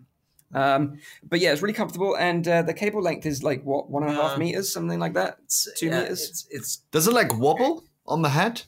Um, 0.53 0.99
but 1.23 1.39
yeah, 1.39 1.51
it's 1.51 1.61
really 1.61 1.73
comfortable, 1.73 2.15
and 2.17 2.47
uh, 2.47 2.61
the 2.63 2.73
cable 2.73 3.01
length 3.01 3.25
is 3.25 3.43
like 3.43 3.63
what 3.63 3.89
one 3.89 4.03
and 4.03 4.11
a 4.11 4.15
half 4.15 4.35
Uh, 4.35 4.37
meters, 4.39 4.71
something 4.73 4.99
like 4.99 5.13
that. 5.13 5.33
It's- 5.45 5.67
Two 5.77 5.87
yeah, 5.87 6.01
meters? 6.01 6.29
It's, 6.29 6.47
it's 6.49 6.77
does 6.91 7.07
it 7.07 7.13
like 7.13 7.37
wobble 7.37 7.83
on 8.07 8.21
the 8.23 8.29
head? 8.29 8.63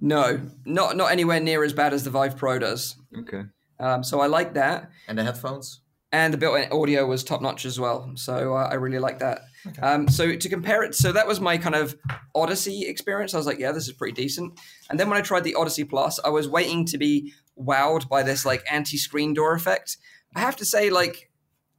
No, 0.00 0.40
not 0.66 0.96
not 0.96 1.12
anywhere 1.12 1.40
near 1.40 1.64
as 1.64 1.72
bad 1.72 1.92
as 1.94 2.04
the 2.04 2.10
Vive 2.10 2.36
Pro 2.36 2.58
does. 2.58 2.96
Okay. 3.16 3.42
Um, 3.78 4.02
so 4.04 4.20
I 4.20 4.26
like 4.26 4.54
that. 4.54 4.90
and 5.08 5.16
the 5.18 5.24
headphones. 5.24 5.80
and 6.12 6.32
the 6.32 6.38
built-in 6.38 6.70
audio 6.70 7.06
was 7.06 7.24
top 7.24 7.40
notch 7.42 7.64
as 7.64 7.78
well. 7.80 8.12
So 8.14 8.54
uh, 8.56 8.68
I 8.70 8.74
really 8.74 8.98
like 9.00 9.18
that. 9.20 9.40
Um, 9.82 10.06
so 10.08 10.36
to 10.36 10.48
compare 10.48 10.82
it, 10.84 10.94
so 10.94 11.10
that 11.12 11.26
was 11.26 11.40
my 11.40 11.56
kind 11.58 11.74
of 11.74 11.96
Odyssey 12.34 12.86
experience. 12.86 13.34
I 13.34 13.38
was 13.38 13.46
like, 13.46 13.58
yeah, 13.58 13.72
this 13.72 13.88
is 13.88 13.94
pretty 13.94 14.12
decent. 14.12 14.52
And 14.90 15.00
then 15.00 15.08
when 15.08 15.18
I 15.18 15.22
tried 15.22 15.42
the 15.44 15.54
Odyssey 15.54 15.84
Plus, 15.84 16.20
I 16.24 16.28
was 16.28 16.46
waiting 16.48 16.84
to 16.86 16.98
be 16.98 17.32
wowed 17.58 18.08
by 18.08 18.22
this 18.22 18.44
like 18.44 18.62
anti-screen 18.70 19.32
door 19.34 19.54
effect. 19.54 19.96
I 20.34 20.40
have 20.40 20.56
to 20.56 20.64
say, 20.64 20.90
like, 20.90 21.30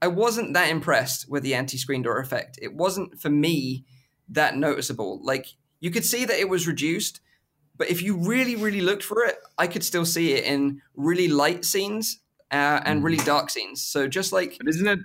I 0.01 0.08
wasn't 0.08 0.53
that 0.53 0.70
impressed 0.70 1.30
with 1.30 1.43
the 1.43 1.56
anti-screen 1.56 2.01
door 2.03 2.20
effect. 2.20 2.60
It 2.62 2.74
wasn't 2.76 3.20
for 3.20 3.30
me 3.30 3.86
that 4.30 4.58
noticeable. 4.58 5.20
Like 5.24 5.47
you 5.80 5.91
could 5.91 6.06
see 6.06 6.26
that 6.26 6.39
it 6.39 6.49
was 6.49 6.68
reduced, 6.68 7.22
but 7.78 7.89
if 7.89 8.01
you 8.01 8.18
really, 8.18 8.56
really 8.56 8.82
looked 8.82 9.03
for 9.03 9.24
it, 9.24 9.36
I 9.58 9.68
could 9.68 9.84
still 9.84 10.06
see 10.06 10.34
it 10.34 10.43
in 10.43 10.82
really 10.95 11.28
light 11.28 11.66
scenes 11.66 12.20
uh, 12.51 12.82
and 12.86 13.03
really 13.03 13.24
dark 13.24 13.49
scenes. 13.49 13.82
So 13.82 14.08
just 14.08 14.32
like 14.32 14.58
But 14.58 14.70
isn't 14.70 14.88
it 14.88 14.99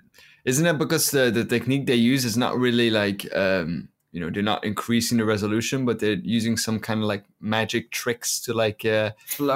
isn't 0.44 0.66
it 0.66 0.78
because 0.78 1.11
the, 1.11 1.30
the 1.30 1.44
technique 1.44 1.86
they 1.86 1.94
use 1.94 2.24
is 2.24 2.36
not 2.36 2.59
really 2.59 2.90
like 2.90 3.28
um 3.34 3.88
you 4.11 4.20
know 4.20 4.30
they're 4.30 4.42
not 4.42 4.64
increasing 4.64 5.18
the 5.18 5.24
resolution 5.24 5.84
but 5.84 5.98
they're 5.98 6.14
using 6.14 6.57
some 6.57 6.80
kind 6.80 7.01
of 7.01 7.07
like 7.07 7.24
magic 7.40 7.90
tricks 7.90 8.40
to 8.40 8.55
like 8.55 8.84
uh, 8.84 9.11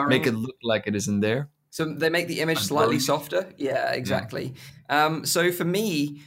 make 0.08 0.26
it 0.26 0.34
look 0.34 0.56
like 0.62 0.86
it 0.86 0.94
isn't 0.94 1.20
there 1.20 1.48
So 1.74 1.84
they 1.86 2.08
make 2.08 2.28
the 2.28 2.38
image 2.40 2.60
slightly 2.60 3.00
softer. 3.00 3.52
Yeah, 3.56 3.90
exactly. 3.90 4.54
Um, 4.88 5.26
so 5.26 5.50
for 5.50 5.64
me, 5.64 6.22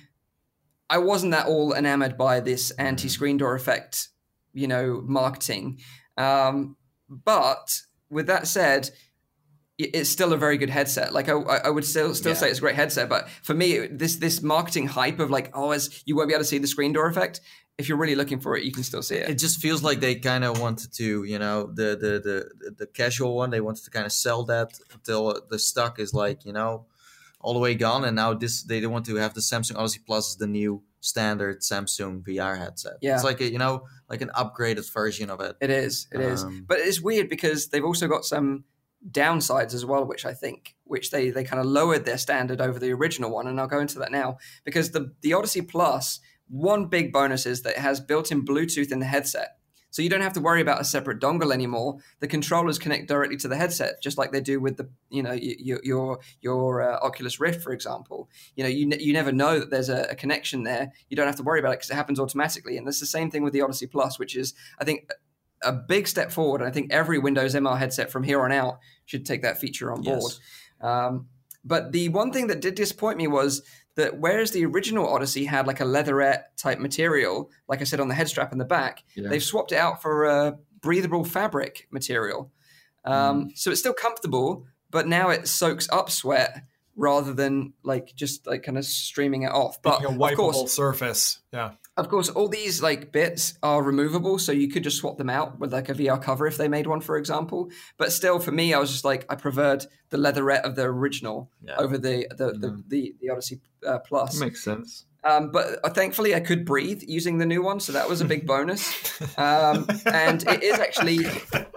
I 0.89 0.98
wasn't 0.98 1.32
that 1.32 1.48
all 1.48 1.74
enamored 1.74 2.18
by 2.18 2.41
this 2.41 2.72
anti-screen 2.72 3.38
door 3.38 3.56
effect, 3.56 4.10
you 4.54 4.68
know, 4.68 5.02
marketing. 5.06 5.80
Um, 6.18 6.76
but 7.08 7.80
with 8.10 8.28
that 8.28 8.45
said, 8.45 8.89
it's 9.78 10.10
still 10.10 10.34
a 10.34 10.38
very 10.38 10.58
good 10.58 10.70
headset. 10.70 11.14
Like 11.14 11.30
I, 11.30 11.36
I 11.36 11.58
I 11.68 11.70
would 11.70 11.86
still 11.86 12.14
still 12.14 12.34
Yeah. 12.34 12.38
say 12.39 12.50
it's 12.50 12.58
a 12.58 12.62
great 12.62 12.76
headset. 12.76 13.08
But 13.08 13.30
for 13.41 13.54
me, 13.54 13.88
this 13.88 14.18
this 14.18 14.41
marketing 14.41 14.88
hype 14.88 15.22
of 15.22 15.30
like, 15.30 15.52
oh, 15.54 15.72
as 15.72 16.04
you 16.06 16.18
won't 16.18 16.28
be 16.28 16.34
able 16.34 16.43
to 16.43 16.50
see 16.50 16.58
the 16.58 16.68
screen 16.68 16.91
door 16.91 17.08
effect. 17.08 17.39
If 17.78 17.88
you're 17.88 17.97
really 17.97 18.15
looking 18.15 18.39
for 18.39 18.57
it, 18.57 18.63
you 18.63 18.71
can 18.71 18.84
still 18.84 19.03
see 19.03 19.15
it. 19.15 19.30
It 19.30 19.38
just 19.38 19.59
feels 19.61 19.84
like 19.84 19.99
they 19.99 20.15
kind 20.15 20.43
of 20.43 20.59
wanted 20.59 20.91
to, 20.93 21.23
you 21.23 21.38
know, 21.38 21.67
the 21.67 21.89
the 21.95 22.13
the 22.28 22.71
the 22.71 22.88
casual 22.88 23.36
one. 23.36 23.51
They 23.51 23.61
wanted 23.61 23.84
to 23.86 23.91
kind 23.91 24.05
of 24.05 24.11
sell 24.11 24.43
that 24.45 24.80
until 24.93 25.41
the 25.49 25.59
stock 25.59 25.99
is 25.99 26.13
like, 26.13 26.43
you 26.45 26.53
know, 26.53 26.86
all 27.39 27.53
the 27.53 27.59
way 27.59 27.75
gone. 27.75 28.03
And 28.03 28.15
now 28.15 28.34
this, 28.34 28.63
they 28.63 28.80
don't 28.80 28.91
want 28.91 29.05
to 29.05 29.15
have 29.17 29.34
the 29.34 29.41
Samsung 29.41 29.78
Odyssey 29.78 30.01
Plus 30.05 30.32
as 30.32 30.38
the 30.38 30.47
new 30.47 30.82
standard 31.01 31.61
Samsung 31.61 32.23
VR 32.23 32.57
headset. 32.57 32.93
Yeah. 33.01 33.13
it's 33.15 33.23
like 33.23 33.41
a, 33.41 33.51
you 33.51 33.59
know, 33.59 33.84
like 34.09 34.21
an 34.21 34.32
upgraded 34.36 34.91
version 34.91 35.30
of 35.30 35.39
it. 35.41 35.55
It 35.61 35.69
is. 35.69 36.07
It 36.11 36.19
is. 36.19 36.43
Um, 36.43 36.65
But 36.67 36.80
it's 36.80 36.99
weird 36.99 37.30
because 37.30 37.67
they've 37.67 37.86
also 37.86 38.07
got 38.07 38.25
some 38.25 38.63
downsides 39.09 39.73
as 39.73 39.86
well, 39.86 40.05
which 40.05 40.25
I 40.25 40.34
think, 40.34 40.75
which 40.84 41.11
they 41.11 41.30
they 41.30 41.43
kind 41.43 41.59
of 41.59 41.65
lowered 41.67 42.05
their 42.05 42.17
standard 42.17 42.59
over 42.59 42.80
the 42.80 42.91
original 42.91 43.32
one, 43.32 43.47
and 43.47 43.59
I'll 43.59 43.67
go 43.67 43.80
into 43.80 43.99
that 43.99 44.11
now 44.11 44.38
because 44.65 44.91
the 44.91 45.13
the 45.21 45.34
Odyssey 45.34 45.61
Plus, 45.61 46.19
one 46.50 46.86
big 46.86 47.12
bonus 47.12 47.45
is 47.45 47.62
that 47.64 47.72
it 47.74 47.80
has 47.80 48.00
built-in 48.00 48.45
Bluetooth 48.45 48.91
in 48.91 49.00
the 49.00 49.06
headset. 49.06 49.58
So 49.89 50.02
you 50.02 50.10
don't 50.10 50.22
have 50.22 50.34
to 50.34 50.41
worry 50.41 50.62
about 50.62 50.82
a 50.82 50.84
separate 50.84 51.20
dongle 51.20 51.54
anymore. 51.54 51.98
The 52.20 52.28
controllers 52.28 52.78
connect 52.78 53.08
directly 53.08 53.38
to 53.38 53.48
the 53.48 53.56
headset, 53.56 54.02
just 54.04 54.18
like 54.18 54.32
they 54.32 54.41
do 54.41 54.60
with 54.60 54.78
the, 54.78 54.89
you 55.10 55.24
know, 55.24 55.32
y- 55.32 55.56
y- 55.66 55.80
your 55.82 56.20
your 56.41 56.82
uh, 56.84 57.00
Oculus 57.00 57.39
Rift, 57.39 57.64
for 57.64 57.72
example. 57.72 58.30
You 58.56 58.64
know, 58.64 58.70
you 58.70 58.86
ne- 58.86 59.02
you 59.02 59.14
never 59.14 59.32
know 59.32 59.60
that 59.60 59.72
there's 59.72 59.89
a, 59.89 60.04
a 60.12 60.16
connection 60.16 60.64
there. 60.64 60.91
You 61.10 61.16
don't 61.16 61.26
have 61.26 61.38
to 61.38 61.43
worry 61.43 61.60
about 61.60 61.72
it 61.72 61.78
because 61.78 61.89
it 61.89 61.95
happens 61.95 62.20
automatically. 62.20 62.78
And 62.78 62.88
it's 62.88 63.00
the 63.00 63.06
same 63.06 63.32
thing 63.32 63.43
with 63.43 63.54
the 63.54 63.62
Odyssey 63.62 63.88
Plus, 63.88 64.20
which 64.20 64.36
is, 64.36 64.54
I 64.78 64.84
think, 64.84 65.10
a 65.64 65.72
big 65.74 66.08
step 66.08 66.32
forward. 66.32 66.62
And 66.62 66.70
I 66.70 66.72
think 66.72 66.91
every 66.91 67.18
Windows 67.18 67.56
MR 67.56 67.78
headset 67.78 68.12
from 68.12 68.24
here 68.24 68.41
on 68.43 68.52
out 68.52 68.80
should 69.06 69.26
take 69.26 69.41
that 69.43 69.58
feature 69.58 69.91
on 69.91 70.04
board. 70.04 70.22
Yes. 70.22 70.39
Um, 70.82 71.28
but 71.64 71.91
the 71.91 72.10
one 72.10 72.32
thing 72.32 72.48
that 72.48 72.62
did 72.62 72.76
disappoint 72.76 73.18
me 73.18 73.28
was 73.28 73.62
that 73.98 74.18
whereas 74.20 74.52
the 74.52 74.66
original 74.66 75.08
Odyssey 75.08 75.43
had 75.45 75.68
like 75.68 75.80
a 75.82 75.86
leatherette 75.86 76.56
type 76.58 76.80
material, 76.80 77.52
like 77.68 77.82
I 77.82 77.84
said 77.84 78.00
on 78.00 78.08
the 78.08 78.16
head 78.16 78.30
strap 78.30 78.52
and 78.54 78.62
the 78.62 78.66
back, 78.66 79.04
Yeah. 79.16 79.28
they've 79.30 79.43
swapped 79.43 79.72
it 79.74 79.78
out 79.78 80.02
for 80.02 80.26
a 80.26 80.58
breathable 80.82 81.24
fabric 81.26 81.88
material. 81.91 82.52
Um, 83.04 83.52
So 83.56 83.72
it's 83.72 83.80
still 83.80 83.93
comfortable, 83.93 84.66
but 84.91 85.08
now 85.08 85.30
it 85.30 85.48
soaks 85.48 85.88
up 85.91 86.10
sweat 86.10 86.64
rather 86.98 87.32
than 87.34 87.74
like 87.84 88.14
just 88.16 88.45
like 88.48 88.64
kind 88.64 88.78
of 88.78 88.84
streaming 88.84 89.43
it 89.43 89.52
off. 89.52 89.82
But 89.82 90.00
Being 90.02 90.20
a 90.20 90.26
of 90.26 90.36
course, 90.36 90.74
surface. 90.74 91.39
Yeah. 91.54 91.72
of 91.95 92.10
course, 92.10 92.28
all 92.30 92.50
these 92.50 92.82
like 92.82 93.12
bits 93.12 93.54
are 93.64 93.82
removable, 93.84 94.39
so 94.39 94.52
you 94.52 94.68
could 94.68 94.84
just 94.84 94.98
swap 94.98 95.18
them 95.18 95.30
out 95.30 95.60
with 95.60 95.72
like 95.72 95.89
a 95.89 95.93
VR 95.93 96.22
cover 96.22 96.48
if 96.48 96.58
they 96.58 96.68
made 96.68 96.88
one, 96.88 97.00
for 97.02 97.18
example. 97.18 97.70
But 97.98 98.12
still, 98.12 98.39
for 98.39 98.52
me, 98.52 98.74
I 98.74 98.80
was 98.80 98.91
just 98.91 99.06
like 99.06 99.26
I 99.30 99.36
preferred 99.36 99.86
the 100.10 100.18
leatherette 100.18 100.66
of 100.66 100.76
the 100.76 100.84
original 100.84 101.50
Yeah. 101.64 101.76
over 101.78 101.98
the 101.98 102.28
the, 102.32 102.48
the, 102.54 102.84
the 102.88 103.14
the 103.22 103.30
Odyssey 103.30 103.62
uh, 103.86 104.00
Plus. 104.00 104.39
makes 104.39 104.64
sense 104.64 105.06
Um, 105.24 105.52
but 105.52 105.80
uh, 105.84 105.89
thankfully, 105.89 106.34
I 106.34 106.39
could 106.39 106.66
breathe 106.66 107.04
using 107.06 107.38
the 107.38 107.45
new 107.45 107.62
one, 107.62 107.80
so 107.80 107.91
that 107.93 108.10
was 108.10 108.22
a 108.22 108.26
big 108.26 108.48
bonus. 108.48 109.22
Um, 109.38 109.86
and 110.06 110.41
it 110.48 110.64
is 110.64 110.80
actually 110.80 111.20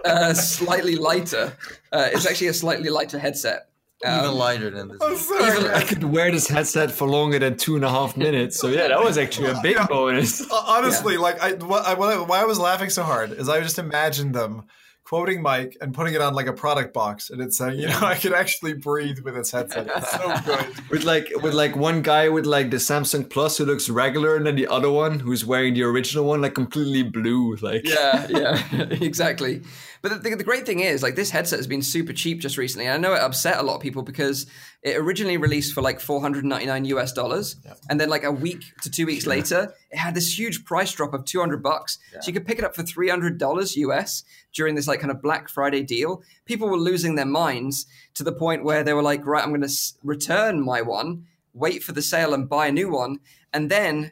uh, 0.05 0.33
slightly 0.33 0.95
lighter. 0.95 1.53
Uh, 1.91 2.09
it's 2.13 2.25
actually 2.25 2.47
a 2.47 2.53
slightly 2.53 2.89
lighter 2.89 3.19
headset. 3.19 3.67
Um, 4.03 4.19
Even 4.19 4.37
lighter 4.37 4.69
than 4.69 4.87
this. 4.87 4.97
I'm 5.01 5.15
sorry. 5.15 5.69
I 5.69 5.83
could 5.83 6.03
wear 6.03 6.31
this 6.31 6.47
headset 6.47 6.91
for 6.91 7.07
longer 7.07 7.37
than 7.39 7.57
two 7.57 7.75
and 7.75 7.85
a 7.85 7.89
half 7.89 8.17
minutes. 8.17 8.59
So 8.59 8.67
yeah, 8.67 8.87
that 8.87 9.03
was 9.03 9.17
actually 9.17 9.51
a 9.51 9.59
big 9.61 9.77
bonus. 9.89 10.41
Uh, 10.41 10.63
Honestly, 10.67 11.17
like 11.17 11.41
I, 11.41 11.53
what 11.53 11.85
I, 11.85 11.93
why 11.93 12.41
I 12.41 12.45
was 12.45 12.59
laughing 12.59 12.89
so 12.89 13.03
hard 13.03 13.31
is 13.31 13.47
I 13.47 13.61
just 13.61 13.77
imagined 13.77 14.33
them 14.33 14.63
quoting 15.11 15.41
Mike 15.41 15.75
and 15.81 15.93
putting 15.93 16.13
it 16.13 16.21
on 16.21 16.33
like 16.33 16.47
a 16.47 16.53
product 16.53 16.93
box, 16.93 17.29
and 17.29 17.41
it's 17.41 17.57
saying, 17.57 17.77
you 17.77 17.87
know, 17.87 17.99
I 18.01 18.15
could 18.15 18.33
actually 18.33 18.73
breathe 18.73 19.19
with 19.19 19.35
this 19.35 19.51
headset. 19.51 19.87
It's 19.93 20.11
so 20.11 20.33
good. 20.45 20.89
With 20.89 21.03
like 21.03 21.29
with 21.43 21.53
like 21.53 21.75
one 21.75 22.01
guy 22.01 22.29
with 22.29 22.45
like 22.45 22.71
the 22.71 22.77
Samsung 22.77 23.29
Plus 23.29 23.57
who 23.57 23.65
looks 23.65 23.89
regular, 23.89 24.35
and 24.35 24.45
then 24.45 24.55
the 24.55 24.67
other 24.67 24.89
one 24.89 25.19
who's 25.19 25.45
wearing 25.45 25.73
the 25.73 25.83
original 25.83 26.25
one, 26.25 26.41
like 26.41 26.55
completely 26.55 27.03
blue. 27.03 27.55
Like 27.57 27.87
yeah, 27.87 28.27
yeah, 28.29 28.63
exactly. 29.01 29.61
But 30.01 30.23
the, 30.23 30.35
the 30.35 30.43
great 30.43 30.65
thing 30.65 30.79
is, 30.79 31.03
like, 31.03 31.15
this 31.15 31.29
headset 31.29 31.59
has 31.59 31.67
been 31.67 31.81
super 31.83 32.11
cheap 32.11 32.39
just 32.39 32.57
recently. 32.57 32.87
And 32.87 32.93
I 32.93 32.97
know 32.97 33.13
it 33.15 33.21
upset 33.21 33.59
a 33.59 33.63
lot 33.63 33.75
of 33.75 33.81
people 33.81 34.01
because 34.01 34.47
it 34.81 34.97
originally 34.97 35.37
released 35.37 35.73
for 35.75 35.81
like 35.83 35.99
499 35.99 36.85
US 36.85 37.13
dollars, 37.13 37.55
and 37.89 37.99
then 37.99 38.09
like 38.09 38.23
a 38.23 38.31
week 38.31 38.63
to 38.81 38.89
two 38.89 39.05
weeks 39.05 39.27
later, 39.27 39.73
it 39.91 39.97
had 39.97 40.15
this 40.15 40.39
huge 40.39 40.65
price 40.65 40.91
drop 40.91 41.13
of 41.13 41.25
200 41.25 41.61
bucks. 41.61 41.99
So 42.21 42.27
you 42.27 42.33
could 42.33 42.47
pick 42.47 42.57
it 42.57 42.65
up 42.65 42.75
for 42.75 42.81
300 42.83 43.37
dollars 43.37 43.75
US 43.77 44.23
during 44.53 44.73
this 44.75 44.87
like 44.87 44.99
kind 45.01 45.11
of 45.11 45.21
Black 45.21 45.49
Friday 45.49 45.83
deal. 45.83 46.23
People 46.45 46.67
were 46.69 46.77
losing 46.77 47.13
their 47.15 47.25
minds 47.25 47.85
to 48.15 48.23
the 48.23 48.31
point 48.31 48.63
where 48.63 48.83
they 48.83 48.93
were 48.93 49.03
like, 49.03 49.25
right, 49.25 49.43
I'm 49.43 49.49
going 49.51 49.61
to 49.61 49.67
s- 49.67 49.93
return 50.03 50.65
my 50.65 50.81
one, 50.81 51.27
wait 51.53 51.83
for 51.83 51.91
the 51.91 52.01
sale, 52.01 52.33
and 52.33 52.49
buy 52.49 52.67
a 52.67 52.71
new 52.71 52.89
one, 52.89 53.19
and 53.53 53.69
then 53.69 54.11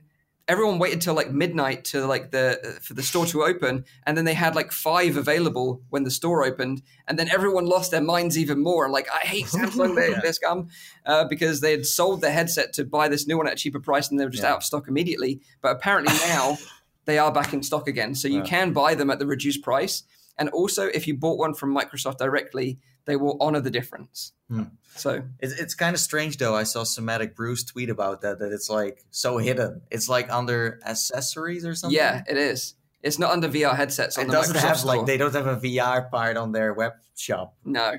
everyone 0.49 0.79
waited 0.79 0.99
till 0.99 1.13
like 1.13 1.31
midnight 1.31 1.85
to 1.85 2.05
like 2.05 2.31
the 2.31 2.79
for 2.81 2.93
the 2.95 3.03
store 3.03 3.25
to 3.27 3.43
open 3.43 3.85
and 4.05 4.17
then 4.17 4.25
they 4.25 4.33
had 4.33 4.55
like 4.55 4.71
five 4.71 5.15
available 5.15 5.81
when 5.91 6.03
the 6.03 6.11
store 6.11 6.43
opened 6.43 6.81
and 7.07 7.17
then 7.19 7.29
everyone 7.29 7.65
lost 7.65 7.91
their 7.91 8.01
minds 8.01 8.35
even 8.37 8.61
more. 8.61 8.83
And 8.83 8.91
like 8.91 9.07
i 9.13 9.19
hate 9.19 9.45
samsung 9.55 9.95
they, 9.95 10.11
they're 10.21 10.33
scum 10.33 10.67
uh, 11.05 11.25
because 11.25 11.61
they 11.61 11.71
had 11.71 11.85
sold 11.85 12.21
their 12.21 12.31
headset 12.31 12.73
to 12.73 12.83
buy 12.83 13.07
this 13.07 13.27
new 13.27 13.37
one 13.37 13.47
at 13.47 13.53
a 13.53 13.55
cheaper 13.55 13.79
price 13.79 14.09
and 14.09 14.19
they 14.19 14.25
were 14.25 14.31
just 14.31 14.43
Yeah. 14.43 14.51
out 14.53 14.57
of 14.57 14.63
stock 14.63 14.87
immediately. 14.87 15.39
But 15.61 15.75
apparently 15.77 16.13
now 16.27 16.57
they 17.05 17.17
are 17.19 17.31
back 17.31 17.53
in 17.53 17.61
stock 17.63 17.87
again. 17.87 18.15
So 18.15 18.27
you 18.27 18.41
can 18.41 18.73
buy 18.73 18.95
them 18.95 19.09
at 19.11 19.19
the 19.19 19.27
reduced 19.27 19.61
price. 19.63 20.03
And 20.37 20.49
also 20.49 20.87
if 20.87 21.07
you 21.07 21.15
bought 21.15 21.37
one 21.37 21.53
from 21.53 21.75
microsoft 21.75 22.17
directly 22.17 22.79
they 23.05 23.15
will 23.15 23.37
honor 23.39 23.59
the 23.61 23.71
difference 23.71 24.33
Hmm. 24.49 24.63
so 24.95 25.21
It's, 25.39 25.53
it's 25.53 25.75
kind 25.75 25.93
of 25.93 25.99
strange 25.99 26.37
though. 26.37 26.55
I 26.55 26.63
saw 26.63 26.83
Somatic 26.83 27.35
Bruce 27.35 27.63
tweet 27.63 27.89
about 27.91 28.21
that. 28.21 28.39
That 28.39 28.51
it's 28.51 28.67
like 28.69 29.05
so 29.11 29.37
hidden. 29.37 29.81
It's 29.91 30.09
like 30.09 30.31
under 30.31 30.79
accessories 30.85 31.65
or 31.65 31.75
something. 31.75 31.95
yeah 31.95 32.23
it 32.27 32.35
is 32.37 32.73
it's 33.03 33.19
not 33.19 33.31
under 33.31 33.47
vr 33.47 33.75
headsets 33.75 34.17
on 34.17 34.23
It 34.23 34.27
the 34.27 34.33
doesn't 34.33 34.55
Microsoft 34.55 34.59
have 34.61 34.77
store. 34.79 34.97
like 34.97 35.05
they 35.05 35.17
don't 35.17 35.33
have 35.33 35.45
a 35.47 35.55
VR 35.57 36.09
part 36.09 36.35
on 36.35 36.51
their 36.51 36.73
web 36.73 36.93
shop. 37.15 37.55
no 37.63 37.93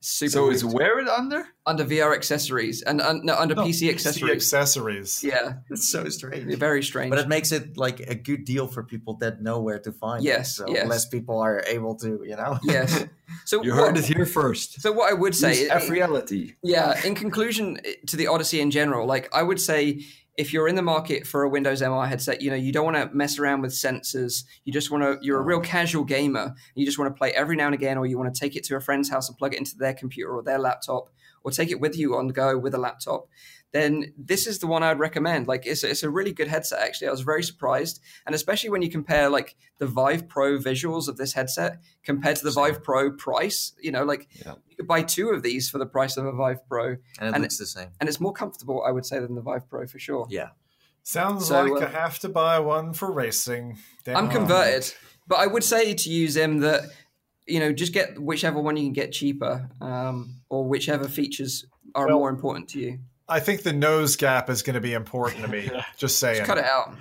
super 0.00 0.30
so 0.30 0.50
is 0.50 0.64
weird. 0.64 0.74
wear 0.74 0.98
it 1.00 1.08
under? 1.08 1.46
under 1.66 1.84
VR 1.84 2.14
accessories 2.14 2.82
and 2.82 3.00
un, 3.00 3.20
no, 3.24 3.36
under 3.36 3.54
No, 3.54 3.62
PC 3.64 3.82
PC 3.86 3.90
accessories. 3.90 4.32
accessories. 4.34 5.22
yeah, 5.22 5.54
It's 5.70 5.88
so 5.88 6.08
strange. 6.08 6.52
very 6.56 6.82
strange. 6.82 7.10
But 7.10 7.18
it 7.20 7.28
makes 7.28 7.52
it 7.52 7.76
like 7.76 8.00
a 8.00 8.14
good 8.14 8.44
deal 8.44 8.66
for 8.66 8.82
people 8.82 9.14
that 9.20 9.40
know 9.42 9.60
where 9.60 9.78
to 9.80 9.92
find 9.92 10.24
Yes, 10.24 10.50
it. 10.50 10.54
So 10.54 10.68
yes. 10.68 10.86
less 10.88 11.06
people 11.06 11.38
are 11.38 11.62
able 11.66 11.94
to, 11.96 12.24
you 12.24 12.36
know. 12.36 12.58
yes. 12.62 13.04
So 13.44 13.62
You 13.62 13.70
what, 13.70 13.78
heard 13.80 13.96
it 13.98 14.06
here 14.06 14.26
first. 14.26 14.80
So 14.82 14.90
what 14.90 15.08
I 15.08 15.14
would 15.14 15.36
say, 15.36 15.60
Use 15.60 15.70
F 15.70 15.88
reality. 15.88 16.54
yeah, 16.64 17.00
in 17.06 17.14
conclusion 17.14 17.78
eh, 17.84 17.92
to 18.08 18.16
the 18.16 18.26
Odyssey 18.26 18.60
in 18.60 18.72
general, 18.72 19.06
like 19.06 19.28
I 19.32 19.42
would 19.44 19.60
say, 19.60 20.00
if 20.36 20.52
you're 20.52 20.68
in 20.68 20.74
the 20.74 20.82
market 20.82 21.26
for 21.26 21.42
a 21.42 21.48
Windows 21.48 21.82
MR 21.82 22.08
headset, 22.08 22.40
you 22.40 22.50
know 22.50 22.56
you 22.56 22.72
don't 22.72 22.84
want 22.84 22.96
to 22.96 23.14
mess 23.14 23.38
around 23.38 23.62
with 23.62 23.72
sensors. 23.72 24.44
You 24.64 24.72
just 24.72 24.90
want 24.90 25.02
to. 25.02 25.18
You're 25.24 25.40
a 25.40 25.44
real 25.44 25.60
casual 25.60 26.04
gamer. 26.04 26.54
You 26.74 26.86
just 26.86 26.98
want 26.98 27.14
to 27.14 27.18
play 27.18 27.32
every 27.32 27.56
now 27.56 27.66
and 27.66 27.74
again, 27.74 27.98
or 27.98 28.06
you 28.06 28.18
want 28.18 28.32
to 28.34 28.40
take 28.40 28.56
it 28.56 28.64
to 28.64 28.76
a 28.76 28.80
friend's 28.80 29.10
house 29.10 29.28
and 29.28 29.36
plug 29.36 29.54
it 29.54 29.58
into 29.58 29.76
their 29.76 29.94
computer 29.94 30.32
or 30.32 30.42
their 30.42 30.58
laptop, 30.58 31.10
or 31.42 31.50
take 31.50 31.70
it 31.70 31.80
with 31.80 31.96
you 31.96 32.16
on 32.16 32.26
the 32.26 32.32
go 32.32 32.56
with 32.56 32.74
a 32.74 32.78
laptop. 32.78 33.28
Then 33.72 34.12
this 34.18 34.46
is 34.48 34.58
the 34.58 34.66
one 34.66 34.82
I'd 34.82 34.98
recommend. 34.98 35.46
Like 35.46 35.64
it's 35.64 35.84
it's 35.84 36.02
a 36.02 36.10
really 36.10 36.32
good 36.32 36.48
headset. 36.48 36.80
Actually, 36.80 37.08
I 37.08 37.10
was 37.12 37.20
very 37.20 37.42
surprised, 37.44 38.00
and 38.26 38.34
especially 38.34 38.70
when 38.70 38.82
you 38.82 38.90
compare 38.90 39.28
like 39.30 39.54
the 39.78 39.86
Vive 39.86 40.26
Pro 40.28 40.58
visuals 40.58 41.06
of 41.06 41.16
this 41.16 41.32
headset 41.34 41.78
compared 42.02 42.36
to 42.38 42.44
the 42.44 42.50
Vive 42.50 42.82
Pro 42.82 43.12
price. 43.12 43.72
You 43.80 43.92
know, 43.92 44.04
like 44.04 44.28
Yeah. 44.44 44.54
you 44.68 44.76
could 44.76 44.88
buy 44.88 45.02
two 45.02 45.28
of 45.30 45.42
these 45.44 45.70
for 45.70 45.78
the 45.78 45.86
price 45.86 46.16
of 46.16 46.26
a 46.26 46.32
Vive 46.32 46.66
Pro 46.68 46.86
And 46.88 46.96
it 47.28 47.34
And 47.34 47.42
looks 47.42 47.58
the 47.58 47.66
same. 47.66 47.90
and 48.00 48.08
it's 48.08 48.18
more 48.20 48.32
comfortable, 48.32 48.82
I 48.84 48.90
would 48.90 49.06
say, 49.06 49.20
than 49.20 49.34
the 49.36 49.40
Vive 49.42 49.68
Pro 49.70 49.86
for 49.86 49.98
sure. 50.00 50.26
Yeah. 50.30 50.48
Sounds 51.04 51.46
So, 51.46 51.62
like 51.64 51.82
uh, 51.82 51.86
I 51.86 51.90
have 51.90 52.18
to 52.20 52.28
buy 52.28 52.58
one 52.58 52.92
for 52.92 53.10
racing. 53.12 53.78
Damn. 54.04 54.16
I'm 54.16 54.28
converted, 54.30 54.92
but 55.28 55.38
I 55.38 55.46
would 55.46 55.64
say 55.64 55.94
to 55.94 56.10
use 56.10 56.36
him 56.36 56.58
that 56.58 56.82
you 57.46 57.60
know 57.60 57.72
just 57.72 57.92
get 57.92 58.20
whichever 58.20 58.60
one 58.60 58.76
you 58.76 58.82
can 58.84 58.92
get 58.92 59.12
cheaper, 59.12 59.70
um, 59.80 60.40
or 60.48 60.64
whichever 60.68 61.06
features 61.08 61.64
are 61.94 62.06
Well- 62.08 62.18
more 62.18 62.30
important 62.30 62.68
to 62.70 62.80
you. 62.80 62.98
I 63.30 63.40
think 63.40 63.62
the 63.62 63.72
nose 63.72 64.16
gap 64.16 64.50
is 64.50 64.62
going 64.62 64.74
to 64.74 64.80
be 64.80 64.92
important 64.92 65.42
to 65.44 65.48
me. 65.48 65.70
Just 65.96 66.18
saying. 66.18 66.38
Just 66.38 66.46
cut 66.48 66.58
it 66.58 66.64
out. 66.64 66.94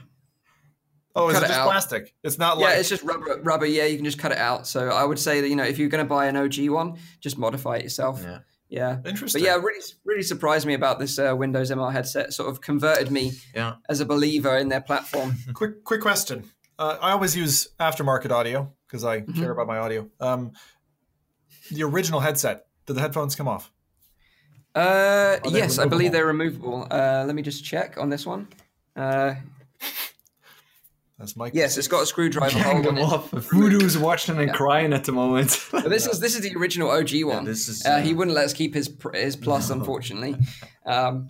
oh, 1.15 1.27
is 1.29 1.33
cut 1.33 1.43
it 1.43 1.45
it 1.45 1.47
just 1.49 1.59
out. 1.59 1.65
plastic? 1.67 2.13
It's 2.23 2.37
not 2.37 2.57
like 2.57 2.63
Yeah, 2.65 2.69
like 2.71 2.79
it's 2.79 2.89
just 2.89 3.03
rubber. 3.03 3.39
Rubber. 3.41 3.65
Yeah, 3.65 3.85
you 3.85 3.95
can 3.97 4.05
just 4.05 4.19
cut 4.19 4.31
it 4.31 4.37
out. 4.37 4.67
So 4.67 4.89
I 4.89 5.03
would 5.03 5.19
say 5.19 5.41
that 5.41 5.49
you 5.49 5.55
know 5.55 5.63
if 5.63 5.77
you're 5.79 5.89
going 5.89 6.03
to 6.05 6.09
buy 6.09 6.27
an 6.27 6.35
OG 6.37 6.69
one, 6.69 6.97
just 7.19 7.37
modify 7.37 7.77
it 7.77 7.83
yourself. 7.83 8.21
Yeah. 8.23 8.39
Yeah. 8.69 8.97
interesting. 9.03 9.41
But 9.41 9.47
yeah, 9.47 9.55
really, 9.55 9.79
really 10.05 10.21
surprised 10.21 10.67
me 10.67 10.75
about 10.75 10.99
this 10.99 11.17
uh, 11.17 11.33
Windows 11.35 11.71
MR 11.71 11.91
headset. 11.91 12.33
Sort 12.33 12.49
of 12.49 12.61
converted 12.61 13.09
me 13.11 13.31
Yeah. 13.55 13.75
as 13.89 13.99
a 13.99 14.05
believer 14.05 14.55
in 14.57 14.69
their 14.69 14.81
platform. 14.81 15.35
quick 15.55 15.83
quick 15.83 16.01
question. 16.01 16.43
Uh, 16.77 16.97
I 17.01 17.11
always 17.11 17.35
use 17.35 17.69
aftermarket 17.79 18.29
audio 18.31 18.71
because 18.87 19.03
I 19.03 19.21
Mm-hmm. 19.21 19.39
care 19.41 19.51
about 19.51 19.65
my 19.67 19.79
audio. 19.79 20.07
Um, 20.19 20.51
the 21.71 21.83
original 21.83 22.19
headset. 22.19 22.65
Did 22.85 22.95
the 22.95 23.01
headphones 23.01 23.35
come 23.35 23.47
off? 23.47 23.71
Uh, 24.75 25.39
they 25.43 25.57
yes, 25.57 25.79
I 25.79 25.85
believe 25.85 26.11
they're 26.11 26.25
removable. 26.25 26.87
Uh, 26.89 27.23
let 27.25 27.35
me 27.35 27.41
just 27.41 27.63
check 27.63 27.97
on 27.97 28.09
this 28.09 28.25
one. 28.25 28.47
Uh, 28.95 29.35
That's 31.17 31.35
Mike. 31.35 31.53
yes, 31.53 31.77
it's 31.77 31.87
got 31.87 32.03
a 32.03 32.05
screwdriver 32.05 32.57
Hang 32.57 32.63
hole 32.63 32.75
on 32.77 32.83
them 32.83 32.97
it. 32.97 33.03
off. 33.03 33.29
Voodoo's 33.31 33.97
watching 33.97 34.37
and 34.37 34.53
crying 34.53 34.93
at 34.93 35.03
the 35.03 35.11
moment. 35.11 35.59
But 35.71 35.89
this 35.89 36.07
is 36.07 36.19
this 36.19 36.35
is 36.35 36.41
the 36.41 36.57
original 36.57 36.89
OG 36.89 37.23
one. 37.23 37.43
this 37.45 37.67
is, 37.67 37.85
uh, 37.85 37.99
he 37.99 38.13
wouldn't 38.13 38.35
let 38.35 38.45
us 38.45 38.53
keep 38.53 38.73
his 38.73 38.89
his 39.13 39.35
plus, 39.35 39.69
unfortunately. 39.69 40.37
Um, 40.85 41.29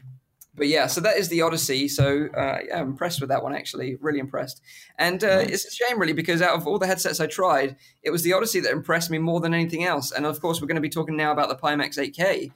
but 0.53 0.67
yeah, 0.67 0.87
so 0.87 0.99
that 1.01 1.17
is 1.17 1.29
the 1.29 1.41
Odyssey. 1.41 1.87
So 1.87 2.27
uh, 2.35 2.57
yeah, 2.67 2.79
I'm 2.81 2.89
impressed 2.89 3.21
with 3.21 3.29
that 3.29 3.41
one 3.41 3.55
actually, 3.55 3.95
really 4.01 4.19
impressed. 4.19 4.61
And 4.99 5.23
uh, 5.23 5.43
it's 5.47 5.65
a 5.65 5.71
shame 5.71 5.97
really 5.97 6.13
because 6.13 6.41
out 6.41 6.55
of 6.55 6.67
all 6.67 6.77
the 6.77 6.85
headsets 6.87 7.19
I 7.19 7.27
tried, 7.27 7.77
it 8.03 8.11
was 8.11 8.21
the 8.23 8.33
Odyssey 8.33 8.59
that 8.59 8.71
impressed 8.71 9.09
me 9.09 9.17
more 9.17 9.39
than 9.39 9.53
anything 9.53 9.85
else. 9.85 10.11
And 10.11 10.25
of 10.25 10.39
course, 10.41 10.61
we're 10.61 10.67
going 10.67 10.75
to 10.75 10.81
be 10.81 10.89
talking 10.89 11.15
now 11.15 11.31
about 11.31 11.49
the 11.49 11.55
Pimax 11.55 11.97
8K. 11.97 12.51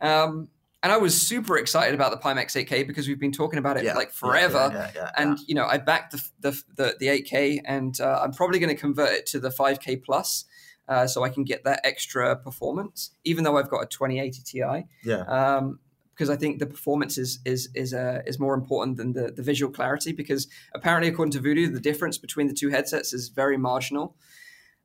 Um, 0.00 0.48
and 0.82 0.92
I 0.92 0.98
was 0.98 1.18
super 1.18 1.56
excited 1.56 1.94
about 1.94 2.10
the 2.10 2.18
Pimax 2.18 2.54
8K 2.62 2.86
because 2.86 3.08
we've 3.08 3.18
been 3.18 3.32
talking 3.32 3.58
about 3.58 3.78
it 3.78 3.84
Yeah, 3.84 3.94
like 3.94 4.12
forever. 4.12 4.70
yeah, 4.72 4.90
yeah, 4.94 5.10
and 5.16 5.38
you 5.46 5.54
know, 5.54 5.64
I 5.66 5.78
backed 5.78 6.12
the 6.12 6.22
the 6.40 6.62
the, 6.76 6.96
the 7.00 7.06
8K, 7.22 7.60
and 7.64 7.98
uh, 8.00 8.20
I'm 8.22 8.32
probably 8.32 8.58
going 8.58 8.74
to 8.74 8.80
convert 8.80 9.12
it 9.12 9.26
to 9.28 9.40
the 9.40 9.48
5K 9.48 10.02
plus, 10.04 10.44
uh, 10.88 11.06
so 11.06 11.24
I 11.24 11.30
can 11.30 11.42
get 11.44 11.64
that 11.64 11.80
extra 11.84 12.36
performance, 12.36 13.12
even 13.24 13.44
though 13.44 13.56
I've 13.56 13.70
got 13.70 13.82
a 13.82 13.86
2080 13.86 14.42
Ti. 14.42 14.60
yeah. 15.04 15.20
Um, 15.22 15.78
because 16.12 16.30
I 16.30 16.36
think 16.36 16.60
the 16.60 16.66
performance 16.66 17.18
is 17.18 17.40
is 17.44 17.70
is 17.74 17.92
uh, 17.92 18.22
is 18.24 18.38
more 18.38 18.54
important 18.54 18.98
than 18.98 19.14
the, 19.14 19.32
the 19.32 19.42
visual 19.42 19.72
clarity. 19.72 20.12
Because 20.12 20.46
apparently, 20.72 21.08
according 21.08 21.32
to 21.32 21.40
Voodoo, 21.40 21.68
the 21.68 21.80
difference 21.80 22.18
between 22.18 22.46
the 22.46 22.54
two 22.54 22.68
headsets 22.68 23.12
is 23.12 23.30
very 23.30 23.56
marginal. 23.56 24.14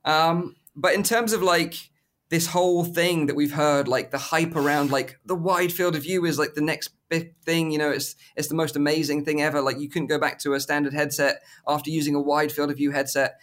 Um, 0.05 0.55
but 0.75 0.93
in 0.95 1.03
terms 1.03 1.33
of 1.33 1.43
like 1.43 1.91
this 2.29 2.47
whole 2.47 2.85
thing 2.85 3.25
that 3.25 3.35
we've 3.35 3.53
heard, 3.53 3.87
like 3.87 4.11
the 4.11 4.17
hype 4.17 4.55
around 4.55 4.91
like 4.91 5.19
the 5.25 5.35
wide 5.35 5.73
field 5.73 5.95
of 5.95 6.03
view 6.03 6.25
is 6.25 6.37
like 6.37 6.53
the 6.53 6.61
next 6.61 6.89
big 7.09 7.35
thing. 7.43 7.71
You 7.71 7.79
know, 7.79 7.89
it's 7.89 8.15
it's 8.35 8.47
the 8.47 8.55
most 8.55 8.75
amazing 8.75 9.25
thing 9.25 9.41
ever. 9.41 9.61
Like 9.61 9.79
you 9.79 9.89
couldn't 9.89 10.07
go 10.07 10.19
back 10.19 10.39
to 10.39 10.53
a 10.53 10.59
standard 10.59 10.93
headset 10.93 11.41
after 11.67 11.89
using 11.89 12.15
a 12.15 12.21
wide 12.21 12.51
field 12.51 12.69
of 12.69 12.77
view 12.77 12.91
headset. 12.91 13.39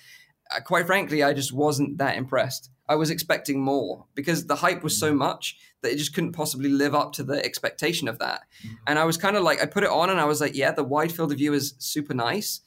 Uh, 0.54 0.60
quite 0.60 0.86
frankly, 0.86 1.24
I 1.24 1.32
just 1.32 1.52
wasn't 1.52 1.98
that 1.98 2.16
impressed. 2.16 2.70
I 2.88 2.94
was 2.94 3.10
expecting 3.10 3.60
more 3.60 4.06
because 4.14 4.46
the 4.46 4.54
hype 4.54 4.84
was 4.84 4.96
so 4.96 5.12
much 5.12 5.58
that 5.82 5.92
it 5.92 5.96
just 5.96 6.14
couldn't 6.14 6.32
possibly 6.32 6.68
live 6.68 6.94
up 6.94 7.12
to 7.14 7.24
the 7.24 7.44
expectation 7.44 8.06
of 8.06 8.20
that. 8.20 8.42
And 8.86 8.96
I 8.96 9.04
was 9.04 9.16
kind 9.16 9.36
of 9.36 9.42
like, 9.42 9.60
I 9.60 9.66
put 9.66 9.82
it 9.82 9.90
on 9.90 10.08
and 10.08 10.20
I 10.20 10.24
was 10.24 10.40
like, 10.40 10.54
yeah, 10.54 10.70
the 10.70 10.84
wide 10.84 11.10
field 11.10 11.32
of 11.32 11.38
view 11.38 11.52
is 11.52 11.74
super 11.78 12.14
nice, 12.14 12.60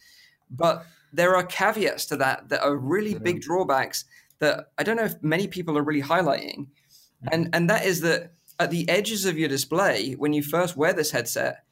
but 0.52 0.86
there 1.14 1.38
are 1.38 1.44
caveats 1.44 2.06
to 2.08 2.18
that 2.18 2.50
that 2.50 2.62
are 2.62 2.76
really 2.76 3.18
big 3.18 3.42
drawbacks 3.42 4.04
that 4.40 4.72
I 4.78 4.84
don't 4.84 4.96
know 4.96 5.06
if 5.06 5.22
many 5.22 5.48
people 5.48 5.78
are 5.78 5.84
really 5.84 6.02
highlighting. 6.02 6.68
Mm-hmm. 6.68 7.28
And 7.32 7.50
and 7.54 7.70
that 7.70 7.86
is 7.86 8.02
that 8.02 8.34
at 8.60 8.72
the 8.72 8.88
edges 8.90 9.26
of 9.26 9.38
your 9.38 9.50
display, 9.50 10.14
when 10.14 10.34
you 10.34 10.44
first 10.44 10.76
wear 10.76 10.94
this 10.94 11.12
headset, 11.12 11.64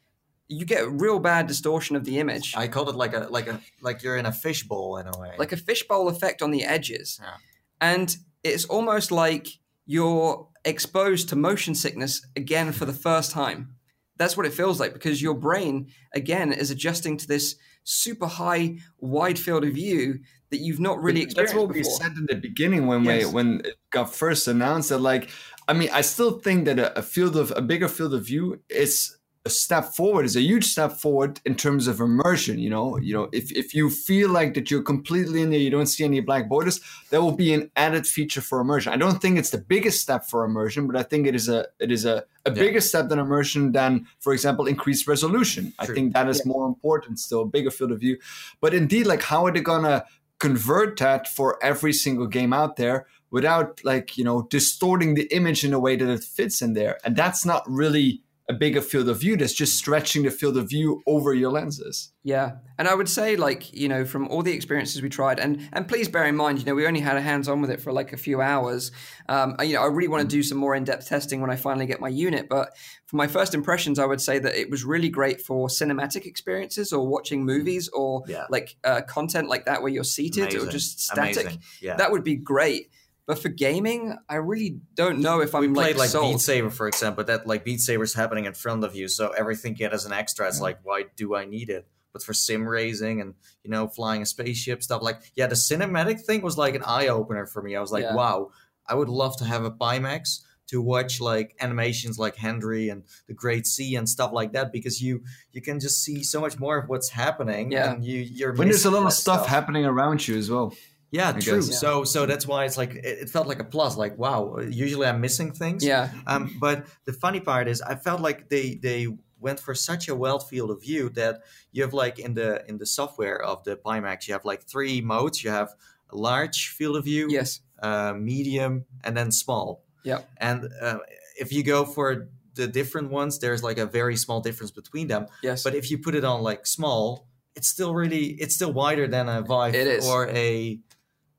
you 0.47 0.65
get 0.65 0.89
real 0.89 1.20
bad 1.20 1.47
distortion 1.47 1.95
of 1.95 2.05
the 2.05 2.20
image. 2.20 2.55
I 2.55 2.68
called 2.68 2.89
it 2.89 2.95
like 2.95 3.13
a 3.13 3.28
like 3.30 3.47
a 3.47 3.59
like 3.82 4.03
you're 4.03 4.18
in 4.18 4.26
a 4.26 4.32
fishbowl 4.32 4.97
in 4.97 5.07
a 5.07 5.18
way. 5.18 5.34
like 5.38 5.51
a 5.51 5.57
fishbowl 5.57 6.07
effect 6.07 6.41
on 6.41 6.51
the 6.51 6.63
edges. 6.63 7.20
Yeah. 7.22 7.34
And 7.82 8.15
it's 8.43 8.65
almost 8.65 9.11
like 9.11 9.47
you're 9.86 10.47
exposed 10.65 11.30
to 11.30 11.36
motion 11.36 11.76
sickness 11.76 12.26
again 12.36 12.72
for 12.72 12.86
the 12.86 12.93
first 12.93 13.32
time. 13.32 13.76
That's 14.18 14.36
what 14.36 14.45
it 14.45 14.53
feels 14.53 14.80
like 14.80 14.93
because 14.93 15.22
your 15.22 15.36
brain, 15.36 15.88
again, 16.13 16.51
is 16.51 16.72
adjusting 16.72 17.18
to 17.18 17.28
this 17.28 17.55
super 17.84 18.26
high, 18.26 18.80
wide 18.99 19.38
field 19.38 19.63
of 19.63 19.74
view 19.74 20.20
that 20.49 20.59
you've 20.59 20.79
not 20.79 21.01
really 21.01 21.21
experienced 21.21 21.53
That's 21.55 21.67
what 21.67 21.73
we 21.75 21.83
said 21.83 22.13
in 22.17 22.25
the 22.27 22.35
beginning 22.35 22.87
when 22.87 23.03
Yes. 23.03 23.25
we 23.25 23.31
when 23.33 23.61
it 23.65 23.75
got 23.91 24.13
first 24.13 24.47
announced 24.47 24.89
that 24.89 24.99
like 24.99 25.29
I 25.67 25.73
mean 25.73 25.89
I 25.93 26.01
still 26.01 26.39
think 26.39 26.65
that 26.65 26.79
a, 26.79 26.97
a 26.99 27.01
field 27.01 27.35
of 27.35 27.51
a 27.55 27.61
bigger 27.61 27.87
field 27.87 28.13
of 28.13 28.25
view 28.25 28.59
is 28.69 29.13
a 29.45 29.49
step 29.49 29.85
forward 29.93 30.25
is 30.25 30.35
a 30.35 30.41
huge 30.41 30.65
step 30.65 30.91
forward 30.91 31.39
in 31.45 31.55
terms 31.55 31.87
of 31.87 32.01
immersion 32.01 32.59
you 32.59 32.69
know? 32.69 32.97
You 32.97 33.13
know 33.13 33.29
if, 33.31 33.49
if 33.51 33.73
you 33.73 33.89
feel 33.89 34.29
like 34.29 34.53
that 34.55 34.69
you're 34.69 34.81
completely 34.81 35.41
in 35.41 35.51
there 35.51 35.59
you 35.59 35.69
don't 35.69 35.85
see 35.87 36.03
any 36.03 36.19
black 36.19 36.49
borders 36.49 36.81
that 37.11 37.21
will 37.21 37.31
be 37.45 37.53
an 37.53 37.71
added 37.77 38.05
feature 38.05 38.41
for 38.41 38.59
immersion. 38.59 38.91
I 38.91 38.97
don't 38.97 39.21
think 39.21 39.37
it's 39.37 39.51
the 39.51 39.57
biggest 39.57 40.01
step 40.01 40.25
for 40.25 40.43
immersion 40.43 40.85
but 40.87 40.97
i 40.97 41.03
think 41.03 41.27
it 41.27 41.35
is 41.35 41.47
a 41.47 41.65
it 41.79 41.91
is 41.91 42.03
a, 42.03 42.25
a 42.45 42.51
bigger 42.51 42.81
step 42.81 43.07
than 43.09 43.19
immersion 43.19 43.71
than 43.71 44.05
for 44.19 44.33
example 44.33 44.67
increased 44.67 45.07
resolution. 45.07 45.73
I 45.79 45.85
think 45.85 46.13
that 46.13 46.27
is 46.29 46.45
more 46.45 46.65
important 46.67 47.19
still 47.19 47.41
a 47.43 47.45
bigger 47.45 47.71
field 47.71 47.91
of 47.91 47.99
view. 47.99 48.17
But 48.61 48.73
indeed 48.73 49.05
like 49.07 49.21
how 49.21 49.45
are 49.45 49.51
they 49.51 49.61
gonna 49.61 50.05
convert 50.39 50.97
that 50.99 51.27
for 51.27 51.57
every 51.63 51.93
single 51.93 52.27
game 52.27 52.53
out 52.53 52.75
there 52.75 53.07
without 53.31 53.81
like 53.83 54.17
you 54.17 54.23
know 54.23 54.43
distorting 54.43 55.15
the 55.15 55.27
image 55.35 55.63
in 55.63 55.73
a 55.73 55.79
way 55.79 55.95
that 55.95 56.09
it 56.09 56.23
fits 56.23 56.61
in 56.61 56.73
there. 56.73 56.97
And 57.03 57.15
that's 57.15 57.45
not 57.45 57.63
really 57.67 58.21
a 58.49 58.53
bigger 58.53 58.81
field 58.81 59.09
of 59.09 59.19
view 59.19 59.35
that's 59.35 59.53
just 59.53 59.77
stretching 59.77 60.23
the 60.23 60.31
field 60.31 60.55
of 60.57 60.69
view 60.69 61.01
over 61.05 61.33
your 61.33 61.51
lenses 61.51 62.13
Yeah, 62.23 62.51
and 62.77 62.87
I 62.87 62.95
would 62.95 63.09
say, 63.09 63.35
like 63.35 63.73
you 63.73 63.87
know, 63.89 64.05
from 64.05 64.27
all 64.29 64.41
the 64.41 64.51
experiences 64.53 65.01
we 65.01 65.09
tried, 65.09 65.39
and 65.39 65.67
and 65.73 65.87
please 65.87 66.07
bear 66.09 66.25
in 66.25 66.35
mind, 66.35 66.59
you 66.59 66.65
know, 66.65 66.75
we 66.75 66.85
only 66.87 66.99
had 67.01 67.17
a 67.17 67.21
hands 67.21 67.47
on 67.47 67.61
with 67.61 67.69
it 67.71 67.81
for 67.81 67.91
like 67.91 68.13
a 68.13 68.17
few 68.17 68.41
hours. 68.41 68.91
Um, 69.29 69.55
you 69.61 69.73
know, 69.73 69.81
I 69.83 69.87
really 69.87 70.07
want 70.07 70.29
to 70.29 70.35
do 70.35 70.43
some 70.43 70.57
more 70.57 70.75
in 70.75 70.83
depth 70.85 71.07
testing 71.07 71.41
when 71.41 71.49
I 71.49 71.55
finally 71.55 71.85
get 71.85 71.99
my 71.99 72.09
unit. 72.09 72.47
But 72.49 72.69
for 73.05 73.15
my 73.17 73.27
first 73.27 73.53
impressions, 73.53 73.99
I 73.99 74.05
would 74.05 74.21
say 74.21 74.39
that 74.39 74.55
it 74.55 74.69
was 74.69 74.83
really 74.83 75.09
great 75.09 75.41
for 75.41 75.67
cinematic 75.67 76.25
experiences 76.25 76.91
or 76.93 77.07
watching 77.07 77.45
movies 77.45 77.89
or 77.93 78.23
Yeah. 78.27 78.45
like 78.49 78.75
uh, 78.83 79.01
content 79.07 79.47
like 79.49 79.65
that 79.65 79.81
where 79.81 79.91
you're 79.91 80.03
seated 80.03 80.53
or 80.55 80.67
just 80.69 80.99
static. 81.01 81.43
Amazing. 81.43 81.61
Yeah. 81.81 81.95
That 81.97 82.11
would 82.11 82.23
be 82.23 82.35
great. 82.35 82.89
But 83.28 83.39
for 83.39 83.49
gaming, 83.49 84.17
I 84.30 84.36
really 84.36 84.80
don't 84.95 85.19
know 85.19 85.41
if 85.41 85.53
I'm 85.53 85.59
we 85.59 85.67
like, 85.67 85.84
played 85.84 85.97
like 85.97 86.09
sold. 86.09 86.36
Beat 86.36 86.39
Saber, 86.39 86.69
for 86.69 86.88
example. 86.88 87.25
That 87.25 87.45
like 87.45 87.65
Beat 87.65 87.82
Saber's 87.82 88.13
happening 88.13 88.45
in 88.45 88.53
front 88.53 88.86
of 88.86 88.95
you, 88.95 89.09
so 89.09 89.32
everything 89.38 89.73
you 89.73 89.78
get 89.78 89.91
as 89.93 90.05
an 90.05 90.13
extra. 90.13 90.47
It's 90.47 90.59
mm. 90.59 90.63
like, 90.63 90.80
why 90.84 91.03
do 91.17 91.36
I 91.36 91.43
need 91.43 91.69
it? 91.69 91.86
But 92.13 92.23
for 92.23 92.34
sim 92.34 92.65
racing 92.65 93.19
and 93.19 93.36
you 93.63 93.69
know 93.69 93.89
flying 93.89 94.21
a 94.21 94.25
spaceship 94.25 94.82
stuff, 94.82 95.01
like 95.01 95.19
yeah, 95.36 95.47
the 95.47 95.55
cinematic 95.55 96.21
thing 96.21 96.41
was 96.41 96.57
like 96.57 96.73
an 96.73 96.84
eye 96.84 97.07
opener 97.07 97.45
for 97.45 97.61
me. 97.61 97.75
I 97.75 97.82
was 97.82 97.91
like, 97.91 98.03
Yeah. 98.03 98.15
wow, 98.15 98.51
I 98.88 98.95
would 98.95 99.09
love 99.09 99.36
to 99.38 99.43
have 99.43 99.65
a 99.65 99.71
Pimax 99.71 100.39
to 100.67 100.82
watch 100.82 101.19
like 101.19 101.53
animations 101.59 102.17
like 102.17 102.38
Henry 102.38 102.88
and 102.88 103.03
the 103.28 103.34
Great 103.34 103.67
Sea 103.67 103.95
and 103.95 104.07
stuff 104.07 104.32
like 104.32 104.53
that 104.53 104.71
because 104.71 105.01
you 105.01 105.23
you 105.51 105.61
can 105.61 105.82
just 105.82 106.01
see 106.01 106.23
so 106.23 106.39
much 106.39 106.57
more 106.59 106.78
of 106.78 106.88
what's 106.88 107.09
happening. 107.09 107.73
Yeah. 107.73 107.91
and 107.91 108.05
you 108.05 108.21
you're 108.21 108.53
when 108.53 108.69
there's 108.69 108.86
a 108.86 108.89
lot 108.89 108.99
of 108.99 109.03
that 109.09 109.11
stuff, 109.11 109.47
happening 109.47 109.86
around 109.86 110.25
you 110.25 110.38
as 110.38 110.49
well 110.49 110.73
Yeah, 111.11 111.29
I 111.29 111.39
true. 111.39 111.55
guess. 111.55 111.69
Yeah. 111.69 111.77
So 111.77 112.03
so 112.03 112.25
that's 112.25 112.45
why 112.45 112.65
it's 112.65 112.77
like 112.77 112.93
it, 112.95 113.05
it 113.23 113.29
felt 113.29 113.47
like 113.47 113.59
a 113.59 113.63
plus. 113.63 113.95
Like 113.97 114.17
wow, 114.17 114.57
usually 114.59 115.07
I'm 115.07 115.21
missing 115.21 115.51
things. 115.53 115.83
yeah, 115.83 116.09
Um, 116.25 116.55
but 116.59 116.85
the 117.05 117.13
funny 117.13 117.39
part 117.39 117.67
is, 117.67 117.81
I 117.81 117.95
felt 117.95 118.21
like 118.21 118.49
they 118.49 118.75
they 118.75 119.07
went 119.39 119.59
for 119.59 119.75
such 119.75 120.09
a 120.09 120.15
wide 120.15 120.43
field 120.49 120.71
of 120.71 120.81
view 120.81 121.09
that 121.09 121.41
you 121.71 121.83
have 121.83 121.93
like 121.93 122.19
in 122.19 122.33
the 122.33 122.63
in 122.67 122.77
the 122.77 122.85
software 122.85 123.41
of 123.41 123.63
the 123.63 123.75
Pimax, 123.77 124.27
you 124.27 124.33
have 124.33 124.45
like 124.45 124.63
three 124.63 124.99
modes. 125.01 125.43
You 125.43 125.51
have 125.51 125.69
a 126.11 126.17
large 126.17 126.69
field 126.69 126.95
of 126.97 127.03
view, 127.05 127.27
yes, 127.29 127.61
uh, 127.81 128.13
medium, 128.17 128.85
and 129.03 129.15
then 129.15 129.31
small. 129.31 129.83
Yeah. 130.03 130.19
And 130.37 130.69
uh, 130.81 130.99
if 131.39 131.51
you 131.51 131.63
go 131.63 131.85
for 131.85 132.29
the 132.55 132.67
different 132.67 133.11
ones, 133.11 133.39
there's 133.39 133.61
like 133.63 133.77
a 133.77 133.85
very 133.85 134.15
small 134.17 134.41
difference 134.41 134.71
between 134.71 135.07
them. 135.07 135.27
yes. 135.43 135.63
But 135.63 135.75
if 135.75 135.91
you 135.91 135.99
put 135.99 136.15
it 136.15 136.23
on 136.23 136.41
like 136.41 136.65
small, 136.65 137.27
it's 137.55 137.67
still 137.67 137.93
really 137.93 138.25
it's 138.41 138.55
still 138.55 138.73
wider 138.73 139.07
than 139.07 139.29
a 139.29 139.41
Vive 139.41 139.75
It 139.75 139.87
is. 139.87 140.05
or 140.05 140.27
a. 140.29 140.79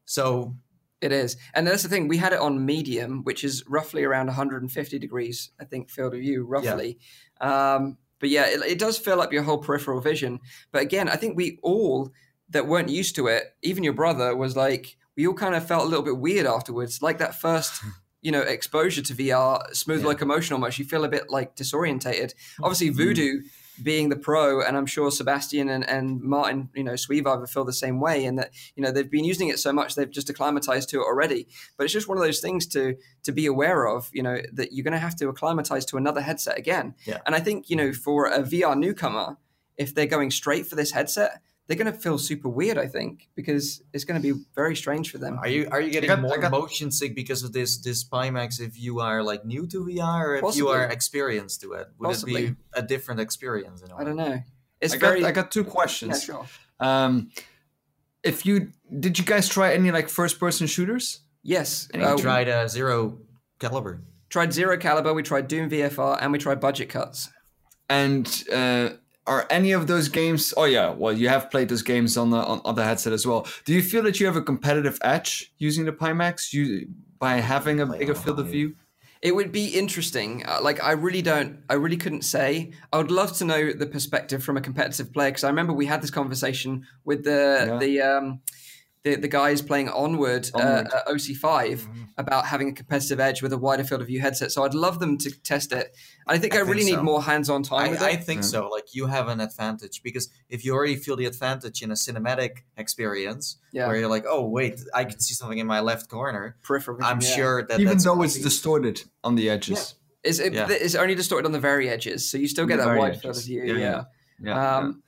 So 0.08 0.56
It 1.00 1.12
is. 1.12 1.36
And 1.54 1.64
that's 1.66 1.84
the 1.84 1.88
thing. 1.88 2.08
We 2.08 2.16
had 2.16 2.32
it 2.32 2.40
on 2.40 2.66
medium, 2.66 3.22
which 3.22 3.44
is 3.44 3.62
roughly 3.68 4.02
around 4.02 4.26
150 4.26 4.98
degrees, 4.98 5.50
I 5.60 5.64
think, 5.64 5.90
field 5.90 6.12
of 6.14 6.20
view, 6.20 6.44
roughly. 6.44 6.98
Um, 7.40 7.98
but 8.18 8.30
yeah, 8.30 8.46
it, 8.46 8.60
it 8.66 8.78
does 8.80 8.98
fill 8.98 9.20
up 9.20 9.32
your 9.32 9.44
whole 9.44 9.58
peripheral 9.58 10.00
vision. 10.00 10.40
But 10.72 10.82
again, 10.82 11.08
I 11.08 11.14
think 11.14 11.36
we 11.36 11.60
all 11.62 12.10
that 12.50 12.66
weren't 12.66 12.88
used 12.88 13.14
to 13.16 13.28
it, 13.28 13.44
even 13.62 13.84
your 13.84 13.92
brother, 13.92 14.34
was 14.34 14.56
like, 14.56 14.96
we 15.16 15.26
all 15.26 15.34
kind 15.34 15.54
of 15.54 15.68
felt 15.68 15.84
a 15.84 15.88
little 15.88 16.04
bit 16.04 16.18
weird 16.18 16.46
afterwards. 16.46 17.00
Like 17.02 17.18
that 17.18 17.34
first, 17.40 17.80
you 18.22 18.32
know, 18.32 18.40
exposure 18.40 19.02
to 19.02 19.14
VR, 19.14 19.72
smooth 19.72 20.00
Yeah. 20.00 20.08
locomotion 20.08 20.54
almost, 20.54 20.78
you 20.80 20.84
feel 20.84 21.04
a 21.04 21.08
bit 21.08 21.30
like 21.30 21.54
disorientated. 21.54 22.32
Obviously, 22.60 22.88
Voodoo 22.88 23.42
being 23.82 24.08
the 24.08 24.16
pro, 24.16 24.60
and 24.60 24.76
I'm 24.76 24.86
sure 24.86 25.10
Sebastian 25.10 25.68
and, 25.68 25.88
and 25.88 26.20
Martin, 26.20 26.68
you 26.74 26.84
know, 26.84 26.92
Sweviver 26.94 27.46
feel 27.46 27.64
the 27.64 27.72
same 27.72 28.00
way, 28.00 28.24
and 28.24 28.38
that 28.38 28.50
you 28.76 28.82
know 28.82 28.90
they've 28.90 29.10
been 29.10 29.24
using 29.24 29.48
it 29.48 29.58
so 29.58 29.72
much 29.72 29.94
they've 29.94 30.10
just 30.10 30.30
acclimatized 30.30 30.88
to 30.90 31.00
it 31.00 31.04
already. 31.04 31.46
But 31.76 31.84
it's 31.84 31.92
just 31.92 32.08
one 32.08 32.18
of 32.18 32.24
those 32.24 32.40
things 32.40 32.66
to 32.68 32.96
to 33.24 33.32
be 33.32 33.46
aware 33.46 33.86
of, 33.86 34.10
you 34.12 34.22
know, 34.22 34.40
that 34.52 34.72
you're 34.72 34.84
going 34.84 34.92
to 34.92 34.98
have 34.98 35.16
to 35.16 35.28
acclimatize 35.28 35.84
to 35.86 35.96
another 35.96 36.20
headset 36.20 36.58
again. 36.58 36.94
Yeah. 37.04 37.18
And 37.26 37.34
I 37.34 37.40
think 37.40 37.70
you 37.70 37.76
know 37.76 37.92
for 37.92 38.26
a 38.26 38.40
VR 38.40 38.78
newcomer, 38.78 39.36
if 39.76 39.94
they're 39.94 40.06
going 40.06 40.30
straight 40.30 40.66
for 40.66 40.76
this 40.76 40.92
headset, 40.92 41.40
they're 41.68 41.76
going 41.76 41.92
to 41.92 41.98
feel 41.98 42.18
super 42.18 42.48
weird. 42.48 42.78
I 42.78 42.86
think 42.88 43.28
because 43.36 43.82
it's 43.92 44.02
going 44.04 44.20
to 44.20 44.34
be 44.34 44.40
very 44.56 44.74
strange 44.74 45.12
for 45.12 45.18
them. 45.18 45.38
Are 45.38 45.46
you 45.48 45.68
are 45.70 45.80
you 45.80 45.90
getting 45.92 46.08
got- 46.08 46.20
more 46.20 46.38
got- 46.38 46.50
motion 46.50 46.90
sick 46.90 47.14
because 47.14 47.44
of 47.44 47.52
this 47.52 47.78
this 47.78 48.02
Pimax 48.08 48.60
if 48.60 48.76
you 48.80 48.98
are 49.00 49.22
like 49.22 49.44
new 49.44 49.66
to 49.68 49.84
VR 49.84 50.24
or 50.42 50.48
if 50.48 50.56
you 50.56 50.68
are 50.68 50.84
experienced 50.84 51.60
to 51.60 51.74
it? 51.74 51.86
Would 51.98 52.16
it 52.16 52.24
be 52.24 52.56
a 52.72 52.82
different 52.82 53.20
experience? 53.20 53.82
In 53.82 53.90
a 53.90 53.94
I 53.94 53.98
way? 53.98 54.04
don't 54.06 54.16
know. 54.16 54.42
It's 54.80 54.94
I 54.94 54.96
got, 54.96 55.08
very. 55.08 55.24
I 55.24 55.30
got 55.32 55.50
two 55.50 55.62
yeah, 55.62 55.70
questions. 55.70 56.24
sure. 56.24 56.46
Um, 56.80 57.30
if 58.24 58.44
you 58.46 58.72
did 58.98 59.18
you 59.18 59.24
guys 59.24 59.48
try 59.48 59.74
any 59.74 59.90
like 59.90 60.08
first 60.08 60.40
person 60.40 60.66
shooters? 60.66 61.20
Yes. 61.42 61.88
And 61.92 62.02
uh, 62.02 62.16
you 62.16 62.22
tried 62.22 62.48
a 62.48 62.68
zero 62.68 63.18
caliber. 63.58 64.00
tried 64.28 64.52
Zero 64.52 64.76
Caliber, 64.76 65.14
we 65.14 65.22
tried 65.22 65.48
Doom 65.48 65.70
VFR, 65.70 66.18
and 66.20 66.32
we 66.32 66.38
tried 66.38 66.60
Budget 66.60 66.88
Cuts. 66.88 67.30
And 67.88 68.26
uh, 68.52 68.90
are 69.28 69.46
any 69.50 69.72
of 69.72 69.86
those 69.86 70.08
games? 70.08 70.52
Oh 70.56 70.64
yeah, 70.64 70.90
well 70.90 71.12
you 71.12 71.28
have 71.28 71.50
played 71.50 71.68
those 71.68 71.82
games 71.82 72.16
on 72.16 72.30
the 72.30 72.38
on, 72.38 72.60
on 72.64 72.74
the 72.74 72.84
headset 72.84 73.12
as 73.12 73.26
well. 73.26 73.46
Do 73.64 73.72
you 73.72 73.82
feel 73.82 74.02
that 74.04 74.18
you 74.18 74.26
have 74.26 74.36
a 74.36 74.42
competitive 74.42 74.98
edge 75.02 75.52
using 75.58 75.84
the 75.84 75.92
Pimax 75.92 76.52
you, 76.52 76.88
by 77.18 77.34
having 77.54 77.80
a 77.80 77.86
bigger 77.86 78.14
field 78.14 78.40
of 78.40 78.48
view? 78.48 78.74
It 79.20 79.34
would 79.34 79.50
be 79.50 79.66
interesting. 79.82 80.44
Uh, 80.46 80.60
like 80.62 80.82
I 80.82 80.92
really 80.92 81.22
don't, 81.22 81.58
I 81.68 81.74
really 81.74 81.96
couldn't 81.96 82.22
say. 82.22 82.70
I 82.92 82.98
would 82.98 83.10
love 83.10 83.36
to 83.38 83.44
know 83.44 83.72
the 83.72 83.86
perspective 83.86 84.44
from 84.44 84.56
a 84.56 84.60
competitive 84.60 85.12
player 85.12 85.30
because 85.30 85.44
I 85.44 85.48
remember 85.48 85.72
we 85.72 85.86
had 85.86 86.00
this 86.02 86.10
conversation 86.10 86.86
with 87.04 87.24
the 87.24 87.64
Yeah. 87.66 87.78
the 87.78 88.00
um, 88.00 88.40
the, 89.14 89.20
the 89.20 89.28
guys 89.28 89.62
playing 89.62 89.88
Onward, 89.88 90.50
Onward. 90.54 90.88
Uh, 90.92 91.10
OC5 91.12 91.86
about 92.18 92.46
having 92.46 92.68
a 92.68 92.72
competitive 92.72 93.20
edge 93.20 93.42
with 93.42 93.52
a 93.52 93.58
wider 93.58 93.84
field 93.84 94.00
of 94.00 94.06
view 94.08 94.20
headset. 94.20 94.50
So 94.50 94.64
I'd 94.64 94.74
love 94.74 94.98
them 94.98 95.16
to 95.18 95.30
test 95.42 95.72
it. 95.72 95.94
And 96.26 96.36
I 96.36 96.38
think 96.38 96.54
I, 96.54 96.58
I 96.58 96.60
really 96.62 96.82
think 96.82 96.96
need 96.98 97.02
more 97.04 97.22
hands-on 97.22 97.62
time 97.62 97.86
I, 97.86 97.90
with 97.90 98.02
I 98.02 98.10
it. 98.10 98.24
think 98.24 98.44
so. 98.44 98.68
Like 98.68 98.94
you 98.94 99.06
have 99.06 99.28
an 99.28 99.40
advantage 99.40 100.02
because 100.02 100.28
if 100.48 100.64
you 100.64 100.74
already 100.74 100.96
feel 100.96 101.16
the 101.16 101.26
advantage 101.26 101.82
in 101.82 101.90
a 101.90 101.94
cinematic 101.94 102.64
experience, 102.76 103.56
Yeah. 103.72 103.86
where 103.86 103.96
you're 103.96 104.08
like, 104.08 104.24
oh 104.28 104.48
wait, 104.48 104.80
I 104.94 105.04
can 105.04 105.20
see 105.20 105.34
something 105.34 105.58
in 105.58 105.66
my 105.66 105.80
left 105.80 106.08
corner. 106.08 106.56
Peripheral 106.62 106.98
vision, 106.98 107.12
I'm 107.12 107.20
yeah. 107.20 107.36
sure 107.36 107.66
that 107.66 107.80
Even 107.80 107.92
that's 107.94 108.04
though 108.04 108.22
it's 108.22 108.38
distorted 108.38 109.02
on 109.22 109.34
the 109.36 109.48
edges. 109.48 109.94
It's, 110.24 110.38
it, 110.40 110.52
Yeah. 110.52 110.66
it's 110.68 110.94
only 110.96 111.14
distorted 111.14 111.46
on 111.46 111.52
the 111.52 111.60
very 111.60 111.88
edges, 111.88 112.28
so 112.28 112.36
you 112.38 112.48
still 112.48 112.66
get 112.66 112.76
the 112.78 112.82
that 112.82 112.88
very 112.88 112.98
wide 112.98 113.20
field 113.20 113.36
of 113.36 113.44
view. 113.44 113.62
Yeah, 113.64 113.72
yeah. 113.74 113.78
yeah. 113.78 114.04
Yeah, 114.40 114.76
um, 114.78 115.02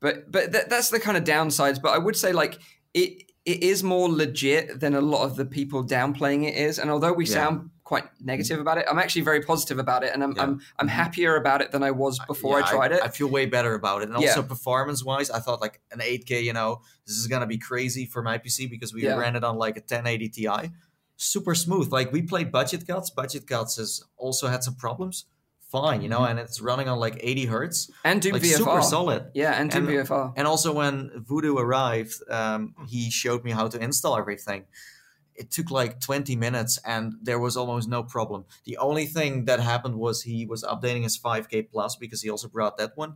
but 0.00 0.30
but 0.30 0.52
th- 0.52 0.66
that's 0.68 0.90
the 0.90 1.00
kind 1.00 1.16
of 1.16 1.24
downsides. 1.24 1.82
But 1.82 1.90
I 1.94 1.98
would 1.98 2.16
say 2.16 2.32
like 2.32 2.58
it 2.94 3.27
it 3.48 3.62
is 3.62 3.82
more 3.82 4.10
legit 4.10 4.78
than 4.78 4.94
a 4.94 5.00
lot 5.00 5.24
of 5.24 5.36
the 5.36 5.46
people 5.46 5.82
downplaying 5.82 6.46
it 6.46 6.54
is. 6.54 6.78
And 6.78 6.90
although 6.90 7.14
we 7.14 7.24
Yeah. 7.24 7.32
sound 7.32 7.70
quite 7.82 8.04
negative 8.20 8.60
about 8.60 8.76
it, 8.76 8.84
I'm 8.90 8.98
actually 8.98 9.22
very 9.22 9.40
positive 9.40 9.78
about 9.78 10.04
it, 10.04 10.12
and 10.12 10.22
I'm 10.22 10.32
Yeah. 10.32 10.42
I'm, 10.42 10.60
I'm 10.78 10.86
mm-hmm. 10.86 10.88
happier 10.88 11.34
about 11.34 11.62
it 11.62 11.72
than 11.72 11.82
I 11.82 11.90
was 11.90 12.20
before 12.26 12.58
Yeah, 12.58 12.66
I 12.66 12.70
tried 12.70 12.92
it. 12.92 13.00
I 13.02 13.08
feel 13.08 13.28
way 13.28 13.46
better 13.46 13.72
about 13.72 14.02
it. 14.02 14.08
And 14.08 14.16
also 14.18 14.42
performance 14.42 15.02
wise, 15.02 15.30
I 15.30 15.38
thought 15.38 15.62
like 15.62 15.80
an 15.90 16.00
8K, 16.00 16.42
you 16.42 16.52
know, 16.52 16.82
this 17.06 17.16
is 17.16 17.26
gonna 17.26 17.46
be 17.46 17.56
crazy 17.56 18.04
for 18.04 18.22
my 18.22 18.36
PC 18.36 18.68
because 18.68 18.92
we 18.92 19.08
ran 19.08 19.34
it 19.34 19.44
on 19.44 19.56
like 19.56 19.78
a 19.78 19.80
1080 19.80 20.28
Ti. 20.28 20.70
Super 21.16 21.54
smooth. 21.54 21.90
Like 21.90 22.12
we 22.12 22.20
played 22.20 22.52
budget 22.52 22.86
cuts. 22.86 23.08
Budget 23.08 23.46
cuts 23.46 23.76
has 23.76 24.02
also 24.18 24.48
had 24.48 24.62
some 24.62 24.74
problems. 24.74 25.24
Fine, 25.70 26.00
you 26.02 26.08
know, 26.08 26.20
Mm-hmm. 26.20 26.30
and 26.30 26.38
it's 26.40 26.60
running 26.60 26.88
on 26.88 26.98
like 26.98 27.18
80 27.20 27.44
hertz. 27.46 27.90
and 28.04 28.22
Doom 28.22 28.32
Like 28.32 28.42
VFR, 28.42 28.56
super 28.56 28.82
solid. 28.82 29.30
yeah, 29.34 29.52
and 29.60 29.70
Doom 29.70 29.88
And- 29.88 30.06
VFR. 30.08 30.32
And 30.36 30.46
also 30.48 30.72
when 30.72 31.10
Voodoo 31.28 31.56
arrived, 31.58 32.14
um, 32.30 32.74
he 32.88 33.10
showed 33.10 33.44
me 33.44 33.50
how 33.50 33.68
to 33.68 33.78
install 33.78 34.16
everything. 34.16 34.64
It 35.34 35.50
took 35.52 35.70
like 35.70 36.00
20 36.00 36.34
minutes 36.36 36.78
and 36.84 37.12
there 37.22 37.38
was 37.38 37.56
almost 37.56 37.88
no 37.88 38.02
problem. 38.02 38.44
The 38.64 38.76
only 38.78 39.06
thing 39.06 39.44
that 39.44 39.60
happened 39.60 39.96
was 39.96 40.22
he 40.22 40.46
was 40.46 40.64
updating 40.64 41.02
his 41.04 41.16
5K 41.18 41.70
plus 41.70 41.96
because 41.96 42.22
he 42.22 42.30
also 42.30 42.48
brought 42.48 42.76
that 42.78 42.96
one. 42.96 43.14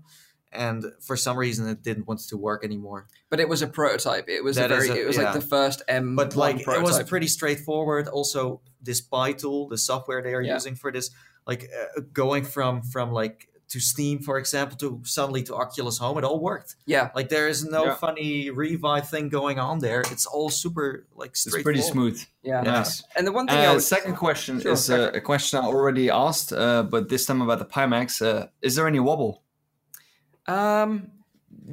And 0.52 0.84
for 1.00 1.16
some 1.16 1.38
reason 1.38 1.66
it 1.68 1.82
didn't 1.82 2.06
want 2.06 2.20
to 2.28 2.36
work 2.36 2.62
anymore. 2.64 3.08
But 3.30 3.40
it 3.40 3.48
was 3.48 3.62
a 3.62 3.66
prototype. 3.66 4.28
It 4.28 4.44
was 4.44 4.58
a 4.58 4.68
very. 4.68 4.88
a- 4.90 4.94
it 4.94 5.06
was 5.06 5.16
yeah. 5.16 5.24
like 5.32 5.34
the 5.40 5.40
first 5.40 5.80
M. 5.88 6.14
But 6.14 6.36
like 6.36 6.60
it 6.60 6.82
was 6.82 7.02
pretty 7.04 7.26
straightforward. 7.28 8.06
Also, 8.08 8.60
this 8.80 9.00
PiTool, 9.00 9.70
the 9.70 9.78
software 9.78 10.20
they 10.22 10.34
are 10.34 10.42
Yeah. 10.42 10.54
using 10.54 10.74
for 10.76 10.92
this, 10.92 11.08
like 11.46 11.68
uh, 11.78 12.00
going 12.12 12.44
from 12.44 12.82
from 12.82 13.12
like 13.12 13.48
to 13.68 13.80
Steam, 13.80 14.18
for 14.18 14.36
example, 14.38 14.76
to 14.76 15.00
suddenly 15.02 15.42
to 15.44 15.54
Oculus 15.54 15.96
Home, 15.96 16.18
it 16.18 16.24
all 16.24 16.38
worked. 16.40 16.76
yeah. 16.84 17.10
Like 17.14 17.30
there 17.30 17.48
is 17.48 17.64
no 17.64 17.86
Yeah. 17.86 17.94
funny 17.94 18.50
revive 18.50 19.08
thing 19.08 19.30
going 19.30 19.58
on 19.58 19.78
there. 19.78 20.02
It's 20.10 20.26
all 20.26 20.50
super 20.50 21.06
like 21.16 21.34
straight. 21.34 21.34
It's 21.34 21.40
straight. 21.52 21.64
pretty 21.64 21.80
smooth. 21.80 22.22
Yeah. 22.42 22.60
Nice. 22.60 23.02
And 23.16 23.26
the 23.26 23.32
one 23.32 23.46
thing 23.46 23.56
I 23.56 23.66
Uh, 23.66 23.74
would, 23.74 23.82
second 23.82 24.16
question 24.16 24.60
Sure, 24.60 24.72
is 24.72 24.90
uh, 24.90 25.10
a 25.14 25.20
question 25.22 25.58
I 25.58 25.66
already 25.66 26.10
asked, 26.10 26.52
uh, 26.52 26.82
but 26.82 27.08
this 27.08 27.24
time 27.24 27.40
about 27.40 27.60
the 27.60 27.64
Pimax. 27.64 28.20
Uh, 28.20 28.48
is 28.60 28.74
there 28.74 28.86
any 28.86 29.00
wobble? 29.00 29.42
Um, 30.46 31.10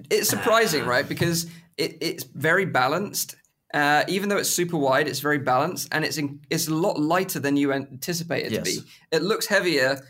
it's 0.09 0.29
surprising, 0.29 0.85
right? 0.85 1.07
Because 1.07 1.47
it, 1.77 1.97
it's 2.01 2.23
very 2.23 2.65
balanced. 2.65 3.35
Uh, 3.73 4.03
even 4.07 4.29
though 4.29 4.37
it's 4.37 4.49
super 4.49 4.77
wide, 4.77 5.07
it's 5.07 5.19
very 5.19 5.37
balanced, 5.37 5.89
and 5.91 6.03
it's 6.03 6.17
in, 6.17 6.39
it's 6.49 6.67
a 6.67 6.73
lot 6.73 6.99
lighter 6.99 7.39
than 7.39 7.55
you 7.55 7.71
anticipate 7.71 8.45
it 8.51 8.55
to 8.55 8.61
be. 8.61 8.79
It 9.11 9.21
looks 9.21 9.45
heavier, 9.45 10.01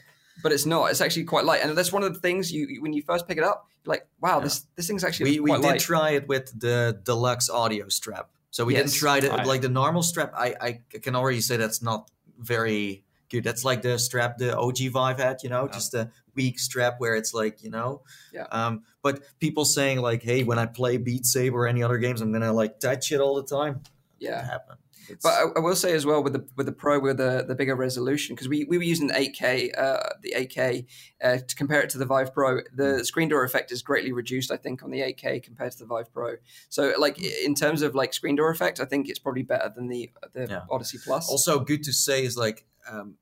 but 0.42 0.52
it's 0.52 0.66
not. 0.66 0.92
It's 0.92 1.02
actually 1.02 1.26
quite 1.26 1.44
light, 1.44 1.62
and 1.62 1.78
that's 1.78 1.92
one 1.92 2.04
of 2.04 2.14
the 2.14 2.20
things 2.20 2.52
you 2.52 2.82
when 2.82 2.94
you 2.94 3.02
first 3.02 3.28
pick 3.28 3.38
it 3.38 3.44
up, 3.44 3.68
you're 3.84 3.94
like, 3.94 4.08
wow, 4.22 4.40
this 4.40 4.66
this 4.76 4.88
thing's 4.88 5.04
actually 5.04 5.32
We, 5.32 5.40
we 5.42 5.50
quite 5.52 5.62
did 5.62 5.68
light. 5.68 5.80
try 5.82 6.10
it 6.12 6.28
with 6.28 6.58
the 6.58 7.00
deluxe 7.04 7.50
audio 7.50 7.90
strap. 7.90 8.30
So 8.52 8.66
we 8.66 8.74
didn't 8.76 8.94
try 8.94 9.18
it 9.18 9.46
like 9.46 9.62
the 9.62 9.70
normal 9.70 10.02
strap. 10.04 10.34
I, 10.36 10.56
I 10.60 10.80
can 11.02 11.16
already 11.16 11.42
say 11.42 11.58
that's 11.58 11.82
not 11.84 12.10
very 12.38 13.04
good. 13.30 13.44
That's 13.44 13.64
like 13.64 13.82
the 13.84 14.00
strap 14.00 14.38
the 14.38 14.58
OG 14.58 14.78
Vive 14.92 15.20
had, 15.20 15.44
you 15.44 15.50
know, 15.50 15.68
just 15.68 15.94
a 15.94 16.10
weak 16.40 16.58
strap 16.60 16.96
where 17.00 17.16
it's 17.20 17.34
like, 17.34 17.56
you 17.66 17.70
know. 17.70 18.02
Yeah. 18.34 18.48
Um, 18.60 18.84
but 19.02 19.16
people 19.40 19.66
saying 19.66 19.98
like, 20.10 20.24
hey, 20.24 20.44
when 20.44 20.58
I 20.60 20.66
play 20.68 20.98
Beat 20.98 21.26
Saber 21.26 21.58
or 21.64 21.68
any 21.68 21.84
other 21.84 21.98
games, 21.98 22.22
I'm 22.22 22.32
gonna 22.32 22.54
like 22.54 22.80
touch 22.80 23.12
it 23.12 23.20
all 23.20 23.36
the 23.42 23.48
time. 23.58 23.82
yeah. 24.20 24.42
Happen. 24.54 24.78
It's- 25.12 25.24
But 25.24 25.34
I, 25.42 25.44
I 25.58 25.60
will 25.66 25.76
say 25.76 25.94
as 25.96 26.06
well 26.06 26.22
with 26.24 26.34
the 26.34 26.44
with 26.56 26.68
the 26.68 26.72
Pro 26.84 27.00
with 27.00 27.18
the 27.18 27.44
the 27.48 27.56
bigger 27.56 27.76
resolution 27.76 28.36
because 28.36 28.48
we, 28.48 28.60
we 28.72 28.78
were 28.78 28.84
using 28.94 29.08
the 29.08 29.16
8K 29.16 29.72
uh, 29.86 30.10
the 30.22 30.34
8K 30.44 30.86
uh, 31.24 31.38
to 31.50 31.56
compare 31.56 31.82
it 31.82 31.90
to 31.94 31.98
the 31.98 32.06
Vive 32.06 32.32
Pro. 32.32 32.60
The 32.82 33.04
screen 33.04 33.28
door 33.30 33.44
effect 33.44 33.72
is 33.72 33.82
greatly 33.82 34.12
reduced, 34.12 34.52
I 34.52 34.58
think, 34.58 34.84
on 34.84 34.92
the 34.92 35.00
8K 35.00 35.42
compared 35.50 35.72
to 35.74 35.80
the 35.80 35.88
Vive 35.94 36.14
Pro. 36.14 36.36
So 36.70 36.94
like 37.06 37.18
in 37.48 37.56
terms 37.56 37.82
of 37.82 37.96
like 37.96 38.14
screen 38.14 38.36
door 38.36 38.52
effect, 38.52 38.80
I 38.80 38.86
think 38.86 39.10
it's 39.10 39.20
probably 39.26 39.42
better 39.54 39.70
than 39.76 39.88
the 39.88 40.12
the 40.36 40.46
Yeah. 40.54 40.62
Odyssey 40.70 41.00
Plus. 41.04 41.28
also 41.36 41.54
good 41.72 41.82
to 41.90 41.94
say 41.94 42.24
is 42.24 42.38
like 42.38 42.60
um, 42.92 43.16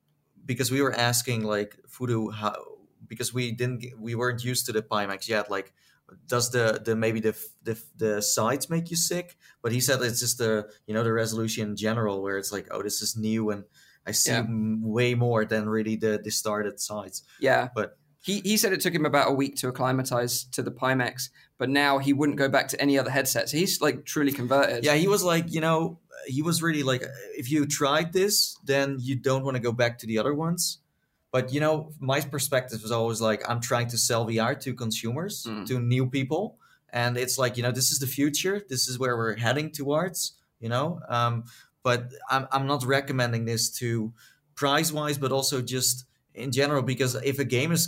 because 0.46 0.70
we 0.76 0.82
were 0.82 0.94
asking 1.10 1.40
like 1.46 1.72
Voodoo 1.98 2.32
how 2.32 2.56
because 3.08 3.34
we 3.34 3.52
didn't 3.52 3.86
we 4.00 4.16
weren't 4.16 4.44
used 4.44 4.66
to 4.66 4.72
the 4.72 4.82
Pimax 4.82 5.28
yet 5.28 5.50
like 5.50 5.74
does 6.28 6.52
the 6.52 6.82
the 6.86 6.96
maybe 6.96 7.20
the 7.20 7.36
the 7.64 7.78
the 7.98 8.22
sides 8.22 8.70
make 8.70 8.90
you 8.90 8.96
sick 8.96 9.38
but 9.62 9.72
he 9.72 9.80
said 9.82 10.02
it's 10.02 10.20
just 10.22 10.38
the 10.38 10.70
you 10.86 10.94
know 10.94 11.04
the 11.04 11.12
resolution 11.12 11.70
in 11.70 11.76
general 11.76 12.22
where 12.22 12.38
it's 12.38 12.52
like 12.52 12.68
oh 12.72 12.82
this 12.82 13.02
is 13.02 13.18
new 13.18 13.50
and 13.50 13.64
I 14.06 14.12
see 14.12 14.32
Yeah. 14.32 14.46
way 14.48 15.16
more 15.16 15.44
than 15.44 15.68
really 15.68 15.96
the 15.98 16.20
the 16.24 16.32
started 16.32 16.80
sides 16.80 17.24
yeah, 17.40 17.70
but- 17.76 17.98
he 18.22 18.40
he 18.42 18.58
said 18.58 18.74
it 18.74 18.82
took 18.82 18.94
him 18.94 19.06
about 19.06 19.30
a 19.30 19.34
week 19.34 19.56
to 19.58 19.68
acclimatize 19.70 20.44
to 20.52 20.62
the 20.62 20.72
Pimax, 20.72 21.30
but 21.58 21.70
now 21.70 21.98
he 21.98 22.12
wouldn't 22.14 22.38
go 22.38 22.50
back 22.50 22.68
to 22.70 22.82
any 22.82 23.00
other 23.00 23.12
headset. 23.12 23.48
So 23.48 23.56
he's 23.58 23.80
like 23.80 24.04
truly 24.06 24.32
converted. 24.34 24.84
yeah 24.84 24.96
he 24.96 25.08
was 25.08 25.24
like 25.24 25.46
you 25.54 25.62
know 25.62 26.00
he 26.26 26.42
was 26.42 26.62
really 26.62 26.84
like 26.84 27.04
if 27.38 27.50
you 27.52 27.66
tried 27.66 28.12
this 28.12 28.58
then 28.66 28.98
you 29.00 29.16
don't 29.16 29.44
want 29.46 29.56
to 29.56 29.62
go 29.62 29.72
back 29.72 30.00
to 30.00 30.08
the 30.08 30.18
other 30.18 30.34
ones 30.34 30.80
but 31.32 31.54
you 31.54 31.60
know 31.60 31.92
my 32.00 32.20
perspective 32.22 32.80
is 32.84 32.92
always 32.92 33.20
like 33.22 33.42
i'm 33.50 33.62
trying 33.62 33.88
to 33.88 33.98
sell 33.98 34.26
vr 34.26 34.60
to 34.60 34.74
consumers 34.74 35.46
Mm. 35.48 35.66
to 35.68 35.80
new 35.80 36.06
people. 36.10 36.58
And 36.94 37.18
it's 37.18 37.38
like 37.38 37.58
you 37.58 37.64
know 37.64 37.72
this 37.72 37.92
is 37.92 38.00
the 38.00 38.08
future. 38.08 38.62
This 38.70 38.88
is 38.88 38.98
where 38.98 39.16
we're 39.18 39.36
heading 39.36 39.72
towards 39.72 40.34
you 40.60 40.70
know? 40.70 41.00
Um, 41.10 41.44
but 41.84 42.12
I'm, 42.30 42.48
I'm 42.52 42.66
not 42.66 42.84
recommending 42.86 43.46
this 43.46 43.70
to 43.80 44.14
price 44.56 44.92
wise 44.92 45.18
but 45.18 45.32
also 45.32 45.62
just 45.62 46.06
in 46.34 46.52
general 46.52 46.82
because 46.82 47.16
if 47.32 47.38
a 47.40 47.44
game 47.58 47.72
is 47.72 47.84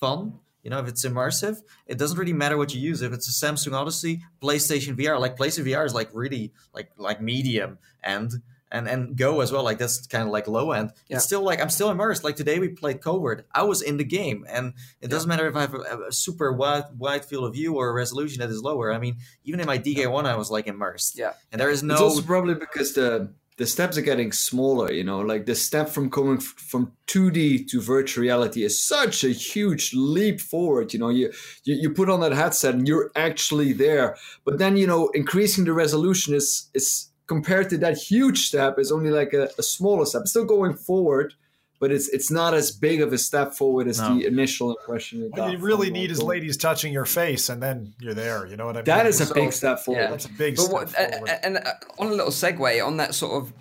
fun 0.00 0.20
you 0.62 0.70
know 0.70 0.78
if 0.82 0.88
it's 0.88 1.04
immersive 1.04 1.56
it 1.86 1.96
doesn't 1.98 2.18
really 2.18 2.32
matter 2.32 2.56
what 2.56 2.74
you 2.74 2.80
use. 2.80 3.02
If 3.02 3.12
it's 3.12 3.28
a 3.28 3.46
samsung 3.46 3.74
odyssey 3.74 4.22
playstation 4.42 4.96
vr 4.96 5.20
like 5.20 5.36
playstation 5.36 5.64
vr 5.68 5.84
is 5.86 5.94
like 5.94 6.10
really 6.12 6.52
like 6.74 6.90
like 6.96 7.20
medium. 7.20 7.78
And 8.02 8.30
and 8.70 8.88
and 8.88 9.16
go 9.16 9.40
as 9.40 9.50
well 9.52 9.62
like 9.64 9.78
that's 9.78 10.06
kind 10.06 10.24
of 10.24 10.30
like 10.30 10.46
low 10.48 10.72
end 10.72 10.92
Yeah. 11.08 11.16
it's 11.16 11.24
still 11.24 11.42
like 11.42 11.60
i'm 11.60 11.70
still 11.70 11.90
immersed 11.90 12.24
like 12.24 12.36
today 12.36 12.58
we 12.58 12.68
played 12.68 13.00
covert 13.00 13.46
i 13.52 13.62
was 13.62 13.82
in 13.82 13.96
the 13.96 14.04
game 14.04 14.44
and 14.48 14.74
it 15.00 15.08
doesn't 15.08 15.28
matter 15.28 15.46
if 15.48 15.56
i 15.56 15.62
have 15.62 15.74
a, 15.74 15.98
a 16.08 16.12
super 16.12 16.52
wide 16.52 16.84
wide 16.96 17.24
field 17.24 17.44
of 17.44 17.52
view 17.54 17.74
or 17.74 17.88
a 17.88 17.92
resolution 17.92 18.40
that 18.40 18.50
is 18.50 18.62
lower 18.62 18.92
i 18.92 18.98
mean 18.98 19.16
even 19.44 19.60
in 19.60 19.66
my 19.66 19.78
dk1 19.78 20.24
i 20.26 20.36
was 20.36 20.50
like 20.50 20.66
immersed 20.66 21.18
Yeah. 21.18 21.32
and 21.52 21.60
there 21.60 21.70
is 21.70 21.82
no 21.82 21.94
It's 21.94 22.02
also 22.02 22.22
probably 22.22 22.54
because 22.54 22.94
the 22.94 23.32
the 23.56 23.66
steps 23.66 23.98
are 23.98 24.00
getting 24.00 24.32
smaller. 24.32 24.90
You 24.90 25.04
know, 25.04 25.18
like 25.20 25.44
the 25.44 25.54
step 25.54 25.90
from 25.90 26.08
coming 26.08 26.38
f- 26.38 26.44
from 26.70 26.92
2D 27.08 27.68
to 27.68 27.82
virtual 27.82 28.22
reality 28.22 28.64
is 28.64 28.82
such 28.82 29.22
a 29.22 29.28
huge 29.28 29.92
leap 29.92 30.40
forward. 30.40 30.94
You 30.94 30.98
know, 31.00 31.10
you, 31.10 31.30
you 31.64 31.74
you 31.74 31.90
put 31.90 32.08
on 32.08 32.20
that 32.20 32.32
headset 32.32 32.74
and 32.74 32.88
you're 32.88 33.10
actually 33.14 33.74
there. 33.74 34.16
But 34.46 34.56
then 34.56 34.78
you 34.78 34.86
know, 34.86 35.08
increasing 35.08 35.66
the 35.66 35.74
resolution 35.74 36.32
is 36.34 36.70
is 36.72 37.09
compared 37.34 37.70
to 37.70 37.78
that 37.78 37.96
huge 37.96 38.38
step 38.48 38.72
is 38.82 38.90
only 38.90 39.10
like 39.20 39.32
a, 39.42 39.44
a 39.56 39.62
smaller 39.62 40.04
step. 40.04 40.22
It's 40.22 40.32
still 40.36 40.44
going 40.56 40.74
forward, 40.74 41.28
but 41.80 41.88
it's 41.92 42.08
it's 42.16 42.30
not 42.40 42.52
as 42.60 42.66
big 42.72 43.00
of 43.00 43.12
a 43.12 43.18
step 43.18 43.48
forward 43.60 43.86
as 43.92 43.98
No. 44.00 44.08
the 44.14 44.26
initial 44.26 44.68
impression. 44.76 45.20
you 45.20 45.26
What 45.30 45.36
got 45.36 45.52
you 45.52 45.58
really 45.58 45.90
need 45.90 46.10
is 46.10 46.20
ladies 46.20 46.56
touching 46.56 46.92
your 46.92 47.06
face, 47.06 47.48
and 47.52 47.62
then 47.62 47.94
you're 48.02 48.18
there. 48.24 48.40
You 48.50 48.56
know 48.58 48.66
what 48.66 48.76
I 48.76 48.80
mean? 48.80 48.84
That 48.96 49.06
is 49.06 49.20
a 49.20 49.26
So- 49.26 49.34
big 49.34 49.52
step 49.52 49.78
forward. 49.78 50.02
yeah. 50.02 50.10
That's 50.10 50.26
a 50.26 50.34
big 50.44 50.56
But 50.56 50.62
step 50.62 50.72
what, 50.74 50.88
forward. 50.90 51.30
and, 51.44 51.56
and 51.56 51.66
uh, 51.66 51.72
on 52.02 52.08
a 52.08 52.10
little 52.10 52.32
segue 52.42 52.84
on 52.84 52.96
that 52.96 53.14
sort 53.14 53.32
of 53.40 53.52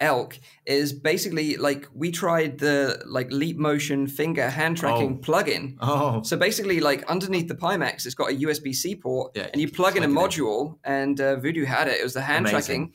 elk 0.00 0.38
is 0.66 0.92
basically 0.92 1.56
like 1.56 1.88
we 1.94 2.10
tried 2.10 2.58
the 2.58 3.02
like 3.06 3.30
leap 3.30 3.56
motion 3.56 4.06
finger 4.06 4.50
hand 4.50 4.76
tracking 4.76 5.18
Oh. 5.22 5.26
plugin. 5.26 5.76
Oh, 5.80 6.22
So 6.22 6.36
basically, 6.36 6.80
like 6.80 7.04
underneath 7.10 7.48
the 7.48 7.54
Pimax, 7.54 8.04
it's 8.06 8.14
got 8.14 8.30
a 8.30 8.34
USB 8.34 8.74
C 8.74 8.94
port, 8.96 9.32
Yeah, 9.34 9.48
and 9.52 9.60
you 9.60 9.70
plug 9.70 9.96
in 9.96 10.02
a 10.02 10.06
it 10.06 10.10
in. 10.10 10.16
module. 10.16 10.78
And 10.84 11.20
uh, 11.20 11.36
Voodoo 11.36 11.64
had 11.64 11.88
it; 11.88 11.98
it 12.00 12.04
was 12.04 12.14
the 12.14 12.22
hand 12.22 12.46
Amazing. 12.48 12.88
tracking. 12.88 12.92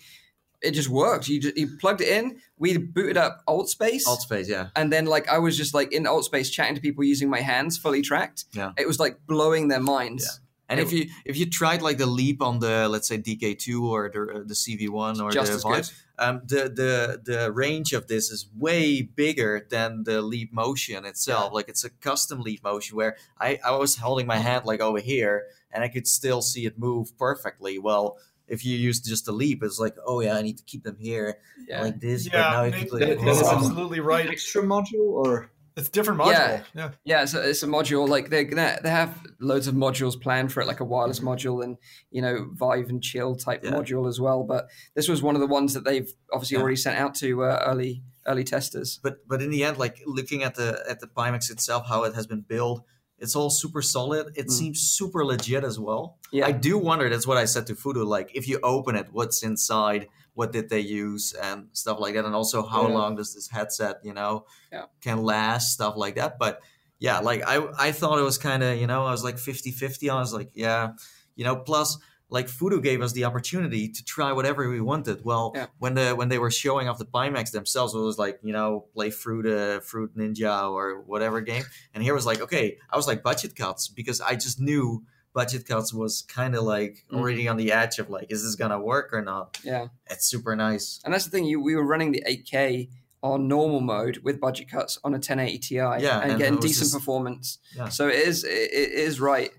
It 0.62 0.72
just 0.72 0.90
worked. 0.90 1.30
You 1.30 1.40
just, 1.40 1.56
you 1.58 1.78
plugged 1.80 2.02
it 2.02 2.10
in. 2.10 2.42
We 2.58 2.78
booted 2.78 3.16
up 3.16 3.44
Alt 3.48 3.70
Space, 3.70 4.06
alt 4.06 4.22
space, 4.22 4.50
yeah. 4.50 4.68
and 4.76 4.92
then 4.92 5.06
like 5.06 5.30
I 5.30 5.38
was 5.40 5.56
just 5.56 5.74
like 5.74 5.94
in 5.94 6.06
Alt 6.06 6.26
Space 6.26 6.50
chatting 6.50 6.76
to 6.76 6.82
people 6.82 7.04
using 7.06 7.30
my 7.30 7.40
hands, 7.40 7.78
fully 7.78 8.02
tracked. 8.02 8.44
Yeah. 8.54 8.74
It 8.78 8.86
was 8.86 9.00
like 9.00 9.20
blowing 9.26 9.70
their 9.70 9.80
minds. 9.80 10.26
Yeah. 10.26 10.46
And 10.72 10.80
if 10.82 10.92
you 10.94 11.08
if 11.26 11.36
you 11.38 11.50
tried 11.50 11.82
like 11.82 11.98
the 11.98 12.06
leap 12.06 12.42
on 12.44 12.60
the 12.60 12.88
let's 12.90 13.08
say 13.08 13.18
DK2 13.18 13.82
or 13.82 14.12
the 14.14 14.44
the 14.46 14.54
CV1 14.54 15.20
or 15.24 15.32
Just 15.32 15.52
the 15.52 15.56
as 15.56 15.64
Vive. 15.64 15.92
Um, 16.20 16.42
the 16.46 16.70
the 16.70 17.22
the 17.24 17.52
range 17.52 17.94
of 17.94 18.08
this 18.08 18.30
is 18.30 18.48
way 18.58 19.02
bigger 19.02 19.66
than 19.70 20.04
the 20.04 20.22
leap 20.22 20.54
motion 20.54 21.06
itself. 21.06 21.54
Like 21.54 21.70
it's 21.70 21.84
a 21.84 21.90
custom 21.90 22.42
leap 22.42 22.64
motion 22.64 22.96
where 22.98 23.18
I 23.40 23.60
I 23.66 23.72
was 23.72 23.96
holding 23.98 24.28
my 24.28 24.38
hand 24.38 24.66
like 24.66 24.82
over 24.82 25.00
here 25.00 25.46
and 25.72 25.84
I 25.84 25.88
could 25.88 26.08
still 26.08 26.42
see 26.42 26.66
it 26.66 26.78
move 26.78 27.18
perfectly. 27.18 27.80
Well. 27.80 28.18
If 28.52 28.66
you 28.66 28.76
use 28.76 29.00
just 29.00 29.26
the 29.26 29.32
leap, 29.32 29.62
it's 29.62 29.78
like, 29.80 29.96
oh 30.08 30.22
yeah, 30.22 30.36
I 30.36 30.42
need 30.42 30.58
to 30.58 30.64
keep 30.64 30.84
them 30.84 30.98
here 31.00 31.38
Yeah. 31.68 31.84
like 31.84 32.00
this. 32.00 32.28
but 32.28 32.34
yeah, 32.40 32.50
now 32.50 32.64
if 32.64 32.74
Nate- 32.74 32.92
you 32.92 32.98
that 32.98 33.10
is 33.28 33.38
is 33.42 33.48
a- 33.48 33.52
absolutely 33.52 34.00
right. 34.00 34.28
extra 34.28 34.64
module 34.64 35.06
or 35.22 35.52
It's 35.80 35.90
a 35.90 35.92
different 35.92 36.20
module. 36.20 36.32
Yeah. 36.32 36.64
Yeah. 36.76 36.92
Yeah, 37.04 37.26
so 37.26 37.42
it's 37.42 37.64
a 37.64 37.68
module. 37.68 38.08
Like 38.08 38.30
they're 38.30 38.44
gonna 38.44 38.78
they 38.84 38.90
have 38.90 39.18
loads 39.40 39.68
of 39.68 39.76
modules 39.76 40.20
planned 40.22 40.52
for 40.54 40.62
it, 40.62 40.68
like 40.68 40.80
a 40.80 40.86
wireless 40.86 41.20
module 41.22 41.64
and 41.64 41.78
you 42.12 42.22
know 42.22 42.50
Vive 42.54 42.90
and 42.90 43.02
Chill 43.02 43.36
type 43.36 43.64
Mm-hmm. 43.64 43.74
Yeah. 43.74 43.80
module 43.82 44.08
as 44.08 44.20
well. 44.20 44.44
But 44.44 44.68
this 44.96 45.08
was 45.08 45.22
one 45.22 45.36
of 45.36 45.42
the 45.42 45.48
ones 45.48 45.74
that 45.74 45.84
they've 45.86 46.12
obviously 46.32 46.56
Yeah. 46.58 46.62
already 46.62 46.76
sent 46.78 46.98
out 46.98 47.16
to 47.16 47.44
uh, 47.44 47.64
early 47.66 48.04
early 48.28 48.44
testers. 48.44 49.00
but 49.02 49.28
but 49.28 49.42
in 49.42 49.50
the 49.50 49.64
end, 49.64 49.78
like 49.78 49.98
looking 50.06 50.44
at 50.44 50.54
the 50.56 50.84
at 50.90 51.00
the 51.00 51.08
Pimax 51.08 51.50
itself, 51.50 51.88
how 51.88 52.04
it 52.04 52.14
has 52.14 52.28
been 52.28 52.42
built, 52.42 52.84
it's 53.18 53.36
all 53.36 53.50
super 53.50 53.82
solid. 53.82 54.28
It 54.36 54.48
Mm. 54.48 54.52
seems 54.52 54.82
super 54.82 55.26
legit 55.26 55.64
as 55.64 55.80
well. 55.80 56.18
Yeah. 56.32 56.46
I 56.48 56.52
do 56.52 56.78
wonder. 56.78 57.10
That's 57.10 57.26
what 57.28 57.38
I 57.38 57.46
said 57.46 57.66
to 57.68 57.74
Voodoo. 57.74 58.04
Like, 58.04 58.30
if 58.36 58.48
you 58.48 58.60
open 58.62 58.96
it, 58.96 59.08
what's 59.12 59.42
inside? 59.44 60.08
What 60.34 60.52
did 60.52 60.70
they 60.70 60.80
use 60.80 61.34
and 61.34 61.68
stuff 61.74 62.00
like 62.00 62.14
that? 62.16 62.26
And 62.26 62.36
also, 62.36 62.66
how 62.66 62.88
Yeah. 62.88 62.94
long 62.94 63.16
does 63.16 63.34
this 63.36 63.50
headset, 63.50 63.98
you 64.04 64.14
know, 64.14 64.46
Yeah. 64.72 64.86
can 65.02 65.24
last? 65.24 65.74
Stuff 65.74 65.96
like 65.98 66.16
that. 66.16 66.38
But 66.40 66.62
yeah, 67.00 67.20
like 67.20 67.42
I 67.48 67.68
I 67.78 67.92
thought 67.92 68.20
it 68.20 68.24
was 68.24 68.38
kind 68.38 68.64
of 68.64 68.78
you 68.78 68.88
know 68.88 69.06
I 69.06 69.12
was 69.12 69.24
like 69.24 69.38
50-50. 69.38 70.10
I 70.10 70.20
was 70.20 70.34
like 70.34 70.52
yeah, 70.54 70.94
you 71.36 71.44
know. 71.46 71.56
Plus, 71.58 71.98
like 72.32 72.48
Voodoo 72.48 72.80
gave 72.80 73.02
us 73.02 73.12
the 73.14 73.24
opportunity 73.26 73.90
to 73.90 74.04
try 74.06 74.32
whatever 74.34 74.70
we 74.70 74.80
wanted. 74.82 75.26
Well, 75.26 75.52
Yeah. 75.56 75.66
when 75.80 75.96
the 75.96 76.12
when 76.12 76.30
they 76.30 76.38
were 76.38 76.52
showing 76.52 76.88
off 76.88 76.98
the 77.00 77.06
Pimax 77.06 77.52
themselves, 77.52 77.96
it 77.96 77.98
was 78.00 78.18
like 78.20 78.40
you 78.44 78.54
know 78.54 78.86
play 78.94 79.10
Fruit 79.10 79.46
uh, 79.48 79.80
Fruit 79.80 80.16
Ninja 80.16 80.70
or 80.72 81.02
whatever 81.02 81.42
game, 81.42 81.64
and 81.94 82.04
here 82.04 82.14
was 82.14 82.26
like 82.28 82.40
okay, 82.42 82.78
I 82.90 82.98
was 82.98 83.08
like 83.08 83.24
budget 83.24 83.56
cuts 83.56 83.88
because 83.88 84.22
I 84.22 84.36
just 84.36 84.60
knew 84.60 85.04
budget 85.34 85.66
cuts 85.68 85.94
was 85.94 86.24
kind 86.24 86.56
of 86.56 86.64
like 86.64 87.06
Mm. 87.12 87.18
already 87.20 87.48
on 87.48 87.58
the 87.58 87.72
edge 87.72 88.00
of 88.00 88.10
like 88.10 88.28
is 88.32 88.44
this 88.44 88.56
gonna 88.56 88.80
work 88.80 89.14
or 89.14 89.22
not? 89.22 89.60
Yeah, 89.64 89.88
It's 90.10 90.26
super 90.26 90.56
nice. 90.56 91.00
and 91.06 91.14
that's 91.14 91.26
the 91.26 91.32
thing. 91.32 91.46
You 91.46 91.62
we 91.62 91.76
were 91.76 91.86
running 91.86 92.12
the 92.12 92.24
8K 92.28 92.90
on 93.22 93.48
normal 93.48 93.82
mode 93.82 94.20
with 94.24 94.40
budget 94.40 94.70
cuts 94.72 94.98
on 95.04 95.12
a 95.14 95.18
1080 95.20 95.58
Ti, 95.60 95.76
Yeah, 95.76 96.20
and, 96.22 96.32
and 96.32 96.40
getting 96.40 96.60
decent 96.60 96.86
just- 96.86 96.94
performance. 96.94 97.60
Yeah. 97.76 97.90
So 97.90 98.08
it 98.08 98.16
is 98.16 98.44
it, 98.44 98.50
it 98.50 98.92
is 98.92 99.20
right. 99.20 99.52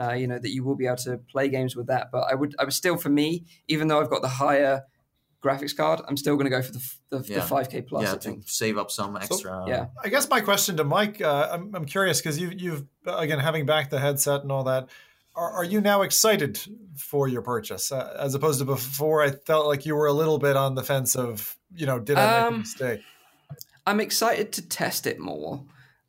Uh, 0.00 0.12
you 0.12 0.28
know 0.28 0.38
that 0.38 0.50
you 0.50 0.62
will 0.62 0.76
be 0.76 0.86
able 0.86 0.96
to 0.96 1.18
play 1.30 1.48
games 1.48 1.74
with 1.74 1.88
that, 1.88 2.10
but 2.12 2.22
I 2.30 2.34
would 2.34 2.54
I 2.58 2.64
would 2.64 2.72
still 2.72 2.96
for 2.96 3.08
me, 3.08 3.44
even 3.66 3.88
though 3.88 4.00
I've 4.00 4.08
got 4.10 4.22
the 4.22 4.28
higher 4.28 4.84
graphics 5.44 5.76
card, 5.76 6.00
I'm 6.08 6.16
still 6.16 6.34
going 6.34 6.44
to 6.46 6.50
go 6.50 6.62
for 6.62 6.72
the 6.72 6.78
f- 6.78 6.98
the, 7.10 7.18
the 7.20 7.40
5K 7.40 7.86
plus. 7.86 8.02
yeah, 8.02 8.12
I 8.12 8.16
to 8.16 8.40
save 8.46 8.76
up 8.78 8.90
some 8.90 9.16
extra. 9.16 9.64
yeah. 9.68 9.86
I 10.02 10.08
guess 10.08 10.28
my 10.28 10.40
question 10.40 10.76
to 10.78 10.84
Mike, 10.84 11.20
uh, 11.20 11.48
I'm, 11.52 11.72
I'm 11.76 11.84
curious 11.84 12.20
because 12.20 12.38
you, 12.40 12.52
you've 12.56 12.84
again 13.06 13.38
having 13.38 13.64
back 13.66 13.90
the 13.90 13.98
headset 14.00 14.42
and 14.42 14.50
all 14.52 14.64
that. 14.64 14.88
Are, 15.38 15.52
are 15.52 15.64
you 15.64 15.80
now 15.80 16.02
excited 16.02 16.58
for 16.96 17.28
your 17.28 17.42
purchase 17.42 17.92
uh, 17.92 18.16
as 18.18 18.34
opposed 18.34 18.58
to 18.58 18.64
before? 18.64 19.22
I 19.22 19.30
felt 19.30 19.66
like 19.66 19.86
you 19.86 19.94
were 19.94 20.08
a 20.08 20.12
little 20.12 20.38
bit 20.38 20.56
on 20.56 20.74
the 20.74 20.82
fence 20.82 21.14
of 21.14 21.56
you 21.74 21.86
know 21.86 22.00
did 22.00 22.18
I 22.18 22.20
make 22.26 22.44
a 22.44 22.46
Um, 22.54 22.58
mistake? 22.60 23.00
I'm 23.86 24.00
excited 24.00 24.52
to 24.54 24.68
test 24.68 25.06
it 25.06 25.18
more. 25.20 25.64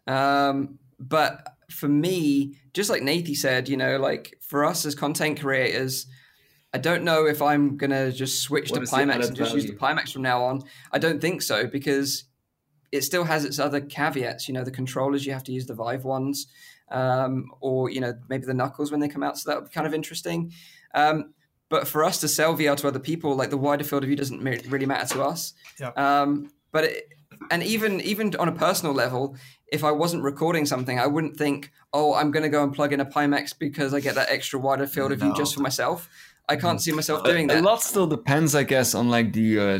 Um, 0.08 0.80
but 1.00 1.56
for 1.70 1.88
me, 1.88 2.56
just 2.74 2.90
like 2.90 3.04
Nathie 3.04 3.36
said, 3.38 3.70
you 3.70 3.78
know, 3.78 3.98
like 3.98 4.36
for 4.42 4.66
us 4.66 4.86
as 4.86 4.96
content 4.96 5.40
creators, 5.40 6.08
I 6.74 6.80
don't 6.80 7.04
know 7.04 7.28
if 7.28 7.40
I'm 7.42 7.78
gonna 7.78 8.12
just 8.12 8.42
switch 8.42 8.72
What 8.72 8.78
to 8.78 8.82
is 8.84 8.90
the 8.90 8.98
Pimax 8.98 9.28
and 9.28 9.36
just 9.36 9.54
use 9.54 9.66
the 9.68 9.76
value? 9.76 9.98
Pimax 10.02 10.12
from 10.12 10.24
now 10.24 10.44
on. 10.44 10.64
I 10.92 10.98
don't 10.98 11.22
think 11.22 11.44
so 11.44 11.68
because 11.68 12.24
it 12.92 13.04
still 13.04 13.26
has 13.26 13.46
its 13.46 13.60
other 13.60 13.80
caveats. 13.80 14.48
You 14.48 14.56
know, 14.56 14.64
the 14.64 14.72
controllers 14.72 15.24
you 15.26 15.34
have 15.34 15.44
to 15.44 15.52
use 15.52 15.68
the 15.68 15.76
Vive 15.76 16.04
ones, 16.04 16.48
um, 16.92 17.52
or 17.60 17.90
you 17.90 18.02
know 18.02 18.14
maybe 18.30 18.46
the 18.46 18.54
Knuckles 18.54 18.92
when 18.92 19.00
they 19.00 19.08
come 19.08 19.24
out. 19.24 19.38
So 19.38 19.50
that 19.50 19.62
would 19.62 19.70
be 19.70 19.74
kind 19.74 19.88
of 19.88 19.94
interesting. 19.94 20.52
Um, 20.94 21.34
but 21.70 21.88
for 21.88 22.04
us 22.04 22.20
to 22.22 22.28
sell 22.28 22.56
VR 22.56 22.76
to 22.78 22.88
other 22.88 23.00
people, 23.00 23.36
like 23.36 23.52
the 23.52 23.58
wider 23.58 23.84
field 23.84 24.04
of 24.04 24.08
view 24.08 24.16
doesn't 24.16 24.42
really 24.42 24.88
matter 24.88 25.14
to 25.14 25.24
us. 25.24 25.54
Yep. 25.80 25.98
Um, 25.98 26.52
but 26.72 26.86
it, 26.86 27.14
and 27.52 27.64
even 27.64 28.02
even 28.02 28.36
on 28.38 28.48
a 28.48 28.52
personal 28.52 28.94
level, 28.94 29.36
if 29.72 29.84
I 29.84 29.92
wasn't 29.92 30.24
recording 30.24 30.66
something, 30.66 31.00
I 31.00 31.08
wouldn't 31.08 31.38
think, 31.38 31.72
oh, 31.94 32.14
I'm 32.14 32.32
going 32.32 32.44
to 32.44 32.50
go 32.50 32.64
and 32.64 32.74
plug 32.74 32.92
in 32.94 33.00
a 33.00 33.06
Pimax 33.06 33.58
because 33.58 33.94
I 33.94 34.00
get 34.00 34.16
that 34.16 34.30
extra 34.30 34.60
wider 34.60 34.88
field 34.88 35.12
of 35.12 35.20
view 35.20 35.34
just 35.36 35.56
for 35.56 35.62
myself. 35.62 36.10
I 36.48 36.56
can't 36.56 36.82
see 36.82 36.92
myself 36.92 37.24
doing 37.24 37.52
A 37.52 37.62
lot 37.62 37.84
still 37.84 38.08
depends, 38.08 38.56
I 38.56 38.64
guess, 38.64 38.96
on 38.96 39.10
like 39.10 39.34
the 39.34 39.60
uh, 39.60 39.80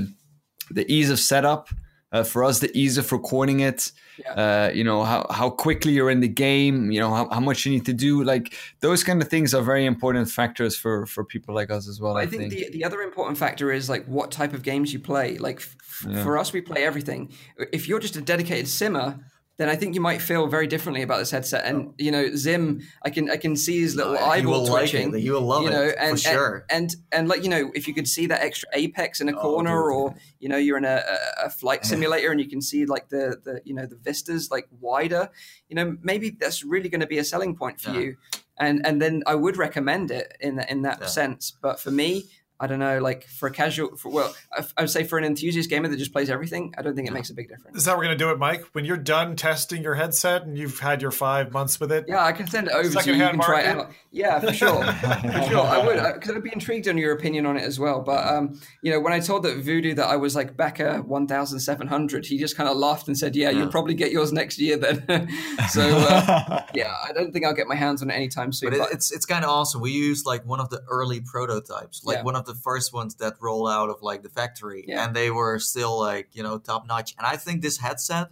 the 0.70 0.92
ease 0.92 1.10
of 1.10 1.20
setup. 1.20 1.70
Uh, 2.12 2.24
for 2.24 2.44
us, 2.44 2.60
the 2.60 2.76
ease 2.76 2.98
of 2.98 3.12
recording 3.12 3.60
it. 3.60 3.92
Uh, 4.36 4.72
you 4.74 4.84
know 4.84 5.04
how, 5.04 5.26
how 5.30 5.50
quickly 5.50 5.92
you're 5.94 6.10
in 6.10 6.20
the 6.22 6.28
game. 6.28 6.92
You 6.92 7.00
know 7.00 7.14
how, 7.14 7.30
how 7.30 7.40
much 7.40 7.66
you 7.66 7.72
need 7.72 7.86
to 7.86 7.94
do. 7.94 8.24
Like 8.24 8.54
those 8.80 9.04
kind 9.04 9.22
of 9.22 9.28
things 9.30 9.54
are 9.54 9.62
very 9.62 9.86
important 9.86 10.30
factors 10.30 10.76
for 10.76 11.06
for 11.06 11.24
people 11.24 11.54
like 11.54 11.70
us 11.70 11.88
as 11.88 12.02
well. 12.02 12.18
I, 12.18 12.22
I 12.22 12.26
think 12.26 12.50
the, 12.52 12.70
the 12.72 12.84
other 12.84 13.02
important 13.02 13.38
factor 13.38 13.72
is 13.72 13.90
like 13.90 14.06
what 14.06 14.32
type 14.32 14.54
of 14.54 14.64
games 14.64 14.92
you 14.92 15.00
play. 15.00 15.38
Like 15.38 15.58
f- 15.58 15.76
Yeah. 16.10 16.24
for 16.24 16.38
us, 16.38 16.52
we 16.54 16.62
play 16.62 16.84
everything. 16.86 17.32
If 17.74 17.88
you're 17.88 18.00
just 18.00 18.16
a 18.16 18.22
dedicated 18.22 18.68
simmer, 18.68 19.20
then 19.60 19.68
I 19.68 19.76
think 19.76 19.94
you 19.94 20.00
might 20.00 20.22
feel 20.22 20.48
very 20.48 20.68
differently 20.68 21.02
about 21.02 21.20
this 21.20 21.32
headset. 21.32 21.66
And 21.66 21.90
oh. 21.90 21.94
you 21.98 22.12
know, 22.12 22.34
Zim, 22.34 22.80
I 23.04 23.10
can 23.10 23.30
I 23.30 23.36
can 23.36 23.58
see 23.58 23.82
his 23.82 23.94
little 23.94 24.14
oh, 24.14 24.16
you 24.16 24.32
eyeball 24.32 24.64
will 24.64 24.72
like 24.72 24.94
it. 24.94 25.20
You 25.20 25.34
will 25.34 25.42
love 25.42 25.64
you 25.64 25.70
know, 25.70 25.84
it 25.84 25.96
and, 26.00 26.12
for 26.12 26.18
sure. 26.18 26.66
And, 26.70 26.84
and 26.84 26.96
and 27.12 27.28
like 27.28 27.44
you 27.44 27.50
know, 27.50 27.70
if 27.76 27.86
you 27.86 27.94
could 27.94 28.08
see 28.08 28.26
that 28.28 28.42
extra 28.42 28.70
apex 28.74 29.20
in 29.20 29.28
a 29.28 29.34
Oh, 29.38 29.42
corner, 29.42 29.76
dude. 29.76 29.94
or 29.94 30.16
you 30.40 30.48
know, 30.48 30.56
you're 30.56 30.78
in 30.78 30.86
a, 30.86 31.04
a, 31.44 31.50
flight 31.50 31.86
simulator 31.92 32.32
and 32.32 32.40
you 32.40 32.48
can 32.48 32.62
see 32.62 32.86
like 32.86 33.10
the 33.10 33.38
the 33.44 33.62
you 33.66 33.74
know 33.74 33.86
the 33.86 33.98
vistas 33.98 34.50
like 34.50 34.70
wider. 34.80 35.30
You 35.68 35.76
know, 35.76 35.98
maybe 36.02 36.30
that's 36.30 36.64
really 36.64 36.88
going 36.88 37.02
to 37.02 37.08
be 37.08 37.18
a 37.18 37.26
selling 37.26 37.54
point 37.54 37.82
for 37.82 37.92
Yeah. 37.92 38.00
you. 38.00 38.18
And 38.58 38.86
and 38.88 39.02
then 39.02 39.24
I 39.28 39.36
would 39.36 39.58
recommend 39.58 40.10
it 40.10 40.38
in 40.40 40.56
that 40.56 40.72
in 40.72 40.84
that 40.84 41.00
Yeah. 41.02 41.08
sense. 41.08 41.52
But 41.62 41.82
for 41.82 41.92
me, 41.92 42.30
I 42.62 42.68
don't 42.68 42.80
know, 42.80 43.00
like 43.00 43.24
for 43.26 43.48
a 43.48 43.52
casual, 43.52 43.96
for, 43.96 44.10
well, 44.12 44.36
I, 44.52 44.66
I 44.78 44.82
would 44.82 44.90
say 44.90 45.04
for 45.06 45.18
an 45.18 45.24
enthusiast 45.24 45.70
gamer 45.70 45.88
that 45.88 45.98
just 45.98 46.12
plays 46.12 46.30
everything, 46.30 46.74
I 46.78 46.82
don't 46.82 46.96
think 46.96 47.08
it 47.08 47.14
makes 47.14 47.30
a 47.30 47.34
big 47.34 47.48
difference. 47.48 47.78
Is 47.78 47.86
that 47.86 47.98
we're 47.98 48.04
gonna 48.04 48.18
do 48.18 48.32
it, 48.32 48.38
Mike? 48.38 48.64
When 48.74 48.84
you're 48.86 48.98
done 48.98 49.36
testing 49.36 49.82
your 49.82 49.96
headset 49.96 50.44
and 50.44 50.58
you've 50.58 50.80
had 50.80 51.02
your 51.02 51.12
five 51.12 51.52
months 51.54 51.80
with 51.80 51.92
it, 51.92 52.06
Yeah, 52.08 52.24
I 52.24 52.32
can 52.34 52.48
send 52.48 52.68
it 52.68 52.74
over 52.74 52.84
to 52.84 52.90
you. 52.90 52.94
You 52.96 53.02
Secondhand 53.02 53.32
can 53.40 53.46
try 53.46 53.62
it 53.62 53.68
out. 53.68 53.92
Yeah, 54.12 54.40
for 54.40 54.52
sure. 54.54 54.84
for 54.94 55.44
sure. 55.50 55.62
I 55.66 55.86
would, 55.86 56.14
because 56.16 56.36
I'd 56.36 56.44
be 56.44 56.52
intrigued 56.52 56.88
on 56.88 56.98
your 56.98 57.14
opinion 57.14 57.46
on 57.46 57.56
it 57.58 57.64
as 57.64 57.80
well. 57.80 58.02
But, 58.02 58.28
um, 58.28 58.60
you 58.82 58.92
know, 58.92 59.00
when 59.00 59.14
I 59.14 59.20
told 59.20 59.44
that 59.44 59.58
Voodoo 59.58 59.94
that 59.96 60.08
I 60.08 60.16
was 60.18 60.36
like 60.36 60.58
Becca 60.58 61.04
1700, 61.06 62.26
he 62.26 62.38
just 62.38 62.58
kind 62.58 62.68
of 62.70 62.76
laughed 62.78 63.08
and 63.08 63.18
said, 63.18 63.36
Yeah, 63.36 63.50
you'll 63.52 63.70
probably 63.70 63.94
get 63.94 64.12
yours 64.12 64.32
next 64.34 64.60
year 64.60 64.78
then. 64.78 65.06
so, 65.70 65.82
uh, 65.82 66.64
yeah, 66.74 66.94
I 67.08 67.12
don't 67.14 67.32
think 67.32 67.46
I'll 67.46 67.54
get 67.54 67.68
my 67.68 67.76
hands 67.76 68.02
on 68.02 68.10
it 68.10 68.14
anytime 68.14 68.52
soon. 68.52 68.72
But 68.72 68.76
it, 68.76 68.80
but- 68.80 68.92
it's 68.94 69.12
it's 69.12 69.26
kind 69.26 69.44
of 69.46 69.50
awesome. 69.50 69.80
We 69.82 69.92
used 69.92 70.26
like 70.26 70.46
one 70.46 70.60
of 70.60 70.70
the 70.70 70.82
early 70.90 71.22
prototypes, 71.22 72.04
like 72.04 72.18
Yeah. 72.18 72.24
one 72.24 72.36
of 72.36 72.46
the 72.52 72.56
first 72.70 72.94
ones 73.00 73.12
that 73.22 73.34
roll 73.48 73.66
out 73.78 73.90
of 73.94 73.98
like 74.10 74.22
the 74.28 74.30
factory, 74.40 74.82
Yeah. 74.88 75.00
and 75.04 75.10
they 75.20 75.30
were 75.40 75.56
still 75.72 75.94
like 76.10 76.28
you 76.38 76.44
know 76.46 76.56
top 76.70 76.82
notch. 76.92 77.10
And 77.18 77.26
I 77.34 77.36
think 77.44 77.62
this 77.62 77.78
headset, 77.86 78.28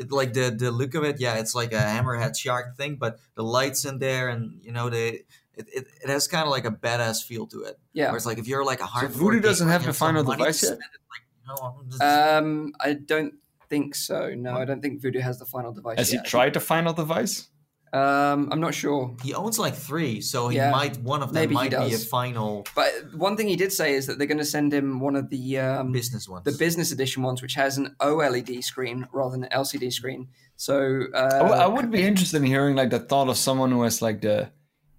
it, 0.00 0.10
like 0.20 0.32
the 0.38 0.46
the 0.62 0.70
look 0.80 0.94
of 0.98 1.02
it, 1.10 1.16
yeah, 1.24 1.34
it's 1.42 1.54
like 1.60 1.72
a 1.72 1.82
hammerhead 1.94 2.34
shark 2.44 2.76
thing, 2.76 2.92
but 3.04 3.12
the 3.38 3.42
lights 3.56 3.84
in 3.84 3.98
there, 3.98 4.26
and 4.32 4.42
you 4.66 4.72
know 4.76 4.86
they. 4.96 5.08
It, 5.60 5.66
it, 5.78 5.84
it 6.04 6.08
has 6.08 6.28
kind 6.28 6.44
of 6.48 6.50
like 6.56 6.66
a 6.66 6.70
badass 6.86 7.18
feel 7.28 7.44
to 7.48 7.58
it. 7.68 7.76
yeah. 7.92 8.06
Where 8.10 8.16
it's 8.16 8.26
like 8.30 8.38
if 8.38 8.46
you're 8.46 8.64
like 8.72 8.78
a 8.80 8.86
hard 8.94 9.10
Voodoo 9.10 9.40
doesn't 9.40 9.66
have 9.74 9.82
the 9.84 9.92
final 9.92 10.22
device 10.22 10.62
yet? 10.62 10.78
No, 11.48 11.82
just- 11.90 12.00
Um, 12.00 12.72
I 12.78 12.92
don't 12.92 13.34
think 13.68 13.96
so. 13.96 14.18
No, 14.36 14.52
I 14.62 14.64
don't 14.64 14.80
think 14.80 15.02
Voodoo 15.02 15.18
has 15.18 15.40
the 15.40 15.46
final 15.46 15.72
device. 15.72 15.98
Has 15.98 16.10
he 16.12 16.20
tried 16.22 16.54
the 16.54 16.60
final 16.60 16.92
device? 16.92 17.48
Um, 17.92 18.48
I'm 18.52 18.60
not 18.60 18.74
sure. 18.74 19.16
he 19.22 19.34
owns 19.34 19.58
like 19.58 19.74
three, 19.74 20.20
so 20.20 20.48
he 20.48 20.56
Yeah, 20.56 20.70
might 20.70 20.96
one 20.98 21.22
of 21.22 21.32
them 21.32 21.52
might 21.52 21.70
be 21.70 21.94
a 21.94 21.98
final 21.98 22.66
But 22.74 22.92
one 23.14 23.36
thing 23.36 23.48
he 23.48 23.56
did 23.56 23.72
say 23.72 23.94
is 23.94 24.06
that 24.06 24.18
they're 24.18 24.26
going 24.26 24.38
to 24.38 24.44
send 24.44 24.72
him 24.74 25.00
one 25.00 25.16
of 25.16 25.30
the 25.30 25.58
um, 25.58 25.92
business 25.92 26.28
ones, 26.28 26.44
the 26.44 26.52
business 26.52 26.92
edition 26.92 27.22
ones, 27.22 27.40
which 27.42 27.54
has 27.54 27.78
an 27.78 27.96
OLED 28.00 28.62
screen 28.64 29.06
rather 29.12 29.32
than 29.32 29.44
an 29.44 29.50
LCD 29.50 29.92
screen. 29.92 30.28
So 30.56 31.04
uh, 31.14 31.18
I 31.34 31.38
w- 31.38 31.60
I 31.62 31.66
would 31.66 31.90
be 31.90 32.02
interested 32.02 32.38
in 32.38 32.46
hearing 32.46 32.76
like 32.76 32.90
the 32.90 32.98
thought 32.98 33.28
of 33.28 33.36
someone 33.36 33.70
who 33.70 33.82
has 33.82 34.02
like 34.02 34.20
the, 34.20 34.50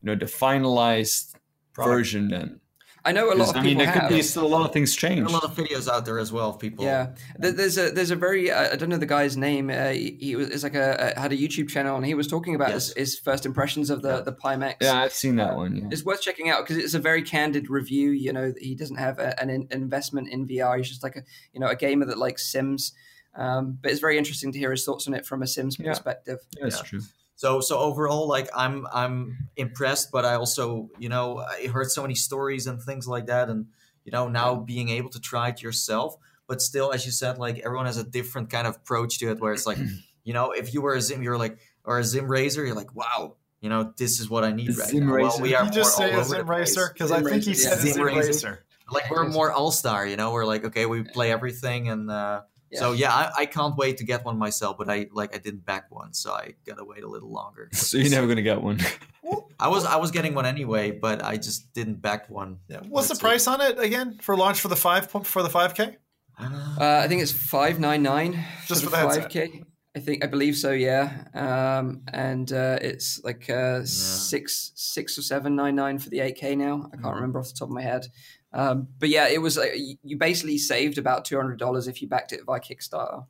you 0.02 0.06
know, 0.08 0.16
the 0.16 0.26
finalized 0.26 1.34
Product. 1.74 1.96
version. 1.98 2.28
Then, 2.30 2.59
I 3.06 3.12
know 3.14 3.32
a 3.32 3.36
lot 3.36 3.50
of 3.50 3.56
I 3.56 3.62
people 3.62 3.64
mean, 3.64 3.78
there 3.78 3.88
have. 3.88 4.10
could 4.10 4.16
be 4.16 4.22
still 4.22 4.46
a 4.46 4.48
lot 4.48 4.66
of 4.66 4.74
things 4.74 4.96
There 4.96 5.10
are 5.12 5.16
changed. 5.16 5.30
a 5.30 5.34
lot 5.34 5.44
of 5.46 5.56
videos 5.56 5.88
out 5.88 6.06
there 6.06 6.20
as 6.20 6.32
well 6.32 6.50
of 6.50 6.60
people. 6.60 6.84
Yeah, 6.84 7.12
there's 7.38 7.78
a 7.78 7.92
there's 7.92 8.12
a 8.12 8.16
very 8.16 8.52
uh, 8.52 8.74
I 8.74 8.76
don't 8.76 8.90
know 8.90 8.98
the 8.98 9.06
guy's 9.06 9.38
name. 9.38 9.70
Uh, 9.70 9.90
he, 9.92 10.18
he 10.20 10.36
was 10.36 10.50
is 10.50 10.64
like 10.64 10.76
a, 10.76 11.14
a 11.16 11.20
had 11.20 11.32
a 11.32 11.38
YouTube 11.38 11.70
channel 11.70 11.96
and 11.96 12.06
he 12.06 12.14
was 12.14 12.28
talking 12.28 12.56
about 12.56 12.70
Yes. 12.70 12.88
his, 12.94 12.96
his 13.14 13.20
first 13.20 13.46
impressions 13.46 13.90
of 13.90 14.02
the 14.02 14.22
the 14.22 14.34
Pimax. 14.34 14.76
Yeah, 14.82 15.02
I've 15.02 15.14
seen 15.14 15.38
that 15.38 15.56
one. 15.56 15.76
Yeah. 15.78 15.84
It's 15.92 16.04
worth 16.04 16.22
checking 16.22 16.50
out 16.50 16.66
because 16.68 16.78
it's 16.84 16.94
a 16.94 17.00
very 17.00 17.22
candid 17.22 17.70
review. 17.70 18.12
You 18.12 18.34
know, 18.34 18.54
he 18.60 18.76
doesn't 18.76 18.98
have 18.98 19.18
a, 19.20 19.40
an 19.42 19.50
in- 19.50 19.68
investment 19.72 20.28
in 20.30 20.48
VR. 20.48 20.78
He's 20.78 20.90
just 20.90 21.04
like 21.04 21.16
a 21.16 21.24
you 21.54 21.60
know 21.60 21.68
a 21.68 21.76
gamer 21.76 22.06
that 22.06 22.18
likes 22.18 22.52
Sims. 22.52 22.94
Um, 23.36 23.78
but 23.82 23.92
it's 23.92 24.02
very 24.02 24.18
interesting 24.18 24.52
to 24.52 24.60
hear 24.60 24.72
his 24.72 24.84
thoughts 24.84 25.08
on 25.08 25.14
it 25.14 25.26
from 25.26 25.42
a 25.44 25.48
Sims 25.48 25.78
Yeah. 25.80 25.90
perspective. 25.90 26.40
Yeah, 26.58 26.64
that's 26.64 26.78
Yeah. 26.80 26.84
true. 26.84 27.02
So 27.40 27.62
so 27.62 27.80
overall, 27.80 28.28
like 28.28 28.50
I'm 28.54 28.86
I'm 28.92 29.48
impressed, 29.56 30.12
but 30.12 30.26
I 30.26 30.36
also 30.36 30.90
you 31.00 31.08
know 31.08 31.38
I 31.38 31.68
heard 31.68 31.90
so 31.90 32.02
many 32.02 32.14
stories 32.14 32.68
and 32.68 32.84
things 32.84 33.08
like 33.08 33.28
that, 33.28 33.48
and 33.48 33.68
you 34.04 34.12
know 34.12 34.28
now 34.28 34.56
being 34.56 34.90
able 34.90 35.10
to 35.12 35.22
try 35.22 35.48
it 35.48 35.62
yourself, 35.62 36.18
but 36.50 36.62
still, 36.62 36.92
as 36.92 37.06
you 37.06 37.14
said, 37.14 37.38
like 37.38 37.60
everyone 37.60 37.86
has 37.86 37.96
a 37.96 38.04
different 38.04 38.50
kind 38.50 38.68
of 38.68 38.76
approach 38.76 39.20
to 39.20 39.32
it, 39.32 39.40
where 39.40 39.54
it's 39.54 39.66
like 39.66 39.78
you 40.26 40.34
know 40.34 40.52
if 40.52 40.74
you 40.74 40.82
were 40.82 40.96
a 40.96 41.02
Zim, 41.02 41.24
you're 41.24 41.38
like 41.38 41.60
or 41.86 42.00
a 42.00 42.04
Zim 42.04 42.26
Razer, 42.26 42.58
you're 42.58 42.76
like 42.76 42.94
wow, 42.94 43.38
you 43.62 43.70
know 43.70 43.94
this 43.96 44.20
is 44.20 44.30
what 44.30 44.44
I 44.44 44.52
need 44.52 44.78
right 44.78 44.90
Zim 44.90 45.08
now. 45.08 45.14
Well, 45.14 45.40
we 45.40 45.56
are 45.56 45.64
you 45.64 45.72
just 45.72 45.98
more 45.98 46.10
say 46.10 46.14
all 46.14 46.20
a 46.20 46.24
over 46.24 46.30
the 46.32 46.40
Zim. 46.40 46.50
Racer? 46.50 46.90
Because 46.92 47.14
I 47.14 47.22
think 47.24 47.46
he 47.46 47.52
Racer, 47.52 47.70
said 47.70 47.78
yeah. 47.78 47.84
Zim 47.86 47.94
Zim 47.94 48.04
Racer. 48.04 48.28
Racer. 48.28 48.66
like 48.92 49.10
we're 49.10 49.30
more 49.30 49.54
all 49.54 49.72
star, 49.72 50.06
you 50.06 50.18
know. 50.18 50.34
We're 50.34 50.46
like 50.46 50.66
okay, 50.66 50.86
we 50.86 51.04
play 51.04 51.32
everything, 51.32 51.88
and 51.88 52.12
uh, 52.12 52.42
so 52.74 52.92
yeah, 52.94 53.14
I, 53.14 53.32
I 53.40 53.46
can't 53.46 53.76
wait 53.76 53.98
to 53.98 54.04
get 54.04 54.26
one 54.26 54.38
myself. 54.38 54.78
But 54.78 54.90
I 54.90 55.08
like 55.12 55.36
I 55.36 55.40
didn't 55.40 55.66
back 55.66 55.86
one, 55.92 56.14
so 56.14 56.32
I 56.34 56.54
gotta 56.66 56.84
wait 56.84 57.04
a 57.04 57.08
little 57.08 57.32
longer. 57.32 57.70
So 57.74 57.98
you're 57.98 58.10
never 58.12 58.28
gonna 58.28 58.42
get 58.42 58.62
one. 58.62 58.80
I 59.60 59.68
was 59.68 59.86
I 59.86 59.98
was 59.98 60.12
getting 60.12 60.34
one 60.36 60.46
anyway, 60.46 60.92
but 60.92 61.24
I 61.24 61.36
just 61.38 61.74
didn't 61.74 62.02
back 62.02 62.30
one. 62.30 62.60
Yeah. 62.68 62.80
What's 62.88 63.08
the 63.08 63.14
Let's 63.14 63.20
see. 63.20 63.28
price 63.28 63.48
on 63.48 63.62
it 63.62 63.78
again 63.80 64.18
for 64.22 64.36
launch 64.38 64.60
for 64.62 64.68
the 64.70 64.76
five 64.78 65.10
for 65.12 65.44
the 65.44 65.50
five 65.50 65.74
K? 65.76 65.98
Uh, 66.40 66.44
Uh, 66.80 67.02
I 67.04 67.08
think 67.10 67.22
it's 67.22 67.32
five 67.34 67.80
nine 67.80 68.02
nine 68.02 68.44
Just 68.66 68.84
for 68.84 68.90
for 68.90 68.96
the 68.96 69.22
five 69.22 69.30
k. 69.30 69.64
I 69.98 70.00
think 70.00 70.24
I 70.24 70.28
believe 70.28 70.56
so. 70.56 70.72
Yeah, 70.72 71.26
um, 71.34 72.04
and 72.14 72.50
uh, 72.54 72.78
it's 72.82 73.20
like 73.24 73.50
uh, 73.50 73.84
six 73.84 74.72
six 74.76 75.18
or 75.18 75.22
seven 75.24 75.56
nine 75.56 75.76
nine 75.76 76.00
for 76.00 76.10
the 76.10 76.20
eight 76.22 76.38
k 76.38 76.56
now. 76.56 76.76
I 76.76 76.96
Mm-hmm. 76.96 77.04
can't 77.04 77.16
remember 77.16 77.40
off 77.40 77.48
the 77.48 77.56
top 77.60 77.68
of 77.70 77.74
my 77.74 77.82
head. 77.82 78.08
Um, 78.54 78.88
but 79.00 79.10
yeah, 79.10 79.28
it 79.28 79.42
was 79.42 79.58
uh, 79.58 79.66
you 80.04 80.18
basically 80.18 80.58
saved 80.58 80.98
about 80.98 81.26
two 81.26 81.38
hundred 81.38 81.60
dollars 81.60 81.88
if 81.88 82.02
you 82.02 82.08
backed 82.08 82.34
it 82.34 82.42
via 82.46 82.60
Kickstarter. 82.60 83.26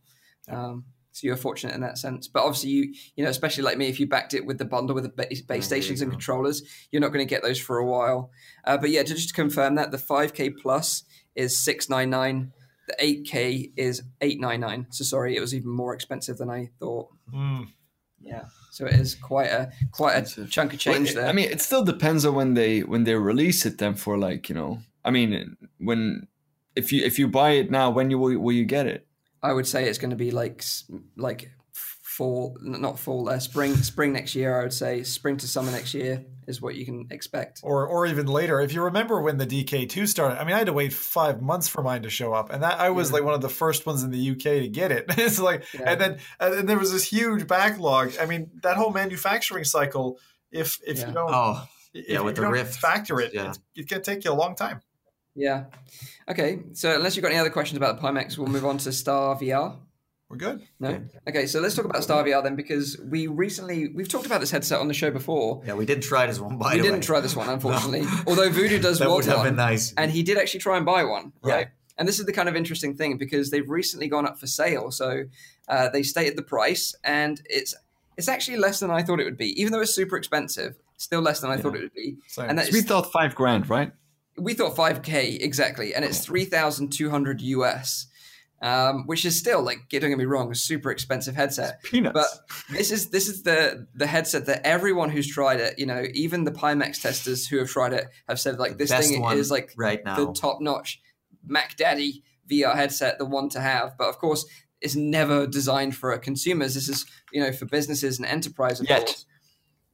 Um, 0.48 0.86
so 1.12 1.28
you're 1.28 1.36
fortunate 1.36 1.76
in 1.76 1.82
that 1.82 1.98
sense. 1.98 2.28
But 2.28 2.44
obviously, 2.44 2.70
you 2.70 2.94
you 3.16 3.24
know, 3.24 3.30
especially 3.30 3.64
like 3.64 3.78
me, 3.78 3.88
if 3.88 4.00
you 4.00 4.08
backed 4.08 4.34
it 4.34 4.46
with 4.46 4.58
the 4.58 4.66
bundle 4.66 4.96
with 4.96 5.04
the 5.04 5.10
base, 5.10 5.42
base 5.42 5.58
you 5.58 5.62
stations 5.62 6.02
and 6.02 6.12
controllers, 6.12 6.64
you're 6.92 7.02
not 7.02 7.12
going 7.12 7.26
to 7.26 7.30
get 7.30 7.44
those 7.44 7.60
for 7.60 7.78
a 7.78 7.86
while. 7.86 8.32
Uh, 8.64 8.78
but 8.78 8.90
yeah, 8.90 9.04
to 9.04 9.14
just 9.14 9.30
to 9.30 9.34
confirm 9.34 9.76
that 9.76 9.92
the 9.92 9.98
5K 9.98 10.54
plus 10.62 11.04
is 11.36 11.60
699. 11.64 12.54
The 12.88 13.24
8K 13.24 13.72
is 13.76 14.02
899. 14.22 14.88
So 14.92 15.04
sorry, 15.04 15.36
it 15.36 15.42
was 15.42 15.54
even 15.54 15.70
more 15.70 15.94
expensive 15.94 16.38
than 16.38 16.50
I 16.50 16.70
thought. 16.80 17.10
Mm. 17.34 17.68
Yeah. 18.22 18.46
So 18.72 18.86
it 18.86 18.94
is 18.94 19.16
quite 19.16 19.50
a 19.50 19.72
quite 19.92 20.38
a 20.38 20.46
chunk 20.46 20.74
of 20.74 20.80
change 20.80 21.10
Well, 21.10 21.24
there. 21.24 21.30
I 21.30 21.34
mean, 21.34 21.50
it 21.50 21.62
still 21.62 21.84
depends 21.84 22.26
on 22.26 22.36
when 22.36 22.54
they 22.54 22.82
when 22.82 23.04
they 23.04 23.16
release 23.16 23.66
it. 23.66 23.78
Then 23.78 23.96
for 23.96 24.18
like 24.18 24.50
you 24.50 24.56
know, 24.56 24.80
I 25.06 25.12
mean, 25.12 25.58
when 25.78 26.28
if 26.76 26.92
you 26.92 27.04
if 27.04 27.18
you 27.20 27.28
buy 27.28 27.52
it 27.52 27.72
now, 27.72 27.90
when 27.90 28.10
you 28.12 28.18
will, 28.20 28.38
will 28.40 28.54
you 28.54 28.66
get 28.66 28.86
it? 28.88 29.08
I 29.42 29.54
would 29.54 29.68
say 29.68 29.86
it's 29.88 29.98
going 29.98 30.10
to 30.12 30.16
be 30.18 30.32
like 30.32 30.64
like 31.16 31.52
fall, 31.74 32.58
not 32.62 33.00
fall, 33.00 33.30
uh, 33.30 33.40
spring 33.40 33.76
spring 33.78 34.12
next 34.14 34.36
year. 34.36 34.60
I 34.60 34.64
would 34.64 34.74
say 34.74 35.04
spring 35.04 35.38
to 35.38 35.48
summer 35.48 35.72
next 35.72 35.94
year 35.94 36.26
is 36.48 36.62
what 36.62 36.76
you 36.76 36.84
can 36.86 37.08
expect. 37.12 37.62
Or 37.64 37.88
or 37.88 38.06
even 38.06 38.28
later. 38.28 38.60
If 38.60 38.74
you 38.74 38.84
remember 38.84 39.22
when 39.22 39.38
the 39.38 39.46
DK2 39.48 40.08
started, 40.08 40.40
I 40.42 40.44
mean, 40.44 40.56
I 40.56 40.58
had 40.58 40.68
to 40.68 40.74
wait 40.74 40.92
five 40.92 41.42
months 41.42 41.68
for 41.70 41.82
mine 41.82 42.02
to 42.04 42.10
show 42.10 42.34
up, 42.34 42.52
and 42.52 42.62
that 42.64 42.80
I 42.80 42.90
was 42.90 43.10
Yeah. 43.10 43.16
like 43.16 43.24
one 43.24 43.34
of 43.36 43.42
the 43.42 43.50
first 43.50 43.86
ones 43.86 44.04
in 44.04 44.12
the 44.12 44.32
UK 44.32 44.44
to 44.64 44.68
get 44.68 44.92
it. 44.92 45.06
it's 45.18 45.40
like, 45.40 45.64
Yeah. 45.74 45.92
and 45.92 46.02
then 46.02 46.18
and 46.42 46.68
there 46.68 46.78
was 46.78 46.92
this 46.92 47.06
huge 47.06 47.48
backlog. 47.48 48.12
I 48.20 48.26
mean, 48.26 48.52
that 48.64 48.76
whole 48.76 48.92
manufacturing 48.92 49.64
cycle. 49.64 50.20
If 50.52 50.80
if 50.86 50.98
Yeah. 50.98 51.08
you 51.08 51.14
don't, 51.14 51.32
oh, 51.34 51.64
if 51.94 52.10
yeah, 52.10 52.18
you 52.20 52.24
with 52.26 52.36
the 52.36 52.42
don't 52.42 52.52
Rift. 52.52 52.76
factor 52.80 53.22
it, 53.22 53.34
Yeah. 53.34 53.50
it's, 53.50 53.60
it 53.76 53.88
can 53.88 54.02
take 54.02 54.26
you 54.26 54.32
a 54.32 54.34
long 54.34 54.56
time. 54.56 54.82
Yeah. 55.40 55.66
Okay. 56.30 56.60
So 56.74 56.94
unless 56.96 57.16
you've 57.16 57.24
got 57.24 57.30
any 57.32 57.40
other 57.40 57.50
questions 57.50 57.78
about 57.78 58.00
the 58.00 58.08
Pimax, 58.08 58.38
we'll 58.38 58.48
move 58.48 58.66
on 58.66 58.78
to 58.80 58.92
Star 58.92 59.36
VR. 59.36 59.78
We're 60.30 60.38
good. 60.38 60.62
No. 60.80 60.90
Okay. 60.90 61.02
Okay. 61.28 61.46
So 61.48 61.60
let's 61.60 61.74
talk 61.76 61.86
about 61.86 62.04
Star 62.04 62.24
VR 62.24 62.44
then, 62.44 62.56
because 62.56 63.00
we 63.04 63.26
recently 63.28 63.88
we've 63.88 64.08
talked 64.08 64.28
about 64.28 64.40
this 64.42 64.52
headset 64.52 64.80
on 64.80 64.88
the 64.88 64.94
show 64.94 65.10
before. 65.10 65.64
yeah, 65.66 65.74
we 65.74 65.86
didn't 65.88 66.04
try 66.04 66.28
this 66.28 66.40
one. 66.40 66.58
By 66.58 66.74
we 66.74 66.78
the 66.78 66.84
didn't 66.84 67.00
way. 67.00 67.06
try 67.06 67.20
this 67.20 67.36
one, 67.36 67.50
unfortunately. 67.58 68.04
Although 68.28 68.50
Voodoo 68.52 68.78
does 68.88 69.00
That 69.00 69.10
want 69.10 69.26
would 69.26 69.30
have 69.32 69.38
one, 69.40 69.48
been 69.48 69.56
nice. 69.56 69.94
and 69.98 70.12
he 70.12 70.22
did 70.22 70.38
actually 70.38 70.60
try 70.60 70.78
and 70.78 70.86
buy 70.86 71.04
one, 71.04 71.34
Yeah. 71.44 71.54
right? 71.54 71.68
And 71.98 72.08
this 72.08 72.20
is 72.20 72.26
the 72.26 72.32
kind 72.34 72.48
of 72.48 72.56
interesting 72.56 72.96
thing 72.96 73.18
because 73.18 73.50
they've 73.50 73.70
recently 73.70 74.08
gone 74.08 74.26
up 74.26 74.40
for 74.40 74.48
sale. 74.48 74.90
So 74.92 75.24
uh, 75.68 75.90
they 75.90 76.04
stated 76.04 76.38
the 76.38 76.44
price, 76.44 76.96
and 77.04 77.42
it's 77.46 77.74
it's 78.18 78.28
actually 78.28 78.58
less 78.58 78.80
than 78.82 78.92
I 78.92 79.02
thought 79.02 79.20
it 79.20 79.24
would 79.26 79.38
be, 79.38 79.60
even 79.60 79.72
though 79.74 79.82
it's 79.82 79.96
super 79.96 80.16
expensive. 80.16 80.76
Still 80.98 81.22
less 81.22 81.40
than 81.40 81.50
I 81.50 81.58
thought 81.58 81.76
it 81.76 81.82
would 81.82 81.94
be. 81.94 82.18
Same. 82.28 82.50
And 82.50 82.60
that's 82.60 82.72
We 82.74 82.82
thought 82.82 83.12
five 83.12 83.34
grand, 83.34 83.70
right? 83.70 83.94
We 84.40 84.54
thought 84.54 84.76
5k 84.76 85.42
exactly 85.42 85.94
and 85.94 86.06
it's 86.06 86.26
3200 86.26 87.42
us 87.42 88.08
um, 88.62 89.06
which 89.06 89.24
is 89.24 89.38
still 89.40 89.62
like 89.62 89.88
don't 89.90 90.10
get 90.10 90.18
me 90.18 90.26
wrong 90.26 90.52
a 90.52 90.56
super 90.56 90.92
expensive 90.92 91.36
headset 91.36 91.82
Peanuts. 91.84 92.14
but 92.14 92.28
this 92.76 92.92
is 92.92 93.10
this 93.10 93.28
is 93.28 93.44
the 93.44 93.88
the 93.96 94.08
headset 94.08 94.46
that 94.48 94.66
everyone 94.66 95.10
who's 95.10 95.28
tried 95.28 95.60
it 95.60 95.80
you 95.80 95.86
know 95.86 96.04
even 96.14 96.44
the 96.44 96.52
pimax 96.52 97.02
testers 97.02 97.48
who 97.48 97.58
have 97.58 97.70
tried 97.70 97.94
it 97.94 98.08
have 98.28 98.40
said 98.40 98.60
like 98.60 98.78
this 98.78 98.92
thing 98.92 99.24
is 99.32 99.50
like 99.50 99.74
right 99.78 100.04
now. 100.04 100.16
the 100.16 100.34
top 100.34 100.60
notch 100.60 101.02
mac 101.46 101.78
daddy 101.78 102.24
vr 102.50 102.76
headset 102.76 103.18
the 103.18 103.26
one 103.26 103.48
to 103.50 103.62
have 103.62 103.98
but 103.98 104.10
of 104.10 104.18
course 104.18 104.46
it's 104.82 104.96
never 104.96 105.46
designed 105.46 105.96
for 105.96 106.18
consumers 106.18 106.74
this 106.74 106.90
is 106.90 107.06
you 107.32 107.42
know 107.42 107.52
for 107.52 107.66
businesses 107.66 108.18
and 108.18 108.28
enterprise 108.28 108.80
of 108.80 108.90
Yet. 108.90 109.06
course 109.06 109.26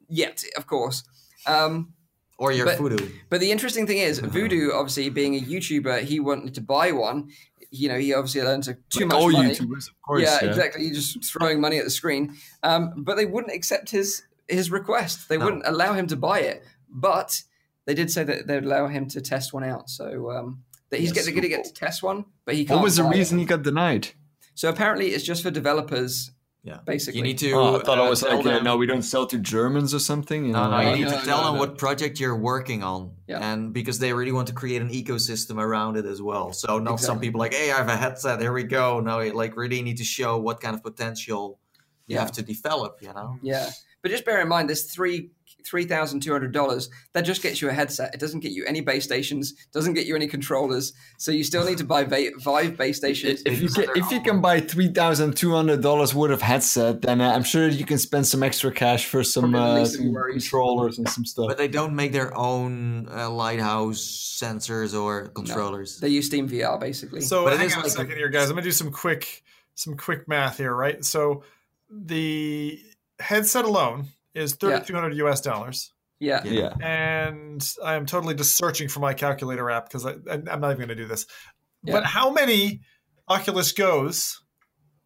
yet 0.08 0.44
of 0.58 0.66
course 0.66 1.04
um, 1.48 1.94
or 2.38 2.52
your 2.52 2.66
but- 2.66 2.78
voodoo. 2.78 3.10
but 3.30 3.40
the 3.40 3.52
interesting 3.52 3.88
thing 3.88 3.98
is, 4.00 4.20
Voodoo, 4.36 4.72
obviously 4.74 5.10
being 5.10 5.36
a 5.36 5.40
YouTuber, 5.42 6.02
he 6.02 6.20
wanted 6.20 6.54
to 6.56 6.62
buy 6.62 6.92
one. 6.92 7.30
You 7.72 7.90
know, 7.90 7.98
he 7.98 8.14
obviously 8.14 8.42
earns 8.42 8.68
too 8.90 9.00
Like 9.02 9.08
much 9.08 9.18
all 9.18 9.32
money. 9.32 9.50
YouTubers, 9.52 9.90
of 9.90 10.02
course. 10.06 10.22
yeah, 10.24 10.40
yeah, 10.42 10.50
exactly. 10.50 10.84
You're 10.86 10.94
just 10.96 11.24
throwing 11.26 11.60
money 11.60 11.78
at 11.78 11.84
the 11.84 11.90
screen. 11.90 12.36
Um, 12.64 12.94
but 12.98 13.16
they 13.18 13.26
wouldn't 13.26 13.54
accept 13.54 13.90
his 13.92 14.24
his 14.48 14.70
request. 14.72 15.28
They 15.28 15.38
No. 15.38 15.46
wouldn't 15.46 15.64
allow 15.66 15.94
him 15.94 16.08
to 16.08 16.16
buy 16.16 16.40
it. 16.42 16.64
But 16.90 17.42
they 17.86 17.94
did 17.96 18.12
say 18.12 18.24
that 18.24 18.48
they'd 18.48 18.64
allow 18.64 18.88
him 18.88 19.08
to 19.10 19.20
test 19.22 19.54
one 19.54 19.64
out. 19.64 19.90
So 19.90 20.32
um, 20.32 20.64
that 20.92 21.00
he's 21.00 21.14
Yes. 21.16 21.26
going 21.28 21.42
to 21.42 21.48
get 21.50 21.66
to 21.66 21.74
test 21.74 22.04
one, 22.04 22.26
but 22.46 22.56
he 22.56 22.64
can't. 22.64 22.78
What 22.78 22.84
was 22.84 22.96
the 22.98 23.04
buy 23.04 23.10
it. 23.14 23.18
reason 23.18 23.40
he 23.40 23.46
got 23.46 23.64
denied? 23.64 24.10
So 24.54 24.70
apparently, 24.70 25.08
it's 25.08 25.24
just 25.26 25.44
for 25.44 25.52
developers. 25.52 26.32
Yeah, 26.66 26.80
Basically. 26.84 27.20
you 27.20 27.24
need 27.24 27.38
to. 27.38 27.52
Oh, 27.52 27.76
I 27.78 27.84
thought 27.84 28.00
uh, 28.00 28.06
it 28.06 28.10
was 28.10 28.24
like, 28.24 28.44
them- 28.44 28.64
no, 28.64 28.76
we 28.76 28.88
don't 28.88 29.04
sell 29.04 29.28
to 29.28 29.38
Germans 29.38 29.94
or 29.94 30.00
something. 30.00 30.46
You 30.48 30.52
No, 30.54 30.64
know? 30.64 30.72
no, 30.72 30.80
you 30.82 30.86
No, 30.90 30.96
need 30.96 31.04
no, 31.06 31.20
to 31.20 31.26
tell 31.26 31.38
no, 31.38 31.44
them 31.46 31.54
no. 31.54 31.60
what 31.60 31.78
project 31.78 32.20
you're 32.20 32.36
working 32.36 32.82
on, 32.82 33.12
Yeah. 33.28 33.38
and 33.40 33.72
because 33.72 34.00
they 34.00 34.12
really 34.14 34.32
want 34.32 34.48
to 34.48 34.54
create 34.54 34.82
an 34.82 34.90
ecosystem 34.90 35.62
around 35.62 35.96
it 35.96 36.06
as 36.06 36.24
well. 36.24 36.54
So 36.54 36.80
not 36.80 37.00
some 37.00 37.20
people 37.20 37.40
like, 37.40 37.54
hey, 37.54 37.72
I 37.72 37.78
have 37.78 37.88
a 37.88 37.96
headset, 37.96 38.42
here 38.42 38.52
we 38.52 38.64
go. 38.64 39.00
No, 39.00 39.20
you 39.20 39.34
like 39.34 39.56
really 39.56 39.84
need 39.84 39.98
to 39.98 40.04
show 40.04 40.40
what 40.40 40.60
kind 40.60 40.74
of 40.76 40.82
potential 40.82 41.60
you 42.08 42.16
Yeah. 42.16 42.22
have 42.22 42.32
to 42.32 42.42
develop. 42.42 42.98
You 43.00 43.14
know, 43.14 43.38
Yeah, 43.44 43.70
but 44.02 44.10
just 44.10 44.26
bear 44.26 44.42
in 44.42 44.48
mind, 44.48 44.68
there's 44.68 44.86
three 44.92 45.30
three 45.66 45.86
thousand 45.86 46.22
two 46.22 46.32
hundred 46.32 46.52
dollars. 46.52 46.90
That 47.14 47.22
just 47.22 47.42
gets 47.42 47.62
you 47.62 47.70
a 47.70 47.74
headset. 47.74 48.14
It 48.14 48.20
doesn't 48.20 48.42
get 48.42 48.52
you 48.52 48.64
any 48.66 48.82
base 48.82 49.04
stations. 49.04 49.54
Doesn't 49.74 49.94
get 49.94 50.06
you 50.06 50.16
any 50.16 50.28
controllers. 50.28 50.94
So 51.18 51.32
you 51.32 51.44
still 51.44 51.66
need 51.66 51.78
to 51.80 51.84
buy 51.84 52.04
va- 52.04 52.32
Vive 52.40 52.78
base 52.78 52.98
stations. 52.98 53.42
If 53.46 53.62
you 53.62 53.70
can, 53.70 53.86
if 53.96 54.12
you 54.12 54.22
can 54.22 54.42
buy 54.42 54.60
three 54.60 54.90
thousand 54.90 55.36
two 55.36 55.52
hundred 55.54 55.82
dollars 55.82 56.14
worth 56.14 56.32
of 56.32 56.42
headset, 56.42 57.02
then 57.02 57.22
uh, 57.22 57.32
I'm 57.32 57.44
sure 57.44 57.68
you 57.68 57.86
can 57.86 57.98
spend 57.98 58.28
some 58.28 58.44
extra 58.44 58.72
cash 58.72 59.06
for 59.08 59.24
some, 59.24 59.56
uh, 59.56 59.84
some 59.86 60.14
some 60.14 60.16
controllers 60.32 60.98
and 60.98 61.10
some 61.10 61.26
stuff. 61.26 61.48
but 61.48 61.58
they 61.58 61.68
don't 61.68 61.96
make 61.96 62.12
their 62.12 62.36
own 62.38 63.08
uh, 63.10 63.30
lighthouse 63.30 64.00
sensors 64.42 65.00
or 65.00 65.28
controllers. 65.30 66.00
They 66.00 66.10
use 66.10 66.28
Steam 66.28 66.48
VR 66.50 66.80
basically. 66.80 67.22
So 67.22 67.46
But 67.46 67.58
hang 67.58 67.72
on 67.72 67.78
like 67.78 67.84
a 67.86 67.88
a- 67.88 67.90
second 67.90 68.18
here, 68.18 68.30
guys. 68.30 68.50
I'm 68.50 68.56
gonna 68.56 68.62
do 68.64 68.72
some 68.72 68.92
quick 68.92 69.44
some 69.76 69.98
quick 69.98 70.28
math 70.28 70.58
here, 70.58 70.74
right? 70.74 71.04
So 71.04 71.44
the 71.90 72.80
headset 73.20 73.66
alone 73.66 74.08
is 74.36 74.52
Yeah. 74.62 74.80
3,200 74.80 75.16
US 75.18 75.42
dollars, 75.42 75.92
yeah, 76.20 76.44
yeah, 76.44 76.74
and 76.82 77.68
I 77.84 77.96
am 77.96 78.06
totally 78.06 78.36
just 78.36 78.56
searching 78.58 78.90
for 78.90 79.00
my 79.00 79.14
calculator 79.14 79.70
app 79.70 79.90
because 79.90 80.06
I'm 80.06 80.60
not 80.62 80.72
even 80.72 80.80
gonna 80.80 80.96
do 80.96 81.08
this. 81.08 81.26
Yeah. 81.84 81.94
But 81.94 82.06
how 82.06 82.30
many 82.30 82.82
Oculus 83.28 83.72
goes 83.72 84.42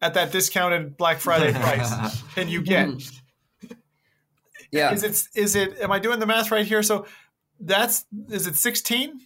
at 0.02 0.14
that 0.14 0.32
discounted 0.32 0.96
Black 0.96 1.18
Friday 1.18 1.52
price, 1.52 2.22
and 2.36 2.50
you 2.50 2.62
get 2.62 2.88
Mhm. 2.88 3.20
Yeah. 4.72 4.92
is 4.92 5.02
it 5.02 5.22
is 5.34 5.56
it 5.56 5.78
am 5.80 5.90
I 5.90 5.98
doing 5.98 6.20
the 6.20 6.26
math 6.26 6.50
right 6.50 6.66
here? 6.66 6.82
So 6.82 7.06
that's 7.58 8.04
is 8.28 8.46
it 8.46 8.56
16? 8.56 9.20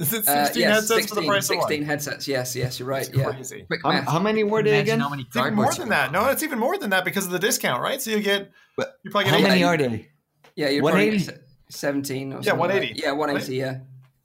Is 0.00 0.12
it 0.14 0.24
16 0.24 0.28
Uh, 0.28 0.34
yes, 0.34 0.54
headsets 0.54 0.88
16, 0.88 1.08
for 1.08 1.14
the 1.20 1.26
price 1.26 1.46
16 1.46 1.82
of 1.82 1.86
headsets. 1.86 2.26
Yes, 2.26 2.56
yes, 2.56 2.78
you're 2.78 2.88
right. 2.88 3.06
It's 3.06 3.16
Yeah. 3.16 3.24
crazy. 3.32 3.66
How, 3.82 3.90
how 4.02 4.18
many 4.18 4.42
were 4.44 4.62
they 4.62 4.70
Imagine 4.70 4.82
again? 4.94 5.00
how 5.00 5.08
many 5.10 5.22
It's 5.24 5.36
even 5.36 5.54
more 5.54 5.72
than 5.74 5.90
that. 5.90 6.10
No, 6.10 6.24
it's 6.30 6.42
even 6.42 6.58
more 6.58 6.78
than 6.78 6.90
that 6.90 7.04
because 7.04 7.26
of 7.26 7.32
the 7.32 7.38
discount, 7.38 7.82
right? 7.82 8.00
So 8.00 8.10
you 8.10 8.20
get 8.20 8.50
But 8.76 8.94
you 9.04 9.10
probably 9.10 9.30
How 9.30 9.36
get 9.38 9.48
many 9.48 9.60
eight- 9.60 9.64
are 9.64 9.76
they? 9.76 10.08
yeah, 10.56 10.68
you're 10.70 10.82
probably 10.82 11.10
180? 11.10 11.18
se- 11.24 11.38
17 11.68 12.32
or 12.32 12.36
Yeah, 12.36 12.42
something. 12.42 12.50
like- 12.52 12.58
180. 12.60 13.00
Yeah, 13.02 13.12
180. 13.12 13.56
Yeah. 13.56 13.78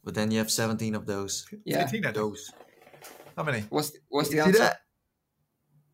But 0.06 0.14
then 0.14 0.32
you 0.32 0.38
have 0.38 0.50
17 0.50 0.96
of 0.96 1.06
those. 1.08 1.46
Yeah. 1.66 1.84
18 1.84 2.06
I 2.06 2.08
think. 2.12 2.16
Those. 2.16 2.52
How 3.36 3.44
many? 3.44 3.62
What's 3.70 3.92
what's 4.08 4.30
the 4.30 4.40
answer? 4.40 4.60
that? 4.60 4.78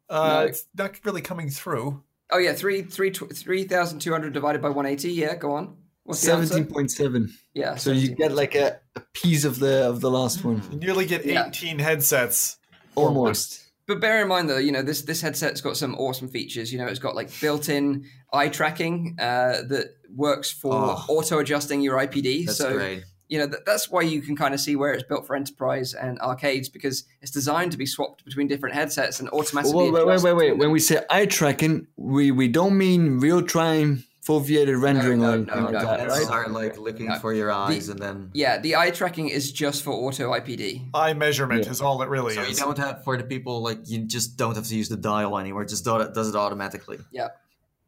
Uh, 0.10 0.42
No. 0.42 0.46
It's 0.48 0.66
not 0.78 0.92
really 1.06 1.22
coming 1.22 1.50
through. 1.50 2.04
Oh 2.30 2.38
yeah, 2.38 2.54
three 2.54 2.84
three 2.84 3.10
tw- 3.10 3.34
3,200 3.36 4.32
divided 4.34 4.62
by 4.62 4.70
180. 4.70 5.12
Yeah, 5.14 5.36
go 5.36 5.54
on. 5.56 5.78
What's? 6.04 6.20
Seventeen 6.20 6.66
point 6.66 6.92
seven. 6.92 7.34
Yeah. 7.54 7.76
So 7.78 7.92
you 7.92 8.14
get 8.16 8.32
like 8.34 8.54
a, 8.56 8.81
a 8.96 9.02
piece 9.14 9.46
of 9.46 9.60
the 9.60 9.88
of 9.88 10.02
the 10.02 10.12
last 10.12 10.44
one, 10.44 10.62
You 10.72 10.78
nearly 10.80 11.06
get 11.06 11.26
Yeah. 11.26 11.48
18 11.48 11.80
headsets. 11.80 12.58
almost. 12.96 13.60
But 13.88 14.00
bear 14.00 14.22
in 14.22 14.28
mind 14.28 14.50
though, 14.50 14.58
you 14.58 14.72
know 14.72 14.82
this 14.84 15.02
this 15.02 15.22
headset's 15.22 15.62
got 15.62 15.76
some 15.78 15.96
awesome 15.96 16.28
features. 16.30 16.72
You 16.72 16.80
know, 16.80 16.88
it's 16.88 17.00
got 17.00 17.16
like 17.16 17.30
built-in 17.42 18.06
eye 18.32 18.50
tracking 18.50 19.16
uh, 19.20 19.64
that 19.70 19.96
works 20.16 20.52
for 20.52 20.74
Oh. 20.74 21.06
auto 21.10 21.40
adjusting 21.40 21.82
your 21.82 21.98
IPD. 21.98 22.46
That's 22.46 22.58
so 22.58 22.74
great. 22.74 23.04
you 23.28 23.38
know 23.40 23.48
that, 23.48 23.66
that's 23.66 23.90
why 23.90 24.02
you 24.02 24.22
can 24.22 24.36
kind 24.36 24.54
of 24.54 24.60
see 24.60 24.76
where 24.76 24.94
it's 24.94 25.04
built 25.04 25.26
for 25.26 25.36
enterprise 25.38 25.94
and 25.94 26.20
arcades 26.20 26.68
because 26.70 27.06
it's 27.22 27.32
designed 27.32 27.72
to 27.72 27.78
be 27.78 27.86
swapped 27.86 28.24
between 28.26 28.48
different 28.48 28.76
headsets 28.76 29.20
and 29.22 29.30
automatically. 29.30 29.90
Wait, 29.90 30.06
wait, 30.06 30.06
wait, 30.06 30.22
wait, 30.24 30.34
wait. 30.36 30.58
When 30.58 30.72
we 30.72 30.80
say 30.80 31.00
eye 31.10 31.26
tracking, 31.26 31.88
we 31.98 32.32
we 32.32 32.48
don't 32.50 32.78
mean 32.78 33.20
real 33.20 33.42
time 33.42 34.04
foveated 34.26 34.80
rendering 34.80 35.20
no, 35.20 35.30
or 35.30 35.34
anything 35.34 35.56
no, 35.56 35.62
like 35.64 35.74
no, 35.74 35.80
that, 35.80 35.98
that's 36.00 36.10
right? 36.12 36.24
Start 36.24 36.52
like 36.52 36.78
looking 36.78 37.08
No. 37.08 37.16
for 37.20 37.34
your 37.34 37.52
eyes 37.52 37.90
and 37.90 38.00
then. 38.00 38.30
Yeah, 38.34 38.60
the 38.60 38.76
eye 38.76 38.92
tracking 38.92 39.30
is 39.30 39.52
just 39.52 39.84
for 39.84 39.92
auto 39.92 40.32
IPD. 40.32 40.90
Eye 40.94 41.14
measurement 41.14 41.66
Yeah. 41.66 41.72
is 41.72 41.82
all 41.82 42.02
it 42.04 42.10
really 42.10 42.36
So 42.36 42.44
you 42.44 42.56
don't 42.56 42.78
have 42.78 43.04
for 43.04 43.18
the 43.18 43.24
people 43.24 43.62
like 43.64 43.80
you 43.90 44.00
just 44.06 44.38
don't 44.38 44.56
have 44.56 44.66
to 44.68 44.76
use 44.76 44.90
the 44.90 44.98
dial 44.98 45.38
anymore. 45.40 45.64
It 45.64 45.70
just 45.70 45.84
do 45.84 45.98
it, 45.98 46.14
does 46.14 46.30
it 46.30 46.36
automatically. 46.36 47.00
Yeah. 47.12 47.30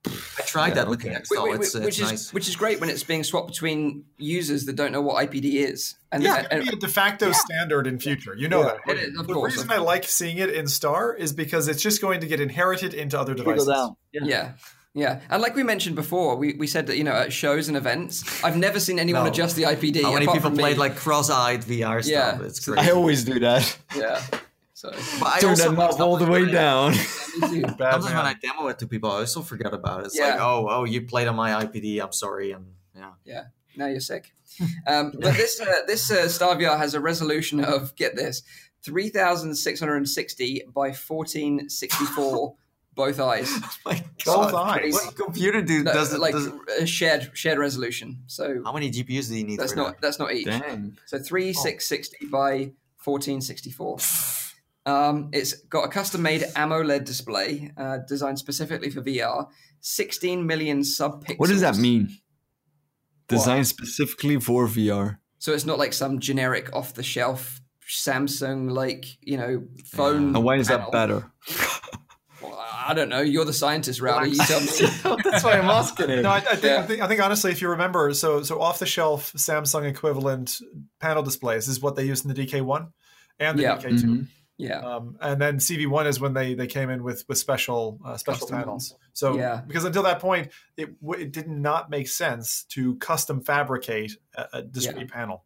I 0.06 0.42
tried 0.46 0.76
that 0.76 0.90
with 0.90 1.02
the 1.02 1.12
okay. 1.12 1.22
XTAL. 1.22 1.48
Wh- 1.48 1.52
wh- 1.52 1.62
It's, 1.62 1.74
which 1.76 1.84
it's 1.88 2.00
is 2.00 2.04
nice. 2.12 2.34
which 2.34 2.48
is 2.50 2.56
great 2.58 2.82
when 2.82 2.90
it's 2.90 3.04
being 3.04 3.24
swapped 3.24 3.48
between 3.48 4.04
users 4.18 4.66
that 4.66 4.76
don't 4.76 4.92
know 4.92 5.02
what 5.02 5.16
IPD 5.30 5.54
is. 5.54 5.96
And, 6.12 6.22
Yeah, 6.24 6.46
and- 6.52 6.62
it 6.64 6.70
could 6.70 6.80
be 6.80 6.86
a 6.86 6.88
de 6.90 6.94
facto 6.94 7.32
standard 7.32 7.88
in 7.88 8.00
future. 8.00 8.36
You 8.36 8.50
know 8.50 8.64
Yeah. 8.64 8.78
that. 8.86 8.98
It 8.98 9.10
is, 9.14 9.20
of 9.20 9.28
the 9.28 9.34
course, 9.34 9.54
reason 9.54 9.72
of 9.72 9.78
I 9.78 9.82
like 9.82 10.04
seeing 10.06 10.40
it 10.40 10.50
in 10.50 10.68
Star 10.68 11.14
is 11.16 11.32
because 11.32 11.68
it's 11.70 11.82
just 11.82 12.02
going 12.02 12.20
to 12.22 12.28
get 12.28 12.42
inherited 12.42 12.94
into 12.94 13.18
other 13.20 13.34
devices. 13.34 13.70
Yeah. 14.12 14.22
Yeah. 14.24 14.52
Yeah, 14.96 15.22
and 15.30 15.42
like 15.42 15.56
we 15.56 15.64
mentioned 15.64 15.96
before, 15.96 16.36
we, 16.36 16.54
we 16.54 16.68
said 16.68 16.86
that, 16.88 16.98
you 16.98 17.04
know, 17.04 17.14
at 17.14 17.34
shows 17.34 17.68
and 17.68 17.76
events, 17.76 18.44
I've 18.44 18.58
never 18.58 18.80
seen 18.80 19.00
anyone 19.00 19.24
No. 19.24 19.30
adjust 19.32 19.56
the 19.56 19.64
IPD. 19.64 20.04
How 20.04 20.14
many 20.14 20.28
people 20.28 20.52
played 20.52 20.78
like 20.78 20.96
cross-eyed 20.96 21.62
VR 21.62 22.04
stuff? 22.04 22.12
Yeah. 22.40 22.46
It's 22.46 22.64
So 22.64 22.74
great. 22.74 22.86
I 22.86 22.92
always 22.92 23.24
do 23.24 23.40
that. 23.40 23.76
Yeah. 23.96 24.22
So, 24.76 24.92
But 25.20 25.28
I 25.30 25.40
Turn 25.40 25.50
also 25.52 25.70
that 25.72 25.78
knob 25.78 26.00
all 26.02 26.18
the 26.18 26.28
way 26.28 26.46
down. 26.52 26.92
me 27.42 27.50
too. 27.50 27.62
Bad 27.62 27.78
Sometimes 27.78 28.06
man. 28.06 28.16
when 28.18 28.26
I 28.26 28.34
demo 28.36 28.68
it 28.68 28.78
to 28.80 28.88
people, 28.88 29.10
I 29.12 29.20
also 29.20 29.42
forget 29.42 29.74
about 29.74 30.02
it. 30.02 30.06
It's 30.08 30.18
Yeah. 30.18 30.32
like, 30.32 30.42
oh, 30.42 30.68
oh, 30.70 30.84
you 30.84 31.02
played 31.02 31.28
on 31.28 31.36
my 31.36 31.64
IPD. 31.66 32.00
I'm 32.04 32.12
sorry, 32.12 32.52
and 32.52 32.66
yeah. 32.96 33.12
Yeah. 33.26 33.44
Now 33.76 33.88
you're 33.88 34.00
sick. 34.00 34.34
Um, 34.86 35.14
but 35.20 35.34
this 35.34 35.60
uh, 35.60 35.66
this 35.88 36.12
uh, 36.12 36.28
Star 36.30 36.56
VR 36.56 36.78
has 36.78 36.94
a 36.94 37.00
resolution 37.00 37.64
of 37.64 37.96
get 37.96 38.16
this, 38.16 38.44
three 38.84 39.10
thousand 39.10 39.56
six 39.56 39.80
hundred 39.80 39.96
and 39.98 40.08
sixty 40.10 40.62
by 40.72 40.92
fourteen 40.92 41.68
sixty 41.70 42.06
four, 42.06 42.56
both 42.96 43.20
eyes. 43.20 43.50
My 43.86 44.04
Both 44.26 44.54
eyes. 44.54 44.94
What 44.94 45.16
computer 45.16 45.62
do, 45.62 45.84
No, 45.84 45.94
does 45.94 46.14
it? 46.14 46.20
like 46.20 46.34
does 46.34 46.48
it- 46.48 46.54
a 46.82 46.86
shared 46.86 47.32
shared 47.34 47.58
resolution. 47.60 48.24
So 48.28 48.62
how 48.64 48.72
many 48.74 48.90
GPUs 48.92 49.30
do 49.30 49.36
you 49.38 49.44
need? 49.46 49.60
that's 49.60 49.76
not 49.76 50.00
that's 50.02 50.20
not 50.20 50.32
each. 50.34 50.46
Dang. 50.46 50.98
So 51.08 51.20
three 51.20 51.54
six 51.54 51.88
sixty 51.88 52.26
by 52.28 52.72
fourteen 52.98 53.42
sixty 53.42 53.72
four. 53.72 53.98
Um, 54.86 55.30
it's 55.32 55.54
got 55.70 55.86
a 55.86 55.88
custom-made 55.88 56.44
AMOLED 56.58 57.06
display 57.06 57.72
uh, 57.78 58.00
designed 58.08 58.38
specifically 58.38 58.90
for 58.90 59.02
VR. 59.02 59.48
Sixteen 59.80 60.46
million 60.46 60.84
sub-pixels. 60.84 61.40
What 61.40 61.50
does 61.50 61.62
that 61.62 61.78
mean? 61.78 62.10
Designed 63.30 63.66
specifically 63.68 64.40
for 64.42 64.68
VR. 64.68 65.18
So 65.40 65.54
it's 65.54 65.66
not 65.66 65.80
like 65.80 65.94
some 65.94 66.20
generic 66.20 66.70
off-the-shelf 66.74 67.62
Samsung 67.88 68.72
like 68.72 69.06
you 69.22 69.38
know 69.38 69.64
phone. 69.86 70.36
And 70.36 70.44
why 70.44 70.56
is 70.56 70.68
panel. 70.68 70.92
that 70.92 70.92
better? 70.92 71.32
Well, 72.84 72.92
I 72.92 72.94
don't 72.94 73.10
know. 73.10 73.22
You're 73.22 73.46
the 73.46 73.54
scientist, 73.54 74.02
Rowdy. 74.02 74.32
You 74.32 74.38
tell 74.38 74.60
me. 74.60 74.68
That's 75.24 75.44
why 75.44 75.54
I'm 75.54 75.70
asking 75.70 76.10
it. 76.10 76.22
No, 76.24 76.30
I, 76.30 76.38
I, 76.38 76.42
think, 76.42 76.64
Yeah. 76.64 76.80
I 76.80 76.84
think 76.84 77.02
I 77.02 77.08
think 77.08 77.22
honestly, 77.22 77.52
if 77.52 77.62
you 77.62 77.70
remember, 77.70 78.14
so 78.14 78.44
so 78.44 78.62
off 78.62 78.80
the 78.80 78.86
shelf 78.86 79.34
Samsung 79.34 79.86
equivalent 79.86 80.60
panel 81.00 81.24
displays 81.24 81.68
is 81.68 81.82
what 81.82 81.96
they 81.96 82.04
used 82.06 82.26
in 82.26 82.34
the 82.34 82.46
DK1 82.46 82.92
and 83.40 83.58
the 83.58 83.64
Yeah. 83.64 83.78
DK2. 83.78 84.04
Mhm. 84.04 84.28
Yeah. 84.58 84.80
Um, 84.82 85.18
and 85.20 85.42
then 85.42 85.58
CV1 85.58 86.06
is 86.06 86.20
when 86.20 86.34
they, 86.34 86.54
they 86.54 86.68
came 86.68 86.90
in 86.92 87.04
with 87.04 87.26
with 87.28 87.38
special 87.40 88.00
uh, 88.06 88.18
special 88.18 88.42
Custom 88.48 88.58
panels. 88.60 88.96
So 89.14 89.36
Yeah. 89.36 89.62
because 89.66 89.84
until 89.84 90.04
that 90.04 90.20
point, 90.20 90.50
it 90.78 90.90
it 91.18 91.32
did 91.32 91.48
not 91.48 91.90
make 91.90 92.08
sense 92.08 92.64
to 92.70 92.96
custom 92.98 93.42
fabricate 93.42 94.16
a, 94.36 94.46
a 94.54 94.62
discrete 94.62 95.10
panel. 95.12 95.44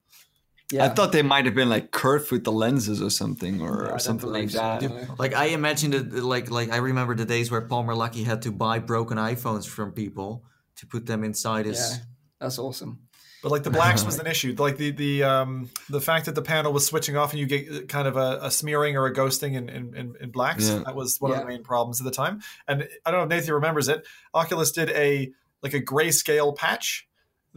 Yeah. 0.71 0.85
I 0.85 0.89
thought 0.89 1.13
they 1.13 1.21
might 1.21 1.45
have 1.45 1.55
been 1.55 1.69
like 1.69 1.91
curved 1.91 2.29
with 2.31 2.43
the 2.43 2.51
lenses 2.51 3.01
or 3.01 3.09
something, 3.09 3.61
or, 3.61 3.87
I 3.87 3.91
or 3.91 3.99
something 3.99 4.29
like 4.29 4.51
believe 4.51 4.51
so. 4.51 4.57
that. 4.57 4.81
No. 4.81 5.15
Like 5.17 5.33
I 5.33 5.45
imagined 5.45 5.93
it 5.93 6.11
like 6.11 6.51
like 6.51 6.71
I 6.71 6.77
remember 6.77 7.15
the 7.15 7.25
days 7.25 7.49
where 7.49 7.61
Palmer 7.61 7.93
Luckey 7.93 8.25
had 8.25 8.41
to 8.41 8.51
buy 8.51 8.79
broken 8.79 9.17
iPhones 9.17 9.65
from 9.65 9.93
people 9.93 10.43
to 10.77 10.85
put 10.85 11.05
them 11.05 11.23
inside 11.23 11.65
his. 11.67 11.79
Yeah. 11.79 12.03
That's 12.41 12.59
awesome. 12.59 12.99
But 13.43 13.51
like 13.51 13.63
the 13.63 13.69
blacks 13.69 14.03
was 14.03 14.19
an 14.19 14.27
issue. 14.27 14.55
Like 14.57 14.75
the 14.75 14.91
the 14.91 15.23
um 15.23 15.69
the 15.89 16.01
fact 16.01 16.25
that 16.25 16.35
the 16.35 16.41
panel 16.41 16.73
was 16.73 16.85
switching 16.85 17.15
off 17.15 17.31
and 17.31 17.39
you 17.39 17.45
get 17.45 17.87
kind 17.87 18.07
of 18.07 18.17
a, 18.17 18.39
a 18.41 18.51
smearing 18.51 18.97
or 18.97 19.05
a 19.05 19.13
ghosting 19.13 19.53
in 19.53 19.69
in, 19.69 19.95
in, 19.95 20.15
in 20.19 20.31
blacks. 20.31 20.67
Yeah. 20.67 20.79
That 20.85 20.95
was 20.95 21.21
one 21.21 21.31
of 21.31 21.39
the 21.39 21.45
main 21.45 21.63
problems 21.63 22.01
at 22.01 22.03
the 22.03 22.11
time. 22.11 22.41
And 22.67 22.89
I 23.05 23.11
don't 23.11 23.21
know 23.21 23.35
if 23.35 23.41
Nathan 23.41 23.53
remembers 23.53 23.87
it. 23.87 24.05
Oculus 24.33 24.71
did 24.71 24.89
a 24.89 25.31
like 25.63 25.73
a 25.73 25.81
grayscale 25.81 26.55
patch 26.55 27.06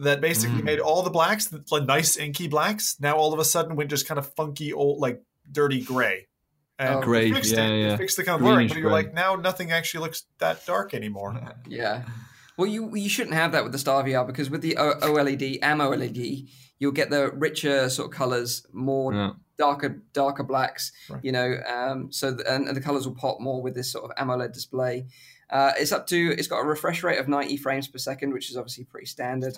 that 0.01 0.21
basically 0.21 0.61
Mm. 0.61 0.65
made 0.65 0.79
all 0.79 1.01
the 1.03 1.09
blacks 1.09 1.53
like 1.71 1.85
nice 1.85 2.17
inky 2.17 2.47
blacks. 2.47 2.97
Now 2.99 3.15
all 3.15 3.33
of 3.33 3.39
a 3.39 3.45
sudden 3.45 3.75
went 3.75 3.89
just 3.89 4.07
kind 4.07 4.17
of 4.17 4.33
funky 4.35 4.73
old 4.73 4.99
like 4.99 5.23
dirty 5.51 5.81
gray. 5.81 6.27
And 6.79 6.95
Oh. 6.95 7.01
Gray, 7.01 7.29
it 7.29 7.33
fixed 7.35 7.53
yeah, 7.53 7.67
it. 7.67 7.71
It 7.71 7.89
yeah. 7.89 7.97
fixed 7.97 8.17
the 8.17 8.23
kind 8.23 8.35
of 8.35 8.41
blurring, 8.41 8.67
but 8.67 8.77
you're 8.77 8.89
gray. 8.89 9.03
like 9.03 9.13
now 9.13 9.35
nothing 9.35 9.71
actually 9.71 10.01
looks 10.05 10.23
that 10.39 10.65
dark 10.65 10.93
anymore. 10.93 11.39
Yeah. 11.67 12.03
Well, 12.57 12.67
you 12.67 12.95
you 12.95 13.09
shouldn't 13.09 13.35
have 13.35 13.51
that 13.53 13.63
with 13.63 13.71
the 13.71 13.79
Star 13.79 14.03
VR 14.03 14.25
because 14.27 14.49
with 14.49 14.61
the 14.61 14.77
O- 14.77 14.99
OLED, 15.01 15.59
AMOLED, 15.61 16.49
you'll 16.79 16.91
get 16.91 17.09
the 17.09 17.31
richer 17.31 17.89
sort 17.89 18.11
of 18.11 18.17
colors, 18.17 18.65
more 18.73 19.13
Yeah. 19.13 19.31
darker 19.57 20.01
darker 20.13 20.43
blacks. 20.43 20.91
Right. 21.09 21.23
You 21.23 21.31
know, 21.31 21.57
um, 21.67 22.11
so 22.11 22.31
the, 22.31 22.51
and, 22.53 22.67
and 22.67 22.75
the 22.75 22.81
colors 22.81 23.07
will 23.07 23.15
pop 23.15 23.39
more 23.39 23.61
with 23.61 23.73
this 23.75 23.91
sort 23.91 24.05
of 24.09 24.11
AMOLED 24.17 24.51
display. 24.53 25.05
Uh, 25.51 25.73
it's 25.77 25.91
up 25.91 26.07
to 26.07 26.33
it's 26.37 26.47
got 26.47 26.59
a 26.59 26.65
refresh 26.65 27.03
rate 27.03 27.19
of 27.19 27.27
90 27.27 27.57
frames 27.57 27.87
per 27.87 27.97
second, 27.97 28.33
which 28.33 28.49
is 28.49 28.57
obviously 28.57 28.85
pretty 28.85 29.05
standard. 29.05 29.57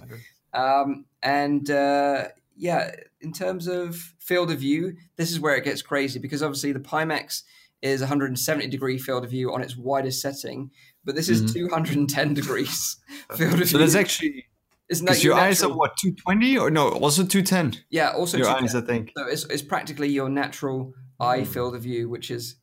Um, 0.53 1.05
and 1.21 1.69
uh, 1.69 2.29
yeah, 2.57 2.95
in 3.21 3.31
terms 3.31 3.67
of 3.67 3.95
field 4.19 4.51
of 4.51 4.59
view, 4.59 4.95
this 5.15 5.31
is 5.31 5.39
where 5.39 5.55
it 5.55 5.63
gets 5.63 5.81
crazy 5.81 6.19
because 6.19 6.41
obviously 6.41 6.71
the 6.71 6.79
Pimax 6.79 7.43
is 7.81 8.01
170 8.01 8.67
degree 8.67 8.97
field 8.97 9.23
of 9.23 9.29
view 9.29 9.53
on 9.53 9.61
its 9.61 9.75
widest 9.75 10.21
setting, 10.21 10.71
but 11.03 11.15
this 11.15 11.29
is 11.29 11.53
210 11.53 12.33
degrees 12.33 12.97
field 13.35 13.53
of 13.53 13.57
view. 13.59 13.65
So 13.65 13.77
that's 13.77 13.95
actually 13.95 14.45
it's 14.89 15.01
not 15.01 15.23
your 15.23 15.35
eyes 15.35 15.63
are 15.63 15.73
what 15.73 15.97
220 15.97 16.57
or 16.57 16.69
no, 16.69 16.89
also 16.89 17.23
210. 17.25 17.83
Yeah, 17.89 18.11
also 18.11 18.37
Your 18.37 18.47
210. 18.47 18.63
eyes, 18.63 18.75
I 18.75 18.85
think. 18.85 19.11
So 19.17 19.25
it's, 19.27 19.45
it's 19.45 19.61
practically 19.61 20.09
your 20.09 20.29
natural 20.29 20.93
eye 21.19 21.43
field 21.45 21.75
of 21.75 21.81
view, 21.81 22.09
which 22.09 22.29
is 22.29 22.55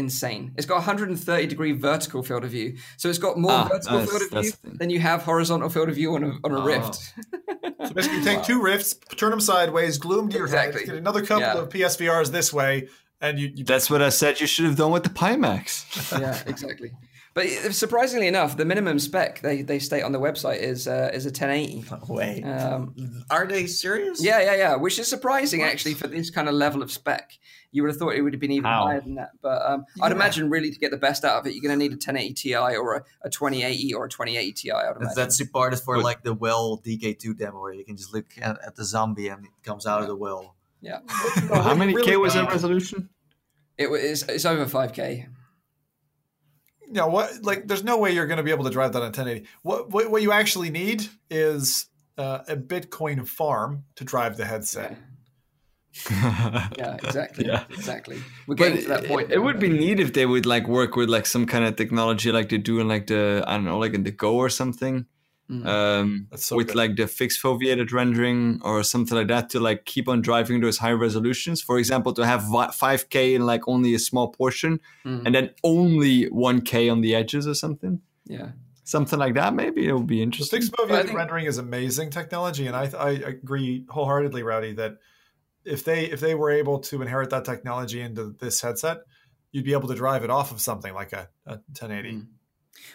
insane. 0.00 0.52
It's 0.56 0.66
got 0.66 0.76
130 0.76 1.46
degree 1.46 1.72
vertical 1.72 2.22
field 2.24 2.42
of 2.44 2.50
view. 2.50 2.76
So 2.96 3.08
it's 3.08 3.18
got 3.18 3.38
more 3.38 3.52
Ah, 3.52 3.68
vertical 3.68 3.98
that's- 3.98 4.10
field 4.10 4.22
of 4.22 4.30
that's 4.30 4.56
view 4.56 4.72
than 4.78 4.90
you 4.90 4.98
have 4.98 5.22
horizontal 5.22 5.68
field 5.68 5.88
of 5.88 5.94
view 5.94 6.16
on 6.16 6.24
a, 6.24 6.32
on 6.42 6.52
a 6.52 6.58
Oh. 6.60 6.64
rift. 6.64 6.94
So 7.86 7.92
basically, 7.94 8.18
you 8.18 8.24
take 8.24 8.42
two 8.42 8.60
rifts, 8.60 8.94
turn 9.16 9.30
them 9.30 9.40
sideways, 9.40 9.98
glue 9.98 10.16
them 10.16 10.28
to 10.30 10.36
your 10.36 10.46
Exactly. 10.46 10.80
head, 10.80 10.86
get 10.88 10.96
another 10.96 11.20
couple 11.24 11.42
Yeah. 11.42 11.58
of 11.58 11.68
PSVRs 11.68 12.30
this 12.32 12.52
way, 12.52 12.88
and 13.20 13.38
you, 13.38 13.52
you 13.54 13.64
That's 13.64 13.88
what 13.90 14.02
I 14.02 14.08
said 14.08 14.40
you 14.40 14.46
should 14.48 14.64
have 14.64 14.76
done 14.76 14.90
with 14.90 15.04
the 15.04 15.10
Pimax. 15.10 16.18
yeah, 16.18 16.42
exactly. 16.46 16.90
But 17.32 17.46
surprisingly 17.72 18.26
enough, 18.26 18.56
the 18.56 18.64
minimum 18.64 18.98
spec 18.98 19.40
they, 19.40 19.62
they 19.62 19.78
state 19.78 20.02
on 20.02 20.10
the 20.10 20.18
website 20.18 20.58
is 20.58 20.88
uh, 20.88 21.10
is 21.14 21.26
a 21.26 21.28
1080. 21.28 21.84
Wait, 22.12 22.42
Um, 22.42 22.94
are 23.30 23.46
they 23.46 23.66
serious? 23.66 24.22
yeah, 24.22 24.40
yeah, 24.40 24.56
yeah, 24.56 24.74
which 24.76 24.98
is 24.98 25.06
surprising 25.08 25.62
actually 25.62 25.94
for 25.94 26.08
this 26.08 26.28
kind 26.30 26.48
of 26.48 26.54
level 26.54 26.82
of 26.82 26.90
spec. 26.90 27.32
You 27.72 27.82
would 27.84 27.90
have 27.90 27.98
thought 27.98 28.14
it 28.16 28.22
would 28.22 28.32
have 28.32 28.40
been 28.40 28.50
even 28.50 28.64
How? 28.68 28.86
higher 28.86 29.00
than 29.00 29.14
that. 29.14 29.30
But 29.40 29.62
um, 29.64 29.84
I'd 30.02 30.10
imagine 30.10 30.50
really 30.50 30.72
to 30.72 30.78
get 30.80 30.90
the 30.90 30.96
best 30.96 31.24
out 31.24 31.38
of 31.38 31.46
it, 31.46 31.54
you're 31.54 31.62
going 31.62 31.78
to 31.78 31.78
need 31.78 31.92
a 31.92 31.94
1080 31.94 32.34
Ti 32.34 32.56
or 32.56 32.94
a, 32.96 33.04
a 33.22 33.30
2080 33.30 33.94
or 33.94 34.06
a 34.06 34.08
2080 34.08 34.52
Ti. 34.52 34.72
I'd 34.72 34.86
That's, 34.86 34.96
imagine. 34.96 35.14
that's 35.14 35.40
is 35.40 35.80
for 35.80 35.94
But- 35.96 36.02
like 36.04 36.24
the 36.24 36.34
well 36.34 36.82
DK2 36.84 37.38
demo 37.38 37.60
where 37.60 37.72
you 37.74 37.84
can 37.84 37.96
just 37.96 38.12
look 38.12 38.26
at, 38.42 38.58
at 38.66 38.74
the 38.74 38.84
zombie 38.84 39.28
and 39.28 39.44
it 39.44 39.52
comes 39.62 39.86
out 39.86 40.02
of 40.02 40.08
the 40.08 40.16
well. 40.16 40.56
yeah. 40.80 40.98
How 41.06 41.74
many 41.76 41.94
really 41.94 42.10
K 42.10 42.16
was 42.16 42.34
bad. 42.34 42.46
that 42.46 42.50
resolution? 42.52 43.08
It 43.78 43.88
was 43.88 44.02
it's, 44.02 44.22
it's 44.24 44.44
over 44.44 44.66
5k. 44.66 45.28
You 46.90 46.96
know 47.00 47.06
what 47.06 47.42
like 47.42 47.66
there's 47.68 47.84
no 47.84 47.96
way 47.98 48.12
you're 48.12 48.26
going 48.26 48.36
to 48.38 48.42
be 48.42 48.50
able 48.50 48.64
to 48.64 48.70
drive 48.70 48.92
that 48.92 48.98
on 49.00 49.12
1080 49.14 49.46
what 49.62 49.90
what, 49.90 50.10
what 50.10 50.22
you 50.22 50.32
actually 50.32 50.70
need 50.70 51.08
is 51.30 51.86
uh, 52.18 52.40
a 52.48 52.56
bitcoin 52.56 53.26
farm 53.26 53.84
to 53.96 54.04
drive 54.04 54.36
the 54.36 54.44
headset 54.44 54.96
Yeah, 56.10 56.96
exactly. 57.02 57.46
Yeah. 57.46 57.64
Exactly. 57.70 58.18
We're 58.46 58.54
But 58.54 58.64
getting 58.64 58.82
to 58.82 58.88
that 58.88 59.04
point. 59.06 59.30
it 59.32 59.36
now. 59.36 59.42
would 59.44 59.58
be 59.58 59.68
neat 59.68 59.98
if 60.00 60.12
they 60.12 60.26
would 60.26 60.46
like 60.46 60.68
work 60.68 60.96
with 60.96 61.08
like 61.08 61.26
some 61.26 61.46
kind 61.46 61.64
of 61.64 61.76
technology 61.76 62.30
like 62.32 62.48
they 62.48 62.58
do 62.58 62.80
in 62.80 62.88
like 62.88 63.06
the 63.08 63.42
I 63.46 63.54
don't 63.54 63.64
know 63.64 63.78
like 63.78 63.94
in 63.94 64.04
the 64.04 64.12
Go 64.12 64.36
or 64.36 64.48
something, 64.48 65.06
Mm. 65.50 65.66
um, 65.66 66.26
so 66.36 66.56
with 66.56 66.68
good. 66.68 66.76
like 66.76 66.96
the 66.96 67.08
fixed 67.08 67.42
foveated 67.42 67.92
rendering 67.92 68.60
or 68.62 68.84
something 68.84 69.18
like 69.18 69.26
that 69.28 69.50
to 69.50 69.58
like 69.58 69.84
keep 69.84 70.08
on 70.08 70.22
driving 70.22 70.60
those 70.60 70.78
high 70.78 70.92
resolutions. 70.92 71.60
For 71.60 71.78
example, 71.78 72.12
to 72.14 72.24
have 72.24 72.44
five 72.74 73.08
K 73.10 73.34
in 73.34 73.44
like 73.46 73.62
only 73.66 73.92
a 73.94 73.98
small 73.98 74.28
portion, 74.28 74.80
Mm. 75.04 75.22
and 75.26 75.34
then 75.34 75.50
only 75.64 76.24
one 76.26 76.60
K 76.60 76.88
on 76.88 77.00
the 77.00 77.14
edges 77.16 77.48
or 77.48 77.54
something. 77.54 78.00
Yeah. 78.26 78.50
Something 78.84 79.18
like 79.18 79.34
that, 79.34 79.54
maybe 79.54 79.86
it 79.88 79.92
would 79.92 80.06
be 80.06 80.22
interesting. 80.22 80.60
fixed 80.60 80.72
I 80.78 80.82
foveated 80.84 81.06
think- 81.06 81.18
rendering 81.18 81.46
is 81.46 81.58
amazing 81.58 82.10
technology, 82.10 82.66
and 82.68 82.76
I 82.76 82.84
I 82.96 83.10
agree 83.10 83.84
wholeheartedly, 83.88 84.42
Rowdy, 84.42 84.74
that 84.74 84.98
if 85.64 85.84
they 85.84 86.04
if 86.06 86.20
they 86.20 86.34
were 86.34 86.50
able 86.50 86.78
to 86.90 87.02
inherit 87.02 87.30
that 87.30 87.44
technology 87.44 88.00
into 88.00 88.34
this 88.38 88.60
headset, 88.60 88.98
you'd 89.52 89.64
be 89.64 89.72
able 89.72 89.88
to 89.88 89.94
drive 89.96 90.22
it 90.24 90.30
off 90.30 90.52
of 90.52 90.60
something 90.60 90.94
like 90.94 91.12
a, 91.12 91.28
a 91.46 91.54
1080. 91.74 92.12
Mm. 92.12 92.26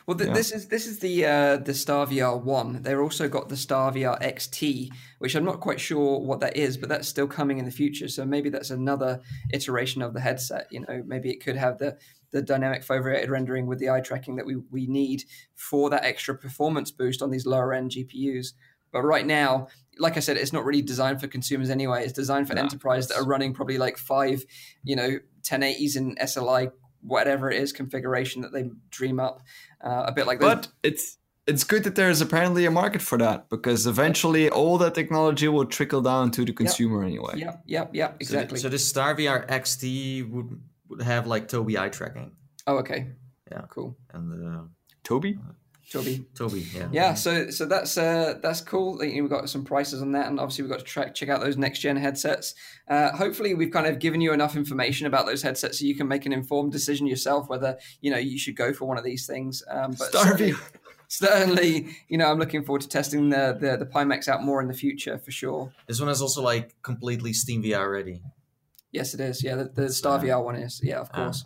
Well, 0.07 0.15
th- 0.17 0.27
Yeah. 0.27 0.33
this 0.35 0.51
is 0.51 0.67
this 0.67 0.85
is 0.85 0.99
the 0.99 1.25
uh, 1.25 1.57
the 1.57 1.73
Star 1.73 2.05
VR 2.05 2.37
One. 2.41 2.83
They've 2.83 2.99
also 2.99 3.27
got 3.27 3.49
the 3.49 3.57
Star 3.57 3.91
VR 3.91 4.19
XT, 4.21 4.89
which 5.19 5.35
I'm 5.35 5.45
not 5.45 5.59
quite 5.61 5.79
sure 5.79 6.19
what 6.19 6.39
that 6.41 6.55
is, 6.55 6.77
but 6.77 6.89
that's 6.89 7.07
still 7.07 7.27
coming 7.27 7.57
in 7.57 7.65
the 7.65 7.71
future. 7.71 8.07
So 8.07 8.23
maybe 8.25 8.49
that's 8.49 8.69
another 8.69 9.21
iteration 9.51 10.01
of 10.03 10.13
the 10.13 10.19
headset. 10.21 10.67
You 10.71 10.81
know, 10.81 11.01
maybe 11.05 11.29
it 11.31 11.43
could 11.43 11.55
have 11.55 11.79
the 11.79 11.97
the 12.31 12.41
dynamic 12.41 12.83
foveated 12.85 13.29
rendering 13.29 13.65
with 13.65 13.79
the 13.79 13.89
eye 13.89 14.01
tracking 14.01 14.35
that 14.35 14.45
we 14.45 14.57
we 14.69 14.85
need 14.85 15.23
for 15.55 15.89
that 15.89 16.03
extra 16.03 16.37
performance 16.37 16.91
boost 16.91 17.21
on 17.23 17.31
these 17.31 17.45
lower 17.47 17.73
end 17.73 17.91
GPUs. 17.91 18.53
But 18.91 19.01
right 19.03 19.25
now, 19.25 19.67
like 19.97 20.15
I 20.17 20.19
said, 20.21 20.37
it's 20.37 20.53
not 20.53 20.63
really 20.65 20.81
designed 20.83 21.19
for 21.19 21.27
consumers 21.27 21.69
anyway. 21.69 22.03
It's 22.03 22.13
designed 22.13 22.47
for 22.47 22.53
No, 22.55 22.61
enterprise 22.61 23.07
that 23.07 23.17
are 23.17 23.25
running 23.25 23.53
probably 23.53 23.77
like 23.77 23.97
five, 23.97 24.45
you 24.83 24.95
know, 24.95 25.19
1080s 25.41 25.97
in 25.97 26.15
SLI, 26.15 26.71
whatever 27.05 27.51
it 27.51 27.61
is 27.61 27.71
configuration 27.71 28.41
that 28.41 28.51
they 28.51 28.69
dream 28.89 29.19
up. 29.19 29.41
Uh, 29.81 30.05
a 30.07 30.11
bit 30.11 30.25
like 30.27 30.39
those 30.39 30.55
But 30.55 30.67
it's 30.83 31.17
it's 31.47 31.63
good 31.63 31.83
that 31.83 31.95
there 31.95 32.09
is 32.09 32.21
apparently 32.21 32.65
a 32.65 32.71
market 32.71 33.01
for 33.01 33.17
that 33.19 33.49
because 33.49 33.85
eventually 33.85 34.49
all 34.49 34.79
that 34.79 34.95
technology 34.95 35.47
will 35.47 35.65
trickle 35.65 36.01
down 36.01 36.31
to 36.31 36.43
the 36.43 36.53
consumer 36.53 37.03
anyway. 37.03 37.33
Yep, 37.35 37.63
yep, 37.67 37.89
yep, 37.93 38.11
So, 38.13 38.17
exactly. 38.21 38.55
the, 38.55 38.61
so 38.61 38.69
the 38.69 38.79
Star 38.79 39.15
VR 39.15 39.47
XT 39.47 40.29
would 40.31 40.59
would 40.89 41.01
have 41.01 41.27
like 41.27 41.47
Tobii 41.47 41.77
eye 41.79 41.89
tracking 41.89 42.31
oh, 42.67 42.77
okay. 42.77 43.07
Yeah. 43.51 43.61
Cool. 43.69 43.95
and 44.13 44.57
uh, 44.57 44.63
Tobii? 45.03 45.37
Tobii. 45.91 46.25
Tobii. 46.33 46.73
Yeah. 46.73 46.87
Yeah, 46.91 47.13
so 47.13 47.49
so 47.51 47.65
that's 47.65 47.97
uh 47.97 48.39
that's 48.41 48.61
cool. 48.61 49.03
You 49.03 49.17
know, 49.17 49.21
We've 49.23 49.29
got 49.29 49.49
some 49.49 49.63
prices 49.63 50.01
on 50.01 50.11
that, 50.13 50.27
and 50.27 50.39
obviously 50.39 50.63
we've 50.63 50.71
got 50.71 50.79
to 50.79 50.85
track 50.85 51.13
check 51.13 51.29
out 51.29 51.41
those 51.41 51.57
next 51.57 51.79
gen 51.79 51.95
headsets. 51.95 52.55
Uh, 52.89 53.11
hopefully, 53.11 53.53
we've 53.53 53.71
kind 53.71 53.85
of 53.85 53.99
given 53.99 54.19
you 54.19 54.33
enough 54.33 54.55
information 54.55 55.05
about 55.05 55.25
those 55.27 55.43
headsets 55.43 55.79
so 55.79 55.85
you 55.85 55.95
can 55.95 56.07
make 56.07 56.25
an 56.25 56.33
informed 56.33 56.71
decision 56.71 57.05
yourself 57.05 57.49
whether 57.49 57.77
you 58.01 58.09
know 58.09 58.17
you 58.17 58.37
should 58.39 58.55
go 58.55 58.73
for 58.73 58.85
one 58.85 58.97
of 58.97 59.03
these 59.03 59.27
things. 59.27 59.63
Um, 59.69 59.91
but 59.97 60.11
certainly, 60.11 60.53
certainly, 61.07 61.87
you 62.07 62.17
know, 62.17 62.31
I'm 62.31 62.39
looking 62.39 62.63
forward 62.63 62.81
to 62.81 62.89
testing 62.89 63.29
the 63.29 63.55
the 63.59 63.77
the 63.77 63.85
Pimax 63.85 64.27
out 64.27 64.43
more 64.43 64.61
in 64.61 64.67
the 64.67 64.73
future 64.73 65.19
for 65.19 65.31
sure. 65.31 65.71
This 65.87 65.99
one 65.99 66.09
is 66.09 66.21
also 66.21 66.41
like 66.41 66.75
completely 66.81 67.33
Steam 67.33 67.61
VR 67.61 67.91
ready. 67.91 68.21
Yes, 68.91 69.13
it 69.13 69.19
is. 69.19 69.43
Yeah, 69.43 69.55
the, 69.55 69.65
the 69.65 69.89
Star 69.89 70.19
VR 70.19 70.43
one 70.43 70.55
is. 70.55 70.79
Yeah, 70.81 70.99
of 71.01 71.09
uh. 71.13 71.25
course. 71.25 71.45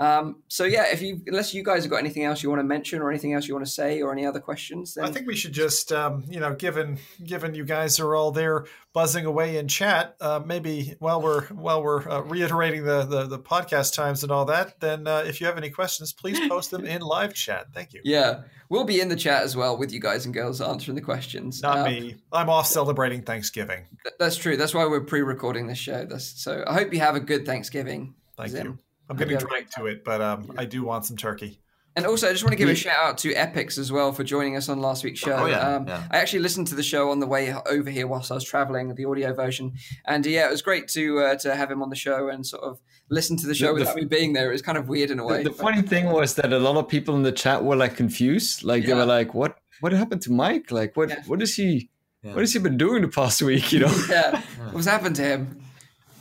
Um, 0.00 0.42
so 0.46 0.62
yeah, 0.64 0.86
if 0.92 1.02
you 1.02 1.20
unless 1.26 1.52
you 1.52 1.64
guys 1.64 1.82
have 1.82 1.90
got 1.90 1.96
anything 1.98 2.22
else 2.22 2.40
you 2.42 2.48
want 2.48 2.60
to 2.60 2.64
mention 2.64 3.02
or 3.02 3.10
anything 3.10 3.32
else 3.32 3.48
you 3.48 3.54
want 3.54 3.66
to 3.66 3.72
say 3.72 4.00
or 4.00 4.12
any 4.12 4.24
other 4.24 4.38
questions, 4.38 4.94
then 4.94 5.04
I 5.04 5.10
think 5.10 5.26
we 5.26 5.34
should 5.34 5.52
just, 5.52 5.90
um, 5.90 6.22
you 6.28 6.38
know, 6.38 6.54
given 6.54 6.98
given 7.24 7.54
you 7.54 7.64
guys 7.64 7.98
are 7.98 8.14
all 8.14 8.30
there 8.30 8.66
buzzing 8.92 9.26
away 9.26 9.56
in 9.58 9.66
chat, 9.66 10.14
uh, 10.20 10.40
maybe 10.44 10.94
while 11.00 11.20
we're 11.20 11.46
while 11.46 11.82
we're 11.82 12.08
uh, 12.08 12.20
reiterating 12.20 12.84
the, 12.84 13.04
the 13.04 13.26
the 13.26 13.38
podcast 13.40 13.94
times 13.94 14.22
and 14.22 14.30
all 14.30 14.44
that, 14.44 14.78
then 14.78 15.08
uh, 15.08 15.24
if 15.26 15.40
you 15.40 15.48
have 15.48 15.56
any 15.56 15.70
questions, 15.70 16.12
please 16.12 16.38
post 16.48 16.70
them 16.70 16.84
in 16.84 17.02
live 17.02 17.34
chat. 17.34 17.66
Thank 17.74 17.92
you. 17.92 18.00
yeah, 18.04 18.42
we'll 18.68 18.84
be 18.84 19.00
in 19.00 19.08
the 19.08 19.16
chat 19.16 19.42
as 19.42 19.56
well 19.56 19.76
with 19.76 19.92
you 19.92 19.98
guys 19.98 20.26
and 20.26 20.32
girls 20.32 20.60
answering 20.60 20.94
the 20.94 21.02
questions. 21.02 21.60
Not 21.60 21.78
Uh, 21.78 21.84
me. 21.90 22.16
I'm 22.32 22.48
off 22.48 22.68
celebrating 22.68 23.22
Thanksgiving. 23.22 23.84
th- 24.04 24.14
That's 24.20 24.36
true. 24.36 24.56
That's 24.56 24.74
why 24.74 24.86
we're 24.86 25.00
pre-recording 25.00 25.66
this 25.66 25.78
show. 25.78 26.04
That's, 26.04 26.40
so 26.40 26.62
I 26.68 26.74
hope 26.74 26.92
you 26.92 27.00
have 27.00 27.16
a 27.16 27.20
good 27.20 27.44
Thanksgiving. 27.44 28.14
Thank 28.36 28.50
Zim. 28.50 28.66
you. 28.66 28.78
I'm 29.08 29.16
Hope 29.16 29.20
you 29.20 29.36
getting 29.36 29.40
have 29.40 29.48
dragged 29.48 29.72
to 29.76 29.86
it, 29.86 30.04
but 30.04 30.20
um, 30.20 30.52
I 30.58 30.64
do 30.64 30.82
want 30.84 31.04
some 31.06 31.16
turkey. 31.16 31.60
And 31.96 32.06
also, 32.06 32.28
I 32.28 32.32
just 32.32 32.44
want 32.44 32.52
to 32.52 32.56
give 32.56 32.68
a 32.68 32.76
shout 32.76 32.96
out 32.96 33.18
to 33.18 33.32
Epics 33.34 33.76
as 33.76 33.90
well 33.90 34.12
for 34.12 34.22
joining 34.22 34.56
us 34.56 34.68
on 34.68 34.80
last 34.80 35.02
week's 35.02 35.18
show. 35.18 35.32
Oh, 35.32 35.46
yeah, 35.46 35.76
um, 35.76 35.88
yeah. 35.88 36.04
I 36.12 36.18
actually 36.18 36.40
listened 36.40 36.68
to 36.68 36.76
the 36.76 36.82
show 36.82 37.10
on 37.10 37.18
the 37.18 37.26
way 37.26 37.52
over 37.66 37.90
here 37.90 38.06
whilst 38.06 38.30
I 38.30 38.34
was 38.34 38.44
traveling, 38.44 38.94
the 38.94 39.04
audio 39.04 39.32
version, 39.34 39.72
and 40.06 40.24
yeah, 40.24 40.46
it 40.46 40.50
was 40.50 40.62
great 40.62 40.86
to 40.88 41.18
uh, 41.20 41.34
to 41.38 41.56
have 41.56 41.70
him 41.72 41.82
on 41.82 41.90
the 41.90 41.96
show 41.96 42.28
and 42.28 42.46
sort 42.46 42.62
of 42.62 42.78
listen 43.10 43.36
to 43.38 43.48
the 43.48 43.54
show 43.54 43.68
The- 43.68 43.72
the- 43.72 43.80
without 43.80 43.96
me 43.96 44.04
being 44.04 44.32
there. 44.32 44.48
It 44.50 44.52
was 44.52 44.62
kind 44.62 44.78
of 44.78 44.88
weird 44.88 45.10
in 45.10 45.18
a 45.18 45.24
way. 45.24 45.38
The, 45.38 45.44
the 45.44 45.50
but- 45.50 45.58
funny 45.58 45.82
thing 45.82 46.10
was 46.12 46.34
that 46.36 46.52
a 46.52 46.58
lot 46.60 46.76
of 46.76 46.86
people 46.86 47.16
in 47.16 47.22
the 47.24 47.32
chat 47.32 47.64
were 47.64 47.74
like 47.74 47.96
confused. 47.96 48.62
Like 48.62 48.84
they 48.86 48.94
were 48.94 49.06
like, 49.06 49.34
"What? 49.34 49.58
What 49.80 49.90
happened 49.92 50.22
to 50.22 50.32
Mike? 50.32 50.70
Like, 50.70 50.96
what? 50.96 51.08
Yeah. 51.08 51.22
What 51.26 51.42
is 51.42 51.56
he? 51.56 51.90
Yeah. 52.22 52.34
What 52.34 52.40
has 52.40 52.52
he 52.52 52.60
been 52.60 52.76
doing 52.76 53.02
the 53.02 53.08
past 53.08 53.42
week? 53.50 53.72
You 53.72 53.80
know?" 53.80 54.04
yeah, 54.08 54.40
what's 54.70 54.86
happened 54.86 55.16
to 55.16 55.22
him? 55.22 55.62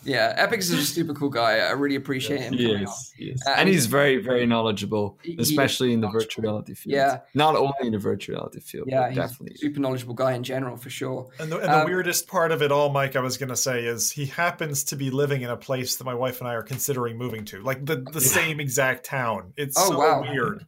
Yeah, 0.07 0.33
Epics 0.37 0.69
is 0.69 0.79
a 0.79 0.85
super 0.85 1.13
cool 1.13 1.29
guy. 1.29 1.57
I 1.59 1.71
really 1.71 1.95
appreciate 1.95 2.39
him. 2.39 2.53
Yes, 2.53 3.11
yes. 3.19 3.39
Uh, 3.45 3.51
and 3.57 3.67
he's 3.67 3.87
very, 3.87 4.17
very 4.17 4.45
knowledgeable, 4.45 5.19
He- 5.21 5.33
he 5.33 5.41
especially 5.41 5.91
in 5.91 5.99
the 6.01 6.07
virtual 6.09 6.43
reality 6.43 6.73
field. 6.75 6.93
Yeah. 6.95 7.19
not 7.33 7.55
only 7.57 7.73
in 7.81 7.91
the 7.91 7.97
virtual 7.99 8.35
reality 8.35 8.61
field, 8.61 8.87
Yeah, 8.89 9.01
but 9.01 9.09
he's 9.09 9.17
definitely. 9.17 9.55
a 9.55 9.57
super 9.57 9.79
knowledgeable 9.81 10.13
guy 10.15 10.31
in 10.33 10.43
general 10.43 10.77
for 10.77 10.89
sure. 10.89 11.27
And 11.39 11.51
the, 11.51 11.57
and 11.57 11.65
the 11.71 11.81
Um, 11.81 11.85
weirdest 11.87 12.27
part 12.27 12.51
of 12.53 12.61
it 12.61 12.71
all, 12.71 12.89
Mike, 12.89 13.15
I 13.17 13.19
was 13.19 13.37
going 13.37 13.49
to 13.49 13.55
say, 13.57 13.83
is 13.85 14.09
he 14.09 14.25
happens 14.27 14.85
to 14.85 14.95
be 14.95 15.09
living 15.11 15.41
in 15.41 15.49
a 15.49 15.57
place 15.57 15.97
that 15.97 16.05
my 16.05 16.13
wife 16.13 16.39
and 16.39 16.47
I 16.49 16.53
are 16.55 16.63
considering 16.63 17.17
moving 17.17 17.43
to, 17.45 17.61
like 17.61 17.85
the, 17.85 17.97
the 18.13 18.21
same 18.21 18.59
exact 18.61 19.05
town. 19.05 19.51
It's 19.57 19.77
Oh, 19.77 19.89
so 19.91 19.99
wow. 19.99 20.21
weird. 20.21 20.65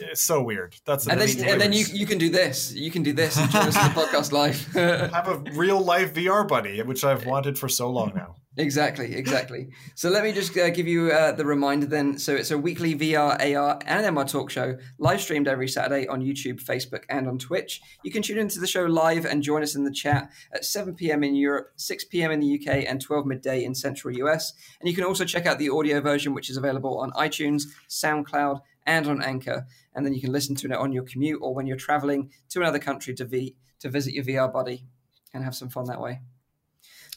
It's 0.00 0.24
so 0.24 0.42
weird. 0.42 0.74
That's 0.84 1.06
And 1.06 1.20
then, 1.20 1.48
and 1.48 1.60
then 1.60 1.72
you 1.72 1.84
you 1.92 2.06
can 2.06 2.18
do 2.18 2.28
this. 2.28 2.74
You 2.74 2.90
can 2.90 3.04
do 3.04 3.12
this 3.12 3.36
and 3.36 3.48
join 3.48 3.68
us 3.68 3.76
on 3.76 3.94
the 3.94 4.00
podcast 4.00 4.32
live. 4.32 4.66
have 5.12 5.28
a 5.28 5.36
real 5.52 5.80
life 5.80 6.12
VR 6.14 6.42
buddy, 6.48 6.82
which 6.82 7.04
I've 7.04 7.24
wanted 7.24 7.56
for 7.56 7.68
so 7.68 7.88
long 7.90 8.10
now. 8.16 8.34
Exactly, 8.58 9.14
exactly. 9.14 9.68
So 9.94 10.08
let 10.08 10.24
me 10.24 10.32
just 10.32 10.56
uh, 10.56 10.70
give 10.70 10.88
you 10.88 11.10
uh, 11.10 11.32
the 11.32 11.44
reminder 11.44 11.84
then. 11.84 12.16
So 12.16 12.34
it's 12.34 12.50
a 12.50 12.56
weekly 12.56 12.94
VR, 12.94 13.34
AR, 13.38 13.78
and 13.84 14.16
MR 14.16 14.26
talk 14.26 14.50
show, 14.50 14.78
live 14.98 15.20
streamed 15.20 15.46
every 15.46 15.68
Saturday 15.68 16.06
on 16.08 16.22
YouTube, 16.22 16.64
Facebook, 16.64 17.04
and 17.10 17.28
on 17.28 17.38
Twitch. 17.38 17.82
You 18.02 18.10
can 18.10 18.22
tune 18.22 18.38
into 18.38 18.58
the 18.58 18.66
show 18.66 18.84
live 18.84 19.26
and 19.26 19.42
join 19.42 19.62
us 19.62 19.74
in 19.74 19.84
the 19.84 19.92
chat 19.92 20.30
at 20.54 20.64
7 20.64 20.94
p.m. 20.94 21.22
in 21.22 21.34
Europe, 21.34 21.68
6 21.76 22.06
p.m. 22.06 22.30
in 22.30 22.40
the 22.40 22.54
UK, 22.58 22.86
and 22.88 22.98
12 22.98 23.26
midday 23.26 23.62
in 23.62 23.74
Central 23.74 24.14
US. 24.14 24.54
And 24.80 24.88
you 24.88 24.94
can 24.94 25.04
also 25.04 25.26
check 25.26 25.44
out 25.44 25.58
the 25.58 25.68
audio 25.68 26.00
version, 26.00 26.32
which 26.32 26.48
is 26.48 26.56
available 26.56 26.98
on 26.98 27.10
iTunes, 27.10 27.64
SoundCloud, 27.90 28.60
and 28.86 29.06
on 29.06 29.22
Anchor. 29.22 29.66
And 29.94 30.06
then 30.06 30.14
you 30.14 30.20
can 30.22 30.32
listen 30.32 30.54
to 30.56 30.68
it 30.68 30.72
on 30.72 30.92
your 30.92 31.04
commute 31.04 31.40
or 31.42 31.54
when 31.54 31.66
you're 31.66 31.76
traveling 31.76 32.30
to 32.48 32.60
another 32.60 32.78
country 32.78 33.12
to, 33.16 33.26
v- 33.26 33.54
to 33.80 33.90
visit 33.90 34.14
your 34.14 34.24
VR 34.24 34.50
buddy 34.50 34.86
and 35.34 35.44
have 35.44 35.54
some 35.54 35.68
fun 35.68 35.84
that 35.88 36.00
way. 36.00 36.20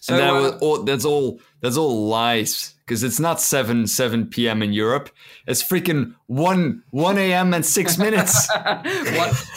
So, 0.02 0.14
and 0.14 0.22
that 0.24 0.30
uh, 0.30 0.42
was 0.42 0.62
all, 0.62 0.84
that's 0.84 1.06
all. 1.06 1.42
That's 1.62 1.76
all 1.78 2.08
lies 2.08 2.74
because 2.86 3.04
it's 3.04 3.20
not 3.20 3.42
seven 3.42 3.86
seven 3.86 4.28
p.m. 4.28 4.64
in 4.64 4.72
Europe. 4.72 5.10
It's 5.46 5.62
freaking 5.62 6.16
one 6.28 6.84
one 6.92 7.18
a.m. 7.18 7.54
and 7.54 7.66
six 7.66 7.98
minutes. 7.98 8.50
One- 8.56 8.86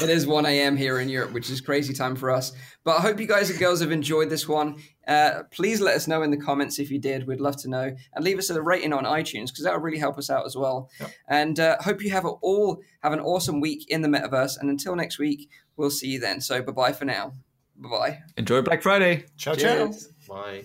it 0.02 0.10
is 0.10 0.26
1 0.26 0.46
a.m. 0.46 0.76
here 0.76 0.98
in 0.98 1.08
Europe, 1.08 1.32
which 1.32 1.48
is 1.48 1.60
crazy 1.60 1.94
time 1.94 2.16
for 2.16 2.30
us. 2.30 2.52
But 2.84 2.98
I 2.98 3.00
hope 3.02 3.20
you 3.20 3.26
guys 3.26 3.50
and 3.50 3.58
girls 3.58 3.80
have 3.80 3.92
enjoyed 3.92 4.30
this 4.30 4.48
one. 4.48 4.82
Uh, 5.06 5.44
please 5.52 5.80
let 5.80 5.94
us 5.94 6.08
know 6.08 6.22
in 6.22 6.30
the 6.30 6.36
comments 6.36 6.78
if 6.80 6.90
you 6.90 6.98
did. 6.98 7.26
We'd 7.26 7.40
love 7.40 7.56
to 7.62 7.68
know. 7.68 7.94
And 8.14 8.24
leave 8.24 8.38
us 8.38 8.50
a 8.50 8.60
rating 8.60 8.92
on 8.92 9.04
iTunes 9.04 9.46
because 9.46 9.62
that 9.64 9.72
would 9.74 9.82
really 9.82 9.98
help 9.98 10.18
us 10.18 10.28
out 10.28 10.44
as 10.44 10.56
well. 10.56 10.90
And 11.28 11.60
uh, 11.60 11.76
hope 11.80 12.02
you 12.02 12.10
have 12.10 12.24
all 12.26 12.80
have 13.02 13.12
an 13.12 13.20
awesome 13.20 13.60
week 13.60 13.88
in 13.88 14.02
the 14.02 14.08
metaverse. 14.08 14.58
And 14.58 14.68
until 14.68 14.96
next 14.96 15.18
week, 15.18 15.48
we'll 15.76 15.90
see 15.90 16.08
you 16.08 16.20
then. 16.20 16.40
So 16.40 16.62
bye 16.62 16.72
bye 16.72 16.92
for 16.92 17.04
now. 17.04 17.32
Bye 17.76 17.88
bye. 17.88 18.18
Enjoy 18.36 18.60
Black 18.62 18.82
Friday. 18.82 19.24
Ciao, 19.36 19.54
ciao. 19.54 19.92
Bye. 20.32 20.64